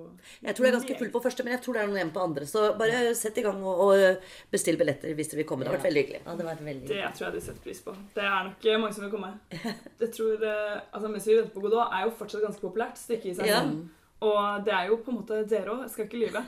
Jeg 0.44 0.54
tror 0.54 0.64
det 0.64 0.68
er 0.68 0.74
ganske 0.76 0.96
fullt 1.00 1.12
på 1.14 1.20
første, 1.24 1.44
men 1.44 1.54
jeg 1.54 1.62
tror 1.64 1.76
det 1.76 1.80
er 1.80 1.88
noen 1.88 1.96
igjen 1.96 2.10
på 2.12 2.20
andre. 2.20 2.48
Så 2.48 2.64
bare 2.76 3.14
sett 3.16 3.38
i 3.40 3.44
gang 3.46 3.62
og, 3.64 3.80
og 3.86 4.26
bestill 4.52 4.76
billetter 4.80 5.14
hvis 5.16 5.30
dere 5.32 5.40
vil 5.40 5.48
komme. 5.48 5.64
Det 5.64 5.70
har 5.72 5.78
vært 5.78 5.88
veldig 5.88 6.02
hyggelig. 6.02 6.20
Ja, 6.26 6.34
Det 6.36 6.48
vært 6.48 6.64
veldig 6.66 6.82
hyggelig. 6.84 6.98
det 7.06 7.12
tror 7.16 7.26
jeg 7.28 7.36
de 7.38 7.44
setter 7.46 7.64
pris 7.64 7.80
på. 7.86 7.94
Det 8.18 8.26
er 8.28 8.50
nok 8.50 8.68
mange 8.82 8.98
som 8.98 9.06
vil 9.06 9.14
komme. 9.14 9.30
Jeg 10.02 10.10
tror, 10.18 10.44
eh, 10.50 10.74
altså 10.92 11.12
Mens 11.14 11.30
vi 11.30 11.38
venter 11.38 11.54
på 11.56 11.64
Godot 11.64 11.96
er 11.96 12.04
jo 12.04 12.12
fortsatt 12.20 12.44
ganske 12.44 12.66
populært 12.66 13.00
stykke 13.00 13.32
i 13.32 13.34
seg 13.38 13.48
Ja. 13.48 13.62
Og 14.28 14.64
det 14.66 14.72
er 14.74 14.88
jo 14.90 14.96
på 14.98 15.12
en 15.12 15.20
måte 15.20 15.44
dere 15.46 15.70
òg, 15.72 15.82
jeg 15.86 15.90
skal 15.94 16.06
ikke 16.08 16.20
lyve. 16.24 16.40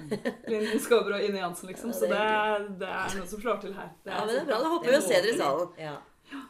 Linden 0.50 0.80
Skåber 0.82 1.16
og 1.16 1.22
Ine 1.22 1.38
Jansen, 1.38 1.70
liksom. 1.70 1.92
Så 1.94 2.08
det, 2.10 2.22
det 2.80 2.88
er 2.90 3.14
noe 3.14 3.28
som 3.30 3.40
slår 3.40 3.60
til 3.62 3.76
her. 3.76 3.92
Ja, 4.04 4.24
men 4.24 4.34
det 4.34 4.40
er 4.42 4.48
bra. 4.48 4.58
Da 4.58 4.72
håper 4.74 4.90
vi 4.90 4.96
å 4.98 5.04
se 5.06 5.20
dere 5.20 5.36
i 5.36 5.38
salen. 5.38 6.00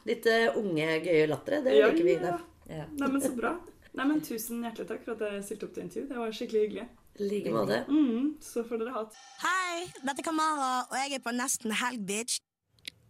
Litt 0.09 0.31
uh, 0.33 0.57
unge, 0.61 0.95
gøye 1.05 1.29
lattere. 1.29 1.61
Det 1.67 1.77
Ja, 1.77 1.93
liker 1.93 2.09
vi. 2.09 2.17
Ja. 2.71 2.87
Neimen, 2.87 2.99
Nei, 3.03 3.09
men 3.17 3.25
Så 3.27 3.35
bra. 3.37 3.53
Nei, 3.91 4.07
men 4.07 4.21
Tusen 4.23 4.63
hjertelig 4.63 4.87
takk 4.87 5.03
for 5.05 5.17
at 5.17 5.23
dere 5.25 5.43
stilte 5.43 5.67
opp 5.67 5.75
til 5.75 5.85
intervju. 5.87 6.09
Det 6.11 6.19
var 6.21 6.35
skikkelig 6.37 6.61
hyggelig. 6.67 6.87
I 7.21 7.27
like 7.27 7.53
måte. 7.53 7.81
Mm, 7.91 8.29
så 8.41 8.63
får 8.65 8.81
dere 8.85 8.93
ha 8.95 9.03
det. 9.09 9.19
Hei, 9.43 9.81
dette 9.99 10.23
er 10.23 10.27
Kamara, 10.29 10.71
og 10.87 10.95
jeg 11.03 11.19
er 11.19 11.25
på 11.25 11.35
Nesten 11.35 11.75
Helg, 11.81 12.05
bitch. 12.07 12.39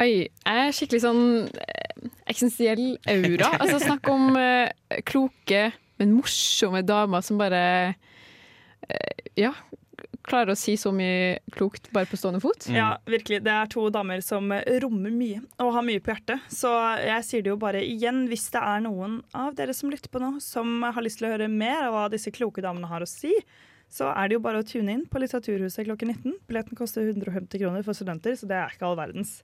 Oi, 0.01 0.13
jeg 0.25 0.61
er 0.65 0.73
skikkelig 0.73 1.03
sånn 1.05 1.25
eh, 1.61 2.09
eksistensiell 2.33 2.95
aura. 3.13 3.51
Altså 3.61 3.83
Snakk 3.83 4.09
om 4.09 4.33
eh, 4.41 4.73
kloke, 5.05 5.67
men 6.01 6.15
morsomme 6.17 6.81
damer 6.89 7.21
som 7.27 7.37
bare 7.41 7.61
eh, 8.89 9.29
Ja, 9.37 9.53
klarer 10.31 10.55
å 10.55 10.59
si 10.59 10.77
så 10.81 10.93
mye 10.95 11.39
klokt 11.55 11.91
bare 11.95 12.09
på 12.09 12.19
stående 12.21 12.41
fot. 12.43 12.69
Ja, 12.73 12.93
virkelig. 13.11 13.43
Det 13.47 13.55
er 13.55 13.71
to 13.71 13.89
damer 13.93 14.23
som 14.25 14.53
rommer 14.85 15.15
mye 15.15 15.43
og 15.61 15.73
har 15.77 15.87
mye 15.87 16.03
på 16.03 16.15
hjertet. 16.15 16.47
Så 16.53 16.71
jeg 17.03 17.27
sier 17.27 17.47
det 17.47 17.53
jo 17.53 17.59
bare 17.61 17.83
igjen, 17.85 18.25
hvis 18.31 18.49
det 18.55 18.63
er 18.63 18.85
noen 18.87 19.21
av 19.37 19.57
dere 19.59 19.75
som 19.77 19.93
lytter 19.93 20.13
på 20.13 20.23
nå, 20.23 20.37
som 20.45 20.81
har 20.87 21.03
lyst 21.05 21.21
til 21.21 21.29
å 21.29 21.35
høre 21.35 21.51
mer 21.51 21.89
av 21.89 21.97
hva 21.97 22.07
disse 22.13 22.33
kloke 22.35 22.65
damene 22.65 22.91
har 22.91 23.05
å 23.05 23.11
si, 23.11 23.35
så 23.91 24.13
er 24.15 24.31
det 24.31 24.37
jo 24.39 24.45
bare 24.45 24.63
å 24.63 24.67
tune 24.67 24.93
inn 24.95 25.03
på 25.11 25.19
Litteraturhuset 25.19 25.83
klokken 25.89 26.13
19. 26.13 26.39
Billetten 26.47 26.79
koster 26.79 27.09
150 27.11 27.59
kroner 27.59 27.83
for 27.83 27.99
studenter, 27.99 28.37
så 28.39 28.47
det 28.47 28.59
er 28.61 28.75
ikke 28.77 28.87
all 28.87 28.99
verdens. 28.99 29.41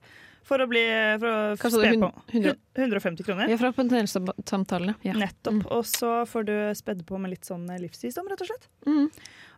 For 0.46 0.62
å 0.62 0.68
bli 0.70 0.84
for 1.18 1.26
å 1.66 1.70
spe 1.74 1.96
på. 1.98 2.10
150 2.78 3.26
kroner. 3.26 3.50
Ja, 3.50 3.58
fra 3.58 3.72
panelsamtalene. 3.74 4.94
Ja. 5.02 5.16
Nettopp. 5.18 5.64
Og 5.74 5.82
så 5.90 6.20
får 6.30 6.46
du 6.46 6.54
spedd 6.78 7.02
på 7.08 7.18
med 7.18 7.34
litt 7.34 7.48
sånn 7.48 7.66
livsvisdom, 7.66 8.30
rett 8.30 8.46
og 8.46 8.52
slett. 8.52 8.70
Mm. 8.86 9.08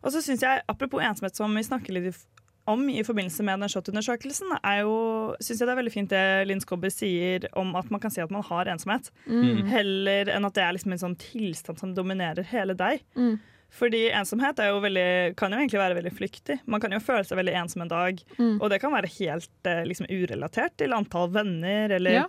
Og 0.02 0.12
så 0.14 0.22
syns 0.24 0.42
jeg, 0.44 0.62
apropos 0.68 1.00
ensomhet, 1.02 1.36
som 1.36 1.54
vi 1.54 1.62
snakker 1.66 1.92
litt 1.96 2.20
om 2.68 2.82
i 2.92 3.00
forbindelse 3.02 3.42
med 3.48 3.62
den 3.62 3.70
SHoT-undersøkelsen, 3.72 4.50
er 4.62 4.82
jo, 4.84 4.96
synes 5.40 5.60
jeg 5.62 5.66
det 5.66 5.72
er 5.72 5.78
veldig 5.80 5.92
fint 5.94 6.10
det 6.12 6.24
Linn 6.50 6.60
Skåber 6.60 6.92
sier 6.92 7.46
om 7.56 7.70
at 7.80 7.88
man 7.90 8.00
kan 8.02 8.12
si 8.12 8.20
at 8.20 8.30
man 8.34 8.44
har 8.44 8.68
ensomhet. 8.68 9.08
Mm. 9.26 9.62
Heller 9.72 10.28
enn 10.34 10.44
at 10.44 10.54
det 10.58 10.64
er 10.66 10.74
liksom 10.76 10.92
en 10.92 11.00
sånn 11.06 11.16
tilstand 11.22 11.80
som 11.80 11.94
dominerer 11.96 12.44
hele 12.50 12.76
deg. 12.76 13.00
Mm. 13.16 13.38
Fordi 13.78 14.02
ensomhet 14.16 14.60
er 14.64 14.70
jo 14.70 14.82
veldig, 14.84 15.08
kan 15.36 15.52
jo 15.52 15.58
egentlig 15.60 15.80
være 15.80 15.96
veldig 15.98 16.12
flyktig. 16.16 16.58
Man 16.72 16.80
kan 16.80 16.92
jo 16.92 17.00
føle 17.04 17.24
seg 17.28 17.36
veldig 17.40 17.56
ensom 17.64 17.82
en 17.84 17.90
dag, 17.92 18.20
Mm. 18.38 18.60
og 18.62 18.70
det 18.70 18.80
kan 18.80 18.92
være 18.92 19.10
helt 19.18 19.66
eh, 19.68 19.84
liksom, 19.88 20.06
urelatert 20.08 20.76
til 20.80 20.92
antall 20.96 21.28
venner 21.34 21.90
eller 21.96 22.10
Ja. 22.22 22.26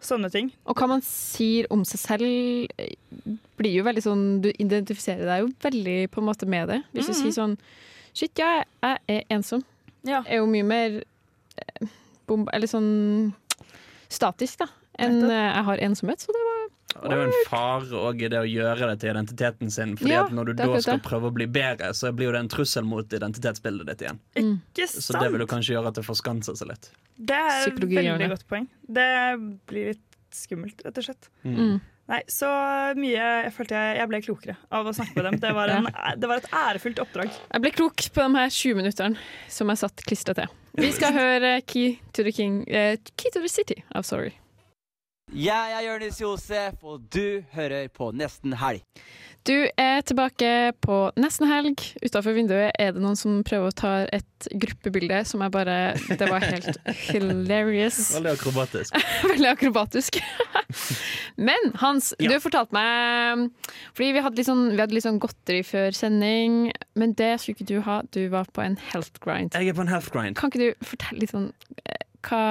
Sånne 0.00 0.30
ting. 0.30 0.52
Og 0.66 0.76
hva 0.76 0.88
man 0.88 1.00
sier 1.02 1.66
om 1.70 1.82
seg 1.84 1.98
selv, 2.00 2.68
eh, 2.78 2.94
blir 3.56 3.72
jo 3.78 3.84
veldig 3.84 4.02
sånn 4.04 4.40
Du 4.42 4.50
identifiserer 4.52 5.24
deg 5.24 5.40
jo 5.42 5.48
veldig 5.64 6.10
på 6.10 6.18
en 6.20 6.26
måte 6.28 6.46
med 6.46 6.68
det. 6.68 6.82
Hvis 6.94 7.06
du 7.06 7.12
Mhm. 7.12 7.22
sier 7.22 7.32
sånn 7.32 7.58
Shit, 8.16 8.32
ja, 8.38 8.64
jeg 8.82 8.98
er 9.08 9.22
ensom. 9.30 9.62
Er 10.26 10.36
jo 10.38 10.46
mye 10.46 10.64
mer 10.64 11.02
bomba, 12.26 12.50
Eller 12.54 12.66
sånn 12.66 13.34
statisk, 14.08 14.58
da, 14.62 14.66
enn 14.98 15.22
eh, 15.24 15.52
jeg 15.54 15.64
har 15.64 15.76
ensomhet. 15.78 16.20
Så 16.22 16.32
det 16.32 16.42
var 16.46 16.55
Og 17.00 17.08
det 17.10 17.16
er 17.16 17.22
jo 17.22 17.28
en 17.28 17.48
fare 17.50 18.02
òg 18.10 18.22
i 18.22 18.30
det 18.32 18.40
å 18.40 18.46
gjøre 18.48 18.90
det 18.92 18.96
til 19.02 19.12
identiteten 19.12 19.72
sin. 19.72 19.96
Fordi 20.00 20.12
Ja, 20.14 20.24
at 20.24 20.34
når 20.36 20.50
du 20.50 20.52
da 20.60 20.68
skal 20.80 21.00
det. 21.00 21.06
prøve 21.08 21.30
å 21.30 21.34
bli 21.34 21.46
bedre, 21.46 21.92
så 21.94 22.12
blir 22.16 22.30
jo 22.30 22.36
det 22.36 22.44
en 22.44 22.52
trussel 22.52 22.86
mot 22.88 23.18
identitetsbildet 23.18 23.90
ditt 23.90 24.06
igjen. 24.06 24.22
Mm. 24.36 24.54
sant 24.76 25.04
Så 25.08 25.18
det 25.20 25.32
vil 25.32 25.44
jo 25.44 25.50
kanskje 25.50 25.76
gjøre 25.76 25.92
at 25.92 26.00
det 26.00 26.06
forskanser 26.06 26.56
seg 26.58 26.72
litt. 26.72 26.90
Det 27.16 27.36
er 27.36 27.68
et 27.68 27.80
veldig 27.80 28.18
det. 28.20 28.30
godt 28.34 28.46
poeng. 28.48 28.68
Det 28.88 29.10
blir 29.68 29.92
litt 29.94 30.16
skummelt, 30.36 30.82
rett 30.84 30.98
og 30.98 31.06
slett. 31.08 31.30
Mm. 31.44 31.78
Nei, 32.06 32.20
så 32.30 32.46
mye 32.94 33.18
Jeg 33.18 33.52
følte 33.56 33.74
jeg, 33.74 33.96
jeg 33.98 34.08
ble 34.12 34.20
klokere 34.22 34.54
av 34.70 34.86
å 34.86 34.94
snakke 34.94 35.16
med 35.18 35.26
dem. 35.26 35.38
Det 35.42 35.52
var, 35.56 35.72
en, 35.74 35.88
det 36.22 36.30
var 36.30 36.42
et 36.42 36.48
ærefullt 36.54 37.02
oppdrag. 37.02 37.34
Jeg 37.50 37.64
ble 37.64 37.72
klok 37.74 38.06
på 38.14 38.22
de 38.22 38.38
her 38.38 38.52
20 38.54 38.78
minuttene 38.78 39.18
som 39.50 39.72
jeg 39.72 39.82
satt 39.82 40.06
klistra 40.06 40.36
til. 40.38 40.52
Vi 40.78 40.92
skal 40.94 41.16
høre 41.20 41.56
Key 41.66 41.96
to 42.14 42.22
the 42.26 42.34
King 42.36 42.62
uh, 42.70 42.94
Key 43.16 43.32
to 43.34 43.42
the 43.42 43.50
City 43.50 43.82
av 43.90 44.06
Sorry. 44.06 44.36
Jeg 45.34 45.72
er 45.74 45.80
Jonis 45.82 46.20
Josef, 46.20 46.84
og 46.86 47.00
du 47.10 47.42
hører 47.50 47.88
på 47.90 48.12
Nesten 48.14 48.52
Helg. 48.60 48.84
Du 49.46 49.54
er 49.78 50.00
tilbake 50.02 50.72
på 50.82 50.94
nesten 51.14 51.46
helg. 51.46 51.82
Utafor 52.02 52.34
vinduet 52.34 52.72
er 52.82 52.94
det 52.94 53.02
noen 53.02 53.18
som 53.18 53.44
prøver 53.46 53.70
å 53.70 53.74
ta 53.78 53.90
et 54.10 54.48
gruppebilde 54.58 55.20
som 55.28 55.44
er 55.46 55.52
bare 55.54 55.76
Det 56.08 56.26
var 56.26 56.42
helt 56.42 56.80
hilarious. 57.12 58.00
Veldig 58.16 58.32
akrobatisk. 58.32 58.96
Veldig 59.32 59.50
akrobatisk. 59.52 60.18
Men 61.48 61.70
Hans, 61.78 62.10
du 62.18 62.26
har 62.32 62.42
fortalt 62.42 62.74
meg 62.74 63.46
Fordi 63.94 64.10
vi 64.16 64.24
hadde, 64.24 64.40
litt 64.40 64.50
sånn, 64.50 64.64
vi 64.72 64.82
hadde 64.82 64.98
litt 64.98 65.06
sånn 65.06 65.22
godteri 65.22 65.62
før 65.66 65.94
sending, 65.94 66.72
men 66.98 67.14
det 67.18 67.36
skulle 67.38 67.54
ikke 67.58 67.68
du 67.70 67.78
ha. 67.86 68.00
Du 68.10 68.24
var 68.32 68.50
på 68.50 68.64
en 68.64 68.74
health 68.90 69.22
grind. 69.22 69.54
Jeg 69.54 69.70
er 69.70 69.78
på 69.78 69.86
en 69.86 69.94
health 69.94 70.10
grind. 70.14 70.38
Kan 70.38 70.50
ikke 70.50 70.64
du 70.72 70.86
fortelle 70.90 71.22
litt 71.22 71.34
sånn 71.34 71.52
eh, 71.84 72.02
hva, 72.26 72.42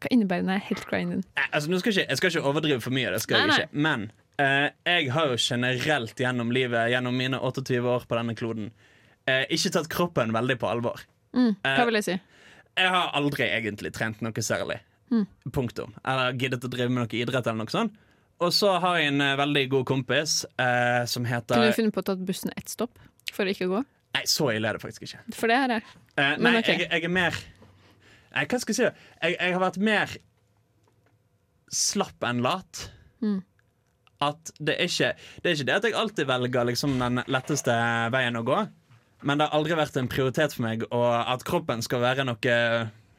hva 0.00 0.10
innebærer 0.14 0.44
denne 0.46 0.58
health 0.66 0.86
grinden? 0.90 1.22
Nei, 1.36 1.46
Altså, 1.52 1.70
jeg, 1.72 2.06
jeg 2.08 2.18
skal 2.20 2.32
ikke 2.32 2.46
overdrive 2.50 2.80
for 2.84 2.94
mye, 2.96 3.10
det 3.14 3.20
skal 3.24 3.40
jeg 3.44 3.54
ikke. 3.54 3.68
Men 3.86 4.08
eh, 4.40 4.68
jeg 4.88 5.10
har 5.14 5.32
jo 5.32 5.38
generelt 5.40 6.16
gjennom 6.24 6.52
livet, 6.54 6.90
gjennom 6.94 7.16
mine 7.16 7.40
28 7.40 7.80
år 7.84 8.06
på 8.08 8.18
denne 8.20 8.36
kloden, 8.38 8.70
eh, 9.28 9.44
ikke 9.52 9.72
tatt 9.76 9.90
kroppen 9.92 10.32
veldig 10.36 10.58
på 10.62 10.70
alvor. 10.70 11.02
Mm, 11.36 11.52
hva 11.62 11.74
Eh, 11.78 11.84
vil 11.90 12.00
jeg 12.00 12.08
si? 12.08 12.18
Jeg 12.80 12.88
har 12.94 13.10
aldri 13.18 13.48
egentlig 13.50 13.92
trent 13.92 14.20
noe 14.24 14.42
særlig. 14.46 14.78
Mm. 15.10 15.24
Punktum. 15.52 15.92
Eller 16.06 16.36
giddet 16.38 16.64
å 16.64 16.70
drive 16.70 16.88
med 16.88 17.02
noe 17.02 17.18
idrett 17.18 17.46
eller 17.50 17.64
noe 17.64 17.72
sånt. 17.72 17.96
Og 18.40 18.52
så 18.56 18.76
har 18.80 18.96
jeg 19.00 19.10
en 19.12 19.20
eh, 19.20 19.34
veldig 19.36 19.64
god 19.74 19.86
kompis 19.90 20.44
eh, 20.56 21.04
som 21.10 21.26
heter 21.28 21.58
Kunne 21.58 21.72
du 21.72 21.76
funnet 21.76 21.92
på 21.96 22.00
å 22.00 22.06
ta 22.08 22.14
bussen 22.16 22.54
ett 22.56 22.70
stopp 22.72 22.94
for 23.34 23.44
å 23.44 23.52
ikke 23.52 23.66
gå? 23.68 23.82
Nei, 24.16 24.22
så 24.26 24.48
ille 24.54 24.70
er 24.70 24.78
det 24.78 24.82
faktisk 24.82 25.04
ikke. 25.06 25.20
For 25.36 25.50
det 25.50 25.58
er 25.60 25.74
Eh, 26.20 26.36
Men 26.38 26.54
nei, 26.54 26.60
ok. 26.62 26.70
jeg, 26.72 26.86
jeg 26.90 27.04
er 27.04 27.12
mer 27.12 27.36
Nei, 28.34 28.46
hva 28.46 28.60
skal 28.62 28.74
jeg 28.74 28.78
si? 28.78 29.06
Jeg, 29.22 29.36
jeg 29.36 29.54
har 29.56 29.62
vært 29.62 29.78
mer 29.82 30.16
slapp 31.70 32.26
enn 32.26 32.42
lat. 32.44 32.84
Mm. 33.22 33.40
At 34.20 34.52
det 34.60 34.76
er 34.76 34.90
ikke 34.90 35.10
Det 35.40 35.48
er 35.48 35.56
ikke 35.56 35.66
det 35.68 35.76
at 35.78 35.88
jeg 35.88 35.96
alltid 35.96 36.28
velger 36.28 36.68
liksom 36.68 36.98
den 37.00 37.22
letteste 37.30 37.74
veien 38.12 38.38
å 38.38 38.44
gå. 38.46 38.62
Men 39.26 39.40
det 39.40 39.48
har 39.48 39.58
aldri 39.58 39.76
vært 39.76 39.98
en 40.00 40.08
prioritet 40.08 40.54
for 40.56 40.64
meg 40.64 40.86
og 40.88 41.10
at 41.12 41.44
kroppen 41.44 41.82
skal 41.84 42.02
være 42.04 42.24
noe 42.28 42.56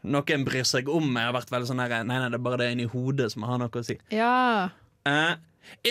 noe 0.02 0.34
en 0.34 0.46
bryr 0.46 0.66
seg 0.66 0.90
om. 0.90 1.12
Jeg 1.14 1.30
har 1.30 1.36
vært 1.36 1.52
veldig 1.54 1.70
sånn 1.70 1.82
her, 1.84 2.02
Nei, 2.02 2.18
nei, 2.18 2.30
det 2.34 2.40
er 2.40 2.46
bare 2.46 2.62
det 2.64 2.72
inni 2.74 2.88
hodet 2.90 3.30
som 3.34 3.46
har 3.46 3.60
noe 3.62 3.70
å 3.70 3.86
si. 3.86 4.00
Ja. 4.14 4.72
Eh, 5.06 5.36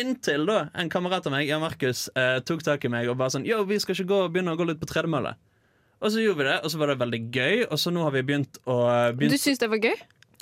inntil 0.01 0.49
da 0.49 0.65
en 0.79 0.91
kamerat 0.91 1.29
av 1.29 1.35
meg, 1.35 1.47
Jan 1.47 1.63
Markus, 1.63 2.09
eh, 2.19 2.41
tok 2.47 2.65
tak 2.67 2.85
i 2.85 2.91
meg 2.91 3.11
og 3.11 3.19
bare 3.21 3.35
sånn 3.35 3.47
Yo, 3.47 3.63
vi 3.69 3.79
skal 3.83 3.95
ikke 3.95 4.11
gå, 4.11 4.21
begynne 4.35 4.55
å 4.57 4.59
gå 4.59 4.67
litt 4.67 4.83
på 4.83 4.91
tredemølle. 4.91 5.37
Og 6.01 6.13
så 6.15 6.23
gjorde 6.25 6.41
vi 6.41 6.49
det, 6.49 6.57
og 6.65 6.73
så 6.73 6.79
var 6.81 6.93
det 6.93 6.99
veldig 7.03 7.21
gøy. 7.35 7.67
Og 7.69 7.77
så 7.79 7.93
nå 7.93 8.03
har 8.07 8.15
vi 8.17 8.23
begynt 8.25 8.57
å 8.65 8.79
begynt, 9.17 9.35
Du 9.37 9.43
syns 9.43 9.61
det 9.61 9.69
var 9.69 9.83
gøy? 9.85 9.99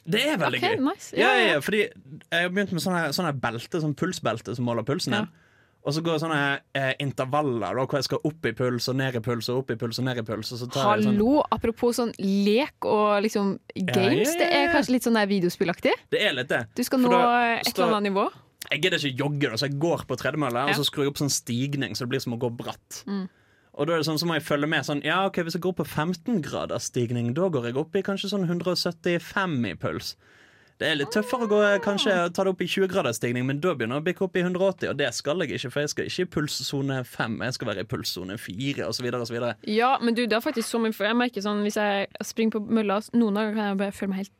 Det 0.09 0.23
er 0.25 0.39
veldig 0.41 0.61
Ok, 0.63 0.69
gøy. 0.71 0.79
nice. 0.87 1.11
Ja, 1.19 1.33
Ja, 1.35 1.49
ja, 1.55 1.59
fordi 1.61 1.81
jeg 1.83 2.47
har 2.47 2.49
begynt 2.55 2.73
med 2.73 2.81
sånne, 2.85 3.09
sånne 3.13 3.35
belte, 3.41 3.81
sånn 3.83 3.95
pulsbelte 3.99 4.55
som 4.57 4.65
måler 4.65 4.87
pulsen 4.87 5.13
din. 5.17 5.29
Og 5.89 5.95
så 5.95 6.03
går 6.05 6.17
det 6.17 6.21
sånne 6.21 6.39
eh, 6.77 6.95
intervaller 7.01 7.75
da, 7.77 7.85
hvor 7.87 7.97
jeg 7.97 8.05
skal 8.09 8.19
opp 8.29 8.47
i 8.47 8.53
puls 8.53 8.89
og 8.91 8.97
ned 8.99 9.15
i 9.15 9.21
puls 9.25 9.47
og 9.49 9.61
opp 9.63 9.71
i 9.73 9.77
puls 9.79 10.01
og 10.01 10.05
ned 10.09 10.19
i 10.21 10.25
puls. 10.27 10.51
Tar 10.51 11.01
sånn, 11.01 11.15
Hallo, 11.15 11.39
apropos 11.55 11.97
sånn 12.01 12.11
lek 12.19 12.85
og 12.89 13.23
liksom 13.25 13.55
games. 13.95 14.35
Det 14.37 14.49
er 14.53 14.73
kanskje 14.75 14.97
litt 14.97 15.07
sånn 15.07 15.21
videospillaktig? 15.31 15.95
det 16.13 16.21
er 16.23 16.35
litt 16.37 16.51
det. 16.51 16.65
Du 16.77 16.83
skal 16.85 17.01
nå 17.01 17.13
da 17.15 17.23
et 17.61 17.71
eller 17.73 17.95
annet 17.97 18.11
nivå. 18.13 18.27
Jeg 18.69 18.83
gidder 18.83 18.99
ikke 18.99 19.19
jogge, 19.23 19.49
da, 19.49 19.57
så 19.57 19.69
jeg 19.69 19.79
går 19.81 20.03
på 20.09 20.17
tredemølle 20.19 20.67
og 20.69 20.75
så 20.77 20.85
skrur 20.85 21.07
jeg 21.07 21.13
opp 21.15 21.21
sånn 21.23 21.33
stigning, 21.33 21.95
så 21.97 22.05
det 22.05 22.11
blir 22.17 22.21
som 22.27 22.35
å 22.37 22.41
gå 22.43 22.51
bratt. 22.59 23.03
Mm. 23.07 23.29
Og 23.79 23.87
da 23.87 23.95
er 23.95 24.03
det 24.03 24.09
sånn, 24.09 24.19
så 24.19 24.27
må 24.27 24.35
jeg 24.35 24.47
følge 24.47 24.69
med 24.71 24.87
sånn 24.87 25.05
Ja, 25.07 25.21
ok, 25.29 25.45
hvis 25.47 25.55
jeg 25.55 25.63
går 25.63 25.77
på 25.79 25.87
15 25.87 26.43
graders 26.43 26.91
stigning, 26.91 27.31
da 27.37 27.47
går 27.53 27.71
jeg 27.71 27.79
opp 27.79 27.95
i 27.95 28.03
kanskje 28.07 28.33
sånn 28.33 28.49
175 28.49 29.59
i 29.71 29.77
puls. 29.79 30.17
Det 30.79 30.87
er 30.87 30.99
litt 31.01 31.11
tøffere 31.11 31.47
å 31.47 31.51
gå, 31.51 31.59
kanskje 31.83 32.13
ta 32.35 32.45
det 32.47 32.53
opp 32.53 32.61
i 32.63 32.69
20 32.71 32.91
graders 32.93 33.19
stigning, 33.19 33.47
men 33.49 33.59
da 33.63 33.73
begynner 33.75 33.99
jeg 33.99 34.05
å 34.05 34.07
bikke 34.07 34.25
opp 34.29 34.37
i 34.39 34.45
180, 34.45 34.93
og 34.93 34.99
det 35.01 35.09
skal 35.17 35.43
jeg 35.43 35.57
ikke, 35.57 35.73
for 35.75 35.83
jeg 35.83 35.91
skal 35.91 36.11
ikke 36.11 36.27
i 36.27 36.31
pulssone 36.37 36.99
5, 37.07 37.39
jeg 37.49 37.57
skal 37.57 37.71
være 37.73 37.83
i 37.83 37.89
pulssone 37.91 38.37
4, 38.39 38.85
og 38.87 38.95
så 38.95 39.07
videre 39.07 39.25
og 39.25 39.31
så 39.31 39.35
videre. 39.35 39.57
Ja, 39.67 39.97
men 40.03 40.15
du, 40.15 40.23
det 40.23 40.39
er 40.39 40.45
faktisk 40.45 40.71
så 40.71 40.79
mye 40.83 40.95
for 40.95 41.09
Jeg 41.09 41.19
merker 41.19 41.43
sånn 41.43 41.65
hvis 41.67 41.81
jeg 41.81 42.07
springer 42.27 42.59
på 42.59 42.79
mølla 42.79 43.01
Noen 43.19 43.41
dager 43.41 43.57
kan 43.57 43.73
jeg 43.73 43.81
bare 43.83 43.97
føle 43.97 44.13
meg 44.13 44.23
helt 44.23 44.35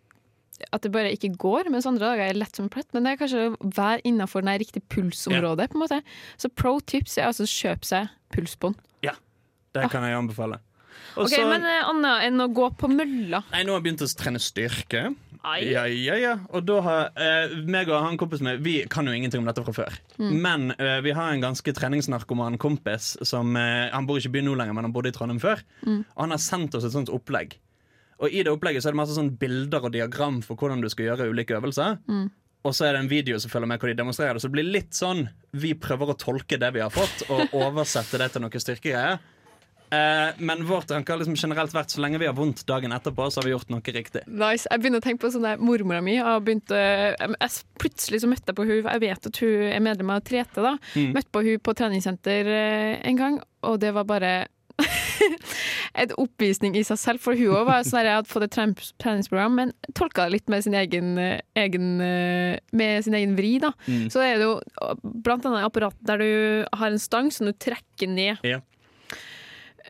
at 0.75 0.83
det 0.83 0.91
bare 0.91 1.13
ikke 1.15 1.37
går, 1.39 1.69
mens 1.71 1.87
andre 1.87 2.03
dager 2.03 2.25
er 2.25 2.33
jeg 2.33 2.39
lett 2.41 2.57
som 2.59 2.67
en 2.67 2.73
plett. 2.73 2.89
Men 2.91 3.05
det 3.07 3.13
er 3.13 3.19
kanskje 3.21 3.43
å 3.47 3.69
være 3.77 4.03
innafor 4.11 4.43
det 4.43 4.57
riktige 4.65 4.83
pulsområdet. 4.91 5.69
på 5.71 5.79
en 5.79 5.85
måte 5.85 6.01
Så 6.37 6.51
pro 6.51 6.81
tips 6.81 7.19
er 7.19 7.29
altså 7.29 7.47
å 7.47 7.53
kjøpe 7.53 7.87
seg 7.87 8.09
pulsbånd. 8.35 8.75
Ja, 9.07 9.15
det 9.79 9.93
kan 9.93 10.05
jeg 10.07 10.19
anbefale. 10.19 10.61
Også, 11.19 11.35
Ok, 11.35 11.39
Men 11.49 11.65
Anna 11.65 11.79
annet 11.89 12.27
enn 12.29 12.43
å 12.45 12.47
gå 12.55 12.69
på 12.79 12.91
mølla 12.93 13.41
Nei, 13.51 13.65
nå 13.67 13.73
har 13.73 13.81
jeg 13.81 13.87
begynt 13.89 14.05
å 14.05 14.09
trene 14.21 14.41
styrke. 14.43 15.01
Ai. 15.47 15.63
Ja, 15.71 15.85
ja, 15.87 16.17
ja. 16.19 16.35
Og 16.55 16.65
da 16.67 16.79
har 16.85 17.19
eh, 17.19 17.55
meg 17.71 17.91
og 17.91 18.03
han 18.03 18.19
kompisen 18.21 18.49
min 18.49 18.63
Vi 18.65 18.75
kan 18.91 19.07
jo 19.07 19.15
ingenting 19.15 19.43
om 19.43 19.49
dette 19.49 19.63
fra 19.67 19.75
før. 19.75 19.99
Mm. 20.19 20.33
Men 20.45 20.67
eh, 20.77 20.99
vi 21.05 21.15
har 21.17 21.33
en 21.33 21.45
ganske 21.45 21.75
treningsnarkoman 21.75 22.59
kompis 22.61 23.15
som 23.27 23.57
eh, 23.59 23.87
Han 23.95 24.09
bor 24.09 24.19
ikke 24.19 24.33
i 24.33 24.37
byen 24.39 24.51
nå 24.51 24.57
lenger, 24.59 24.77
men 24.77 24.89
han 24.89 24.95
bodde 24.95 25.13
i 25.13 25.17
Trondheim 25.17 25.41
før. 25.43 25.63
Mm. 25.87 26.03
Og 26.03 26.21
han 26.25 26.35
har 26.35 26.43
sendt 26.43 26.77
oss 26.79 26.87
et 26.89 26.95
sånt 26.95 27.13
opplegg. 27.15 27.57
Og 28.19 28.35
i 28.35 28.43
det 28.43 28.51
opplegget 28.51 28.83
så 28.83 28.91
er 28.91 28.97
det 28.97 29.03
masse 29.05 29.15
sånn 29.15 29.37
bilder 29.39 29.87
og 29.87 29.95
diagram 29.95 30.43
for 30.43 30.59
hvordan 30.59 30.83
du 30.83 30.91
skal 30.91 31.13
gjøre 31.13 31.31
ulike 31.31 31.55
øvelser. 31.59 32.01
Mm. 32.11 32.27
Og 32.67 32.75
så 32.75 32.89
er 32.89 32.97
det 32.97 33.05
en 33.05 33.11
video 33.11 33.39
som 33.39 33.53
følger 33.53 33.71
med 33.71 33.79
hvor 33.79 33.93
de 33.93 33.99
demonstrerer 34.01 34.35
det. 34.35 34.43
Så 34.43 34.51
det 34.51 34.57
blir 34.59 34.73
litt 34.75 34.97
sånn 34.97 35.29
Vi 35.55 35.77
prøver 35.79 36.11
å 36.11 36.19
tolke 36.19 36.59
det 36.59 36.73
vi 36.75 36.83
har 36.83 36.91
fått, 36.93 37.29
og 37.31 37.55
oversette 37.63 38.19
det 38.21 38.33
til 38.35 38.43
noe 38.45 38.65
styrkegreier. 38.67 39.23
Eh, 39.91 40.31
men 40.39 40.65
vår 40.69 40.83
tanke 40.91 41.13
har 41.15 41.19
liksom 41.23 41.37
generelt 41.39 41.73
vært 41.73 41.95
så 41.95 42.03
lenge 42.05 42.19
vi 42.21 42.27
har 42.29 42.35
vondt 42.37 42.65
dagen 42.69 42.93
etterpå, 42.93 43.31
så 43.33 43.41
har 43.41 43.49
vi 43.49 43.55
gjort 43.55 43.71
noe 43.73 43.81
riktig. 43.97 44.23
Nice. 44.29 44.67
Jeg 44.71 44.81
begynner 44.83 45.01
å 45.01 45.07
tenke 45.07 45.23
på 45.25 45.31
sånn 45.33 45.47
der 45.49 45.57
Mormora 45.63 46.03
mi 46.05 46.17
har 46.21 46.41
begynt 46.45 46.71
eh, 46.77 47.15
jeg, 47.17 47.57
Plutselig 47.79 48.21
så 48.25 48.29
møtte 48.31 48.51
jeg 48.53 48.57
på 48.59 48.65
hun 48.67 48.83
Jeg 48.91 49.01
vet 49.05 49.27
at 49.31 49.41
hun 49.45 49.67
er 49.73 49.81
medlem 49.85 50.11
av 50.11 50.21
Trete. 50.27 50.61
da 50.65 50.77
Mm. 50.95 51.13
Møtte 51.15 51.33
på 51.33 51.43
hun 51.45 51.59
på 51.65 51.75
treningssenter 51.77 52.47
eh, 52.53 53.01
en 53.09 53.17
gang, 53.19 53.41
og 53.67 53.79
det 53.81 53.91
var 53.95 54.05
bare 54.09 54.31
en 55.99 56.13
oppvisning 56.21 56.77
i 56.79 56.85
seg 56.87 56.99
selv. 57.01 57.23
For 57.23 57.37
hun 57.39 57.51
også 57.55 57.67
var 57.69 57.87
sånn 57.87 58.01
at 58.03 58.09
Jeg 58.09 58.17
hadde 58.19 58.31
fått 58.33 58.47
et 58.47 58.57
treningsprogram, 59.03 59.57
men 59.59 59.73
tolka 59.99 60.27
det 60.27 60.37
litt 60.37 60.53
med 60.53 60.65
sin 60.65 60.77
egen, 60.79 61.13
eh, 61.19 61.41
egen, 61.59 61.89
eh, 62.05 62.59
med 62.73 63.05
sin 63.05 63.15
egen 63.19 63.37
vri. 63.39 63.59
da 63.63 63.73
Mm. 63.89 64.09
Så 64.13 64.21
er 64.23 64.39
det 64.39 64.45
jo 64.47 64.61
blant 65.03 65.45
annet 65.47 65.65
apparat 65.67 65.95
der 66.03 66.19
du 66.19 66.67
har 66.73 66.89
en 66.91 66.99
stang 66.99 67.31
som 67.33 67.47
du 67.47 67.53
trekker 67.53 68.09
ned. 68.09 68.39
Ja. 68.45 68.61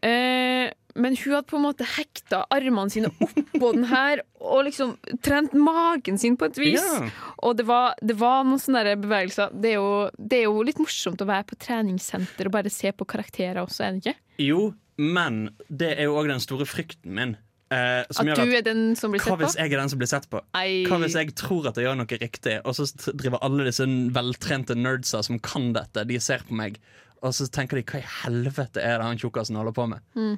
Eh, 0.03 0.69
men 0.99 1.15
hun 1.17 1.35
hadde 1.37 1.47
på 1.47 1.59
en 1.59 1.65
måte 1.69 1.87
hekta 1.87 2.43
armene 2.55 2.91
sine 2.91 3.11
oppå 3.23 3.71
den 3.77 3.87
her 3.91 4.23
og 4.43 4.65
liksom 4.67 4.97
trent 5.25 5.55
magen 5.55 6.19
sin 6.19 6.37
på 6.39 6.49
et 6.49 6.59
vis. 6.59 6.83
Yeah. 6.83 7.13
Og 7.47 7.59
det 7.61 7.69
var, 7.69 7.95
det 8.03 8.19
var 8.19 8.47
noen 8.49 8.63
sånne 8.63 8.97
bevegelser. 9.03 9.55
Det 9.55 9.75
er, 9.75 9.79
jo, 9.79 10.09
det 10.19 10.41
er 10.43 10.49
jo 10.49 10.65
litt 10.67 10.83
morsomt 10.83 11.23
å 11.23 11.29
være 11.29 11.47
på 11.53 11.61
treningssenter 11.63 12.51
og 12.51 12.57
bare 12.59 12.73
se 12.73 12.93
på 12.95 13.07
karakterer 13.09 13.63
også, 13.63 13.85
er 13.85 13.95
det 13.95 14.03
ikke? 14.03 14.17
Jo, 14.49 14.63
men 14.99 15.45
det 15.69 15.95
er 15.97 16.09
jo 16.09 16.19
òg 16.19 16.33
den 16.33 16.43
store 16.43 16.67
frykten 16.69 17.15
min. 17.15 17.37
Eh, 17.69 18.03
som 18.11 18.29
At 18.33 18.41
du 18.41 18.55
er 18.57 18.65
den 18.65 18.95
som 18.97 19.13
blir 19.13 19.21
sett 19.21 19.29
på? 19.29 19.37
Hva 19.37 19.45
hvis 19.45 19.59
jeg 19.59 19.73
er 19.75 19.83
den 19.83 19.91
som 19.93 20.01
blir 20.01 20.09
sett 20.09 20.29
på? 20.33 20.41
Ei. 20.57 20.87
Hva 20.89 20.99
hvis 21.03 21.19
jeg 21.19 21.35
tror 21.37 21.69
at 21.69 21.77
jeg 21.77 21.85
gjør 21.85 21.99
noe 22.01 22.21
riktig, 22.23 22.55
og 22.65 22.79
så 22.79 22.89
driver 23.13 23.43
alle 23.45 23.69
disse 23.69 23.85
veltrente 24.17 24.77
nerdsa 24.79 25.21
som 25.27 25.41
kan 25.45 25.75
dette, 25.77 26.07
de 26.09 26.21
ser 26.23 26.47
på 26.49 26.57
meg, 26.57 26.81
og 27.23 27.35
så 27.35 27.49
tenker 27.53 27.81
de 27.81 27.85
hva 27.89 28.01
i 28.01 28.11
helvete 28.23 28.83
er 28.83 29.01
det 29.01 29.09
han 29.09 29.21
tjukkasen 29.21 29.59
holder 29.59 29.75
på 29.77 29.87
med? 29.91 30.05
Mm. 30.19 30.37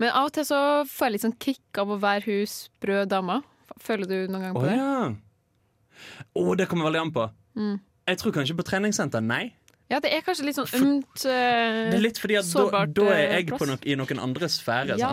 Men 0.00 0.12
av 0.16 0.30
og 0.30 0.34
til 0.34 0.46
så 0.48 0.60
får 0.88 1.06
jeg 1.06 1.14
litt 1.14 1.24
sånn 1.26 1.38
kick 1.42 1.80
av 1.82 1.92
å 1.92 1.98
være 2.00 2.24
hun 2.26 2.48
sprø 2.50 3.04
dama. 3.10 3.40
Føler 3.80 4.08
du 4.08 4.16
noen 4.32 4.48
gang 4.48 4.56
på 4.56 4.64
på 4.64 4.68
det? 4.68 4.78
ja. 4.78 5.10
Å, 6.40 6.42
det 6.56 6.66
kommer 6.70 6.88
veldig 6.88 7.02
an 7.04 7.12
på. 7.12 7.26
Mm. 7.60 7.76
Jeg 8.10 8.18
tror 8.22 8.34
kanskje 8.34 8.56
på 8.58 8.64
treningssenter, 8.66 9.22
nei. 9.22 9.50
Ja, 9.90 9.98
det 9.98 10.12
er 10.14 10.22
kanskje 10.22 10.44
litt 10.46 10.54
sånn 10.54 10.68
ømt 10.78 11.24
eh, 11.26 11.78
Det 11.90 11.96
er 11.98 12.02
litt 12.04 12.18
fordi 12.22 12.36
at 12.38 12.50
da, 12.54 12.82
da 12.86 13.06
er 13.10 13.22
eh, 13.24 13.32
jeg 13.40 13.48
på 13.58 13.66
nok, 13.66 13.86
i 13.90 13.96
noen 13.98 14.20
andre 14.22 14.46
sfære. 14.52 14.98
Ja. 15.00 15.08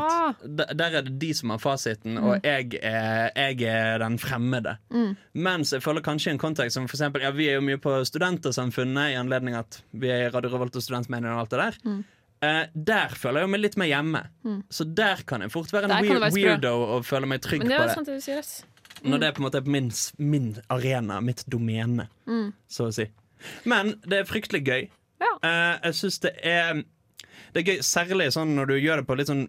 Der, 0.45 0.73
der 0.77 0.97
er 0.99 1.07
det 1.07 1.15
de 1.23 1.31
som 1.33 1.49
har 1.55 1.61
fasiten, 1.63 2.19
og 2.21 2.45
jeg 2.45 2.77
er, 2.85 3.31
jeg 3.33 3.63
er 3.71 3.97
den 4.03 4.19
fremmede. 4.21 4.75
Mm. 4.93 5.15
Mens 5.47 5.73
jeg 5.73 5.81
føler 5.85 6.05
kanskje 6.05 6.29
i 6.29 6.35
en 6.35 6.41
kontekst 6.43 6.77
som 6.77 6.85
for 6.85 6.99
eksempel, 6.99 7.25
ja, 7.25 7.33
Vi 7.33 7.49
er 7.49 7.57
jo 7.57 7.65
mye 7.65 7.81
på 7.81 7.95
Studentersamfunnet 8.05 9.15
i 9.15 9.17
anledning 9.17 9.57
at 9.57 9.81
vi 9.97 10.13
er 10.13 10.27
i 10.27 10.31
Radio 10.35 10.53
Revolt 10.53 10.77
og 10.77 10.85
Studentmediene 10.85 11.33
og 11.33 11.45
alt 11.47 11.55
det 11.55 11.63
der. 11.65 11.81
Mm. 11.87 11.99
Uh, 12.37 12.63
der 12.93 13.13
føler 13.17 13.41
jeg 13.41 13.49
meg 13.49 13.61
litt 13.63 13.77
mer 13.81 13.89
hjemme. 13.89 14.21
Mm. 14.45 14.59
Så 14.69 14.85
der 14.85 15.23
kan 15.25 15.41
jeg 15.41 15.53
fort 15.57 15.73
være 15.73 15.89
en 15.89 16.05
weir 16.05 16.27
weirdo 16.35 16.73
og 16.85 17.05
føle 17.07 17.29
meg 17.29 17.41
trygg 17.41 17.63
Men 17.65 17.73
det 17.73 17.79
på 17.81 18.03
det. 18.05 18.19
det 18.27 18.35
ass. 18.37 18.59
Når 19.01 19.21
det 19.21 19.27
er 19.27 19.33
på 19.33 19.41
en 19.41 19.45
måte 19.47 19.61
min, 19.65 19.89
min 20.21 20.51
arena, 20.73 21.17
mitt 21.21 21.43
domene, 21.49 22.07
Mm. 22.27 22.51
så 22.69 22.89
å 22.89 22.93
si. 22.93 23.05
Men 23.65 23.95
det 24.07 24.21
er 24.21 24.29
fryktelig 24.29 24.63
gøy. 24.67 24.89
Eh, 25.21 25.73
jeg 25.83 25.97
syns 25.97 26.19
det 26.21 26.33
er 26.45 26.83
Det 27.53 27.61
er 27.61 27.71
gøy, 27.71 27.79
særlig 27.85 28.29
sånn 28.35 28.53
når 28.57 28.69
du 28.69 28.75
gjør 28.77 29.01
det 29.01 29.07
på 29.07 29.17
litt 29.17 29.29
sånn 29.29 29.47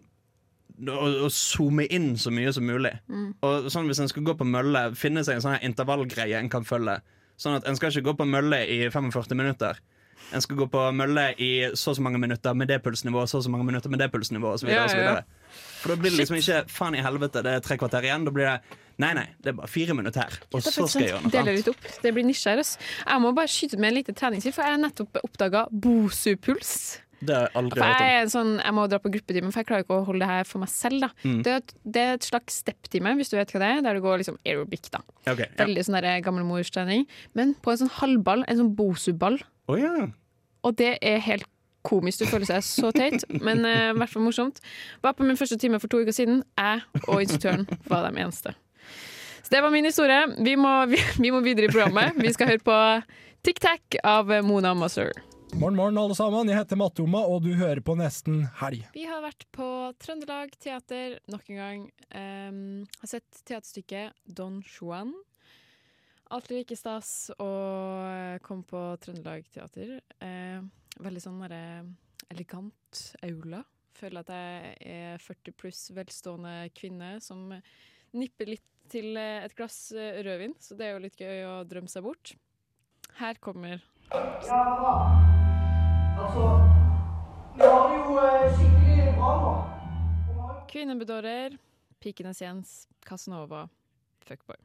å, 0.87 1.27
å 1.27 1.29
zoome 1.33 1.85
inn 1.91 2.13
så 2.17 2.31
mye 2.33 2.51
som 2.55 2.65
mulig. 2.65 2.93
Mm. 3.11 3.31
Og 3.45 3.69
sånn 3.73 3.89
Hvis 3.89 4.01
en 4.03 4.11
skal 4.11 4.25
gå 4.25 4.35
på 4.39 4.47
mølle, 4.47 4.89
finne 4.97 5.25
seg 5.25 5.37
en 5.37 5.45
sånn 5.45 5.57
her 5.57 5.67
intervallgreie 5.67 6.39
en 6.39 6.51
kan 6.51 6.67
følge. 6.67 6.99
Sånn 7.39 7.57
at 7.59 7.67
En 7.67 7.77
skal 7.79 7.91
ikke 7.93 8.11
gå 8.11 8.19
på 8.21 8.29
mølle 8.29 8.63
i 8.67 8.81
45 8.91 9.35
minutter. 9.37 9.79
En 10.35 10.43
skal 10.43 10.59
gå 10.59 10.67
på 10.69 10.81
mølle 10.93 11.31
i 11.41 11.51
så 11.73 11.93
og 11.93 11.97
så 11.97 12.03
mange 12.05 12.19
minutter 12.21 12.53
med 12.53 12.69
det 12.69 12.81
pulsnivået, 12.85 13.31
så 13.31 13.39
og 13.39 13.45
så 13.47 13.51
mange 13.53 13.65
minutter 13.65 13.89
med 13.89 14.01
det 14.03 14.11
pulsnivået 14.13 14.59
osv. 14.59 14.69
Ja, 14.69 14.83
ja, 14.85 15.15
ja. 15.15 15.55
For 15.81 15.93
da 15.93 15.95
blir 15.97 16.13
det 16.13 16.19
liksom 16.19 16.37
ikke 16.37 16.59
faen 16.69 16.97
i 16.99 17.01
helvete, 17.01 17.41
det 17.45 17.55
er 17.55 17.63
tre 17.65 17.79
kvarter 17.81 18.05
igjen. 18.05 18.27
Da 18.27 18.33
blir 18.35 18.45
det 18.45 18.77
nei, 18.99 19.11
nei, 19.15 19.27
det 19.39 19.53
er 19.53 19.57
bare 19.61 19.71
fire 19.71 19.95
minutter 19.97 20.25
her, 20.25 20.39
og 20.53 20.63
så 20.65 20.73
skal 20.85 21.01
jeg 21.05 21.13
gjøre 21.13 21.21
noe 21.25 21.31
Deler 21.33 21.53
annet. 21.53 21.59
litt 21.61 21.69
opp. 21.71 21.91
Det 22.03 22.13
blir 22.15 22.31
ass. 22.59 22.77
Jeg 23.05 23.21
må 23.23 23.33
bare 23.37 23.51
skyte 23.51 23.79
med 23.79 23.93
en 23.93 23.99
liten 24.01 24.17
treningstid, 24.17 24.53
for 24.55 24.65
jeg 24.67 24.75
har 24.75 24.81
nettopp 24.83 25.21
oppdaga 25.23 25.67
Bosu-puls. 25.71 26.73
Det 27.19 27.35
har 27.35 27.49
jeg 27.49 27.55
aldri 27.59 27.81
hørt 27.83 27.99
jeg, 27.99 28.11
om. 28.15 28.21
en 28.23 28.31
sånn, 28.31 28.51
jeg 28.63 28.75
må 28.77 28.83
dra 28.87 28.99
på 29.03 29.11
gruppetime, 29.11 29.51
for 29.51 29.59
jeg 29.59 29.67
klarer 29.67 29.83
ikke 29.83 29.97
å 29.97 30.05
holde 30.07 30.23
det 30.23 30.29
her 30.29 30.47
for 30.47 30.63
meg 30.63 30.71
selv. 30.71 31.09
Mm. 31.25 31.41
Det, 31.43 31.55
et- 31.59 31.73
det 31.83 32.03
er 32.05 32.13
et 32.15 32.27
slags 32.29 32.59
step-time, 32.63 33.15
hvis 33.19 33.29
du 33.31 33.35
vet 33.35 33.51
hva 33.51 33.59
det 33.59 33.69
er, 33.77 33.81
der 33.81 33.93
du 33.99 34.01
går 34.05 34.21
liksom 34.21 34.37
aerobic. 34.45 34.89
Da. 34.93 35.01
Okay, 35.27 35.47
ja. 35.49 35.65
Veldig 35.65 35.83
sånn 35.85 35.99
der 35.99 36.21
gammelmorstrening. 36.23 37.05
Men 37.35 37.55
på 37.59 37.71
en 37.73 37.81
sånn 37.83 37.91
halvball, 37.99 38.45
en 38.47 38.61
sånn 38.61 38.75
bosuball. 38.75 39.39
Oh, 39.67 39.75
ja. 39.75 40.07
Og 40.63 40.75
det 40.79 40.97
er 41.01 41.19
helt 41.19 41.45
komisk. 41.83 42.19
Du 42.23 42.25
føler 42.31 42.45
seg 42.47 42.63
så 42.63 42.91
teit, 42.95 43.23
men 43.43 43.65
i 43.67 43.75
uh, 43.91 43.93
hvert 43.99 44.11
fall 44.11 44.23
morsomt. 44.23 44.59
Var 45.03 45.13
på 45.15 45.27
min 45.27 45.37
første 45.39 45.59
time 45.59 45.79
for 45.79 45.91
to 45.91 45.99
uker 46.03 46.15
siden. 46.15 46.41
Jeg 46.57 46.83
og 47.07 47.21
instruktøren 47.23 47.67
var 47.87 48.07
de 48.07 48.19
eneste. 48.23 48.55
Så 49.41 49.55
det 49.55 49.63
var 49.65 49.73
min 49.73 49.87
historie. 49.87 50.27
Vi 50.37 50.55
må, 50.59 50.73
vi, 50.91 50.99
vi 51.19 51.31
må 51.33 51.41
videre 51.45 51.69
i 51.69 51.73
programmet. 51.73 52.17
Vi 52.19 52.33
skal 52.35 52.53
høre 52.53 52.63
på 52.65 52.77
Tic 53.45 53.61
Tac 53.63 53.99
av 54.03 54.31
Mona 54.45 54.75
Musser. 54.77 55.13
Morgen, 55.53 55.75
morgen, 55.75 55.97
alle 55.97 56.15
sammen. 56.15 56.49
Jeg 56.51 56.59
heter 56.59 56.77
Mattoma, 56.77 57.23
og 57.25 57.41
du 57.41 57.49
hører 57.57 57.81
på 57.81 57.95
Nesten 57.97 58.43
Helg. 58.59 58.83
Vi 58.93 59.07
har 59.09 59.23
vært 59.23 59.47
på 59.55 59.65
Trøndelag 59.97 60.53
Teater 60.61 61.15
nok 61.31 61.49
en 61.49 61.57
gang. 61.57 61.81
Um, 62.13 62.59
har 63.01 63.09
sett 63.09 63.41
teaterstykket 63.49 64.13
Don 64.37 64.59
Juan. 64.61 65.15
Alltid 66.29 66.59
like 66.59 66.77
stas 66.77 67.31
å 67.41 67.49
komme 68.45 68.67
på 68.69 68.83
Trøndelag 69.01 69.49
Teater. 69.49 69.97
Uh, 70.21 70.61
veldig 71.01 71.23
sånn 71.25 71.41
derre 71.41 71.63
elegant 72.29 73.03
aula. 73.25 73.63
Føler 73.97 74.21
at 74.21 74.29
jeg 74.35 74.75
er 74.93 75.23
40 75.25 75.57
pluss 75.57 75.87
velstående 75.97 76.57
kvinne 76.77 77.15
som 77.25 77.49
nipper 78.17 78.53
litt 78.53 78.65
til 78.89 79.17
eh, 79.19 79.45
et 79.45 79.55
glass 79.57 79.91
eh, 79.93 80.21
rødvin, 80.25 80.55
så 80.59 80.77
det 80.77 80.87
er 80.87 80.95
jo 80.95 81.03
litt 81.03 81.19
gøy 81.19 81.43
å 81.47 81.55
drømme 81.69 81.91
seg 81.91 82.05
bort. 82.05 82.33
Her 83.19 83.39
kommer 83.43 83.81
Ja 84.09 84.61
da. 84.79 84.93
Altså 86.19 86.45
Vi 87.57 87.65
har 87.65 87.93
jo 87.95 88.15
skikkelig 88.55 89.11
bra 89.17 89.33
nå. 89.43 89.53
Kvinnebedårer, 90.69 91.57
Pikenes 91.99 92.41
Jens, 92.41 92.73
Casanova, 93.05 93.67
Fuckboy. 94.25 94.59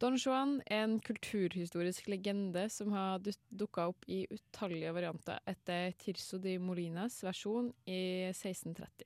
Don 0.00 0.16
Juan 0.16 0.60
er 0.64 0.86
en 0.86 0.96
kulturhistorisk 1.04 2.06
legende 2.08 2.62
som 2.72 2.92
har 2.96 3.20
dukka 3.20 3.90
opp 3.90 4.06
i 4.08 4.22
utallige 4.32 4.92
varianter 4.96 5.42
etter 5.48 5.92
Tirso 6.00 6.38
de 6.40 6.54
Molinas 6.56 7.18
versjon 7.24 7.68
i 7.84 8.30
1630. 8.30 9.04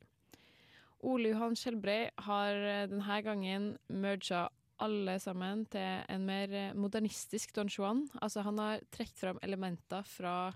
Ole 1.05 1.35
Johan 1.35 1.57
Skjelbrei 1.59 2.09
har 2.27 2.61
denne 2.89 3.17
gangen 3.27 3.73
merga 3.93 4.47
alle 4.83 5.19
sammen 5.23 5.65
til 5.71 6.03
en 6.11 6.25
mer 6.27 6.75
modernistisk 6.79 7.55
Don 7.55 7.71
Juan. 7.71 8.05
Altså 8.23 8.43
han 8.47 8.59
har 8.59 8.83
trukket 8.95 9.21
fram 9.21 9.41
elementer 9.45 10.07
fra 10.09 10.53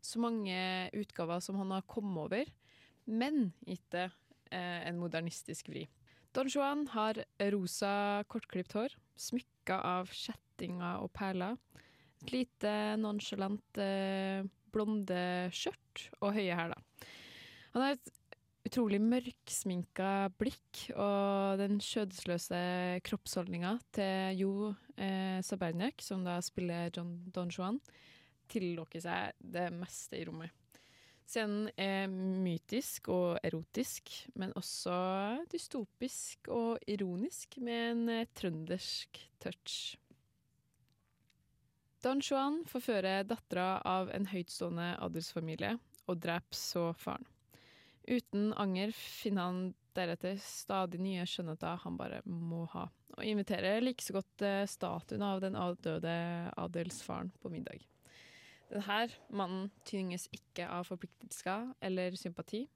så 0.00 0.20
mange 0.22 0.56
utgaver 0.96 1.42
som 1.44 1.58
han 1.60 1.74
har 1.74 1.86
kommet 1.88 2.24
over, 2.24 2.50
men 3.06 3.50
ikke 3.68 4.08
eh, 4.08 4.80
en 4.88 5.00
modernistisk 5.00 5.68
vri. 5.70 5.86
Don 6.34 6.48
Juan 6.48 6.86
har 6.94 7.20
rosa, 7.52 8.22
kortklipt 8.30 8.74
hår, 8.76 8.94
smykka 9.18 9.80
av 9.84 10.12
kjettinger 10.14 11.02
og 11.04 11.12
perler, 11.16 11.58
et 12.20 12.32
lite 12.34 12.72
nonsjalant 13.00 13.80
eh, 13.80 14.46
blonde 14.70 15.20
skjørt 15.56 16.08
og 16.20 16.34
høye 16.36 16.56
hæler. 16.56 16.80
Han 17.74 17.84
har 17.84 17.96
et 17.96 18.12
utrolig 18.70 19.00
mørksminka 19.02 20.30
blikk 20.38 20.84
og 20.94 21.58
den 21.58 21.80
skjødesløse 21.82 22.60
kroppsholdninga 23.02 23.72
til 23.96 24.38
Jo 24.38 24.52
eh, 24.94 25.42
Saberniak, 25.42 25.98
som 26.06 26.22
da 26.22 26.36
spiller 26.44 26.92
John 26.94 27.16
Don 27.34 27.50
Juan, 27.50 27.80
tillokker 28.50 29.02
seg 29.02 29.34
det 29.42 29.66
meste 29.74 30.20
i 30.20 30.26
rommet. 30.28 30.54
Scenen 31.26 31.66
er 31.78 32.06
mytisk 32.10 33.10
og 33.14 33.40
erotisk, 33.46 34.12
men 34.38 34.54
også 34.58 34.94
dystopisk 35.50 36.50
og 36.54 36.78
ironisk, 36.90 37.58
med 37.58 37.82
en 37.88 38.14
eh, 38.20 38.30
trøndersk 38.38 39.18
touch. 39.42 39.96
Don 42.06 42.22
Juan 42.22 42.62
forfører 42.70 43.26
dattera 43.26 43.82
av 43.82 44.14
en 44.14 44.30
høytstående 44.30 44.94
adelsfamilie 45.02 45.74
og 46.06 46.22
dreper 46.22 46.56
så 46.56 46.88
faren. 46.94 47.26
Uten 48.08 48.52
anger 48.58 48.92
finner 48.96 49.50
han 49.50 49.60
deretter 49.96 50.38
stadig 50.40 51.00
nye 51.02 51.26
skjønnheter 51.28 51.82
han 51.82 51.98
bare 51.98 52.20
må 52.24 52.64
ha, 52.74 52.86
og 53.16 53.26
inviterer 53.26 53.82
like 53.82 54.04
så 54.04 54.16
godt 54.16 54.44
eh, 54.46 54.66
statuen 54.70 55.24
av 55.26 55.42
den 55.42 55.58
avdøde 55.58 56.14
adelsfaren 56.60 57.32
på 57.42 57.52
middag. 57.52 57.82
Denne 58.70 59.00
mannen 59.34 59.70
tynges 59.88 60.28
ikke 60.34 60.68
av 60.70 60.86
forpliktelser 60.86 61.72
eller 61.82 62.14
sympati. 62.18 62.68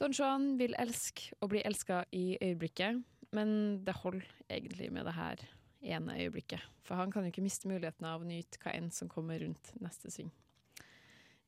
Don 0.00 0.14
Juan 0.16 0.54
vil 0.56 0.76
elske 0.80 1.34
og 1.42 1.50
bli 1.52 1.64
elska 1.66 2.04
i 2.16 2.38
øyeblikket, 2.40 3.02
men 3.36 3.50
det 3.84 3.98
holder 4.00 4.28
egentlig 4.48 4.92
med 4.94 5.04
det 5.04 5.16
her 5.18 5.42
ene 5.80 6.16
øyeblikket. 6.22 6.62
For 6.86 6.94
han 6.96 7.10
kan 7.12 7.26
jo 7.26 7.32
ikke 7.34 7.44
miste 7.44 7.68
muligheten 7.68 8.06
av 8.08 8.22
å 8.22 8.28
nyte 8.28 8.62
hva 8.62 8.72
enn 8.76 8.88
som 8.94 9.10
kommer 9.10 9.42
rundt 9.42 9.74
neste 9.82 10.12
sving. 10.14 10.30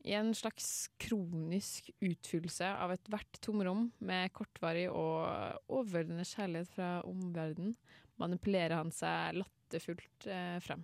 I 0.02 0.16
en 0.18 0.32
slags 0.34 0.90
kronisk 0.98 1.92
utfyllelse 2.02 2.66
av 2.82 2.94
ethvert 2.94 3.38
tomrom 3.44 3.86
med 4.02 4.32
kortvarig 4.34 4.88
og 4.90 5.28
overveldende 5.70 6.26
kjærlighet 6.26 6.72
fra 6.74 6.88
omverdenen, 7.06 7.76
manipulerer 8.18 8.80
han 8.80 8.90
seg 8.94 9.38
latterfullt 9.38 10.26
eh, 10.26 10.58
frem. 10.62 10.82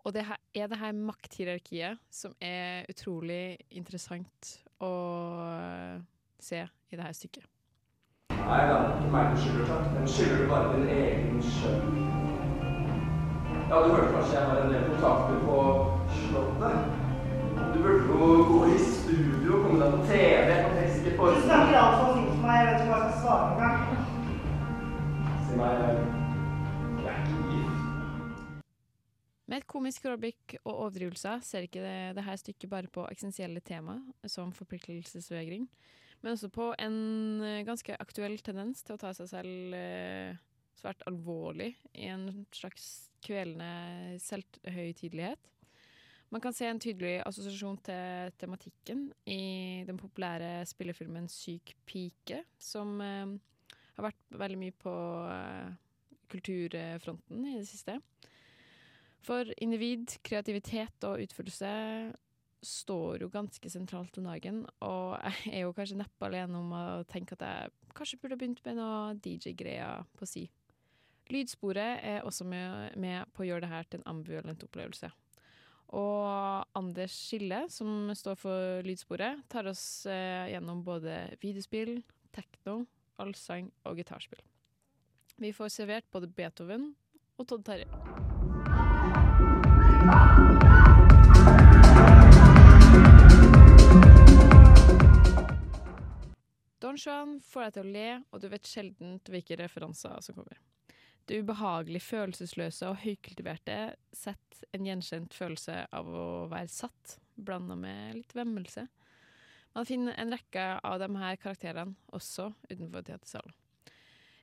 Og 0.00 0.14
det 0.16 0.24
er 0.56 0.70
det 0.72 0.78
her 0.80 0.96
makthierarkiet 0.96 2.00
som 2.08 2.32
er 2.40 2.88
utrolig 2.88 3.58
interessant 3.68 4.54
å 4.80 4.92
se 6.40 6.62
i 6.64 6.96
det 6.96 7.04
her 7.04 7.16
stykket. 7.16 7.44
Nei 8.40 8.62
da, 8.70 8.78
ikke 8.96 9.10
meg 9.12 9.34
du 9.34 9.42
skylder 9.42 9.68
takk. 9.68 9.90
Den 9.98 10.08
skylder 10.08 10.48
bare 10.48 10.72
din 10.78 10.88
egen 10.96 11.44
skjønn. 11.44 12.00
Ja, 13.68 13.82
du 13.84 13.92
hørte 13.92 14.08
kanskje 14.16 14.34
jeg 14.38 14.48
har 14.48 14.64
en 14.64 14.72
del 14.72 14.88
kontakter 14.88 15.44
på 15.44 15.60
Slottet? 16.16 16.99
Du 17.80 17.84
burde 17.86 18.06
jo 18.08 18.44
gå 18.44 18.66
i 18.74 18.78
studio, 18.78 19.58
komme 19.64 19.78
deg 19.80 19.94
på 19.94 20.00
TV 20.10 20.48
og 20.52 20.74
tekste 20.76 21.12
for 21.16 21.32
Du 21.32 21.38
snakker 21.46 21.76
altfor 21.80 22.10
fint 22.12 22.34
for 22.34 22.42
meg. 22.44 22.56
Jeg 22.58 22.66
vet 22.66 22.74
ikke 22.82 22.90
hva 22.90 22.98
jeg 23.00 23.12
skal 23.14 23.22
svare 23.22 23.46
engang. 23.54 23.78
Si 25.46 25.54
meg, 25.56 25.70
jeg 27.00 27.08
er 27.08 27.22
ikke 27.22 27.46
gift. 27.54 28.58
Med 29.48 29.56
et 29.56 29.66
komisk 29.72 30.08
råblikk 30.10 30.56
og 30.58 30.74
overdrivelser 30.74 31.40
ser 31.46 31.64
ikke 31.70 31.86
det, 31.86 31.96
det 32.18 32.24
her 32.26 32.36
stykket 32.42 32.72
bare 32.74 32.90
på 32.92 33.06
eksistensielle 33.08 33.62
tema, 33.64 33.96
som 34.28 34.52
forpliktelsesvegring, 34.58 35.64
men 36.20 36.34
også 36.34 36.50
på 36.52 36.66
en 36.84 36.98
eh, 37.40 37.62
ganske 37.64 37.96
aktuell 37.96 38.36
tendens 38.44 38.84
til 38.84 38.98
å 38.98 39.00
ta 39.00 39.14
seg 39.16 39.30
selv 39.32 39.78
eh, 39.78 40.36
svært 40.76 41.00
alvorlig 41.08 41.70
i 41.96 42.12
en 42.12 42.44
slags 42.52 42.90
kvelende 43.24 44.20
selvhøytidelighet. 44.20 45.48
Man 46.30 46.42
kan 46.42 46.54
se 46.54 46.68
en 46.70 46.78
tydelig 46.78 47.16
assosiasjon 47.26 47.80
til 47.82 48.34
tematikken 48.38 49.08
i 49.26 49.82
den 49.86 49.98
populære 49.98 50.60
spillefilmen 50.70 51.26
Syk 51.28 51.72
pike, 51.90 52.44
som 52.54 53.00
eh, 53.02 53.32
har 53.96 54.06
vært 54.06 54.38
veldig 54.38 54.58
mye 54.60 54.76
på 54.78 54.92
eh, 55.26 55.72
kulturfronten 56.30 57.48
i 57.50 57.56
det 57.58 57.66
siste. 57.66 57.98
For 59.26 59.50
individ, 59.58 60.20
kreativitet 60.24 61.04
og 61.08 61.20
utførelse 61.24 61.70
står 62.62 63.24
jo 63.24 63.30
ganske 63.32 63.72
sentralt 63.72 64.18
om 64.20 64.28
dagen, 64.30 64.62
og 64.84 65.16
jeg 65.24 65.54
er 65.56 65.64
jo 65.64 65.74
kanskje 65.76 65.98
neppe 65.98 66.28
alene 66.28 66.60
om 66.60 66.70
å 66.76 66.84
tenke 67.10 67.34
at 67.36 67.44
jeg 67.44 67.94
kanskje 67.96 68.20
burde 68.22 68.38
begynt 68.40 68.62
med 68.66 68.78
noe 68.78 69.16
DJ-greier 69.18 70.06
på 70.14 70.28
si. 70.28 70.44
Lydsporet 71.30 72.04
er 72.06 72.22
også 72.26 72.46
med, 72.46 72.96
med 73.00 73.26
på 73.34 73.44
å 73.44 73.48
gjøre 73.50 73.64
det 73.66 73.72
her 73.72 73.90
til 73.90 74.00
en 74.00 74.08
ambulant 74.14 74.66
opplevelse. 74.66 75.10
Og 75.96 76.66
Anders 76.78 77.14
Skille, 77.14 77.64
som 77.72 78.12
står 78.14 78.38
for 78.38 78.86
lydsporet, 78.86 79.42
tar 79.50 79.66
oss 79.70 80.06
eh, 80.06 80.52
gjennom 80.52 80.84
både 80.86 81.16
videospill, 81.42 81.98
tekno, 82.34 82.84
allsang 83.18 83.72
og 83.88 83.98
gitarspill. 83.98 84.42
Vi 85.40 85.52
får 85.56 85.72
servert 85.74 86.06
både 86.12 86.30
Beethoven 86.30 86.92
og 87.40 87.48
Todd 87.50 87.64
Terje. 87.66 87.88
Don 96.80 96.96
Juan 96.96 97.38
får 97.44 97.66
deg 97.66 97.74
til 97.74 97.82
å 97.86 97.92
le, 97.94 98.08
og 98.30 98.40
du 98.42 98.48
vet 98.52 98.68
sjelden 98.68 99.18
hvilke 99.28 99.58
referanser 99.60 100.22
som 100.24 100.38
kommer. 100.38 100.60
Det 101.28 101.42
ubehagelig 101.42 102.02
følelsesløse 102.02 102.88
og 102.90 103.02
høykultiverte 103.04 103.76
setter 104.16 104.64
en 104.76 104.86
gjenkjent 104.86 105.34
følelse 105.36 105.84
av 105.94 106.08
å 106.08 106.26
være 106.50 106.70
satt, 106.72 107.18
blanda 107.40 107.76
med 107.78 108.18
litt 108.18 108.34
vemmelse. 108.36 108.86
Man 109.76 109.86
finner 109.86 110.16
en 110.18 110.34
rekke 110.34 110.66
av 110.82 110.98
de 111.02 111.08
her 111.20 111.38
karakterene 111.40 111.94
også 112.16 112.50
utenfor 112.70 113.06
teatersalen. 113.06 113.54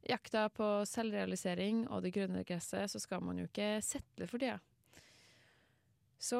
I 0.07 0.13
jakta 0.13 0.45
på 0.55 0.65
selvrealisering 0.87 1.83
og 1.91 2.05
det 2.05 2.13
grønne 2.15 2.45
gresset 2.47 2.93
så 2.93 3.01
skal 3.03 3.23
man 3.25 3.41
jo 3.41 3.49
ikke 3.49 3.81
settle 3.83 4.29
for 4.29 4.39
tida. 4.39 4.61
Så 6.17 6.39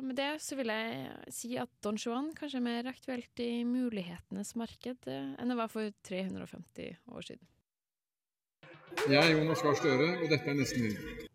med 0.00 0.16
det 0.16 0.38
så 0.40 0.56
vil 0.56 0.70
jeg 0.72 1.32
si 1.34 1.50
at 1.60 1.72
Don 1.84 1.98
Juan 2.00 2.30
kanskje 2.36 2.62
er 2.62 2.64
mer 2.64 2.88
aktuelt 2.88 3.42
i 3.44 3.64
mulighetenes 3.66 4.54
marked 4.56 5.10
enn 5.10 5.52
det 5.52 5.58
var 5.58 5.72
for 5.72 5.90
350 6.08 6.94
år 7.12 7.26
siden. 7.26 7.50
Jeg 9.06 9.20
er 9.22 9.30
Jonas 9.36 9.62
Gahr 9.62 9.76
Støre, 9.78 10.08
og 10.22 10.26
dette 10.32 10.48
er 10.50 10.56
Nesten 10.58 10.88
Helg. 10.88 11.28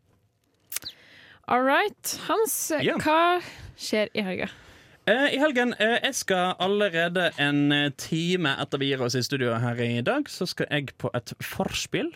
All 1.48 1.64
right. 1.64 2.12
Hans, 2.28 2.56
yeah. 2.80 3.00
hva 3.04 3.40
skjer 3.80 4.12
i 4.16 4.24
helga? 4.24 4.50
Eh, 5.10 5.34
I 5.36 5.40
helgen 5.42 5.74
eh, 5.84 5.98
Jeg 6.06 6.16
skal 6.16 6.54
allerede 6.64 7.26
en 7.42 7.66
eh, 7.76 7.90
time 8.00 8.54
etter 8.64 8.80
vi 8.80 8.94
gir 8.94 9.02
oss 9.04 9.18
i 9.20 9.24
studio 9.26 9.56
her 9.60 9.82
i 9.84 10.02
dag, 10.06 10.30
så 10.32 10.48
skal 10.48 10.70
jeg 10.72 10.94
på 11.02 11.12
et 11.18 11.34
forspill. 11.44 12.14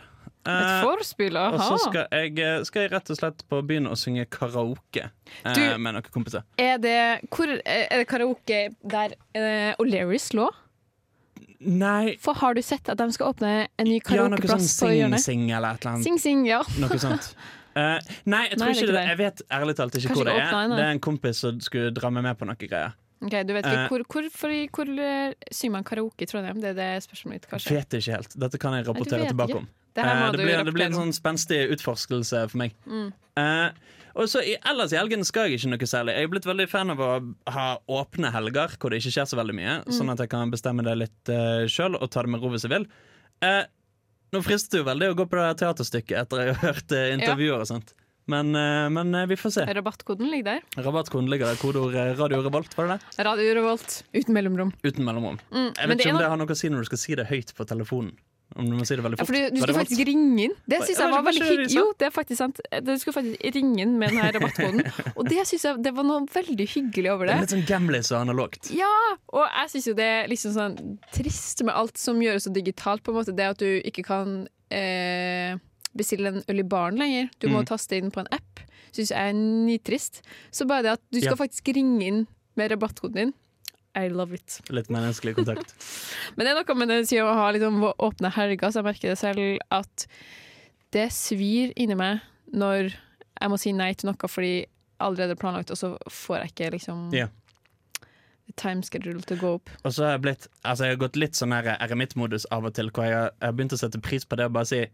Et 0.48 0.69
forspill, 0.80 1.36
aha. 1.36 1.57
Og 1.57 1.60
så 1.60 1.90
skal 1.90 2.06
jeg, 2.15 2.61
skal 2.69 2.86
jeg 2.86 2.94
rett 2.94 3.10
og 3.11 3.18
slett 3.19 3.41
på 3.52 3.60
begynne 3.68 3.91
å 3.91 3.98
synge 3.99 4.24
karaoke 4.32 5.10
eh, 5.10 5.57
Du- 5.57 5.65
med 5.84 5.98
noen 5.98 6.07
kompiser. 6.14 6.45
Er 6.56 6.80
det, 6.80 6.95
hvor, 7.28 7.52
er 7.52 7.91
det 7.99 8.07
karaoke 8.07 8.61
der 8.84 9.18
O'Leary 9.36 9.76
O'Learys 9.84 10.32
lå? 10.38 10.48
Nei 11.59 12.17
For 12.21 12.38
har 12.38 12.53
du 12.53 12.61
sett 12.61 12.89
at 12.91 12.99
de 12.99 13.07
skal 13.15 13.31
åpne 13.34 13.53
en 13.65 13.88
ny 13.88 13.97
Ja, 13.97 14.27
noe 14.29 14.38
sånn 14.45 14.61
på 14.61 14.91
hjørnet? 14.93 15.23
sing-sing 15.23 15.47
eller 15.49 15.77
et 15.77 15.81
eller 15.81 15.95
annet. 15.95 16.05
Sing 16.05 16.19
Sing, 16.21 16.45
ja. 16.45 16.61
Noe 16.81 16.99
sånt. 17.01 17.31
Uh, 17.77 17.97
nei, 18.31 18.43
jeg 18.49 18.57
tror 18.59 18.63
Nei, 18.67 18.75
ikke 18.75 18.93
det. 18.93 19.03
Jeg 19.07 19.19
vet 19.23 19.43
ærlig 19.57 19.75
talt 19.77 19.97
ikke 19.97 20.11
Kanskje 20.11 20.21
hvor 20.21 20.29
det 20.29 20.38
er. 20.43 20.71
Det 20.75 20.85
er 20.85 20.95
en 20.95 21.03
kompis 21.07 21.43
som 21.45 21.59
skulle 21.63 21.91
dra 21.95 22.13
meg 22.13 22.25
med 22.29 22.39
på 22.39 22.49
noe 22.49 22.61
greier. 22.61 22.95
Ok, 23.17 23.34
du 23.49 23.53
vet 23.55 23.65
ikke 23.65 23.77
Eh. 23.77 23.88
Hvor, 23.89 24.03
hvor, 24.13 24.29
for, 24.29 24.53
hvor 24.77 24.89
eh, 25.01 25.34
synger 25.49 25.73
man 25.73 25.85
karaoke 25.88 26.25
i 26.25 26.29
Trondheim? 26.29 26.61
Det 26.61 26.75
er 26.75 26.77
det 26.77 27.03
spørsmålet 27.05 27.39
mitt, 27.39 27.49
kanskje. 27.49 27.73
Vet 27.73 27.97
ikke 27.97 28.17
helt. 28.19 28.38
Dette 28.45 28.61
kan 28.61 28.77
jeg 28.77 28.85
rapportere 28.88 29.25
tilbake 29.25 29.55
ikke. 29.55 29.65
om. 29.65 29.69
Det 29.97 30.03
du 30.05 30.38
det, 30.38 30.45
blir, 30.45 30.63
det 30.63 30.73
blir 30.75 30.85
en 30.91 30.97
sånn 30.99 31.13
spenstig 31.15 31.63
utforskelse 31.73 32.43
for 32.51 32.61
meg. 32.61 32.75
Mm. 32.85 33.07
Eh, 33.41 33.97
og 34.18 34.27
så 34.31 34.41
i, 34.44 34.56
Ellers 34.68 34.94
i 34.94 34.98
helgen 34.99 35.23
skal 35.27 35.48
jeg 35.48 35.60
ikke 35.61 35.72
noe 35.76 35.89
særlig. 35.89 36.15
Jeg 36.18 36.27
er 36.27 36.31
blitt 36.34 36.48
veldig 36.49 36.68
fan 36.72 36.94
av 36.94 37.03
å 37.06 37.11
ha 37.53 37.68
åpne 37.99 38.31
helger 38.34 38.76
hvor 38.81 38.91
det 38.94 38.99
ikke 39.03 39.14
skjer 39.15 39.30
så 39.30 39.39
veldig 39.39 39.56
mye, 39.57 39.76
Mm. 39.85 39.94
sånn 39.99 40.11
at 40.14 40.19
jeg 40.26 40.31
kan 40.34 40.52
bestemme 40.53 40.84
det 40.88 40.95
litt 40.98 41.31
uh, 41.34 41.64
sjøl 41.69 41.95
og 41.99 42.10
ta 42.11 42.26
det 42.26 42.34
med 42.34 42.41
ro 42.44 42.49
hvis 42.53 42.65
jeg 42.68 42.73
vil. 42.73 42.88
Uh, 43.45 43.64
nå 44.34 44.41
frister 44.44 44.77
det 44.77 44.84
jo 44.84 44.89
veldig 44.89 45.14
å 45.14 45.18
gå 45.22 45.26
på 45.31 45.39
det 45.39 45.53
teaterstykket 45.61 46.18
etter 46.26 46.44
jeg 46.44 46.56
har 46.57 46.61
hørt 46.73 46.91
uh, 46.98 47.06
intervjuer 47.15 47.61
og 47.64 47.69
sånt. 47.69 47.94
Men, 48.27 48.49
eh, 48.60 48.89
men 48.91 49.14
eh, 49.15 49.26
vi 49.31 49.38
får 49.39 49.52
se. 49.56 49.64
Rabattkoden 49.72 50.27
ligger 50.27 50.57
der. 50.57 50.84
Rabattkoden 50.84 51.30
ligger 51.31 51.48
der. 51.48 51.60
Kodeord 51.61 51.94
eh, 51.95 52.10
Radio 52.19 52.41
Revolt, 52.44 52.73
var 52.76 52.89
det 52.89 52.98
det? 52.99 53.23
Radio 53.23 53.53
Revolt 53.56 53.94
uten 54.11 54.35
mellomrom. 54.35 54.73
Uten 54.84 55.06
mellomrom. 55.07 55.38
Mm, 55.48 55.69
Jeg 55.77 55.88
vet 55.94 56.02
ikke 56.03 56.11
om 56.11 56.19
det 56.19 56.27
har 56.34 56.41
noe 56.41 56.52
å 56.52 56.57
si 56.60 56.68
når 56.73 56.84
du 56.84 56.89
skal 56.89 56.99
si 57.06 57.15
det 57.15 57.30
høyt 57.30 57.53
på 57.56 57.64
telefonen. 57.69 58.18
Om 58.56 58.69
du 58.69 58.76
må 58.78 58.86
si 58.88 58.95
det 58.95 59.03
veldig 59.03 59.18
Ja, 59.19 59.26
fort. 59.26 59.28
fordi 59.28 59.49
du 59.52 59.60
Var 59.60 59.68
skulle 59.68 59.78
faktisk 59.84 60.06
ringe 60.07 60.44
inn. 60.45 60.53
Det 60.68 60.78
syns 60.82 60.98
jeg 61.03 61.11
var 61.11 61.24
veldig 61.28 61.48
hyggelig. 61.49 61.74
Jo, 61.76 61.94
det 61.99 62.06
er 62.07 62.11
faktisk 62.15 62.38
sant. 62.40 62.60
Du 62.82 62.91
skulle 62.98 63.14
faktisk 63.18 63.53
ringe 63.57 63.82
inn 63.84 63.98
med 63.99 64.10
denne 64.10 64.32
rabattkoden. 64.34 64.82
Og 65.18 65.28
det 65.30 65.44
synes 65.48 65.64
jeg 65.68 65.84
det 65.84 65.94
var 65.94 66.03
noe 66.07 66.26
veldig 66.26 66.68
hyggelig 66.72 67.11
over 67.11 67.26
Det 67.28 67.34
det. 67.34 67.36
er 67.38 67.41
litt 67.45 67.53
sånn 67.57 67.68
gamlis 67.68 68.11
og 68.15 68.22
analogt. 68.22 68.72
Ja, 68.74 68.90
og 69.34 69.44
jeg 69.45 69.69
syns 69.76 69.88
jo 69.91 69.94
det 69.99 70.07
er 70.24 70.28
liksom 70.32 70.53
sånn 70.56 70.78
trist 71.14 71.64
med 71.68 71.76
alt 71.76 71.98
som 71.98 72.19
gjøres 72.24 72.48
så 72.48 72.53
digitalt, 72.56 73.03
på 73.03 73.11
en 73.11 73.19
måte. 73.19 73.36
Det 73.36 73.45
at 73.52 73.57
du 73.60 73.82
ikke 73.84 74.03
kan 74.07 74.48
eh, 74.72 75.57
bestille 75.95 76.28
en 76.32 76.44
øl 76.48 76.60
i 76.60 76.64
baren 76.68 76.98
lenger. 76.98 77.30
Du 77.40 77.48
må 77.49 77.60
Mm. 77.61 77.68
taste 77.68 77.95
inn 77.99 78.11
på 78.11 78.19
en 78.24 78.28
app. 78.32 78.60
Syns 78.94 79.10
jeg 79.11 79.19
er 79.30 79.34
nitrist. 79.34 80.22
Så 80.52 80.65
bare 80.68 80.84
det 80.84 80.91
at 80.98 81.02
du 81.11 81.19
skal 81.19 81.36
Ja. 81.36 81.44
faktisk 81.45 81.68
ringe 81.76 82.02
inn 82.03 82.28
med 82.56 82.72
rabattkoden 82.72 83.14
din. 83.14 83.34
I 83.98 84.11
love 84.14 84.38
it. 84.38 84.60
Litt 84.69 84.91
menneskelig 84.94 85.36
kontakt. 85.40 85.74
Men 86.36 86.45
det 86.45 86.53
er 86.53 86.60
noe 86.60 86.78
med 86.78 86.94
det 86.94 87.22
å 87.24 87.34
ha 87.40 87.49
liksom 87.56 87.82
åpne 87.90 88.32
helger, 88.36 88.69
så 88.69 88.82
jeg 88.82 88.90
merker 88.91 89.14
det 89.14 89.19
selv 89.19 89.74
at 89.74 90.07
det 90.95 91.10
svir 91.15 91.74
inni 91.76 91.98
meg 91.98 92.22
når 92.53 92.94
jeg 92.94 93.52
må 93.52 93.60
si 93.60 93.74
nei 93.76 93.91
til 93.98 94.11
noe 94.11 94.30
fordi 94.32 94.68
allerede 95.03 95.38
planlagt, 95.40 95.72
og 95.72 95.78
så 95.78 95.91
får 96.10 96.40
jeg 96.40 96.53
ikke 96.53 96.69
liksom 96.78 97.02
yeah. 97.14 97.30
time 98.57 98.86
schedule 98.86 99.22
å 99.22 99.40
gå 99.40 99.52
opp. 99.60 99.74
Og 99.84 99.94
så 99.94 100.07
har 100.07 100.15
jeg 100.15 100.24
blitt 100.26 100.48
Altså 100.64 100.88
jeg 100.88 100.95
har 100.95 101.03
gått 101.03 101.19
litt 101.19 101.38
sånn 101.38 101.53
eremittmodus 101.53 102.48
av 102.53 102.65
og 102.65 102.78
til, 102.78 102.90
hvor 102.94 103.06
jeg 103.06 103.18
har, 103.18 103.36
jeg 103.36 103.52
har 103.52 103.60
begynt 103.60 103.76
å 103.78 103.82
sette 103.84 104.02
pris 104.02 104.26
på 104.26 104.40
det 104.40 104.49
og 104.49 104.56
bare 104.57 104.72
si 104.72 104.86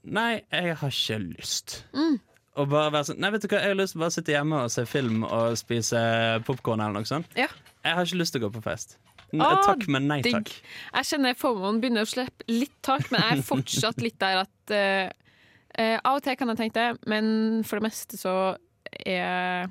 Nei, 0.00 0.40
jeg 0.48 0.78
har 0.80 0.94
ikke 0.96 1.18
lyst. 1.20 1.82
Mm. 1.92 2.14
Og 2.56 2.70
bare 2.72 2.92
være 2.94 3.10
sånn 3.10 3.18
Nei, 3.20 3.32
vet 3.34 3.44
du 3.44 3.50
hva, 3.50 3.60
jeg 3.60 3.74
har 3.74 3.80
lyst 3.80 3.94
til 3.94 4.00
å 4.00 4.04
bare 4.04 4.16
sitte 4.16 4.32
hjemme 4.34 4.62
og 4.64 4.72
se 4.72 4.86
film 4.88 5.26
og 5.26 5.58
spise 5.60 6.00
popkorn 6.48 6.84
eller 6.84 7.00
noe 7.00 7.08
sånt. 7.08 7.36
Ja. 7.38 7.50
Jeg 7.84 7.96
har 7.96 8.04
ikke 8.08 8.20
lyst 8.20 8.34
til 8.36 8.42
å 8.42 8.48
gå 8.48 8.52
på 8.58 8.62
fest. 8.64 8.98
N- 9.32 9.42
Å, 9.46 9.50
takk, 9.64 9.86
men 9.88 10.08
nei 10.10 10.20
digg. 10.26 10.34
takk. 10.34 10.50
Jeg 10.98 11.06
kjenner 11.12 11.36
FOMO-en 11.38 11.78
begynner 11.82 12.02
å 12.06 12.10
slippe 12.10 12.44
litt 12.50 12.74
tak, 12.84 13.06
men 13.12 13.22
jeg 13.22 13.38
er 13.38 13.44
fortsatt 13.46 14.00
litt 14.02 14.18
der 14.20 14.40
at 14.42 14.72
uh, 14.74 15.10
eh, 15.78 15.96
Av 16.02 16.16
og 16.18 16.24
til 16.26 16.36
kan 16.40 16.50
jeg 16.50 16.58
tenke 16.64 16.80
det, 16.80 16.88
men 17.08 17.62
for 17.68 17.78
det 17.78 17.86
meste 17.88 18.18
så 18.20 18.34
er 19.06 19.68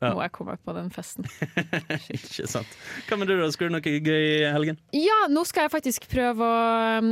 Ja. 0.00 0.14
må 0.14 0.22
jeg 0.24 0.32
komme 0.32 0.54
meg 0.54 0.62
på 0.64 0.72
den 0.76 0.90
festen. 0.92 1.26
ikke 2.16 2.46
sant. 2.48 2.70
Hva 3.08 3.18
med 3.20 3.28
du, 3.28 3.34
da? 3.40 3.48
Skal 3.52 3.68
du 3.68 3.74
noe 3.74 3.82
gøy 3.84 4.20
i 4.44 4.52
helgen? 4.52 4.78
Ja, 4.96 5.26
nå 5.32 5.42
skal 5.48 5.66
jeg 5.66 5.74
faktisk 5.74 6.06
prøve 6.12 6.44
å 6.44 7.00
um, 7.00 7.10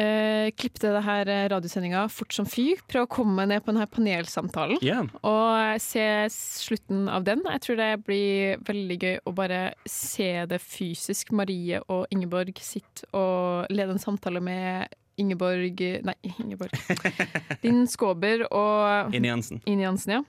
eh, 0.00 0.50
klippe 0.56 0.80
til 0.82 0.94
det 0.96 1.02
her 1.06 1.28
eh, 1.32 1.46
radiosendinga 1.52 2.04
fort 2.12 2.34
som 2.36 2.48
fy. 2.48 2.74
Prøv 2.90 3.06
å 3.06 3.10
komme 3.16 3.46
ned 3.48 3.64
på 3.64 3.72
denne 3.72 3.86
panelsamtalen. 3.90 4.78
yeah. 4.84 5.06
Og 5.26 5.80
se 5.82 6.04
slutten 6.32 7.08
av 7.12 7.24
den. 7.26 7.42
Jeg 7.44 7.64
tror 7.64 7.80
det 7.80 7.90
blir 8.06 8.60
veldig 8.66 8.98
gøy 9.02 9.16
å 9.24 9.34
bare 9.36 9.62
se 9.88 10.30
det 10.50 10.60
fysisk. 10.62 11.32
Marie 11.36 11.80
og 11.88 12.06
Ingeborg 12.14 12.54
sitter 12.62 13.08
og 13.16 13.72
leder 13.72 13.96
en 13.96 14.02
samtale 14.02 14.40
med 14.44 14.94
Ingeborg 15.16 15.80
Nei, 16.04 16.14
Ingeborg. 16.42 16.76
Linn 17.64 17.86
Skåber 17.88 18.44
og 18.52 19.14
Ine 19.16 19.30
Jansen, 19.32 20.12
ja. 20.12 20.22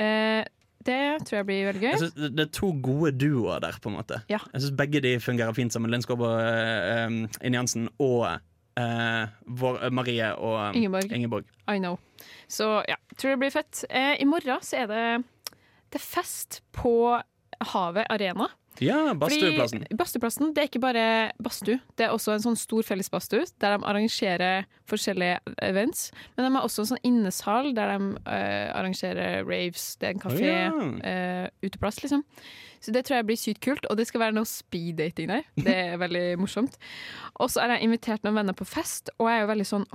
Eh, 0.00 0.44
det 0.86 1.26
tror 1.28 1.40
jeg 1.40 1.46
blir 1.48 1.66
veldig 1.68 1.82
gøy. 1.82 1.96
Synes 2.00 2.14
det- 2.14 2.44
er 2.46 2.52
to 2.56 2.70
gode 2.80 3.10
duoer 3.20 3.60
der, 3.60 3.76
på 3.82 3.90
en 3.90 3.98
måte. 3.98 4.22
Ja. 4.32 4.38
Jeg 4.54 4.62
syns 4.62 4.76
begge 4.78 5.02
de 5.04 5.18
fungerer 5.20 5.52
fint 5.52 5.74
sammen. 5.74 5.90
Linn 5.92 6.00
Skåber 6.00 6.30
uh, 6.40 7.10
Ine 7.44 7.58
Jansen 7.58 7.90
og 8.00 8.38
eh, 8.80 9.34
vår, 9.60 9.80
eh, 9.84 9.92
Marie 9.94 10.30
og 10.36 10.56
um, 10.60 10.78
Ingeborg. 10.80 11.12
Ingeborg. 11.12 11.50
I 11.68 11.78
know. 11.78 11.98
Så 12.50 12.80
ja, 12.88 12.96
tror 13.16 13.34
det 13.34 13.42
blir 13.44 13.54
fett. 13.54 13.84
Eh, 13.90 14.14
I 14.20 14.28
morgen 14.28 14.64
så 14.64 14.82
er 14.84 14.90
det, 14.90 15.04
det 15.92 16.00
er 16.00 16.06
fest 16.06 16.62
på 16.76 16.94
Havet 17.72 18.08
Arena. 18.10 18.48
Ja, 18.80 19.14
Badstueplassen. 19.18 19.82
Badstueplassen 19.98 20.52
det 20.54 20.62
er 20.62 20.68
ikke 20.70 20.82
bare 20.82 21.04
badstue, 21.42 21.80
det 21.98 22.06
er 22.06 22.14
også 22.14 22.32
en 22.36 22.44
sånn 22.44 22.56
stor 22.58 22.86
fellesbadstue 22.86 23.48
der 23.60 23.74
de 23.74 23.88
arrangerer 23.90 24.68
forskjellige 24.88 25.40
events. 25.66 26.08
Men 26.36 26.46
de 26.46 26.52
har 26.54 26.64
også 26.64 26.84
en 26.84 26.90
sånn 26.92 27.04
innesal 27.10 27.74
der 27.76 27.92
de 27.92 28.14
uh, 28.22 28.68
arrangerer 28.78 29.44
raves. 29.44 29.92
Det 30.00 30.08
er 30.08 30.16
en 30.16 30.22
kafé, 30.22 30.54
Å, 30.70 30.88
eh, 31.10 31.46
uteplass, 31.66 32.00
liksom. 32.04 32.24
Så 32.80 32.94
det 32.94 33.04
tror 33.04 33.20
jeg 33.20 33.28
blir 33.28 33.36
sykt 33.40 33.60
kult, 33.64 33.86
og 33.90 33.98
det 33.98 34.06
skal 34.08 34.22
være 34.24 34.36
noe 34.38 34.48
speed-dating 34.48 35.28
der. 35.28 35.44
Det 35.56 35.74
er 35.74 35.98
veldig 36.04 36.24
morsomt. 36.40 36.78
Og 37.36 37.50
så 37.52 37.60
har 37.62 37.76
jeg 37.76 37.88
invitert 37.88 38.24
noen 38.24 38.40
venner 38.40 38.56
på 38.56 38.66
fest, 38.68 39.12
og 39.18 39.28
jeg 39.28 39.38
er 39.38 39.44
jo 39.44 39.50
veldig 39.52 39.68
sånn 39.68 39.86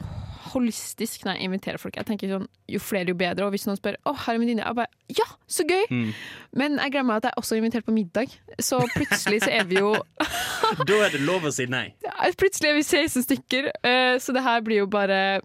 holistisk 0.52 1.26
når 1.26 1.40
jeg 1.40 1.49
inviterer 1.49 1.82
folk. 1.82 1.98
Jeg 1.98 2.07
tenker 2.07 2.32
sånn, 2.32 2.48
Jo 2.70 2.80
flere, 2.82 3.10
jo 3.12 3.18
bedre. 3.18 3.45
Og 3.45 3.53
hvis 3.53 3.68
noen 3.68 3.78
spør 3.78 3.98
'Å, 4.06 4.14
har 4.26 4.36
en 4.36 4.41
venninne', 4.41 4.66
jeg 4.66 4.76
bare 4.76 4.88
'Ja, 5.10 5.26
så 5.48 5.66
gøy!' 5.66 5.90
Mm. 5.90 6.14
Men 6.53 6.78
jeg 6.78 6.91
glemmer 6.91 7.18
at 7.18 7.24
jeg 7.24 7.34
også 7.38 7.56
er 7.56 7.62
invitert 7.62 7.86
på 7.86 7.94
middag, 7.94 8.30
så 8.60 8.80
plutselig 8.95 9.44
så 9.44 9.52
er 9.52 9.64
vi 9.66 9.76
jo 9.76 9.95
Da 10.88 10.95
er 11.06 11.10
det 11.14 11.22
lov 11.22 11.45
å 11.45 11.52
si 11.53 11.66
nei. 11.66 11.94
Plutselig 12.38 12.70
er 12.70 12.74
vi 12.74 12.84
16 12.84 13.24
stykker, 13.24 13.72
eh, 13.84 14.18
så 14.18 14.34
det 14.34 14.44
her 14.44 14.62
blir 14.62 14.78
jo 14.84 14.88
bare 14.88 15.41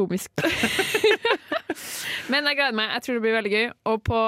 komisk. 0.00 0.30
Men 2.30 2.46
jeg 2.46 2.56
gleder 2.60 2.74
meg. 2.78 2.90
Jeg 2.94 3.02
tror 3.04 3.16
det 3.16 3.22
blir 3.24 3.34
veldig 3.36 3.50
gøy. 3.52 3.64
Og 3.90 3.96
på, 4.06 4.18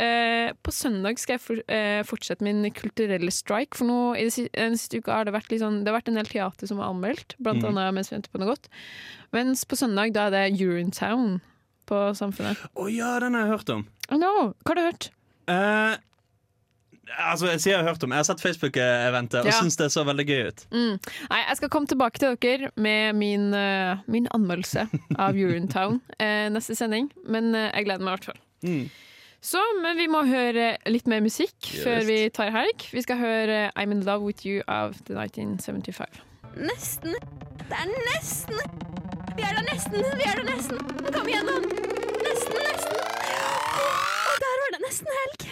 eh, 0.00 0.52
på 0.64 0.72
søndag 0.72 1.18
skal 1.20 1.34
jeg 1.36 1.42
for, 1.44 1.60
eh, 1.68 2.00
fortsette 2.08 2.44
min 2.46 2.62
kulturelle 2.72 3.32
strike. 3.34 3.76
For 3.76 3.84
nå 3.88 3.98
i 4.20 4.28
si- 4.32 4.48
den 4.54 4.76
siste 4.80 5.00
uka 5.02 5.12
har 5.18 5.24
det 5.28 5.34
vært, 5.34 5.52
sånn- 5.60 5.82
det 5.84 5.92
har 5.92 6.00
vært 6.00 6.08
en 6.08 6.14
del 6.20 6.24
teater 6.30 6.66
som 6.70 6.80
er 6.80 6.88
anmeldt, 6.88 7.34
blant 7.40 7.62
Mm. 7.62 7.68
annet 7.76 7.94
mens 7.94 8.10
vi 8.10 8.16
venter 8.16 8.30
på 8.32 8.40
noe 8.40 8.48
godt. 8.54 8.68
Mens 9.32 9.64
på 9.64 9.76
søndag 9.76 10.12
da 10.14 10.26
er 10.28 10.30
det 10.50 10.60
Urinetown 10.60 11.40
på 11.86 12.14
Samfunnet. 12.16 12.56
Å 12.76 12.88
ja, 12.94 13.18
den 13.20 13.34
har 13.34 13.46
jeg 13.46 13.58
hørt 13.58 13.70
om. 13.74 13.86
Oh 14.10 14.16
no, 14.16 14.54
Hva 14.64 14.68
har 14.68 14.74
du 14.74 14.80
hørt? 14.92 15.10
Eh, 15.48 15.96
altså, 17.18 17.48
jeg 17.52 17.60
sier 17.62 17.74
jeg 17.76 17.82
har 17.82 17.88
hørt 17.92 18.04
om 18.06 18.10
Jeg 18.14 18.22
har 18.22 18.26
sett 18.28 18.42
Facebook-eventet 18.42 19.40
og 19.42 19.46
Ja. 19.50 19.58
syns 19.60 19.76
det 19.76 19.90
så 19.92 20.04
veldig 20.06 20.26
gøy 20.26 20.42
ut. 20.48 20.66
Mm. 20.72 20.98
Nei, 21.30 21.40
jeg 21.48 21.56
skal 21.60 21.72
komme 21.72 21.90
tilbake 21.90 22.18
til 22.22 22.36
dere 22.40 22.70
med 22.76 23.14
min, 23.18 23.48
uh, 23.54 24.02
min 24.06 24.28
anmeldelse 24.34 24.88
av 25.18 25.34
Urinetown 25.38 26.00
uh, 26.20 26.46
neste 26.54 26.76
sending. 26.78 27.10
Men 27.26 27.54
uh, 27.54 27.70
jeg 27.70 27.84
gleder 27.88 28.04
meg 28.04 28.12
i 28.12 28.16
hvert 28.16 28.30
fall. 28.32 28.40
Mm. 28.64 28.84
Så, 29.44 29.60
men 29.82 29.98
vi 30.00 30.06
må 30.08 30.22
høre 30.24 30.70
litt 30.88 31.06
mer 31.06 31.20
musikk 31.20 31.52
Just. 31.60 31.82
før 31.84 32.06
vi 32.08 32.18
tar 32.32 32.48
helg. 32.54 32.86
Vi 32.94 33.02
skal 33.04 33.18
høre 33.20 33.58
I'm 33.76 33.92
In 33.92 34.00
Love 34.06 34.24
With 34.24 34.46
You 34.48 34.62
av 34.66 34.96
The 35.04 35.12
1975. 35.20 36.22
Nesten. 36.64 37.12
Det 37.68 37.76
er 37.76 37.92
nesten. 38.14 38.56
Vi 39.36 39.42
er 39.44 39.58
da 39.58 39.64
nesten. 39.66 40.00
Vi 40.00 40.24
er 40.30 40.40
da 40.40 40.46
nesten. 40.48 40.80
Kom 41.12 41.28
igjen, 41.28 41.44
nå. 41.44 41.58
Nesten, 42.24 42.56
nesten. 42.56 43.00
Og 44.30 44.40
der 44.46 44.60
var 44.62 44.76
det 44.76 44.82
nesten 44.86 45.12
helg. 45.18 45.43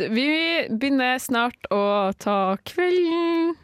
All. 0.00 0.12
Vi 0.14 0.28
begynner 0.70 1.18
snart 1.22 1.68
å 1.70 2.12
ta 2.18 2.56
kvelden. 2.68 3.54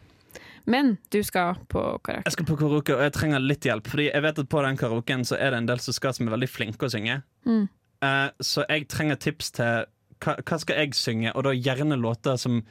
Men 0.69 0.97
du 1.09 1.23
skal 1.25 1.57
på 1.65 1.81
karaoke. 1.81 2.19
Jeg 2.27 2.35
skal 2.35 2.45
på 2.45 2.57
karaoke, 2.59 2.93
og 2.93 3.01
jeg 3.01 3.13
trenger 3.15 3.41
litt 3.41 3.65
hjelp. 3.65 3.87
Fordi 3.89 4.09
jeg 4.11 4.21
vet 4.21 4.41
at 4.43 4.49
på 4.51 4.61
den 4.61 4.77
karaoken 4.77 5.25
så 5.25 5.39
er 5.41 5.53
det 5.53 5.63
en 5.63 5.69
del 5.71 5.81
som 5.81 5.95
skal 5.97 6.13
som 6.13 6.27
er 6.27 6.35
veldig 6.35 6.49
flinke 6.51 6.85
å 6.85 6.93
synge. 6.93 7.21
Mm. 7.49 7.63
Uh, 8.05 8.29
så 8.45 8.67
jeg 8.69 8.85
trenger 8.91 9.17
tips 9.19 9.49
til 9.57 9.89
hva, 10.21 10.35
hva 10.37 10.59
skal 10.61 10.83
jeg 10.83 10.93
synge, 10.99 11.33
og 11.33 11.47
da 11.47 11.55
gjerne 11.55 11.97
låter 11.99 12.37
som 12.39 12.61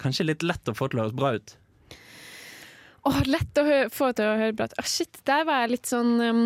kanskje 0.00 0.26
er 0.26 0.30
litt 0.34 0.44
lett 0.44 0.68
å 0.68 0.76
få 0.76 0.90
til 0.90 1.00
å 1.00 1.06
høres 1.06 1.16
bra 1.16 1.32
ut. 1.38 1.56
Åh, 3.08 3.20
lett 3.30 3.58
å 3.60 3.64
få 3.94 4.10
til 4.16 4.28
å 4.28 4.36
høre 4.36 4.54
bra 4.56 4.66
ut. 4.68 4.74
Shit, 4.84 5.22
der 5.28 5.46
var 5.48 5.62
jeg 5.62 5.72
litt 5.72 5.88
sånn 5.88 6.10
um, 6.20 6.40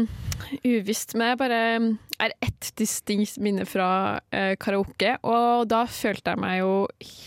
uvisst. 0.63 1.17
Men 1.19 1.33
jeg 1.33 1.39
bare 1.41 1.59
um, 1.81 1.89
er 2.23 2.35
ett 2.45 2.69
distinkt 2.79 3.41
minne 3.43 3.67
fra 3.67 3.89
uh, 4.21 4.53
karaoke, 4.63 5.17
og 5.27 5.67
da 5.73 5.83
følte 5.91 6.35
jeg 6.35 6.43
meg 6.45 6.61
jo 6.61 6.73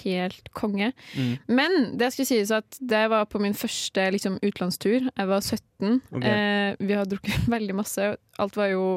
helt 0.06 0.52
konge. 0.56 0.94
Mm. 1.18 1.34
Men 1.60 1.78
det 2.00 2.14
skal 2.16 2.30
sies 2.30 2.54
at 2.56 2.80
det 2.80 3.04
var 3.12 3.28
på 3.28 3.42
min 3.44 3.58
første 3.58 4.08
liksom, 4.16 4.40
utenlandstur. 4.44 5.10
Jeg 5.12 5.32
var 5.34 5.44
17. 5.44 6.00
Okay. 6.14 6.32
Uh, 6.32 6.88
vi 6.88 6.98
har 7.00 7.12
drukket 7.12 7.48
veldig 7.58 7.78
masse. 7.84 8.14
Alt 8.40 8.60
var 8.60 8.72
jo 8.72 8.88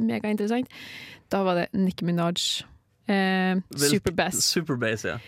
megainteressant. 0.00 0.70
Da 1.30 1.42
var 1.46 1.64
det 1.64 1.68
Nicki 1.78 2.06
Minaj. 2.06 2.62
Uh, 3.10 3.58
Vil- 3.74 3.96
Superbass. 3.96 4.38
Superbass, 4.54 5.06
ja. 5.08 5.18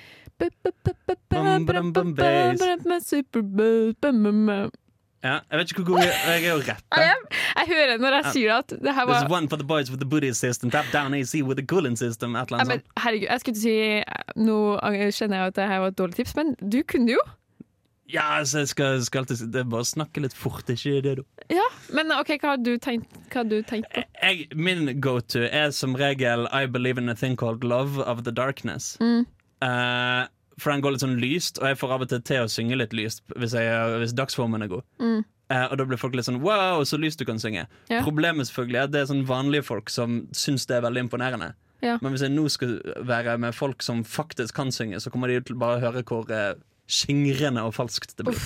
Ja, 5.22 5.36
jeg 5.52 5.58
vet 5.58 5.70
ikke 5.70 5.82
hvor 5.84 5.92
god 5.94 6.02
jeg 6.02 6.42
er 6.42 6.48
å 6.50 6.62
rappe. 6.66 6.98
Jeg, 6.98 7.18
jeg 7.54 7.68
hører 7.68 8.00
når 8.02 8.16
jeg 8.16 8.32
sier 8.34 8.56
at 8.56 8.72
det 8.74 8.94
her 8.96 9.06
There's 9.06 9.30
one 9.30 9.46
for 9.48 9.60
the 9.60 9.66
boys 9.66 9.90
with 9.92 10.00
the 10.02 10.08
booty 10.08 10.32
system, 10.34 10.70
tap 10.74 10.88
down 10.90 11.14
AC 11.14 11.36
with 11.46 11.60
the 11.60 11.66
cooling 11.66 11.94
system. 11.98 12.34
Et 12.34 12.50
eller 12.50 12.64
annet 12.64 12.82
sånt. 12.82 12.96
Herregud, 13.04 13.28
jeg 13.30 13.44
skulle 13.44 13.54
ikke 13.54 13.62
si 13.62 14.42
Nå 14.42 14.56
kjenner 15.14 15.44
jeg 15.44 15.52
at 15.52 15.60
det 15.60 15.68
her 15.70 15.84
var 15.84 15.94
et 15.94 16.00
dårlig 16.00 16.18
tips, 16.18 16.34
men 16.40 16.56
du 16.58 16.80
kunne 16.82 17.14
jo. 17.14 17.22
Ja, 18.12 18.42
så 18.44 18.64
jeg 18.64 18.72
skal, 18.72 19.04
skal 19.06 19.22
alltid 19.22 19.54
bare 19.70 19.86
snakke 19.88 20.20
litt 20.24 20.34
fort, 20.36 20.68
ikke 20.68 20.98
det, 21.04 21.14
du. 21.22 21.22
Ja, 21.52 21.64
Men 21.94 22.10
OK, 22.12 22.34
hva 22.42 22.56
har 22.56 22.60
du 22.60 22.74
tenkt, 22.82 23.14
har 23.32 23.46
du 23.48 23.60
tenkt 23.62 23.88
på? 23.94 24.02
Jeg, 24.22 24.48
min 24.58 24.90
go-to 25.00 25.46
er 25.46 25.70
som 25.72 25.94
regel 25.96 26.48
I 26.50 26.66
believe 26.66 26.98
in 27.00 27.08
a 27.08 27.14
thing 27.14 27.38
called 27.38 27.64
love 27.64 28.02
of 28.02 28.24
the 28.26 28.34
darkness. 28.34 28.96
Mm. 29.00 29.24
Eh, 29.62 30.22
for 30.60 30.72
den 30.72 30.82
går 30.84 30.94
litt 30.94 31.04
sånn 31.04 31.20
lyst, 31.22 31.58
og 31.60 31.70
jeg 31.70 31.78
får 31.80 31.94
av 31.94 32.04
og 32.04 32.10
til 32.10 32.24
til 32.26 32.44
å 32.44 32.50
synge 32.50 32.76
litt 32.78 32.92
lyst 32.96 33.22
hvis, 33.34 33.54
jeg, 33.56 33.94
hvis 34.02 34.14
dagsformen 34.16 34.64
er 34.64 34.70
god. 34.72 34.84
Mm. 35.02 35.22
Uh, 35.52 35.66
og 35.66 35.74
da 35.80 35.84
blir 35.84 36.00
folk 36.00 36.14
litt 36.16 36.24
sånn 36.24 36.40
wow, 36.40 36.80
så 36.88 36.96
lyst 37.00 37.20
du 37.20 37.26
kan 37.28 37.40
synge. 37.42 37.66
Ja. 37.90 38.00
Problemet 38.04 38.48
selvfølgelig 38.48 38.78
er 38.78 38.86
at 38.88 38.92
det 38.94 39.02
er 39.02 39.10
sånn 39.10 39.26
vanlige 39.28 39.66
folk 39.66 39.92
som 39.92 40.22
syns 40.36 40.64
det 40.70 40.78
er 40.78 40.86
veldig 40.86 41.06
imponerende. 41.06 41.50
Ja. 41.82 41.98
Men 42.00 42.14
hvis 42.14 42.22
jeg 42.24 42.32
nå 42.32 42.46
skal 42.52 42.76
være 43.04 43.34
med 43.42 43.56
folk 43.58 43.82
som 43.84 44.04
faktisk 44.06 44.54
kan 44.56 44.70
synge, 44.72 45.00
så 45.02 45.10
kommer 45.12 45.28
de 45.28 45.40
til 45.42 45.58
bare 45.58 45.80
å 45.80 45.82
høre 45.82 46.04
hvor 46.08 46.30
eh, 46.32 46.54
skingrende 46.92 47.62
og 47.64 47.72
falskt 47.74 48.12
det 48.18 48.26
blir. 48.28 48.40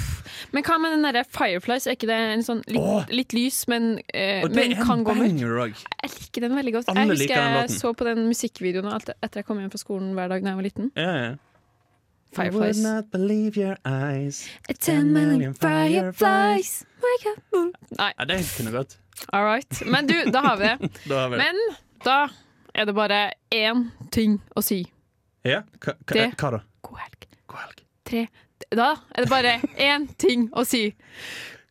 Men 0.55 0.63
hva 0.67 0.77
med 0.81 0.93
den 0.95 1.03
derre 1.09 1.25
Fireflies? 1.27 1.87
Er 1.91 1.97
ikke 1.99 2.07
det 2.11 2.19
en 2.37 2.45
sånn 2.47 2.63
litt, 2.71 3.11
litt 3.11 3.35
lys, 3.35 3.65
men, 3.69 3.97
eh, 4.15 4.45
Og 4.45 4.53
det 4.53 4.57
men 4.63 4.77
er 4.77 4.85
kan 4.85 5.01
en 5.01 5.05
gå 5.09 5.15
mørkt? 5.17 5.35
banger 5.35 5.59
òg. 5.65 5.81
Jeg 6.05 6.11
liker 6.15 6.41
den 6.47 6.55
veldig 6.61 6.73
godt. 6.79 6.89
Alle 6.93 7.01
jeg 7.01 7.09
liker 7.09 7.23
husker 7.25 7.43
den 7.43 7.57
jeg 7.57 7.69
låten. 7.69 7.81
så 7.81 7.93
på 7.99 8.05
den 8.09 8.23
musikkvideoen 8.31 8.93
alt 8.93 9.11
etter 9.19 9.43
jeg 9.43 9.47
kom 9.51 9.59
hjem 9.59 9.71
fra 9.75 9.83
skolen 9.83 10.15
hver 10.15 10.29
dag 10.31 10.43
da 10.47 10.49
jeg 10.55 10.57
var 10.63 10.67
liten. 10.71 10.93
Ja, 10.97 11.13
ja. 11.25 11.35
Fireflies. 12.37 12.77
I 12.79 12.83
would 12.83 12.95
not 12.97 13.11
believe 13.13 13.57
your 13.57 13.77
eyes. 13.87 14.49
A 14.69 14.75
ten 14.75 15.13
million 15.13 15.55
fireflies 15.55 16.85
wake 17.01 17.27
up. 17.37 17.75
Nei, 17.99 18.13
Ja, 18.19 18.25
det 18.25 18.41
kunne 18.57 18.73
gått. 18.75 18.97
all 19.33 19.45
right. 19.45 19.83
Men 19.87 20.07
du, 20.07 20.15
da 20.31 20.41
har 20.43 20.57
vi 20.57 20.65
det. 20.65 20.91
Da 21.09 21.21
har 21.23 21.29
vi 21.31 21.37
det. 21.39 21.45
Men 21.45 21.77
da 22.05 22.29
er 22.75 22.85
det 22.85 22.95
bare 22.95 23.33
én 23.51 23.91
ting 24.13 24.41
å 24.57 24.63
si. 24.63 24.85
Ja, 25.47 25.63
hva, 25.81 25.95
hva, 26.05 26.13
Det- 26.13 26.37
hva 26.37 26.51
da? 26.59 26.61
God 26.83 26.99
helg. 26.99 27.27
Tre 28.07 28.27
Da 28.73 28.93
er 29.15 29.27
det 29.27 29.31
bare 29.31 29.57
én 29.77 30.07
ting 30.21 30.49
å 30.57 30.65
si. 30.65 30.89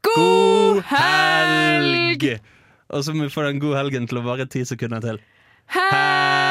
God 0.05 0.83
helg! 0.91 2.27
Og 2.93 3.03
så 3.03 3.15
må 3.15 3.25
vi 3.25 3.33
få 3.33 3.47
den 3.47 3.61
gode 3.63 3.79
helgen 3.79 4.05
til 4.09 4.21
å 4.21 4.25
vare 4.27 4.45
ti 4.45 4.61
sekunder 4.67 5.01
til. 5.01 5.23
Helg! 5.73 6.44